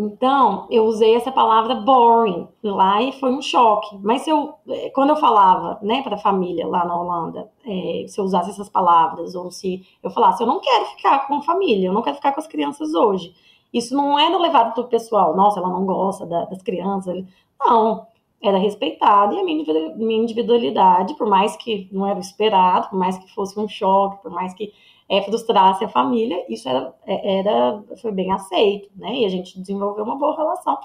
Então, 0.00 0.68
eu 0.70 0.84
usei 0.84 1.16
essa 1.16 1.32
palavra 1.32 1.74
boring 1.74 2.46
lá 2.62 3.02
e 3.02 3.10
foi 3.10 3.32
um 3.32 3.42
choque. 3.42 3.98
Mas 4.00 4.28
eu, 4.28 4.54
eh, 4.68 4.90
quando 4.90 5.10
eu 5.10 5.16
falava, 5.16 5.76
né, 5.82 6.02
para 6.02 6.14
a 6.14 6.18
família 6.18 6.68
lá 6.68 6.84
na 6.84 6.96
Holanda, 6.96 7.50
é, 7.66 8.04
se 8.06 8.20
eu 8.20 8.24
usasse 8.24 8.50
essas 8.50 8.68
palavras, 8.68 9.34
ou 9.34 9.50
se 9.50 9.84
eu 10.00 10.08
falasse, 10.08 10.40
eu 10.40 10.46
não 10.46 10.60
quero 10.60 10.84
ficar 10.86 11.26
com 11.26 11.34
a 11.38 11.42
família, 11.42 11.88
eu 11.88 11.92
não 11.92 12.02
quero 12.02 12.14
ficar 12.14 12.32
com 12.32 12.38
as 12.38 12.46
crianças 12.46 12.94
hoje. 12.94 13.34
Isso 13.74 13.92
não 13.96 14.16
era 14.16 14.38
levado 14.38 14.72
para 14.72 14.84
o 14.84 14.88
pessoal, 14.88 15.34
nossa, 15.36 15.58
ela 15.58 15.68
não 15.68 15.84
gosta 15.84 16.24
da, 16.24 16.44
das 16.44 16.62
crianças. 16.62 17.24
Não, 17.58 18.06
era 18.40 18.56
respeitado 18.56 19.34
e 19.34 19.40
a 19.40 19.44
minha 19.44 20.22
individualidade, 20.22 21.14
por 21.14 21.28
mais 21.28 21.56
que 21.56 21.88
não 21.90 22.06
era 22.06 22.20
esperado, 22.20 22.88
por 22.90 22.98
mais 22.98 23.18
que 23.18 23.34
fosse 23.34 23.58
um 23.58 23.68
choque, 23.68 24.22
por 24.22 24.30
mais 24.30 24.54
que 24.54 24.72
é, 25.08 25.22
frustrasse 25.22 25.84
a 25.84 25.88
família, 25.88 26.44
isso 26.48 26.68
era, 26.68 26.94
é, 27.06 27.38
era, 27.38 27.82
foi 28.00 28.12
bem 28.12 28.30
aceito, 28.32 28.90
né? 28.94 29.14
E 29.16 29.24
a 29.24 29.28
gente 29.28 29.58
desenvolveu 29.58 30.04
uma 30.04 30.16
boa 30.16 30.36
relação, 30.36 30.78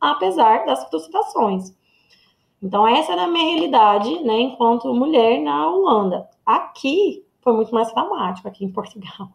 apesar 0.00 0.66
das 0.66 0.88
frustrações. 0.88 1.76
Então, 2.62 2.86
essa 2.86 3.12
era 3.12 3.24
a 3.24 3.28
minha 3.28 3.54
realidade, 3.54 4.22
né, 4.24 4.40
enquanto 4.40 4.92
mulher 4.92 5.40
na 5.40 5.70
Holanda. 5.70 6.28
Aqui 6.44 7.24
foi 7.40 7.52
muito 7.52 7.72
mais 7.72 7.90
traumático, 7.92 8.48
aqui 8.48 8.64
em 8.64 8.72
Portugal. 8.72 9.28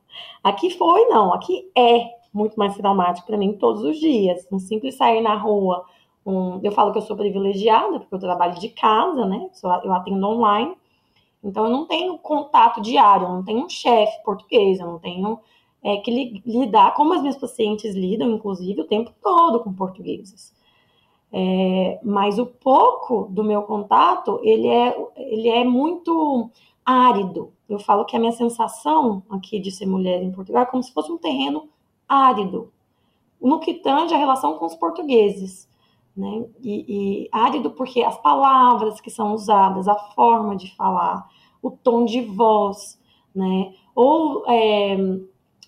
Aqui 0.43 0.69
foi, 0.71 1.05
não, 1.05 1.33
aqui 1.33 1.71
é 1.75 2.09
muito 2.33 2.59
mais 2.59 2.75
traumático 2.75 3.25
para 3.25 3.37
mim 3.37 3.53
todos 3.53 3.81
os 3.83 3.97
dias. 3.97 4.45
Um 4.51 4.59
simples 4.59 4.95
sair 4.95 5.21
na 5.21 5.35
rua, 5.35 5.85
um, 6.25 6.59
eu 6.63 6.71
falo 6.71 6.91
que 6.91 6.97
eu 6.97 7.01
sou 7.01 7.15
privilegiada, 7.15 7.99
porque 7.99 8.13
eu 8.13 8.19
trabalho 8.19 8.59
de 8.59 8.69
casa, 8.69 9.25
né, 9.25 9.49
eu 9.83 9.93
atendo 9.93 10.27
online, 10.27 10.75
então, 11.43 11.65
eu 11.65 11.71
não 11.71 11.85
tenho 11.85 12.17
contato 12.17 12.81
diário, 12.81 13.27
eu 13.27 13.31
não 13.33 13.43
tenho 13.43 13.65
um 13.65 13.69
chefe 13.69 14.23
português, 14.23 14.79
eu 14.79 14.87
não 14.87 14.99
tenho 14.99 15.39
é, 15.83 15.97
que 15.97 16.09
li, 16.09 16.41
lidar 16.45 16.93
como 16.93 17.13
as 17.13 17.21
minhas 17.21 17.35
pacientes 17.35 17.93
lidam, 17.93 18.31
inclusive, 18.31 18.81
o 18.81 18.87
tempo 18.87 19.11
todo 19.21 19.59
com 19.59 19.73
portugueses. 19.73 20.53
É, 21.31 21.99
mas 22.03 22.39
o 22.39 22.45
pouco 22.45 23.27
do 23.29 23.43
meu 23.43 23.63
contato, 23.63 24.39
ele 24.43 24.67
é, 24.67 24.95
ele 25.17 25.49
é 25.49 25.65
muito 25.65 26.49
árido. 26.85 27.51
Eu 27.67 27.79
falo 27.79 28.05
que 28.05 28.15
a 28.15 28.19
minha 28.19 28.31
sensação 28.31 29.23
aqui 29.29 29.59
de 29.59 29.71
ser 29.71 29.85
mulher 29.85 30.21
em 30.21 30.31
Portugal 30.31 30.63
é 30.63 30.67
como 30.67 30.83
se 30.83 30.93
fosse 30.93 31.11
um 31.11 31.17
terreno 31.17 31.67
árido, 32.07 32.71
no 33.41 33.59
que 33.59 33.73
tange 33.73 34.13
a 34.13 34.17
relação 34.17 34.57
com 34.57 34.65
os 34.65 34.75
portugueses. 34.75 35.67
Né? 36.15 36.45
E, 36.61 36.85
e 37.25 37.29
árido 37.31 37.71
porque 37.71 38.03
as 38.03 38.17
palavras 38.21 39.01
que 39.01 39.09
são 39.09 39.33
usadas, 39.33 39.87
a 39.87 39.95
forma 39.95 40.55
de 40.55 40.75
falar, 40.75 41.27
o 41.61 41.71
tom 41.71 42.05
de 42.05 42.21
voz, 42.21 42.99
né? 43.33 43.73
Ou 43.95 44.43
é, 44.47 44.95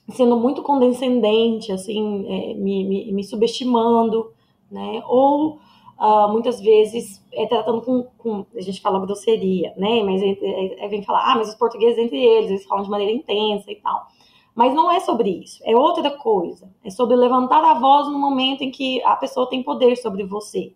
sendo 0.10 0.38
muito 0.38 0.62
condescendente, 0.62 1.72
assim, 1.72 2.26
é, 2.28 2.54
me, 2.54 2.84
me, 2.84 3.12
me, 3.12 3.24
subestimando, 3.24 4.32
né? 4.70 5.02
Ou 5.08 5.60
uh, 6.00 6.32
muitas 6.32 6.62
vezes 6.62 7.24
é 7.34 7.48
tratando 7.48 7.82
com, 7.82 8.04
com, 8.18 8.46
a 8.56 8.62
gente 8.62 8.82
fala 8.82 9.00
grosseria, 9.00 9.74
né? 9.78 10.04
Mas 10.04 10.22
é, 10.22 10.86
é, 10.86 10.88
vem 10.88 11.02
falar, 11.02 11.32
ah, 11.32 11.36
mas 11.38 11.50
os 11.50 11.56
portugueses 11.56 11.98
entre 11.98 12.18
eles, 12.18 12.50
eles 12.50 12.66
falam 12.66 12.84
de 12.84 12.90
maneira 12.90 13.12
intensa 13.12 13.72
e 13.72 13.76
tal. 13.78 14.08
Mas 14.56 14.74
não 14.74 14.90
é 14.90 15.02
sobre 15.02 15.30
isso, 15.30 15.62
é 15.66 15.76
outra 15.76 16.10
coisa. 16.12 16.72
É 16.84 16.90
sobre 16.90 17.16
levantar 17.18 17.62
a 17.62 17.74
voz 17.74 18.08
no 18.08 18.18
momento 18.18 18.64
em 18.64 18.72
que 18.72 19.04
a 19.04 19.16
pessoa 19.18 19.50
tem 19.50 19.62
poder 19.62 19.98
sobre 19.98 20.24
você. 20.24 20.74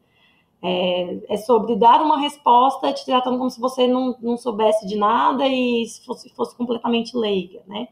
É, 0.62 1.20
é, 1.30 1.38
sobre 1.38 1.78
dar 1.78 2.02
uma 2.02 2.20
resposta 2.20 2.92
te 2.92 3.06
tratando 3.06 3.38
como 3.38 3.50
se 3.50 3.62
você 3.62 3.88
não, 3.88 4.14
não 4.20 4.36
soubesse 4.36 4.86
de 4.86 4.98
nada 4.98 5.48
e 5.48 5.86
fosse, 6.06 6.30
fosse 6.36 6.54
completamente 6.58 7.16
leiga, 7.16 7.62
né? 7.66 7.88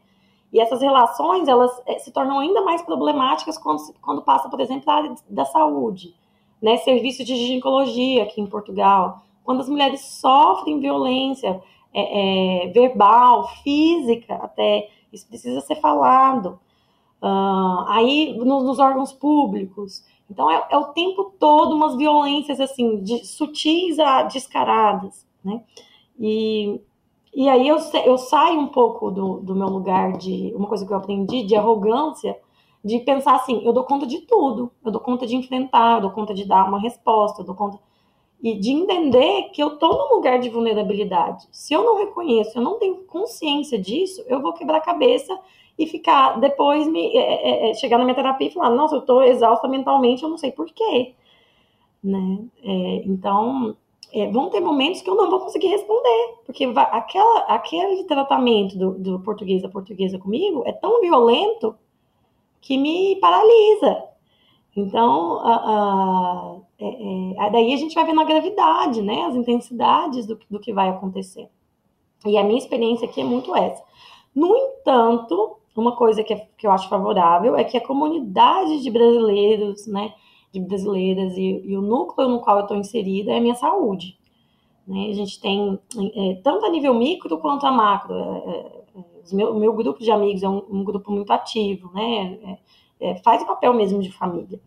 E 0.52 0.60
essas 0.60 0.82
relações, 0.82 1.48
elas 1.48 1.70
é, 1.86 1.98
se 1.98 2.12
tornam 2.12 2.38
ainda 2.38 2.60
mais 2.60 2.82
problemáticas 2.82 3.56
quando, 3.56 3.80
quando 4.02 4.20
passa, 4.20 4.50
por 4.50 4.60
exemplo, 4.60 4.90
a 4.90 4.94
área 4.94 5.14
da 5.30 5.46
saúde, 5.46 6.14
né? 6.60 6.76
Serviço 6.76 7.24
de 7.24 7.34
ginecologia 7.36 8.24
aqui 8.24 8.42
em 8.42 8.46
Portugal. 8.46 9.22
Quando 9.42 9.60
as 9.60 9.68
mulheres 9.70 10.02
sofrem 10.02 10.78
violência 10.78 11.62
é, 11.94 12.66
é 12.66 12.68
verbal, 12.68 13.48
física 13.62 14.34
até, 14.34 14.90
isso 15.12 15.26
precisa 15.26 15.60
ser 15.60 15.76
falado. 15.76 16.58
Uh, 17.22 17.84
aí, 17.88 18.36
no, 18.38 18.62
nos 18.62 18.78
órgãos 18.78 19.12
públicos, 19.12 20.04
então 20.30 20.50
é, 20.50 20.66
é, 20.70 20.76
o 20.76 20.92
tempo 20.92 21.32
todo 21.38 21.74
umas 21.74 21.96
violências 21.96 22.60
assim, 22.60 23.02
de, 23.02 23.24
sutis 23.26 23.98
a 23.98 24.22
descaradas, 24.24 25.26
né? 25.42 25.62
E, 26.18 26.80
e 27.34 27.48
aí 27.48 27.66
eu, 27.66 27.78
eu 28.04 28.18
saio 28.18 28.60
um 28.60 28.68
pouco 28.68 29.10
do, 29.10 29.40
do 29.40 29.54
meu 29.54 29.68
lugar 29.68 30.12
de 30.12 30.52
uma 30.54 30.68
coisa 30.68 30.86
que 30.86 30.92
eu 30.92 30.96
aprendi, 30.96 31.44
de 31.44 31.56
arrogância, 31.56 32.38
de 32.84 33.00
pensar 33.00 33.36
assim, 33.36 33.64
eu 33.64 33.72
dou 33.72 33.84
conta 33.84 34.06
de 34.06 34.20
tudo, 34.20 34.70
eu 34.84 34.92
dou 34.92 35.00
conta 35.00 35.26
de 35.26 35.34
enfrentar, 35.34 35.96
eu 35.96 36.02
dou 36.02 36.10
conta 36.10 36.34
de 36.34 36.44
dar 36.46 36.68
uma 36.68 36.80
resposta, 36.80 37.42
eu 37.42 37.46
dou 37.46 37.54
conta 37.54 37.78
e 38.42 38.54
de 38.54 38.70
entender 38.70 39.50
que 39.52 39.62
eu 39.62 39.74
estou 39.74 39.92
num 39.92 40.16
lugar 40.16 40.38
de 40.38 40.48
vulnerabilidade. 40.48 41.48
Se 41.50 41.74
eu 41.74 41.84
não 41.84 41.98
reconheço, 41.98 42.56
eu 42.56 42.62
não 42.62 42.78
tenho 42.78 42.96
consciência 43.04 43.78
disso, 43.78 44.24
eu 44.28 44.40
vou 44.40 44.52
quebrar 44.52 44.78
a 44.78 44.80
cabeça 44.80 45.38
e 45.78 45.86
ficar 45.86 46.38
depois 46.40 46.86
me 46.86 47.16
é, 47.16 47.68
é, 47.68 47.70
é, 47.70 47.74
chegar 47.74 47.98
na 47.98 48.04
minha 48.04 48.14
terapia 48.14 48.48
e 48.48 48.50
falar, 48.50 48.70
nossa, 48.70 48.96
eu 48.96 49.00
estou 49.00 49.22
exausta 49.22 49.68
mentalmente, 49.68 50.22
eu 50.22 50.28
não 50.28 50.38
sei 50.38 50.52
por 50.52 50.66
quê. 50.66 51.14
né? 52.02 52.38
É, 52.62 53.02
então, 53.06 53.76
é, 54.12 54.30
vão 54.30 54.50
ter 54.50 54.60
momentos 54.60 55.02
que 55.02 55.10
eu 55.10 55.14
não 55.14 55.30
vou 55.30 55.40
conseguir 55.40 55.68
responder, 55.68 56.34
porque 56.46 56.64
aquela, 56.64 57.40
aquele 57.40 58.04
tratamento 58.04 58.76
do, 58.78 58.92
do 58.92 59.20
português 59.20 59.62
da 59.62 59.68
portuguesa 59.68 60.18
comigo 60.18 60.62
é 60.66 60.72
tão 60.72 61.00
violento 61.00 61.74
que 62.60 62.76
me 62.76 63.16
paralisa. 63.16 64.04
Então, 64.76 65.40
a, 65.40 65.54
a, 65.54 66.56
é, 66.78 67.46
é, 67.46 67.50
daí 67.50 67.72
a 67.72 67.76
gente 67.76 67.94
vai 67.94 68.04
vendo 68.04 68.20
a 68.20 68.24
gravidade, 68.24 69.02
né? 69.02 69.22
As 69.24 69.34
intensidades 69.34 70.26
do, 70.26 70.38
do 70.50 70.60
que 70.60 70.72
vai 70.72 70.88
acontecer. 70.88 71.48
E 72.26 72.36
a 72.36 72.44
minha 72.44 72.58
experiência 72.58 73.08
aqui 73.08 73.20
é 73.20 73.24
muito 73.24 73.54
essa. 73.54 73.82
No 74.34 74.56
entanto, 74.56 75.58
uma 75.74 75.96
coisa 75.96 76.22
que, 76.22 76.32
é, 76.32 76.48
que 76.56 76.66
eu 76.66 76.70
acho 76.70 76.88
favorável 76.88 77.56
é 77.56 77.64
que 77.64 77.76
a 77.76 77.84
comunidade 77.84 78.82
de 78.82 78.90
brasileiros, 78.90 79.86
né, 79.86 80.12
de 80.52 80.60
brasileiras 80.60 81.36
e, 81.36 81.62
e 81.64 81.76
o 81.76 81.82
núcleo 81.82 82.28
no 82.28 82.40
qual 82.40 82.58
eu 82.58 82.62
estou 82.62 82.76
inserida 82.76 83.32
é 83.32 83.38
a 83.38 83.40
minha 83.40 83.54
saúde. 83.54 84.18
Né? 84.86 85.08
A 85.10 85.14
gente 85.14 85.40
tem, 85.40 85.78
é, 86.16 86.40
tanto 86.42 86.64
a 86.64 86.70
nível 86.70 86.94
micro 86.94 87.38
quanto 87.38 87.66
a 87.66 87.70
macro. 87.70 88.14
É, 88.14 88.50
é, 88.50 89.00
é 89.00 89.34
meu, 89.34 89.54
o 89.54 89.58
meu 89.58 89.72
grupo 89.74 90.00
de 90.02 90.10
amigos 90.10 90.42
é 90.42 90.48
um, 90.48 90.62
um 90.70 90.84
grupo 90.84 91.12
muito 91.12 91.30
ativo, 91.32 91.90
né? 91.92 92.58
É, 93.00 93.16
faz 93.16 93.42
o 93.42 93.46
papel 93.46 93.74
mesmo 93.74 94.00
de 94.00 94.10
família. 94.10 94.60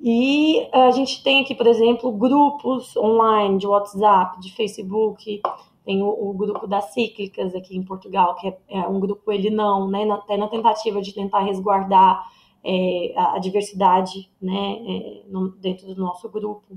E 0.00 0.68
a 0.72 0.90
gente 0.90 1.22
tem 1.22 1.42
aqui, 1.42 1.54
por 1.54 1.66
exemplo, 1.66 2.12
grupos 2.12 2.96
online 2.96 3.58
de 3.58 3.66
WhatsApp, 3.66 4.40
de 4.40 4.52
Facebook, 4.52 5.40
tem 5.84 6.02
o, 6.02 6.08
o, 6.08 6.32
grupo 6.32 6.66
das 6.66 6.92
cíclicas 6.92 7.54
aqui 7.54 7.76
em 7.76 7.82
Portugal, 7.84 8.34
que 8.34 8.48
é, 8.48 8.58
é 8.68 8.80
um 8.88 8.98
grupo 8.98 9.30
ele 9.30 9.50
não, 9.50 9.88
né, 9.88 10.04
na, 10.04 10.16
até 10.16 10.36
na 10.36 10.48
tentativa 10.48 11.00
de 11.00 11.14
tentar 11.14 11.40
resguardar 11.40 12.28
é, 12.64 13.14
a, 13.16 13.36
a, 13.36 13.38
diversidade, 13.38 14.28
né, 14.42 14.78
é, 14.84 15.22
no, 15.28 15.50
dentro 15.50 15.86
do 15.94 16.00
nosso 16.00 16.28
grupo. 16.28 16.76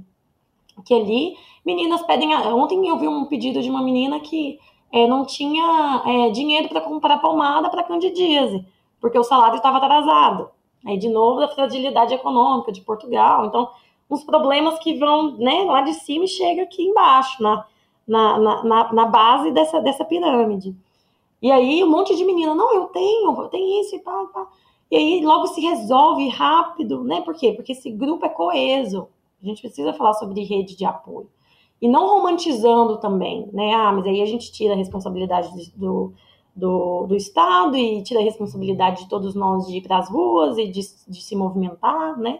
Que 0.85 0.93
ali, 0.93 1.35
meninas 1.65 2.03
pedem, 2.03 2.33
a, 2.33 2.53
ontem 2.53 2.87
eu 2.87 2.99
vi 2.99 3.07
um 3.07 3.25
pedido 3.25 3.61
de 3.61 3.69
uma 3.69 3.81
menina 3.81 4.19
que 4.19 4.59
é, 4.91 5.07
não 5.07 5.25
tinha 5.25 6.03
é, 6.05 6.29
dinheiro 6.29 6.69
para 6.69 6.81
comprar 6.81 7.17
pomada 7.17 7.69
para 7.69 7.83
candidíase, 7.83 8.63
porque 9.01 9.17
o 9.17 9.23
salário 9.23 9.57
estava 9.57 9.77
atrasado. 9.77 10.51
Aí, 10.85 10.97
de 10.97 11.10
novo, 11.10 11.39
da 11.39 11.47
fragilidade 11.47 12.14
econômica 12.14 12.72
de 12.72 12.81
Portugal. 12.81 13.45
Então, 13.45 13.69
uns 14.10 14.23
problemas 14.23 14.80
que 14.80 14.97
vão 14.97 15.38
né, 15.38 15.64
lá 15.64 15.81
de 15.81 15.93
cima 15.93 16.26
e 16.26 16.27
chega 16.27 16.64
aqui 16.64 16.84
embaixo, 16.84 17.41
na, 17.41 17.65
na, 18.07 18.64
na, 18.64 18.93
na 18.93 19.06
base 19.06 19.51
dessa, 19.51 19.80
dessa 19.80 20.03
pirâmide. 20.03 20.76
E 21.41 21.51
aí 21.51 21.84
um 21.84 21.89
monte 21.89 22.15
de 22.15 22.26
menina, 22.26 22.53
não, 22.53 22.73
eu 22.73 22.85
tenho, 22.88 23.41
eu 23.41 23.47
tenho 23.47 23.81
isso 23.81 23.95
e 23.95 23.99
pá, 23.99 24.26
pá. 24.34 24.47
E 24.91 24.97
aí 24.97 25.26
logo 25.26 25.47
se 25.47 25.61
resolve 25.61 26.27
rápido, 26.30 27.03
né? 27.03 27.22
Por 27.22 27.35
quê? 27.35 27.53
Porque 27.53 27.73
esse 27.73 27.91
grupo 27.91 28.26
é 28.26 28.30
coeso. 28.30 29.07
A 29.41 29.45
gente 29.45 29.61
precisa 29.61 29.93
falar 29.93 30.14
sobre 30.14 30.43
rede 30.43 30.76
de 30.76 30.84
apoio. 30.84 31.30
E 31.81 31.88
não 31.88 32.07
romantizando 32.07 32.97
também, 32.97 33.47
né? 33.53 33.73
Ah, 33.73 33.91
mas 33.93 34.06
aí 34.06 34.22
a 34.22 34.26
gente 34.26 34.51
tira 34.51 34.73
a 34.73 34.77
responsabilidade 34.77 35.49
do, 35.76 36.14
do, 36.55 37.05
do 37.07 37.15
Estado 37.15 37.77
e 37.77 38.03
tira 38.03 38.19
a 38.19 38.23
responsabilidade 38.23 39.03
de 39.03 39.09
todos 39.09 39.35
nós 39.35 39.67
de 39.67 39.77
ir 39.77 39.81
para 39.81 39.97
as 39.97 40.09
ruas 40.09 40.57
e 40.57 40.67
de, 40.67 40.81
de 41.07 41.21
se 41.21 41.35
movimentar, 41.35 42.17
né? 42.17 42.39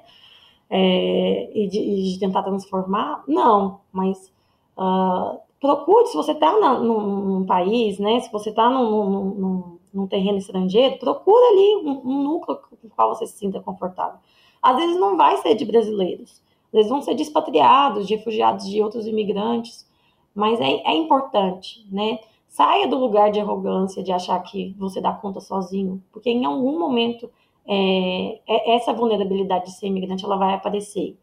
É, 0.70 1.52
e, 1.58 1.68
de, 1.68 2.14
de, 2.14 2.20
tentar 2.20 2.44
transformar. 2.44 3.24
Não, 3.28 3.80
mas 3.92 4.32
uh, 4.78 5.40
procure, 5.60 6.08
se 6.08 6.16
você 6.16 6.32
está 6.32 6.52
num, 6.52 7.40
num, 7.40 7.46
país, 7.46 7.98
né, 7.98 8.20
se 8.20 8.32
você 8.32 8.52
está 8.52 8.70
num, 8.70 9.10
num, 9.10 9.78
num, 9.92 10.08
terreno 10.08 10.38
estrangeiro, 10.38 11.00
procure 11.00 11.44
ali 11.44 11.88
um, 11.88 12.02
um, 12.06 12.24
núcleo 12.24 12.60
com 12.60 12.88
o 12.88 12.90
qual 12.92 13.16
você 13.16 13.26
se 13.26 13.38
sinta 13.40 13.60
confortável. 13.60 14.20
Às 14.62 14.76
vezes 14.76 15.00
não 15.00 15.18
vai 15.18 15.38
ser 15.38 15.56
de 15.56 15.66
brasileiros, 15.66 16.42
às 16.68 16.74
vezes 16.74 16.90
vão 16.90 17.02
ser 17.02 17.16
de 17.16 17.24
expatriados, 17.24 18.08
de 18.08 18.16
refugiados, 18.16 18.70
de 18.70 18.80
outros 18.80 19.08
imigrantes, 19.08 19.90
mas 20.36 20.62
é, 20.62 20.84
é 20.86 20.96
importante, 20.96 21.86
né? 21.92 22.20
Saia 22.50 22.88
do 22.88 22.98
lugar 22.98 23.32
de 23.32 23.40
arrogância, 23.40 24.04
de 24.04 24.12
achar 24.12 24.38
que 24.42 24.76
você 24.78 25.00
dá 25.00 25.14
conta 25.14 25.40
sozinho, 25.40 26.04
porque 26.12 26.30
em 26.30 26.46
algum 26.46 26.78
momento 26.80 27.30
é, 27.66 28.42
é 28.48 28.76
essa 28.76 28.92
vulnerabilidade 28.92 29.66
de 29.66 29.72
ser 29.72 29.88
imigrante 29.88 30.26
ela 30.26 30.36
vai 30.36 30.56
aparecer 30.56 31.16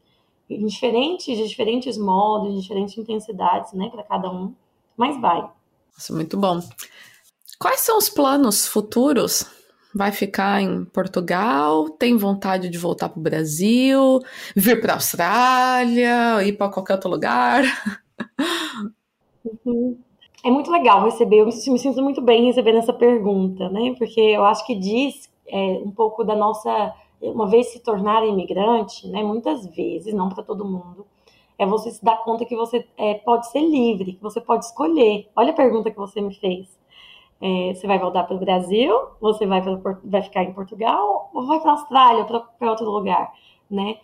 em 0.49 0.65
diferentes, 0.65 1.37
de 1.37 1.49
diferentes 1.49 1.99
modos, 1.99 2.55
de 2.55 2.61
diferentes 2.61 2.97
intensidades, 2.97 3.73
né, 3.73 3.89
para 3.91 4.05
cada 4.05 4.31
um, 4.31 4.55
mas 4.97 5.21
vai. 5.21 5.51
Isso 5.99 6.13
é 6.13 6.15
muito 6.15 6.37
bom. 6.39 6.61
Quais 7.59 7.81
são 7.81 7.99
os 7.99 8.09
planos 8.09 8.67
futuros? 8.67 9.45
Vai 9.93 10.13
ficar 10.13 10.61
em 10.61 10.85
Portugal? 10.85 11.89
Tem 11.89 12.17
vontade 12.17 12.69
de 12.69 12.79
voltar 12.79 13.09
para 13.09 13.19
o 13.19 13.23
Brasil? 13.23 14.21
Vir 14.55 14.81
para 14.81 14.93
a 14.93 14.97
Austrália? 14.97 16.45
Ir 16.45 16.53
para 16.53 16.71
qualquer 16.71 16.95
outro 16.95 17.11
lugar? 17.11 17.65
Uhum. 19.65 19.99
É 20.45 20.51
muito 20.51 20.71
legal 20.71 21.03
receber, 21.05 21.39
eu 21.41 21.47
me 21.47 21.53
sinto 21.53 22.03
muito 22.03 22.21
bem 22.21 22.45
recebendo 22.45 22.79
essa 22.79 22.93
pergunta, 22.93 23.69
né? 23.69 23.95
Porque 23.99 24.21
eu 24.21 24.45
acho 24.45 24.65
que 24.65 24.75
diz 24.75 25.31
é, 25.49 25.81
um 25.85 25.91
pouco 25.91 26.23
da 26.23 26.37
nossa 26.37 26.95
uma 27.21 27.47
vez 27.47 27.69
se 27.69 27.81
tornar 27.81 28.27
imigrante, 28.27 29.09
né, 29.09 29.23
muitas 29.23 29.67
vezes, 29.75 30.13
não 30.13 30.29
para 30.29 30.43
todo 30.43 30.65
mundo, 30.65 31.07
é 31.59 31.65
você 31.65 31.91
se 31.91 32.05
dar 32.05 32.23
conta 32.23 32.45
que 32.45 32.55
você 32.55 32.87
é, 32.97 33.15
pode 33.15 33.51
ser 33.51 33.61
livre, 33.61 34.13
que 34.13 34.23
você 34.23 34.41
pode 34.41 34.67
escolher. 34.67 35.29
Olha 35.35 35.51
a 35.51 35.57
pergunta 35.57 35.91
que 35.91 35.97
você 35.97 36.21
me 36.21 36.35
fez. 36.35 36.69
É, 37.41 37.75
você 37.75 37.87
vai 37.87 37.99
voltar 37.99 38.25
para 38.25 38.37
o 38.37 38.39
Brasil? 38.39 38.95
Você 39.21 39.47
vai, 39.47 39.63
pra, 39.63 39.99
vai 40.05 40.23
ficar 40.23 40.45
em 40.45 40.53
Portugal? 40.53 41.31
Ou 41.33 41.47
vai 41.47 41.59
para 41.61 41.71
a 41.71 41.75
Austrália, 41.75 42.25
para 42.25 42.71
outro 42.71 42.91
lugar? 42.91 43.33
Né? 43.71 43.99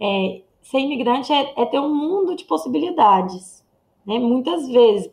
É, 0.00 0.40
ser 0.62 0.78
imigrante 0.78 1.30
é, 1.30 1.52
é, 1.60 1.66
ter 1.66 1.78
um 1.78 1.94
mundo 1.94 2.34
de 2.34 2.44
possibilidades. 2.44 3.62
Né? 4.06 4.18
Muitas 4.18 4.66
vezes, 4.66 5.10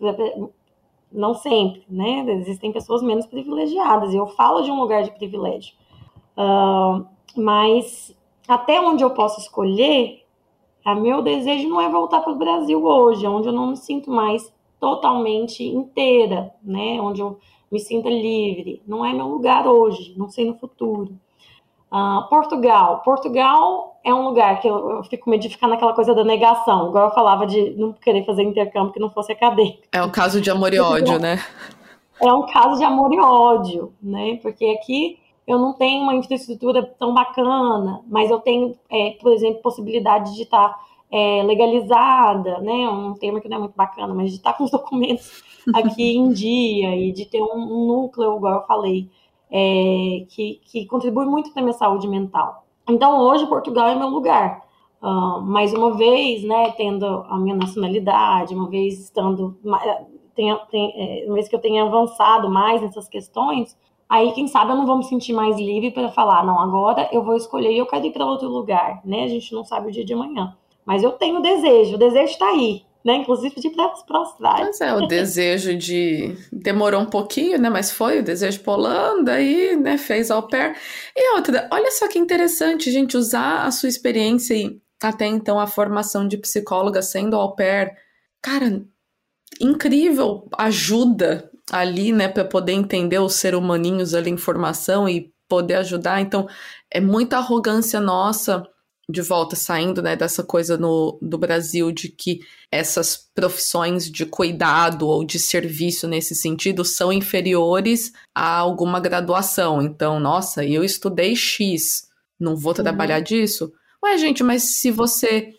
não 1.12 1.34
sempre, 1.34 1.84
né? 1.90 2.26
existem 2.32 2.72
pessoas 2.72 3.02
menos 3.02 3.26
privilegiadas, 3.26 4.14
e 4.14 4.18
eu 4.18 4.28
falo 4.28 4.62
de 4.62 4.72
um 4.72 4.80
lugar 4.80 5.04
de 5.04 5.12
privilégio. 5.12 5.74
Uh, 6.38 7.06
mas 7.36 8.16
até 8.48 8.80
onde 8.80 9.04
eu 9.04 9.12
posso 9.12 9.40
escolher, 9.40 10.26
a 10.84 10.96
meu 10.96 11.22
desejo 11.22 11.70
não 11.70 11.80
é 11.80 11.90
voltar 11.90 12.22
para 12.22 12.34
o 12.34 12.38
Brasil 12.38 12.84
hoje, 12.84 13.28
onde 13.28 13.48
eu 13.48 13.54
não 13.54 13.68
me 13.68 13.78
sinto 13.78 14.10
mais 14.10 14.52
totalmente 14.80 15.64
inteira, 15.64 16.54
né? 16.64 17.00
Onde 17.00 17.22
eu 17.22 17.38
me 17.72 17.80
sinta 17.80 18.10
livre. 18.10 18.82
Não 18.88 19.06
é 19.06 19.14
meu 19.14 19.28
lugar 19.28 19.68
hoje, 19.68 20.14
não 20.18 20.30
sei 20.30 20.46
no 20.46 20.58
futuro. 20.58 21.14
Uh, 21.92 22.28
Portugal. 22.30 23.02
Portugal 23.04 23.91
é 24.04 24.14
um 24.14 24.24
lugar 24.24 24.60
que 24.60 24.68
eu, 24.68 24.92
eu 24.92 25.04
fico 25.04 25.30
meio 25.30 25.42
de 25.42 25.50
ficar 25.50 25.68
naquela 25.68 25.94
coisa 25.94 26.14
da 26.14 26.24
negação. 26.24 26.90
Igual 26.90 27.10
eu 27.10 27.14
falava 27.14 27.46
de 27.46 27.72
não 27.72 27.94
querer 27.94 28.26
fazer 28.26 28.44
intercâmbio 28.44 28.94
que 28.94 29.00
não 29.00 29.10
fosse 29.10 29.32
acadêmico. 29.32 29.84
É 29.92 30.04
um 30.04 30.10
caso 30.10 30.42
de 30.42 30.50
amor 30.50 30.74
e 30.74 30.80
ódio, 30.80 31.20
né? 31.20 31.40
É 32.20 32.32
um 32.34 32.46
caso 32.46 32.78
de 32.78 32.84
amor 32.84 33.14
e 33.14 33.20
ódio, 33.20 33.94
né? 34.02 34.38
Porque 34.42 34.66
aqui 34.66 35.20
eu 35.48 35.60
não 35.60 35.74
tenho 35.74 36.04
uma 36.04 36.16
infraestrutura 36.16 36.84
tão 36.98 37.14
bacana, 37.14 38.02
mas 38.08 38.30
eu 38.30 38.40
tenho, 38.40 38.76
é, 38.90 39.12
por 39.22 39.34
exemplo, 39.34 39.62
possibilidade 39.62 40.36
de 40.36 40.44
estar 40.44 40.80
é, 41.12 41.44
legalizada, 41.44 42.60
né? 42.60 42.90
Um 42.90 43.14
termo 43.14 43.42
que 43.42 43.50
não 43.50 43.58
é 43.58 43.60
muito 43.60 43.76
bacana, 43.76 44.14
mas 44.14 44.32
de 44.32 44.38
estar 44.38 44.54
com 44.54 44.64
os 44.64 44.72
documentos 44.72 45.44
aqui 45.74 46.16
em 46.16 46.30
dia 46.32 46.96
e 46.96 47.12
de 47.12 47.26
ter 47.26 47.42
um, 47.42 47.56
um 47.56 47.88
núcleo, 47.88 48.38
igual 48.38 48.62
eu 48.62 48.68
falei, 48.68 49.10
é, 49.52 50.26
que, 50.30 50.62
que 50.66 50.86
contribui 50.86 51.26
muito 51.26 51.52
para 51.52 51.62
a 51.62 51.66
minha 51.66 51.78
saúde 51.78 52.08
mental. 52.08 52.66
Então, 52.92 53.20
hoje, 53.20 53.48
Portugal 53.48 53.88
é 53.88 53.96
meu 53.96 54.10
lugar. 54.10 54.64
Uh, 55.02 55.42
mais 55.42 55.74
uma 55.74 55.94
vez, 55.94 56.44
né, 56.44 56.72
tendo 56.78 57.06
a 57.06 57.38
minha 57.38 57.56
nacionalidade, 57.56 58.54
uma 58.54 58.70
vez 58.70 59.00
estando, 59.00 59.58
tenha, 60.36 60.60
é, 60.72 61.24
uma 61.26 61.34
vez 61.34 61.48
que 61.48 61.56
eu 61.56 61.60
tenha 61.60 61.84
avançado 61.84 62.50
mais 62.50 62.82
nessas 62.82 63.08
questões, 63.08 63.76
Aí, 64.12 64.34
quem 64.34 64.46
sabe, 64.46 64.74
eu 64.74 64.76
não 64.76 64.86
vou 64.86 64.98
me 64.98 65.06
sentir 65.06 65.32
mais 65.32 65.56
livre 65.56 65.90
para 65.90 66.12
falar, 66.12 66.46
não, 66.46 66.60
agora 66.60 67.08
eu 67.14 67.24
vou 67.24 67.34
escolher 67.34 67.72
e 67.72 67.78
eu 67.78 67.86
quero 67.86 68.06
ir 68.06 68.12
para 68.12 68.26
outro 68.26 68.50
lugar, 68.50 69.00
né? 69.06 69.24
A 69.24 69.28
gente 69.30 69.54
não 69.54 69.64
sabe 69.64 69.88
o 69.88 69.92
dia 69.92 70.04
de 70.04 70.14
amanhã. 70.14 70.54
Mas 70.86 71.02
eu 71.02 71.14
tenho 71.14 71.42
desejo, 71.42 71.96
o 71.96 71.98
desejo 71.98 72.34
está 72.34 72.50
aí, 72.50 72.84
né? 73.04 73.16
Inclusive 73.16 73.56
de 73.56 73.72
Austrália. 74.10 74.66
Mas 74.66 74.82
é, 74.82 74.94
o 74.94 75.08
desejo 75.08 75.76
de. 75.76 76.36
Demorou 76.52 77.02
um 77.02 77.06
pouquinho, 77.06 77.60
né? 77.60 77.70
Mas 77.70 77.92
foi 77.92 78.20
o 78.20 78.24
desejo 78.24 78.60
para 78.62 78.74
Holanda 78.74 79.42
e, 79.42 79.76
né, 79.76 79.98
fez 79.98 80.30
au 80.30 80.48
pair. 80.48 80.76
E 81.16 81.36
outra, 81.36 81.68
olha 81.72 81.92
só 81.92 82.08
que 82.08 82.20
interessante, 82.20 82.92
gente, 82.92 83.18
usar 83.18 83.66
a 83.66 83.72
sua 83.72 83.90
experiência 83.90 84.54
e 84.54 84.80
até 85.02 85.26
então 85.26 85.60
a 85.60 85.68
formação 85.68 86.28
de 86.28 86.38
psicóloga 86.38 87.02
sendo 87.02 87.36
au 87.36 87.56
pair. 87.56 87.92
Cara, 88.42 88.84
incrível 89.60 90.48
ajuda 90.58 91.50
ali, 91.72 92.12
né, 92.12 92.28
para 92.28 92.46
poder 92.46 92.74
entender 92.74 93.20
os 93.20 93.36
ser 93.36 93.56
humaninhos 93.56 94.14
ali, 94.14 94.30
informação 94.30 95.08
e 95.08 95.32
poder 95.48 95.76
ajudar. 95.76 96.22
Então, 96.22 96.48
é 96.90 97.00
muita 97.00 97.38
arrogância 97.38 98.00
nossa 98.00 98.64
de 99.12 99.22
volta 99.22 99.56
saindo, 99.56 100.02
né, 100.02 100.16
dessa 100.16 100.44
coisa 100.44 100.78
no, 100.78 101.20
do 101.22 101.38
Brasil 101.38 101.92
de 101.92 102.10
que 102.10 102.40
essas 102.72 103.18
profissões 103.36 104.10
de 104.10 104.26
cuidado 104.26 105.08
ou 105.08 105.24
de 105.24 105.38
serviço 105.38 106.08
nesse 106.08 106.34
sentido 106.34 106.86
são 106.86 107.12
inferiores 107.12 108.12
a 108.34 108.58
alguma 108.58 109.00
graduação. 109.00 109.82
Então, 109.82 110.20
nossa, 110.20 110.66
eu 110.66 110.84
estudei 110.84 111.36
X, 111.36 112.08
não 112.40 112.56
vou 112.56 112.74
trabalhar 112.74 113.18
uhum. 113.18 113.24
disso. 113.24 113.72
Ué, 114.04 114.18
gente, 114.18 114.44
mas 114.44 114.64
se 114.64 114.90
você 114.90 115.54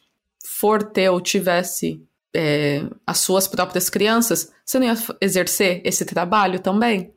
for 0.45 0.83
ter 0.83 1.11
ou 1.11 1.21
tivesse 1.21 2.03
é, 2.35 2.85
as 3.07 3.19
suas 3.19 3.47
próprias 3.47 3.91
crianças, 3.91 4.51
você 4.65 4.79
não 4.79 4.87
ia 4.87 4.95
exercer 5.21 5.83
esse 5.85 6.05
trabalho 6.05 6.59
também? 6.59 7.13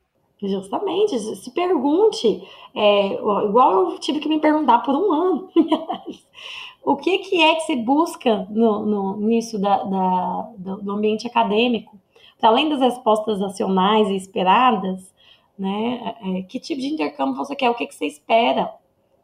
Justamente, 0.47 1.17
se 1.19 1.51
pergunte, 1.51 2.43
é, 2.73 3.13
igual 3.13 3.91
eu 3.91 3.99
tive 3.99 4.19
que 4.19 4.30
me 4.30 4.39
perguntar 4.39 4.80
por 4.80 4.95
um 4.95 5.11
ano, 5.11 5.49
o 6.84 6.95
que, 6.95 7.19
que 7.19 7.41
é 7.41 7.55
que 7.55 7.61
você 7.61 7.76
busca 7.76 8.47
no, 8.49 8.85
no 8.85 9.17
nisso 9.17 9.59
da, 9.59 9.84
da, 9.84 10.51
do 10.57 10.91
ambiente 10.91 11.27
acadêmico? 11.27 11.97
Para 12.39 12.49
além 12.49 12.69
das 12.69 12.80
respostas 12.80 13.41
acionais 13.41 14.09
e 14.09 14.15
esperadas, 14.15 15.13
né, 15.57 16.15
é, 16.22 16.41
que 16.43 16.59
tipo 16.59 16.81
de 16.81 16.88
intercâmbio 16.88 17.35
você 17.35 17.55
quer, 17.55 17.69
o 17.69 17.76
que, 17.76 17.88
que 17.88 17.95
você 17.95 18.05
espera 18.05 18.72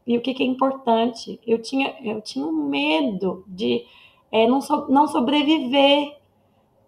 e 0.07 0.18
o 0.18 0.22
que, 0.22 0.34
que 0.34 0.43
é 0.43 0.45
importante. 0.45 1.39
Eu 1.45 1.61
tinha, 1.61 1.95
eu 2.02 2.22
tinha 2.22 2.45
um 2.45 2.69
medo 2.69 3.43
de 3.48 3.85
é, 4.31 4.48
não, 4.48 4.61
so, 4.61 4.88
não 4.89 5.07
sobreviver, 5.07 6.18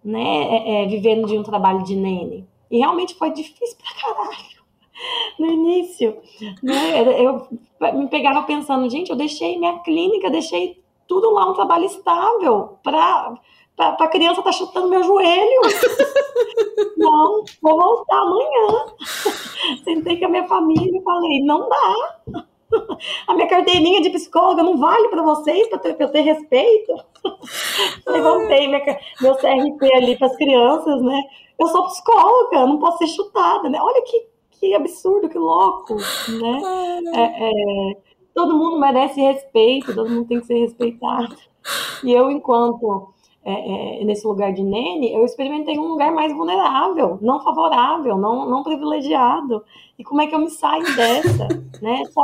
né, 0.04 0.22
é, 0.22 0.84
é, 0.84 0.88
vivendo 0.88 1.28
de 1.28 1.38
um 1.38 1.44
trabalho 1.44 1.84
de 1.84 1.96
nene. 1.96 2.48
E 2.74 2.80
realmente 2.80 3.14
foi 3.14 3.30
difícil 3.30 3.78
pra 3.78 4.02
caralho 4.02 4.64
no 5.38 5.46
início. 5.46 6.18
Né? 6.64 7.02
Eu 7.24 7.48
me 7.94 8.08
pegava 8.08 8.42
pensando, 8.42 8.90
gente, 8.90 9.12
eu 9.12 9.16
deixei 9.16 9.60
minha 9.60 9.78
clínica, 9.82 10.32
deixei 10.32 10.84
tudo 11.08 11.30
lá, 11.30 11.48
um 11.48 11.54
trabalho 11.54 11.86
estável, 11.86 12.80
para 12.82 13.38
a 13.78 14.08
criança 14.08 14.42
tá 14.42 14.52
chutando 14.52 14.90
meu 14.90 15.04
joelho. 15.04 15.62
não, 16.98 17.44
vou 17.62 17.80
voltar 17.80 18.18
amanhã. 18.18 18.86
Sentei 19.86 20.18
com 20.18 20.26
a 20.26 20.30
minha 20.30 20.48
família 20.48 20.98
e 20.98 21.04
falei, 21.04 21.44
não 21.44 21.70
dá. 21.70 22.40
A 23.28 23.36
minha 23.36 23.48
carteirinha 23.48 24.02
de 24.02 24.10
psicóloga 24.10 24.64
não 24.64 24.78
vale 24.78 25.10
para 25.10 25.22
vocês, 25.22 25.68
para 25.68 25.96
eu 26.00 26.12
ter 26.12 26.22
respeito. 26.22 26.92
Levantei 28.08 28.68
minha, 28.68 29.00
meu 29.22 29.36
CRP 29.36 29.94
ali 29.94 30.18
para 30.18 30.26
as 30.26 30.36
crianças, 30.38 31.04
né? 31.04 31.22
Eu 31.60 31.68
sou 31.68 31.86
psicóloga, 31.86 32.66
não 32.66 32.80
posso 32.80 33.00
ser 33.00 33.08
chutada, 33.08 33.70
né? 33.70 33.80
Olha 33.82 34.02
que, 34.04 34.28
que 34.52 34.74
absurdo, 34.74 35.30
que 35.30 35.38
louco, 35.38 35.96
né? 35.96 36.62
É, 37.16 37.50
é, 37.50 37.98
todo 38.34 38.58
mundo 38.58 38.80
merece 38.80 39.22
respeito, 39.22 39.94
todo 39.94 40.10
mundo 40.10 40.28
tem 40.28 40.40
que 40.40 40.48
ser 40.48 40.60
respeitado. 40.60 41.36
E 42.04 42.12
eu, 42.12 42.32
enquanto 42.32 43.14
é, 43.46 44.02
é, 44.02 44.06
nesse 44.06 44.26
lugar 44.26 44.54
de 44.54 44.64
nene, 44.64 45.14
eu 45.14 45.26
experimentei 45.26 45.78
um 45.78 45.90
lugar 45.90 46.12
mais 46.12 46.34
vulnerável, 46.34 47.20
não 47.22 47.42
favorável, 47.42 48.18
não, 48.18 48.50
não 48.50 48.64
privilegiado. 48.64 49.64
E 50.00 50.04
como 50.04 50.22
é 50.22 50.28
que 50.28 50.34
eu 50.34 50.40
me 50.40 50.50
saio 50.50 50.84
dessa, 50.96 51.48
né? 51.82 52.04
Só 52.12 52.24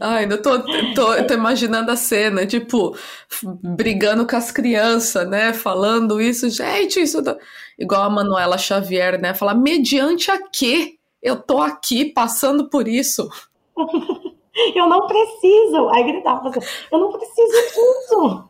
Ai, 0.00 0.26
eu 0.30 0.40
tô, 0.40 0.58
tô, 0.94 1.24
tô, 1.26 1.34
imaginando 1.34 1.90
a 1.90 1.96
cena, 1.96 2.46
tipo, 2.46 2.96
brigando 3.42 4.26
com 4.26 4.36
as 4.36 4.50
crianças, 4.50 5.28
né? 5.28 5.52
Falando 5.52 6.20
isso, 6.20 6.48
gente, 6.48 7.00
isso. 7.00 7.22
Tá... 7.22 7.36
Igual 7.78 8.02
a 8.02 8.10
Manuela 8.10 8.58
Xavier, 8.58 9.20
né? 9.20 9.34
Falar, 9.34 9.54
mediante 9.54 10.30
a 10.30 10.38
quê? 10.50 10.96
Eu 11.22 11.36
tô 11.36 11.60
aqui 11.60 12.06
passando 12.06 12.68
por 12.68 12.88
isso. 12.88 13.28
eu 14.74 14.88
não 14.88 15.06
preciso. 15.06 15.88
Aí 15.90 16.04
gritava, 16.04 16.50
eu 16.92 16.98
não 16.98 17.12
preciso 17.12 17.52
disso. 17.52 18.44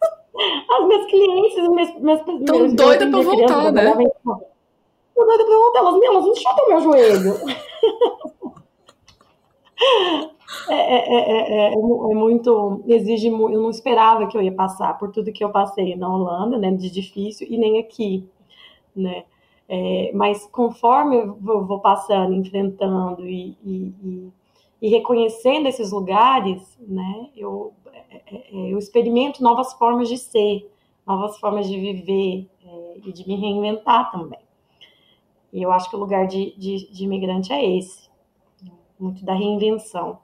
As 0.71 0.87
minhas 0.87 1.07
clientes, 1.07 1.69
minhas, 1.69 1.95
minas, 1.97 2.21
Tão 2.47 2.75
doida 2.75 3.09
pra 3.09 3.21
voltar, 3.21 3.73
né? 3.73 3.93
Tô 4.25 5.25
doida 5.25 5.45
pra 5.45 5.57
voltar. 5.57 5.79
Elas, 5.81 6.03
elas 6.03 6.25
não 6.25 6.35
chutam 6.37 6.69
meu 6.69 6.81
joelho. 6.81 7.35
É 10.69 10.75
é 10.75 10.99
é, 10.99 11.21
é, 11.31 11.69
é, 11.69 11.73
é, 11.73 11.77
muito, 11.77 12.83
exige 12.87 13.29
eu 13.29 13.63
não 13.63 13.71
esperava 13.71 14.27
que 14.27 14.37
eu 14.37 14.43
ia 14.43 14.53
passar 14.53 14.99
por 14.99 15.11
tudo 15.11 15.33
que 15.33 15.45
eu 15.45 15.51
passei 15.51 15.95
na 15.97 16.13
Holanda, 16.13 16.59
né, 16.59 16.73
de 16.73 16.91
difícil, 16.91 17.47
e 17.49 17.57
nem 17.57 17.79
aqui, 17.79 18.29
né, 18.95 19.25
é, 19.69 20.11
mas 20.13 20.47
conforme 20.47 21.17
eu 21.19 21.35
vou, 21.41 21.65
vou 21.65 21.79
passando, 21.81 22.35
enfrentando 22.35 23.25
e, 23.27 23.57
e, 23.65 23.95
e, 24.03 24.33
e, 24.83 24.89
reconhecendo 24.89 25.69
esses 25.69 25.93
lugares, 25.93 26.77
né, 26.81 27.29
eu, 27.37 27.73
eu 28.53 28.77
experimento 28.77 29.43
novas 29.43 29.73
formas 29.75 30.09
de 30.09 30.19
ser, 30.19 30.69
novas 31.07 31.39
formas 31.39 31.69
de 31.69 31.79
viver 31.79 32.49
e 33.05 33.13
de 33.13 33.27
me 33.27 33.37
reinventar 33.37 34.11
também. 34.11 34.41
E 35.53 35.63
eu 35.63 35.73
acho 35.73 35.89
que 35.89 35.97
o 35.97 35.99
lugar 35.99 36.27
de, 36.27 36.55
de, 36.57 36.93
de 36.93 37.05
imigrante 37.05 37.53
é 37.53 37.79
esse, 37.79 38.10
muito 39.01 39.25
da 39.25 39.35
reinvenção 39.35 40.19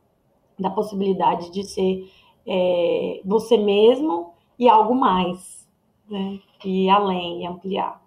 da 0.58 0.70
possibilidade 0.70 1.50
de 1.50 1.64
ser 1.64 2.10
é, 2.46 3.20
você 3.24 3.56
mesmo 3.56 4.32
e 4.58 4.68
algo 4.68 4.94
mais, 4.94 5.66
né? 6.08 6.38
E 6.64 6.88
além, 6.88 7.42
e 7.42 7.46
ampliar. 7.46 8.02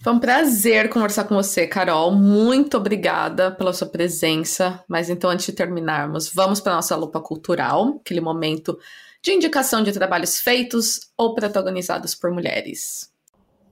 Foi 0.00 0.12
um 0.12 0.18
prazer 0.18 0.88
conversar 0.88 1.24
com 1.24 1.34
você, 1.34 1.66
Carol. 1.66 2.12
Muito 2.12 2.76
obrigada 2.76 3.50
pela 3.50 3.72
sua 3.72 3.86
presença. 3.86 4.82
Mas 4.88 5.10
então, 5.10 5.28
antes 5.28 5.46
de 5.46 5.52
terminarmos, 5.52 6.32
vamos 6.32 6.60
para 6.60 6.74
nossa 6.74 6.96
lupa 6.96 7.20
cultural, 7.20 7.98
aquele 8.00 8.20
momento 8.20 8.78
de 9.22 9.32
indicação 9.32 9.82
de 9.82 9.92
trabalhos 9.92 10.38
feitos 10.38 11.10
ou 11.16 11.34
protagonizados 11.34 12.14
por 12.14 12.30
mulheres. 12.30 13.12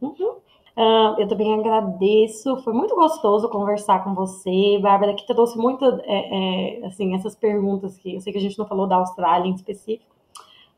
Uhum. 0.00 0.33
Uh, 0.76 1.20
eu 1.20 1.28
também 1.28 1.54
agradeço, 1.54 2.56
foi 2.64 2.72
muito 2.72 2.96
gostoso 2.96 3.48
conversar 3.48 4.02
com 4.02 4.12
você, 4.12 4.76
Bárbara, 4.82 5.14
que 5.14 5.24
trouxe 5.24 5.56
muito, 5.56 5.84
é, 5.84 6.80
é, 6.82 6.86
assim, 6.86 7.14
essas 7.14 7.36
perguntas 7.36 7.96
que 7.96 8.16
eu 8.16 8.20
sei 8.20 8.32
que 8.32 8.38
a 8.40 8.42
gente 8.42 8.58
não 8.58 8.66
falou 8.66 8.84
da 8.84 8.96
Austrália 8.96 9.48
em 9.48 9.54
específico, 9.54 10.12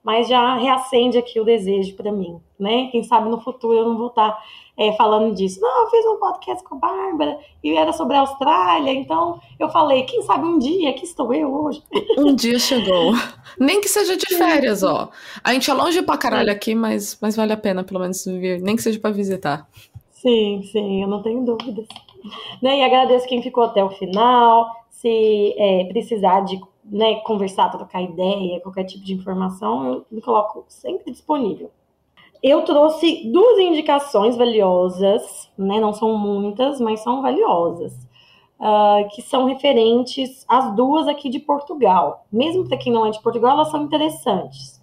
mas 0.05 0.29
já 0.29 0.57
reacende 0.57 1.17
aqui 1.17 1.41
o 1.41 1.45
desejo 1.45 1.97
para 1.97 2.13
mim, 2.13 2.39
né? 2.59 2.89
Quem 2.89 3.03
sabe 3.03 3.31
no 3.31 3.41
futuro 3.41 3.79
eu 3.79 3.89
não 3.89 3.97
vou 3.97 4.09
estar 4.09 4.39
é, 4.79 4.93
falando 4.93 5.35
disso. 5.35 5.61
Não, 5.61 5.85
eu 5.85 5.91
fiz 5.91 6.05
um 6.07 6.17
podcast 6.17 6.63
com 6.63 6.77
a 6.77 6.79
Bárbara 6.79 7.39
e 7.65 7.75
era 7.75 7.93
sobre 7.93 8.17
a 8.17 8.21
Austrália, 8.21 8.93
então 8.93 9.41
eu 9.59 9.69
falei, 9.71 10.03
quem 10.03 10.23
sabe 10.23 10.47
um 10.47 10.59
dia, 10.59 10.91
aqui 10.91 11.05
estou 11.05 11.33
eu 11.33 11.53
hoje. 11.53 11.83
Um 12.19 12.35
dia 12.35 12.59
chegou. 12.59 13.13
Nem 13.59 13.81
que 13.81 13.89
seja 13.89 14.17
de 14.17 14.37
férias, 14.37 14.83
ó. 14.83 15.11
A 15.43 15.53
gente 15.53 15.71
é 15.71 15.75
longe 15.75 16.03
pra 16.03 16.17
caralho 16.17 16.51
aqui, 16.51 16.75
mas, 16.75 17.19
mas 17.21 17.37
vale 17.37 17.53
a 17.53 17.57
pena 17.57 17.85
pelo 17.85 18.01
menos 18.01 18.25
vir, 18.25 18.61
nem 18.61 18.77
que 18.77 18.83
seja 18.83 18.99
para 18.99 19.11
visitar. 19.11 19.69
Sim, 20.11 20.63
sim, 20.73 21.03
eu 21.03 21.09
não 21.09 21.23
tenho 21.23 21.45
dúvidas. 21.45 21.87
Né, 22.61 22.81
e 22.81 22.83
agradeço 22.83 23.29
quem 23.29 23.43
ficou 23.43 23.65
até 23.65 23.85
o 23.85 23.91
final. 23.91 24.67
Se 24.91 25.55
é, 25.59 25.85
precisar 25.85 26.41
de 26.41 26.61
né, 26.85 27.17
conversar, 27.21 27.71
trocar 27.71 28.03
ideia, 28.03 28.61
qualquer 28.61 28.85
tipo 28.85 29.05
de 29.05 29.15
informação, 29.15 29.87
eu 29.87 30.07
me 30.11 30.21
coloco 30.21 30.65
sempre 30.69 31.13
disponível. 31.13 31.71
Eu 32.49 32.63
trouxe 32.63 33.29
duas 33.33 33.59
indicações 33.59 34.37
valiosas, 34.37 35.51
né, 35.59 35.81
não 35.81 35.93
são 35.93 36.17
muitas, 36.17 36.81
mas 36.81 37.01
são 37.01 37.21
valiosas, 37.21 37.93
uh, 38.61 39.09
que 39.13 39.21
são 39.21 39.47
referentes 39.47 40.45
às 40.49 40.73
duas 40.77 41.09
aqui 41.09 41.29
de 41.29 41.41
Portugal. 41.41 42.25
Mesmo 42.31 42.69
para 42.69 42.77
quem 42.79 42.93
não 42.93 43.05
é 43.05 43.11
de 43.11 43.21
Portugal, 43.21 43.57
elas 43.57 43.69
são 43.73 43.83
interessantes. 43.83 44.81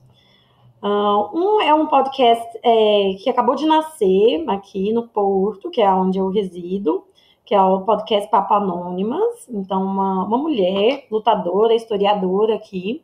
Uh, 0.84 1.40
um 1.40 1.62
é 1.62 1.74
um 1.74 1.88
podcast 1.88 2.46
é, 2.62 3.14
que 3.24 3.30
acabou 3.30 3.56
de 3.56 3.66
nascer 3.66 4.44
aqui 4.50 4.92
no 4.92 5.08
Porto, 5.08 5.72
que 5.72 5.82
é 5.82 5.90
onde 5.90 6.20
eu 6.20 6.28
resido, 6.28 7.06
que 7.46 7.56
é 7.56 7.62
o 7.62 7.84
podcast 7.84 8.30
Papo 8.30 8.56
Anônimas. 8.56 9.48
Então, 9.50 9.82
uma, 9.86 10.26
uma 10.26 10.38
mulher, 10.38 11.08
lutadora, 11.10 11.74
historiadora 11.74 12.56
aqui, 12.56 13.02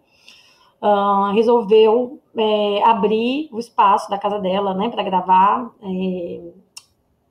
uh, 0.82 1.34
resolveu 1.34 2.20
é, 2.36 2.84
abrir 2.84 3.50
o 3.52 3.60
espaço 3.60 4.10
da 4.10 4.18
casa 4.18 4.40
dela, 4.40 4.74
né, 4.74 4.90
para 4.90 5.04
gravar 5.04 5.72
é, 5.82 6.42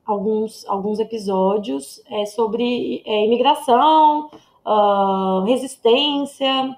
alguns, 0.05 0.67
alguns 0.67 0.99
episódios 0.99 2.03
é, 2.11 2.27
sobre 2.27 3.03
é, 3.07 3.25
imigração, 3.27 4.31
uh, 4.67 5.45
resistência 5.45 6.77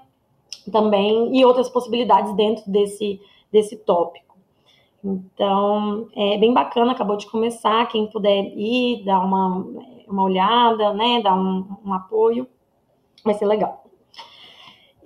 também 0.71 1.35
e 1.35 1.43
outras 1.43 1.69
possibilidades 1.69 2.35
dentro 2.35 2.69
desse 2.69 3.19
desse 3.51 3.75
tópico. 3.75 4.35
Então, 5.03 6.07
é 6.15 6.37
bem 6.37 6.53
bacana, 6.53 6.91
acabou 6.91 7.17
de 7.17 7.29
começar, 7.29 7.87
quem 7.87 8.07
puder 8.07 8.43
ir, 8.55 9.03
dar 9.03 9.19
uma, 9.19 9.65
uma 10.07 10.23
olhada, 10.23 10.93
né, 10.93 11.21
dar 11.21 11.35
um, 11.35 11.65
um 11.83 11.93
apoio, 11.93 12.47
vai 13.23 13.33
ser 13.33 13.45
legal. 13.45 13.80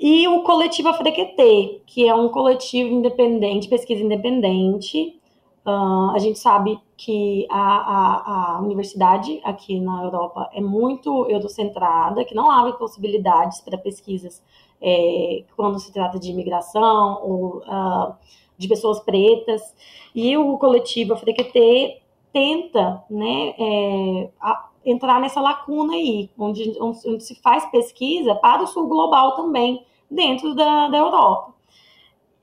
E 0.08 0.28
o 0.28 0.44
coletivo 0.44 0.90
Afrequetê, 0.90 1.82
que 1.88 2.08
é 2.08 2.14
um 2.14 2.30
coletivo 2.30 2.94
independente, 2.94 3.68
pesquisa 3.68 4.04
independente. 4.04 5.20
Uh, 5.66 6.12
a 6.14 6.20
gente 6.20 6.38
sabe 6.38 6.80
que 6.96 7.48
a, 7.50 7.58
a, 7.58 8.58
a, 8.58 8.60
universidade 8.60 9.42
aqui 9.44 9.80
na 9.80 10.04
Europa 10.04 10.48
é 10.54 10.62
muito 10.62 11.26
eurocentrada, 11.28 12.24
que 12.24 12.36
não 12.36 12.52
abre 12.52 12.74
possibilidades 12.74 13.62
para 13.62 13.80
pesquisas 13.80 14.44
é, 14.80 15.44
quando 15.56 15.80
se 15.80 15.92
trata 15.92 16.20
de 16.20 16.30
imigração 16.30 17.20
ou 17.24 17.64
uh, 17.64 18.14
de 18.60 18.68
pessoas 18.68 19.00
pretas. 19.00 19.74
E 20.14 20.38
o 20.38 20.56
coletivo 20.60 21.14
Afrequetê 21.14 22.00
tenta 22.32 23.04
né, 23.10 23.56
é, 23.58 24.30
a, 24.40 24.70
entrar 24.86 25.20
nessa 25.20 25.42
lacuna 25.42 25.94
aí, 25.96 26.30
onde, 26.38 26.78
onde, 26.80 27.24
se 27.24 27.34
faz 27.42 27.66
pesquisa 27.72 28.36
para 28.36 28.62
o 28.62 28.68
sul 28.68 28.88
global 28.88 29.36
também, 29.36 29.84
dentro 30.10 30.54
da, 30.56 30.88
da 30.90 30.98
Europa. 30.98 31.54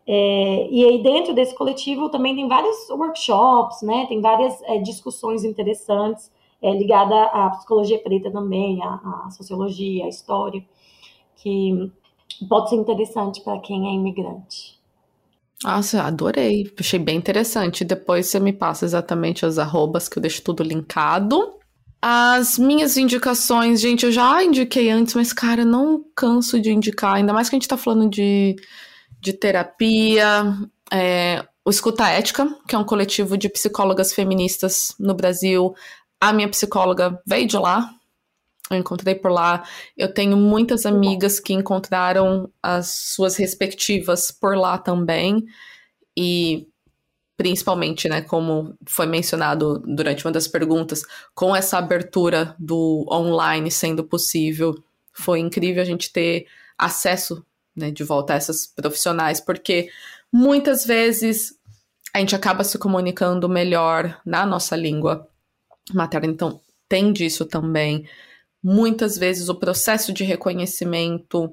É, 0.07 0.69
e 0.71 0.85
aí, 0.85 1.03
dentro 1.03 1.35
desse 1.35 1.55
coletivo, 1.55 2.09
também 2.09 2.35
tem 2.35 2.49
vários 2.49 2.91
workshops, 2.91 3.83
né? 3.83 4.07
Tem 4.07 4.21
várias 4.21 4.61
é, 4.63 4.79
discussões 4.79 5.45
interessantes 5.45 6.31
é, 6.61 6.73
ligadas 6.73 7.29
à 7.33 7.51
psicologia 7.51 7.99
preta 7.99 8.31
também, 8.31 8.83
à, 8.83 9.27
à, 9.27 9.31
sociologia, 9.31 10.05
à 10.05 10.09
história, 10.09 10.65
que 11.37 11.91
pode 12.49 12.71
ser 12.71 12.77
interessante 12.77 13.41
para 13.43 13.59
quem 13.61 13.89
é 13.89 13.93
imigrante. 13.93 14.81
Nossa, 15.63 16.03
adorei. 16.03 16.73
Achei 16.79 16.99
bem 16.99 17.17
interessante. 17.17 17.85
Depois 17.85 18.27
você 18.27 18.41
me 18.41 18.53
passa 18.53 18.85
exatamente 18.85 19.47
as 19.47 19.59
arrobas, 19.59 20.09
que 20.09 20.19
eu 20.19 20.21
deixo 20.21 20.43
tudo 20.43 20.65
linkado. 20.65 21.62
As 22.05 22.59
minhas 22.59 22.97
indicações, 22.97 23.81
gente, 23.81 24.05
eu 24.05 24.11
já 24.11 24.43
indiquei 24.43 24.91
antes, 24.91 25.15
mas, 25.15 25.33
cara, 25.33 25.65
não 25.65 26.05
canso 26.17 26.61
de 26.61 26.71
indicar, 26.73 27.15
ainda 27.15 27.33
mais 27.33 27.49
que 27.49 27.55
a 27.55 27.59
gente 27.59 27.69
tá 27.69 27.77
falando 27.77 28.11
de 28.11 28.57
de 29.23 29.33
terapia, 29.33 30.53
é, 30.93 31.47
o 31.65 31.71
Escuta 31.71 32.09
Ética, 32.09 32.45
que 32.69 32.75
é 32.75 32.79
um 32.79 32.85
coletivo 32.85 33.39
de 33.39 33.49
psicólogas 33.49 34.13
feministas 34.13 34.97
no 34.99 35.15
Brasil. 35.15 35.73
A 36.21 36.33
minha 36.33 36.49
psicóloga 36.49 37.21
veio 37.25 37.47
de 37.47 37.57
lá, 37.57 37.89
eu 38.69 38.79
encontrei 38.79 39.15
por 39.15 39.31
lá. 39.31 39.63
Eu 39.97 40.13
tenho 40.13 40.37
muitas 40.37 40.85
amigas 40.85 41.39
que 41.39 41.53
encontraram 41.53 42.51
as 42.61 43.13
suas 43.15 43.37
respectivas 43.37 44.33
por 44.33 44.57
lá 44.57 44.77
também. 44.77 45.45
E 46.19 46.67
principalmente, 47.43 48.09
né, 48.09 48.23
como 48.23 48.79
foi 48.87 49.05
mencionado 49.05 49.81
durante 49.85 50.25
uma 50.25 50.31
das 50.31 50.47
perguntas, 50.47 51.03
com 51.35 51.57
essa 51.57 51.77
abertura 51.77 52.55
do 52.57 53.05
online 53.11 53.69
sendo 53.69 54.05
possível, 54.05 54.81
foi 55.13 55.41
incrível 55.41 55.83
a 55.83 55.85
gente 55.85 56.13
ter 56.13 56.47
acesso 56.79 57.45
né, 57.75 57.91
de 57.91 58.05
volta 58.05 58.33
a 58.33 58.37
essas 58.37 58.65
profissionais, 58.65 59.41
porque 59.41 59.89
muitas 60.33 60.87
vezes 60.87 61.53
a 62.15 62.21
gente 62.21 62.37
acaba 62.37 62.63
se 62.63 62.79
comunicando 62.79 63.49
melhor 63.49 64.21
na 64.25 64.47
nossa 64.47 64.77
língua 64.77 65.29
materna, 65.93 66.29
então 66.29 66.61
tem 66.89 67.13
disso 67.13 67.45
também. 67.45 68.09
Muitas 68.63 69.19
vezes 69.19 69.49
o 69.49 69.57
processo 69.57 70.13
de 70.13 70.23
reconhecimento 70.23 71.53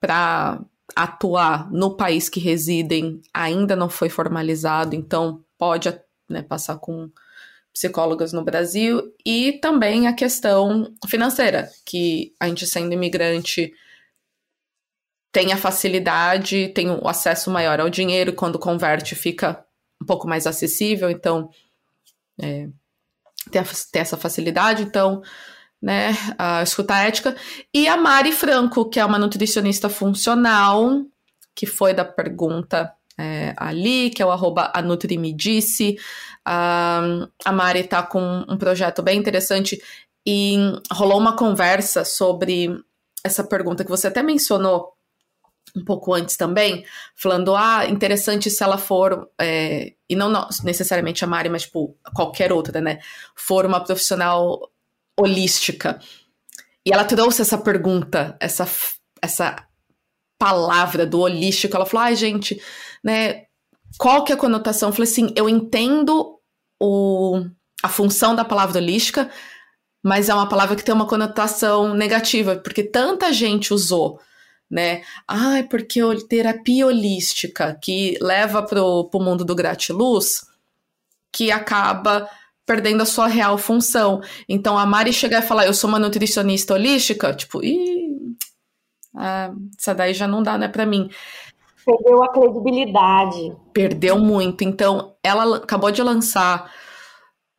para 0.00 0.60
atuar 0.96 1.70
no 1.70 1.96
país 1.96 2.28
que 2.28 2.40
residem 2.40 3.20
ainda 3.32 3.76
não 3.76 3.88
foi 3.88 4.08
formalizado, 4.08 4.94
então 4.94 5.44
pode 5.56 5.88
né, 6.28 6.42
passar 6.42 6.78
com 6.78 7.10
psicólogas 7.72 8.32
no 8.32 8.44
Brasil. 8.44 9.14
E 9.24 9.52
também 9.60 10.06
a 10.06 10.12
questão 10.12 10.92
financeira, 11.06 11.70
que 11.84 12.34
a 12.40 12.48
gente 12.48 12.66
sendo 12.66 12.92
imigrante 12.92 13.72
tem 15.30 15.52
a 15.52 15.56
facilidade, 15.56 16.68
tem 16.68 16.90
o 16.90 17.06
acesso 17.06 17.50
maior 17.50 17.80
ao 17.80 17.90
dinheiro, 17.90 18.32
quando 18.32 18.58
converte 18.58 19.14
fica 19.14 19.64
um 20.02 20.06
pouco 20.06 20.26
mais 20.26 20.46
acessível, 20.46 21.10
então 21.10 21.50
é, 22.40 22.68
tem, 23.50 23.60
a, 23.60 23.64
tem, 23.92 24.02
essa 24.02 24.16
facilidade, 24.16 24.82
então, 24.82 25.22
né, 25.80 26.10
a 26.36 26.62
escuta 26.62 26.96
ética. 26.96 27.36
E 27.72 27.86
a 27.88 27.96
Mari 27.96 28.32
Franco, 28.32 28.88
que 28.88 29.00
é 29.00 29.04
uma 29.04 29.18
nutricionista 29.18 29.88
funcional, 29.88 31.02
que 31.54 31.66
foi 31.66 31.94
da 31.94 32.04
pergunta 32.04 32.92
é, 33.18 33.52
ali, 33.56 34.10
que 34.10 34.22
é 34.22 34.26
o 34.26 34.30
arroba 34.30 34.72
a 34.74 34.82
disse. 35.34 35.96
a 36.44 37.52
Mari 37.52 37.84
tá 37.84 38.02
com 38.02 38.44
um 38.48 38.56
projeto 38.56 39.02
bem 39.02 39.18
interessante 39.18 39.80
e 40.26 40.56
rolou 40.92 41.18
uma 41.18 41.36
conversa 41.36 42.04
sobre 42.04 42.78
essa 43.24 43.42
pergunta 43.42 43.84
que 43.84 43.90
você 43.90 44.06
até 44.06 44.22
mencionou 44.22 44.92
um 45.76 45.84
pouco 45.84 46.14
antes 46.14 46.36
também, 46.36 46.84
falando, 47.14 47.54
ah, 47.54 47.86
interessante 47.86 48.50
se 48.50 48.62
ela 48.62 48.78
for, 48.78 49.28
é, 49.38 49.92
e 50.08 50.16
não, 50.16 50.28
não, 50.28 50.48
necessariamente 50.64 51.24
a 51.24 51.26
Mari, 51.26 51.48
mas 51.48 51.62
tipo, 51.62 51.96
qualquer 52.14 52.52
outra, 52.52 52.80
né, 52.80 52.98
for 53.36 53.66
uma 53.66 53.82
profissional 53.82 54.70
holística. 55.18 56.00
E 56.84 56.92
ela 56.92 57.04
trouxe 57.04 57.42
essa 57.42 57.58
pergunta, 57.58 58.36
essa, 58.40 58.68
essa 59.20 59.56
palavra 60.38 61.06
do 61.06 61.20
holístico, 61.20 61.76
ela 61.76 61.84
falou, 61.84 62.06
ai, 62.06 62.12
ah, 62.12 62.16
gente, 62.16 62.60
né, 63.04 63.44
qual 63.98 64.24
que 64.24 64.32
é 64.32 64.34
a 64.34 64.38
conotação? 64.38 64.88
Eu 64.88 64.92
falei 64.92 65.10
assim, 65.10 65.32
eu 65.36 65.48
entendo 65.48 66.38
o, 66.80 67.44
a 67.82 67.88
função 67.88 68.34
da 68.34 68.44
palavra 68.44 68.78
holística, 68.78 69.30
mas 70.02 70.28
é 70.28 70.34
uma 70.34 70.48
palavra 70.48 70.76
que 70.76 70.84
tem 70.84 70.94
uma 70.94 71.08
conotação 71.08 71.94
negativa, 71.94 72.56
porque 72.56 72.82
tanta 72.82 73.32
gente 73.32 73.74
usou 73.74 74.20
né? 74.70 75.02
Ah, 75.26 75.62
porque 75.70 76.00
terapia 76.28 76.86
holística 76.86 77.78
que 77.80 78.18
leva 78.20 78.62
pro, 78.62 79.08
pro 79.08 79.20
mundo 79.20 79.44
do 79.44 79.54
gratiluz, 79.54 80.46
que 81.32 81.50
acaba 81.50 82.28
perdendo 82.68 83.02
a 83.02 83.06
sua 83.06 83.26
real 83.26 83.56
função. 83.56 84.20
Então 84.46 84.76
a 84.76 84.84
Mari 84.84 85.10
chegar 85.10 85.42
e 85.42 85.46
falar, 85.46 85.66
eu 85.66 85.72
sou 85.72 85.88
uma 85.88 85.98
nutricionista 85.98 86.74
holística, 86.74 87.32
tipo, 87.32 87.64
ih, 87.64 88.36
ah, 89.16 89.50
essa 89.76 89.94
daí 89.94 90.12
já 90.12 90.28
não 90.28 90.42
dá, 90.42 90.58
né, 90.58 90.68
para 90.68 90.84
mim. 90.84 91.10
Perdeu 91.84 92.22
a 92.22 92.30
credibilidade. 92.30 93.56
Perdeu 93.72 94.18
muito. 94.18 94.62
Então, 94.62 95.14
ela 95.22 95.56
acabou 95.56 95.90
de 95.90 96.02
lançar, 96.02 96.70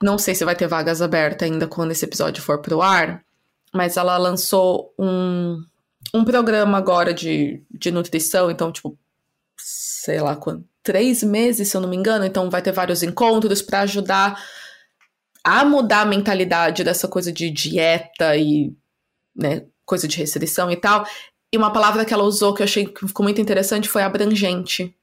não 0.02 0.20
sei 0.20 0.36
se 0.36 0.46
vai 0.46 0.56
ter 0.56 0.68
vagas 0.68 1.02
abertas 1.02 1.50
ainda 1.50 1.68
quando 1.68 1.92
esse 1.92 2.06
episódio 2.06 2.44
for 2.44 2.62
pro 2.62 2.80
ar, 2.80 3.24
mas 3.74 3.98
ela 3.98 4.16
lançou 4.18 4.94
um, 5.00 5.58
um 6.14 6.24
programa 6.24 6.78
agora 6.78 7.12
de, 7.12 7.64
de 7.72 7.90
nutrição, 7.90 8.52
então, 8.52 8.72
tipo, 8.72 8.96
sei 9.58 10.22
lá 10.22 10.36
quanto, 10.36 10.64
três 10.84 11.24
meses, 11.24 11.68
se 11.68 11.76
eu 11.76 11.82
não 11.82 11.90
me 11.90 11.98
engano, 11.98 12.24
então 12.24 12.48
vai 12.48 12.62
ter 12.62 12.72
vários 12.72 13.02
encontros 13.02 13.64
para 13.64 13.82
ajudar 13.82 14.40
a 15.44 15.64
mudar 15.66 16.02
a 16.02 16.06
mentalidade 16.06 16.84
dessa 16.84 17.08
coisa 17.08 17.32
de 17.32 17.50
dieta 17.50 18.36
e, 18.36 18.74
né, 19.36 19.66
coisa 19.86 20.08
de 20.08 20.18
restrição 20.18 20.70
e 20.72 20.76
tal. 20.76 21.06
E 21.52 21.58
uma 21.58 21.74
palavra 21.74 22.06
que 22.06 22.14
ela 22.14 22.24
usou 22.24 22.54
que 22.54 22.62
eu 22.62 22.66
achei 22.66 22.86
que 22.86 23.08
ficou 23.08 23.24
muito 23.24 23.42
interessante 23.42 23.90
foi 23.90 24.04
abrangente. 24.04 24.96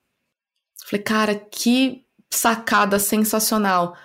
Falei, 0.85 1.03
cara, 1.03 1.35
que 1.35 2.05
sacada 2.31 2.99
sensacional. 2.99 3.97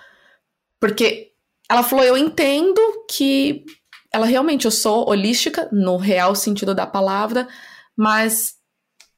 Porque 0.80 1.32
ela 1.70 1.82
falou, 1.82 2.04
eu 2.04 2.16
entendo 2.16 2.80
que 3.10 3.64
ela 4.12 4.26
realmente, 4.26 4.64
eu 4.64 4.70
sou 4.70 5.08
holística 5.08 5.68
no 5.72 5.96
real 5.96 6.34
sentido 6.34 6.74
da 6.74 6.86
palavra, 6.86 7.48
mas 7.96 8.56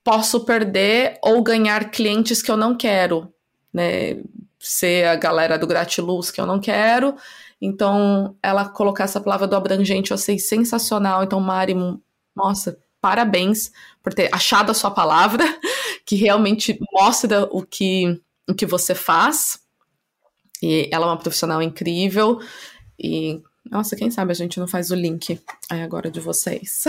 posso 0.04 0.44
perder 0.44 1.18
ou 1.22 1.42
ganhar 1.42 1.90
clientes 1.90 2.42
que 2.42 2.50
eu 2.50 2.56
não 2.56 2.76
quero, 2.76 3.32
né? 3.72 4.22
Ser 4.66 5.06
a 5.06 5.16
galera 5.16 5.58
do 5.58 5.66
gratiluz 5.66 6.30
que 6.30 6.40
eu 6.40 6.46
não 6.46 6.58
quero. 6.58 7.14
Então, 7.60 8.36
ela 8.42 8.68
colocar 8.68 9.04
essa 9.04 9.20
palavra 9.20 9.46
do 9.46 9.56
abrangente 9.56 10.10
eu 10.10 10.16
achei 10.16 10.38
sensacional. 10.38 11.22
Então, 11.22 11.40
Mari, 11.40 11.74
nossa, 12.34 12.78
parabéns 13.00 13.70
por 14.02 14.14
ter 14.14 14.28
achado 14.32 14.70
a 14.70 14.74
sua 14.74 14.90
palavra, 14.90 15.44
que 16.06 16.16
realmente 16.16 16.78
mostra 16.92 17.48
o 17.52 17.62
que, 17.62 18.20
o 18.48 18.54
que 18.54 18.64
você 18.64 18.94
faz. 18.94 19.60
E 20.62 20.88
ela 20.90 21.06
é 21.06 21.08
uma 21.10 21.18
profissional 21.18 21.60
incrível. 21.60 22.40
E 22.98 23.42
nossa, 23.70 23.96
quem 23.96 24.10
sabe 24.10 24.32
a 24.32 24.34
gente 24.34 24.60
não 24.60 24.68
faz 24.68 24.90
o 24.90 24.94
link 24.94 25.40
aí 25.70 25.82
agora 25.82 26.10
de 26.10 26.20
vocês. 26.20 26.84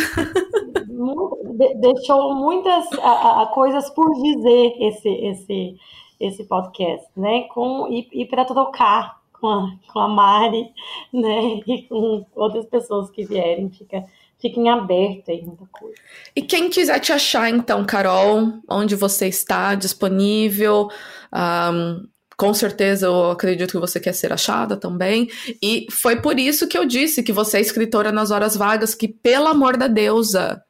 Deixou 1.79 2.35
muitas 2.35 2.85
a, 2.99 3.43
a, 3.43 3.47
coisas 3.47 3.89
por 3.91 4.11
dizer 4.21 4.73
esse, 4.81 5.09
esse, 5.09 5.75
esse 6.19 6.43
podcast, 6.45 7.07
né? 7.15 7.43
Com, 7.53 7.87
e, 7.91 8.07
e 8.11 8.25
para 8.25 8.45
trocar 8.45 9.21
com 9.33 9.47
a, 9.47 9.75
com 9.91 9.99
a 9.99 10.07
Mari, 10.07 10.71
né? 11.13 11.61
E 11.67 11.83
com 11.83 12.25
outras 12.35 12.65
pessoas 12.65 13.09
que 13.09 13.25
vierem, 13.25 13.69
fica 13.69 14.03
fiquem 14.39 14.69
abertos 14.69 15.29
aí, 15.29 15.41
muita 15.41 15.65
coisa. 15.71 15.95
E 16.35 16.41
quem 16.41 16.69
quiser 16.69 16.99
te 16.99 17.11
achar, 17.11 17.49
então, 17.49 17.85
Carol, 17.85 18.59
onde 18.69 18.95
você 18.95 19.27
está 19.27 19.73
disponível, 19.73 20.89
um, 21.33 22.07
com 22.37 22.53
certeza 22.53 23.07
eu 23.07 23.31
acredito 23.31 23.71
que 23.71 23.77
você 23.79 23.99
quer 23.99 24.13
ser 24.13 24.31
achada 24.31 24.77
também. 24.77 25.29
E 25.61 25.87
foi 25.89 26.21
por 26.21 26.37
isso 26.37 26.67
que 26.67 26.77
eu 26.77 26.85
disse 26.85 27.23
que 27.23 27.31
você 27.31 27.57
é 27.57 27.61
escritora 27.61 28.11
nas 28.11 28.29
horas 28.29 28.55
vagas, 28.55 28.93
que 28.93 29.07
pelo 29.07 29.47
amor 29.47 29.77
da 29.77 29.87
deusa, 29.87 30.61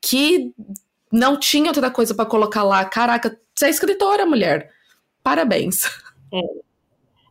que 0.00 0.52
não 1.12 1.38
tinha 1.38 1.68
outra 1.68 1.90
coisa 1.90 2.14
para 2.14 2.26
colocar 2.26 2.62
lá. 2.62 2.84
Caraca, 2.84 3.38
você 3.54 3.66
é 3.66 3.70
escritora, 3.70 4.24
mulher. 4.24 4.70
Parabéns. 5.28 5.82
É, 6.32 6.40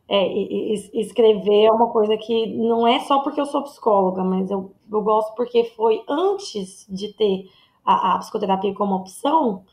é, 0.08 0.72
escrever 0.94 1.64
é 1.64 1.72
uma 1.72 1.88
coisa 1.88 2.16
que 2.16 2.46
não 2.46 2.86
é 2.86 3.00
só 3.00 3.20
porque 3.20 3.40
eu 3.40 3.46
sou 3.46 3.64
psicóloga, 3.64 4.22
mas 4.22 4.48
eu, 4.50 4.72
eu 4.90 5.02
gosto 5.02 5.34
porque 5.34 5.64
foi 5.76 6.02
antes 6.08 6.86
de 6.88 7.12
ter 7.14 7.50
a, 7.84 8.14
a 8.14 8.18
psicoterapia 8.18 8.72
como 8.72 8.94
opção 8.94 9.64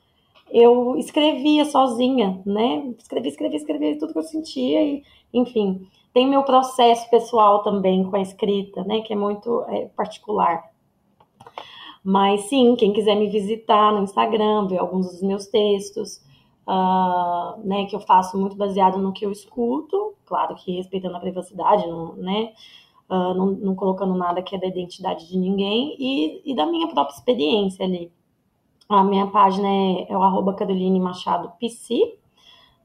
eu 0.49 0.95
escrevia 0.97 1.65
sozinha, 1.65 2.41
né? 2.45 2.93
Escrevi, 2.97 3.29
escrevi, 3.29 3.55
escrevi 3.57 3.97
tudo 3.97 4.13
que 4.13 4.19
eu 4.19 4.23
sentia 4.23 4.81
e, 4.81 5.03
enfim, 5.31 5.87
tem 6.11 6.27
meu 6.27 6.41
processo 6.43 7.07
pessoal 7.11 7.61
também 7.61 8.03
com 8.03 8.15
a 8.15 8.21
escrita, 8.21 8.83
né? 8.83 9.01
Que 9.01 9.13
é 9.13 9.15
muito 9.15 9.63
é, 9.67 9.85
particular. 9.95 10.63
Mas 12.03 12.41
sim, 12.49 12.75
quem 12.75 12.91
quiser 12.91 13.15
me 13.15 13.29
visitar 13.29 13.91
no 13.91 14.03
Instagram, 14.03 14.67
ver 14.67 14.79
alguns 14.79 15.11
dos 15.11 15.21
meus 15.21 15.47
textos, 15.47 16.21
uh, 16.67 17.65
né, 17.65 17.85
que 17.85 17.95
eu 17.95 17.99
faço 17.99 18.37
muito 18.37 18.55
baseado 18.55 18.97
no 18.97 19.13
que 19.13 19.25
eu 19.25 19.31
escuto, 19.31 20.13
claro 20.25 20.55
que 20.55 20.75
respeitando 20.75 21.17
a 21.17 21.19
privacidade, 21.19 21.87
não, 21.87 22.13
né, 22.15 22.53
uh, 23.09 23.33
não, 23.33 23.45
não, 23.47 23.75
colocando 23.75 24.15
nada 24.15 24.41
que 24.41 24.55
é 24.55 24.59
da 24.59 24.67
identidade 24.67 25.27
de 25.27 25.37
ninguém, 25.37 25.95
e, 25.99 26.51
e 26.51 26.55
da 26.55 26.65
minha 26.65 26.87
própria 26.87 27.15
experiência 27.15 27.85
ali. 27.85 28.11
A 28.87 29.03
minha 29.03 29.27
página 29.27 29.67
é, 29.67 30.11
é 30.11 30.17
o 30.17 30.21
arroba 30.21 30.53
Caroline 30.53 30.99
Machado 30.99 31.51
PC, 31.59 32.17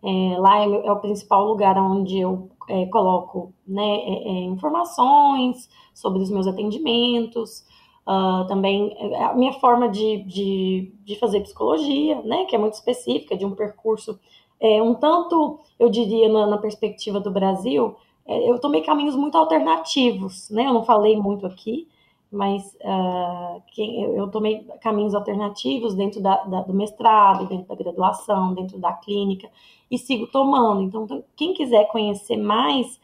é, 0.03 0.39
lá 0.39 0.61
é, 0.61 0.87
é, 0.87 0.93
o 0.93 1.01
principal 1.01 1.45
lugar 1.45 1.77
onde 1.77 2.19
eu 2.19 2.51
é, 2.69 2.87
coloco 2.87 3.53
né, 3.67 3.83
é, 3.83 4.29
é, 4.29 4.45
informações 4.45 5.69
sobre 5.95 6.23
os 6.23 6.31
meus 6.31 6.47
atendimentos, 6.47 7.65
uh, 8.11 8.47
também 8.49 8.97
a 9.17 9.35
minha 9.35 9.53
forma 9.55 9.89
de, 9.89 10.23
de, 10.25 10.93
de, 11.05 11.17
fazer 11.17 11.41
psicologia, 11.41 12.21
né, 12.23 12.45
que 12.47 12.57
é 12.57 12.59
muito 12.59 12.75
específica, 12.75 13.37
de 13.37 13.45
um 13.45 13.55
percurso 13.55 14.19
é, 14.61 14.83
um 14.83 14.95
tanto, 14.95 15.61
eu 15.79 15.89
diria, 15.89 16.29
na, 16.29 16.47
na 16.47 16.59
perspectiva 16.59 17.19
do 17.19 17.31
Brasil, 17.31 17.97
eu 18.27 18.59
tomei 18.61 18.83
caminhos 18.83 19.17
muito 19.17 19.37
alternativos, 19.39 20.51
né, 20.51 20.67
eu 20.67 20.75
não 20.75 20.85
falei 20.85 21.17
muito 21.17 21.47
aqui, 21.47 21.89
mas 22.31 22.77
uh, 22.77 23.61
quem, 23.73 24.03
eu, 24.03 24.17
eu, 24.17 24.29
tomei 24.29 24.65
caminhos 24.81 25.15
alternativos 25.15 25.95
dentro 25.95 26.21
da, 26.21 26.37
da, 26.45 26.61
do 26.61 26.73
mestrado, 26.73 27.47
dentro 27.47 27.67
da 27.67 27.75
graduação, 27.75 28.55
dentro 28.55 28.79
da 28.79 28.93
clínica, 28.93 29.51
e 29.91 29.99
sigo 29.99 30.29
tomando. 30.29 30.83
Então, 30.83 31.25
quem 31.35 31.53
quiser 31.55 31.89
conhecer 31.89 32.37
mais, 32.37 33.01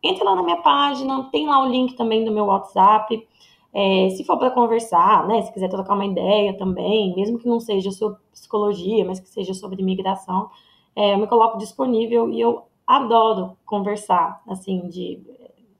entre 0.00 0.22
lá 0.22 0.36
na 0.36 0.44
minha 0.44 0.58
página, 0.58 1.28
tem 1.32 1.48
lá 1.48 1.60
o 1.64 1.68
link 1.68 1.94
também 1.94 2.24
do 2.24 2.30
meu 2.30 2.46
WhatsApp. 2.46 3.26
É, 3.72 4.10
se 4.10 4.24
for 4.24 4.38
para 4.38 4.50
conversar, 4.50 5.26
né, 5.26 5.42
se 5.42 5.52
quiser 5.52 5.68
trocar 5.68 5.94
uma 5.94 6.06
ideia 6.06 6.56
também, 6.56 7.14
mesmo 7.14 7.38
que 7.38 7.46
não 7.46 7.60
seja 7.60 7.90
sobre 7.90 8.18
psicologia, 8.32 9.04
mas 9.04 9.20
que 9.20 9.28
seja 9.28 9.52
sobre 9.54 9.82
imigração, 9.82 10.50
é, 10.96 11.14
eu 11.14 11.18
me 11.18 11.26
coloco 11.26 11.58
disponível 11.58 12.30
e 12.30 12.40
eu 12.40 12.62
adoro 12.86 13.56
conversar, 13.66 14.40
assim, 14.48 14.88
de 14.88 15.20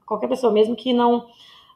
qualquer 0.06 0.28
pessoa, 0.28 0.52
mesmo 0.52 0.76
que 0.76 0.92
não 0.92 1.26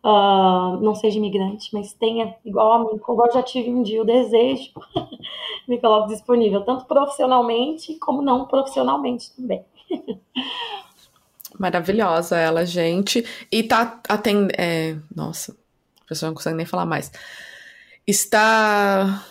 uh, 0.04 0.76
não 0.80 0.94
seja 0.94 1.18
imigrante, 1.18 1.70
mas 1.72 1.92
tenha, 1.92 2.34
igual 2.44 2.72
a 2.72 2.78
mim, 2.80 2.98
como 2.98 3.24
eu 3.26 3.32
já 3.32 3.42
tive 3.42 3.70
um 3.70 3.82
dia 3.82 4.02
o 4.02 4.04
desejo, 4.04 4.72
me 5.66 5.78
coloco 5.80 6.08
disponível, 6.08 6.62
tanto 6.62 6.84
profissionalmente 6.86 7.98
como 7.98 8.20
não 8.20 8.46
profissionalmente 8.46 9.34
também. 9.34 9.64
Maravilhosa 11.58 12.38
ela, 12.38 12.64
gente. 12.64 13.24
E 13.50 13.62
tá 13.62 14.00
atendendo. 14.08 14.52
É, 14.58 14.96
nossa, 15.14 15.56
pessoa 16.12 16.30
não 16.30 16.34
consegue 16.34 16.56
nem 16.56 16.66
falar 16.66 16.86
mais. 16.86 17.10
Está 18.06 19.24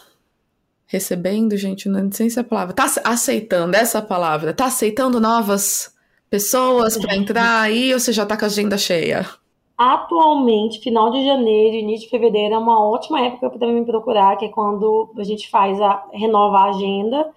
recebendo, 0.88 1.56
gente, 1.56 1.88
não 1.88 2.12
sei 2.12 2.30
se 2.30 2.38
é 2.38 2.41
a 2.41 2.45
palavra. 2.45 2.74
Tá 2.74 2.86
aceitando 3.06 3.76
essa 3.76 4.02
palavra. 4.02 4.53
Tá 4.53 4.66
aceitando 4.66 5.20
novas 5.20 5.95
pessoas 6.30 6.98
para 6.98 7.16
entrar 7.16 7.62
aí 7.62 7.94
ou 7.94 7.99
você 7.99 8.12
já 8.12 8.26
tá 8.26 8.38
com 8.38 8.45
a 8.45 8.48
agenda 8.48 8.78
cheia? 8.78 9.26
Atualmente, 9.78 10.80
final 10.80 11.10
de 11.10 11.26
janeiro, 11.26 11.76
início 11.76 12.06
de 12.06 12.10
fevereiro 12.12 12.53
é 12.53 12.58
uma 12.58 12.80
ótima 12.88 13.20
época 13.20 13.49
para 13.49 13.68
me 13.68 13.84
procurar, 13.84 14.38
que 14.38 14.45
é 14.45 14.49
quando 14.49 15.12
a 15.18 15.24
gente 15.24 15.49
faz 15.49 15.82
a 15.82 16.06
renova 16.14 16.60
a 16.60 16.70
agenda. 16.70 17.32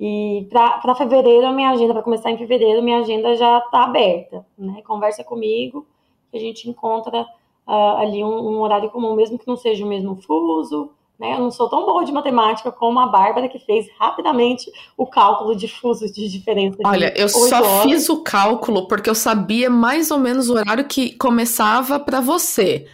E 0.00 0.48
para 0.50 0.94
fevereiro, 0.94 1.46
a 1.46 1.52
minha 1.52 1.70
agenda, 1.70 1.92
para 1.92 2.02
começar 2.02 2.30
em 2.30 2.38
fevereiro, 2.38 2.82
minha 2.82 3.00
agenda 3.00 3.34
já 3.34 3.58
está 3.58 3.84
aberta. 3.84 4.46
Né? 4.56 4.82
Conversa 4.82 5.22
comigo, 5.22 5.86
a 6.32 6.38
gente 6.38 6.68
encontra 6.68 7.26
uh, 7.66 7.96
ali 7.98 8.22
um, 8.22 8.28
um 8.28 8.60
horário 8.60 8.90
comum, 8.90 9.14
mesmo 9.14 9.38
que 9.38 9.46
não 9.46 9.56
seja 9.56 9.84
o 9.84 9.88
mesmo 9.88 10.16
fuso, 10.16 10.90
né? 11.18 11.34
Eu 11.34 11.40
não 11.40 11.50
sou 11.50 11.68
tão 11.68 11.86
boa 11.86 12.04
de 12.04 12.12
matemática 12.12 12.72
como 12.72 12.98
a 12.98 13.06
Bárbara, 13.06 13.48
que 13.48 13.58
fez 13.58 13.86
rapidamente 13.98 14.70
o 14.96 15.06
cálculo 15.06 15.54
de 15.54 15.68
fusos 15.68 16.12
de 16.12 16.28
diferença. 16.28 16.78
Olha, 16.84 17.12
eu 17.16 17.28
só 17.28 17.58
horas. 17.58 17.82
fiz 17.82 18.08
o 18.08 18.22
cálculo 18.22 18.88
porque 18.88 19.08
eu 19.08 19.14
sabia 19.14 19.70
mais 19.70 20.10
ou 20.10 20.18
menos 20.18 20.48
o 20.48 20.54
horário 20.54 20.84
que 20.84 21.16
começava 21.16 22.00
para 22.00 22.20
você. 22.20 22.86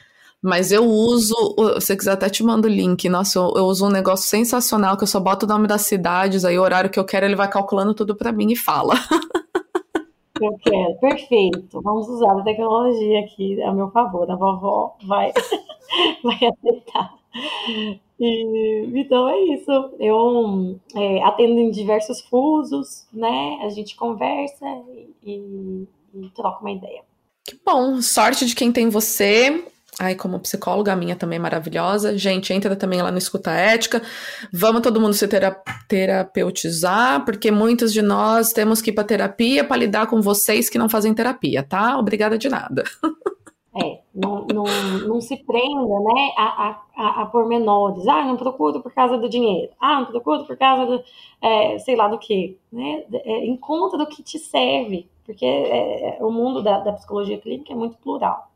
Mas 0.43 0.73
eu 0.73 0.87
uso, 0.87 1.35
se 1.81 1.87
você 1.87 1.97
quiser 1.97 2.13
até 2.13 2.31
te 2.31 2.43
mando 2.43 2.67
o 2.67 2.71
link. 2.71 3.07
Nossa, 3.11 3.39
eu, 3.39 3.53
eu, 3.57 3.67
uso 3.67 3.87
um 3.87 3.91
negócio 3.91 4.27
sensacional 4.27 4.97
que 4.97 5.03
eu 5.03 5.07
só 5.07 5.21
boto 5.21 5.45
o 5.45 5.49
nome 5.49 5.67
das 5.67 5.83
cidades, 5.83 6.47
aí 6.47 6.59
o 6.59 6.63
horário 6.63 6.89
que 6.89 6.99
eu 6.99 7.05
quero, 7.05 7.27
ele 7.27 7.37
vai 7.37 7.49
calculando 7.49 7.93
tudo 7.93 8.17
para 8.17 8.33
mim 8.33 8.51
e 8.51 8.57
fala. 8.57 8.95
Eu 10.41 10.59
quero, 10.59 10.95
perfeito. 10.97 11.81
Vamos 11.83 12.09
usar 12.09 12.39
a 12.39 12.43
tecnologia 12.43 13.21
aqui 13.21 13.63
a 13.63 13.73
meu 13.73 13.91
favor. 13.91 14.31
A 14.31 14.37
vovó 14.37 14.97
vai, 15.07 15.33
vai 16.25 16.37
aceitar. 16.37 17.15
E, 18.19 18.91
então 18.95 19.29
é 19.29 19.39
isso. 19.55 19.71
Eu 19.99 20.79
é, 20.95 21.23
atendo 21.23 21.59
em 21.61 21.71
diversos 21.71 22.21
fusos, 22.23 23.07
né? 23.13 23.59
A 23.63 23.69
gente 23.69 23.95
conversa 23.97 24.67
e, 25.23 25.87
e, 26.15 26.29
troca 26.35 26.61
uma 26.61 26.73
ideia. 26.73 27.03
Que 27.45 27.59
bom, 27.65 28.01
sorte 28.01 28.47
de 28.47 28.55
quem 28.55 28.73
tem 28.73 28.89
você. 28.89 29.65
Ai, 29.99 30.15
como 30.15 30.39
psicóloga, 30.39 30.93
a 30.93 30.97
minha 30.97 31.17
também 31.17 31.37
é 31.37 31.43
maravilhosa. 31.43 32.17
Gente, 32.17 32.53
entra 32.53 32.77
também 32.77 33.03
lá 33.03 33.11
no 33.11 33.19
Escuta 33.19 33.51
Ética. 33.51 34.01
Vamos 34.53 34.83
todo 34.83 35.01
mundo 35.01 35.13
se 35.13 35.29
terapeutizar, 35.89 37.25
porque 37.25 37.51
muitos 37.51 37.93
de 37.93 38.01
nós 38.01 38.53
temos 38.53 38.81
que 38.81 38.91
ir 38.91 38.95
para 38.95 39.05
terapia 39.05 39.65
para 39.65 39.77
lidar 39.77 40.07
com 40.07 40.23
vocês 40.23 40.71
que 40.71 40.79
não 40.79 40.89
fazem 40.89 41.13
terapia, 41.13 41.63
tá? 41.63 41.99
Obrigada 41.99 42.39
de 42.39 42.49
nada. 42.49 42.85
É, 43.73 44.01
não, 44.13 44.47
não, 44.53 44.65
não 45.07 45.21
se 45.21 45.37
prenda 45.37 46.01
né, 46.01 46.33
a, 46.37 46.81
a, 46.97 47.23
a 47.23 47.27
pormenores. 47.27 48.07
Ah, 48.09 48.25
não 48.25 48.37
procuro 48.37 48.83
por 48.83 48.93
causa 48.93 49.17
do 49.17 49.29
dinheiro. 49.29 49.73
Ah, 49.81 50.01
não 50.01 50.07
procuro 50.07 50.45
por 50.45 50.57
causa 50.57 50.87
do, 50.87 51.05
é, 51.41 51.79
sei 51.79 51.95
lá 51.95 52.09
do 52.09 52.19
que. 52.19 52.59
Né? 52.73 53.05
É, 53.13 53.47
encontra 53.47 53.97
do 53.97 54.07
que 54.07 54.23
te 54.23 54.39
serve, 54.39 55.09
porque 55.25 55.47
é, 55.47 56.19
o 56.21 56.33
mundo 56.33 56.63
da, 56.63 56.81
da, 56.81 56.93
psicologia 56.95 57.39
clínica 57.39 57.73
é 57.73 57.77
muito 57.77 57.97
plural. 57.99 58.50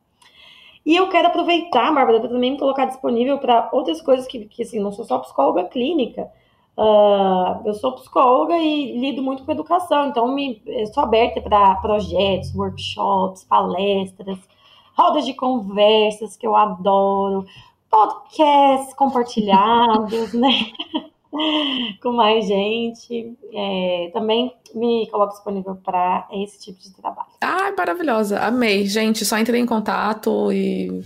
E 0.85 0.94
eu 0.94 1.09
quero 1.09 1.28
aproveitar, 1.28 1.93
Bárbara, 1.94 2.20
para 2.20 2.28
também 2.28 2.56
colocar 2.56 2.85
disponível 2.85 3.39
para 3.39 3.70
outras 3.73 4.02
coisas 4.02 4.27
que, 4.27 4.44
que, 4.47 4.62
assim, 4.62 4.78
não 4.78 4.93
sou 4.93 5.05
só 5.05 5.19
psicóloga 5.19 5.65
clínica. 5.65 6.31
Uh, 6.77 7.66
eu 7.66 7.74
sou 7.74 7.93
psicóloga 7.93 8.59
e 8.59 8.98
lido 8.98 9.23
muito 9.23 9.44
com 9.44 9.52
educação, 9.52 10.09
então 10.09 10.35
me, 10.35 10.61
sou 10.93 11.05
aberta 11.05 11.40
para 11.40 11.77
projetos, 11.77 12.52
workshops, 12.55 13.44
palestras, 13.44 14.39
rodas 14.98 15.24
de 15.24 15.35
conversas 15.35 16.36
que 16.36 16.47
eu 16.47 16.56
adoro, 16.56 17.47
podcasts 17.89 18.93
compartilhados, 18.94 20.32
né? 20.35 20.51
com 22.02 22.12
mais 22.12 22.47
gente. 22.47 23.36
É, 23.52 24.11
também 24.12 24.55
me 24.74 25.09
coloco 25.11 25.35
disponível 25.35 25.77
para 25.77 26.28
esse 26.32 26.61
tipo 26.61 26.78
de 26.78 26.94
trabalho. 26.94 27.28
Ah, 27.40 27.73
maravilhosa. 27.77 28.40
Amei. 28.40 28.86
Gente, 28.86 29.24
só 29.24 29.39
entrei 29.39 29.61
em 29.61 29.66
contato 29.66 30.52
e 30.52 31.02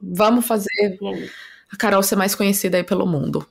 vamos 0.00 0.46
fazer 0.46 0.98
a 1.72 1.76
Carol 1.76 2.02
ser 2.02 2.16
mais 2.16 2.34
conhecida 2.34 2.76
aí 2.76 2.84
pelo 2.84 3.06
mundo. 3.06 3.46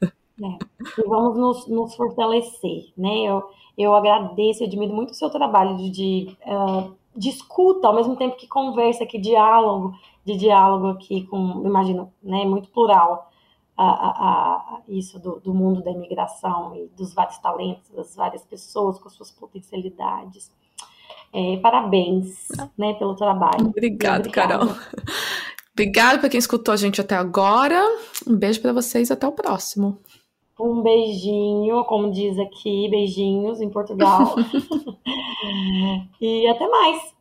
É. 0.40 1.00
E 1.00 1.08
vamos 1.08 1.36
nos, 1.36 1.66
nos, 1.66 1.96
fortalecer, 1.96 2.92
né? 2.96 3.24
Eu, 3.24 3.42
eu 3.76 3.92
agradeço 3.92 4.62
e 4.62 4.66
admiro 4.66 4.94
muito 4.94 5.10
o 5.10 5.14
seu 5.14 5.28
trabalho 5.30 5.76
de, 5.76 5.90
de 5.90 6.36
uh, 6.46 6.96
de 7.18 7.28
escuta, 7.28 7.88
ao 7.88 7.94
mesmo 7.94 8.14
tempo 8.14 8.36
que 8.36 8.46
conversa, 8.46 9.04
que 9.04 9.18
diálogo, 9.18 9.92
de 10.24 10.36
diálogo 10.36 10.86
aqui 10.90 11.24
com, 11.26 11.64
imagino, 11.66 12.12
né, 12.22 12.44
muito 12.44 12.68
plural, 12.68 13.28
a, 13.84 14.10
a, 14.10 14.80
isso 14.88 15.18
do, 15.20 15.38
do, 15.38 15.54
mundo 15.54 15.82
da 15.82 15.90
imigração 15.90 16.74
e 16.74 16.88
dos 16.96 17.14
vários 17.14 17.38
talentos, 17.38 17.88
das 17.90 18.16
várias 18.16 18.44
pessoas 18.44 18.98
com 18.98 19.08
suas 19.08 19.30
potencialidades. 19.30 20.50
É, 21.32 21.56
parabéns, 21.58 22.48
né, 22.76 22.94
pelo 22.94 23.14
trabalho. 23.14 23.66
Obrigado, 23.66 24.30
Carol. 24.30 24.68
Obrigada 25.72 26.18
para 26.18 26.28
quem 26.28 26.38
escutou 26.38 26.74
a 26.74 26.76
gente 26.76 27.00
até 27.00 27.14
agora. 27.14 27.80
Um 28.26 28.34
beijo 28.34 28.60
para 28.60 28.72
vocês, 28.72 29.12
até 29.12 29.28
o 29.28 29.32
próximo. 29.32 29.98
Um 30.58 30.82
beijinho, 30.82 31.84
como 31.84 32.10
diz 32.10 32.36
aqui, 32.36 32.88
beijinhos 32.90 33.60
em 33.60 33.70
Portugal. 33.70 34.34
e 36.20 36.48
até 36.48 36.66
mais. 36.66 37.17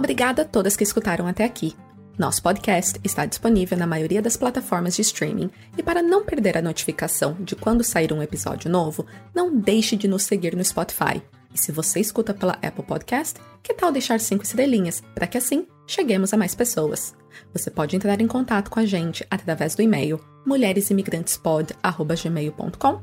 Obrigada 0.00 0.42
a 0.42 0.44
todas 0.46 0.76
que 0.78 0.82
escutaram 0.82 1.26
até 1.26 1.44
aqui. 1.44 1.76
Nosso 2.18 2.42
podcast 2.42 2.98
está 3.04 3.26
disponível 3.26 3.76
na 3.76 3.86
maioria 3.86 4.22
das 4.22 4.34
plataformas 4.34 4.96
de 4.96 5.02
streaming 5.02 5.50
e 5.76 5.82
para 5.82 6.02
não 6.02 6.24
perder 6.24 6.56
a 6.56 6.62
notificação 6.62 7.36
de 7.38 7.54
quando 7.54 7.84
sair 7.84 8.10
um 8.10 8.22
episódio 8.22 8.70
novo, 8.70 9.04
não 9.34 9.54
deixe 9.54 9.96
de 9.96 10.08
nos 10.08 10.22
seguir 10.22 10.56
no 10.56 10.64
Spotify. 10.64 11.20
E 11.54 11.60
se 11.60 11.70
você 11.70 12.00
escuta 12.00 12.32
pela 12.32 12.54
Apple 12.62 12.82
Podcast, 12.82 13.38
que 13.62 13.74
tal 13.74 13.92
deixar 13.92 14.18
cinco 14.20 14.42
estrelinhas 14.42 15.02
para 15.14 15.26
que 15.26 15.36
assim 15.36 15.66
cheguemos 15.86 16.32
a 16.32 16.38
mais 16.38 16.54
pessoas? 16.54 17.14
Você 17.52 17.70
pode 17.70 17.94
entrar 17.94 18.22
em 18.22 18.26
contato 18.26 18.70
com 18.70 18.80
a 18.80 18.86
gente 18.86 19.26
através 19.30 19.74
do 19.74 19.82
e-mail 19.82 20.18
mulheresimigrantespod@gmail.com, 20.46 23.02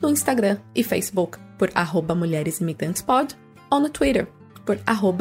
no 0.00 0.10
Instagram 0.10 0.58
e 0.76 0.84
Facebook 0.84 1.40
por 1.58 1.72
mulheresimigrantespod 2.14 3.36
ou 3.68 3.80
no 3.80 3.90
Twitter 3.90 4.28
por 4.66 4.78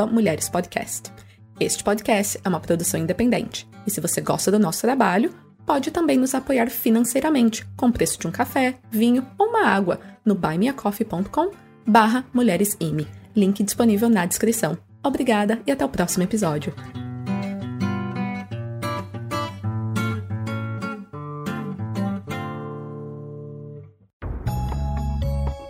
mulherespodcast. 0.07 1.13
Este 1.59 1.83
podcast 1.83 2.39
é 2.43 2.49
uma 2.49 2.59
produção 2.59 2.99
independente 2.99 3.65
e 3.85 3.91
se 3.91 4.01
você 4.01 4.19
gosta 4.19 4.51
do 4.51 4.59
nosso 4.59 4.81
trabalho, 4.81 5.33
pode 5.65 5.91
também 5.91 6.17
nos 6.17 6.33
apoiar 6.35 6.69
financeiramente, 6.69 7.65
com 7.77 7.87
o 7.87 7.91
preço 7.91 8.19
de 8.19 8.27
um 8.27 8.31
café, 8.31 8.75
vinho 8.91 9.25
ou 9.37 9.47
uma 9.47 9.67
água, 9.67 9.99
no 10.25 10.35
buymeacoffee.com 10.35 11.51
barra 11.87 12.25
mulheresime. 12.33 13.07
Link 13.35 13.63
disponível 13.63 14.09
na 14.09 14.25
descrição. 14.25 14.77
Obrigada 15.03 15.61
e 15.67 15.71
até 15.71 15.85
o 15.85 15.89
próximo 15.89 16.23
episódio. 16.23 16.73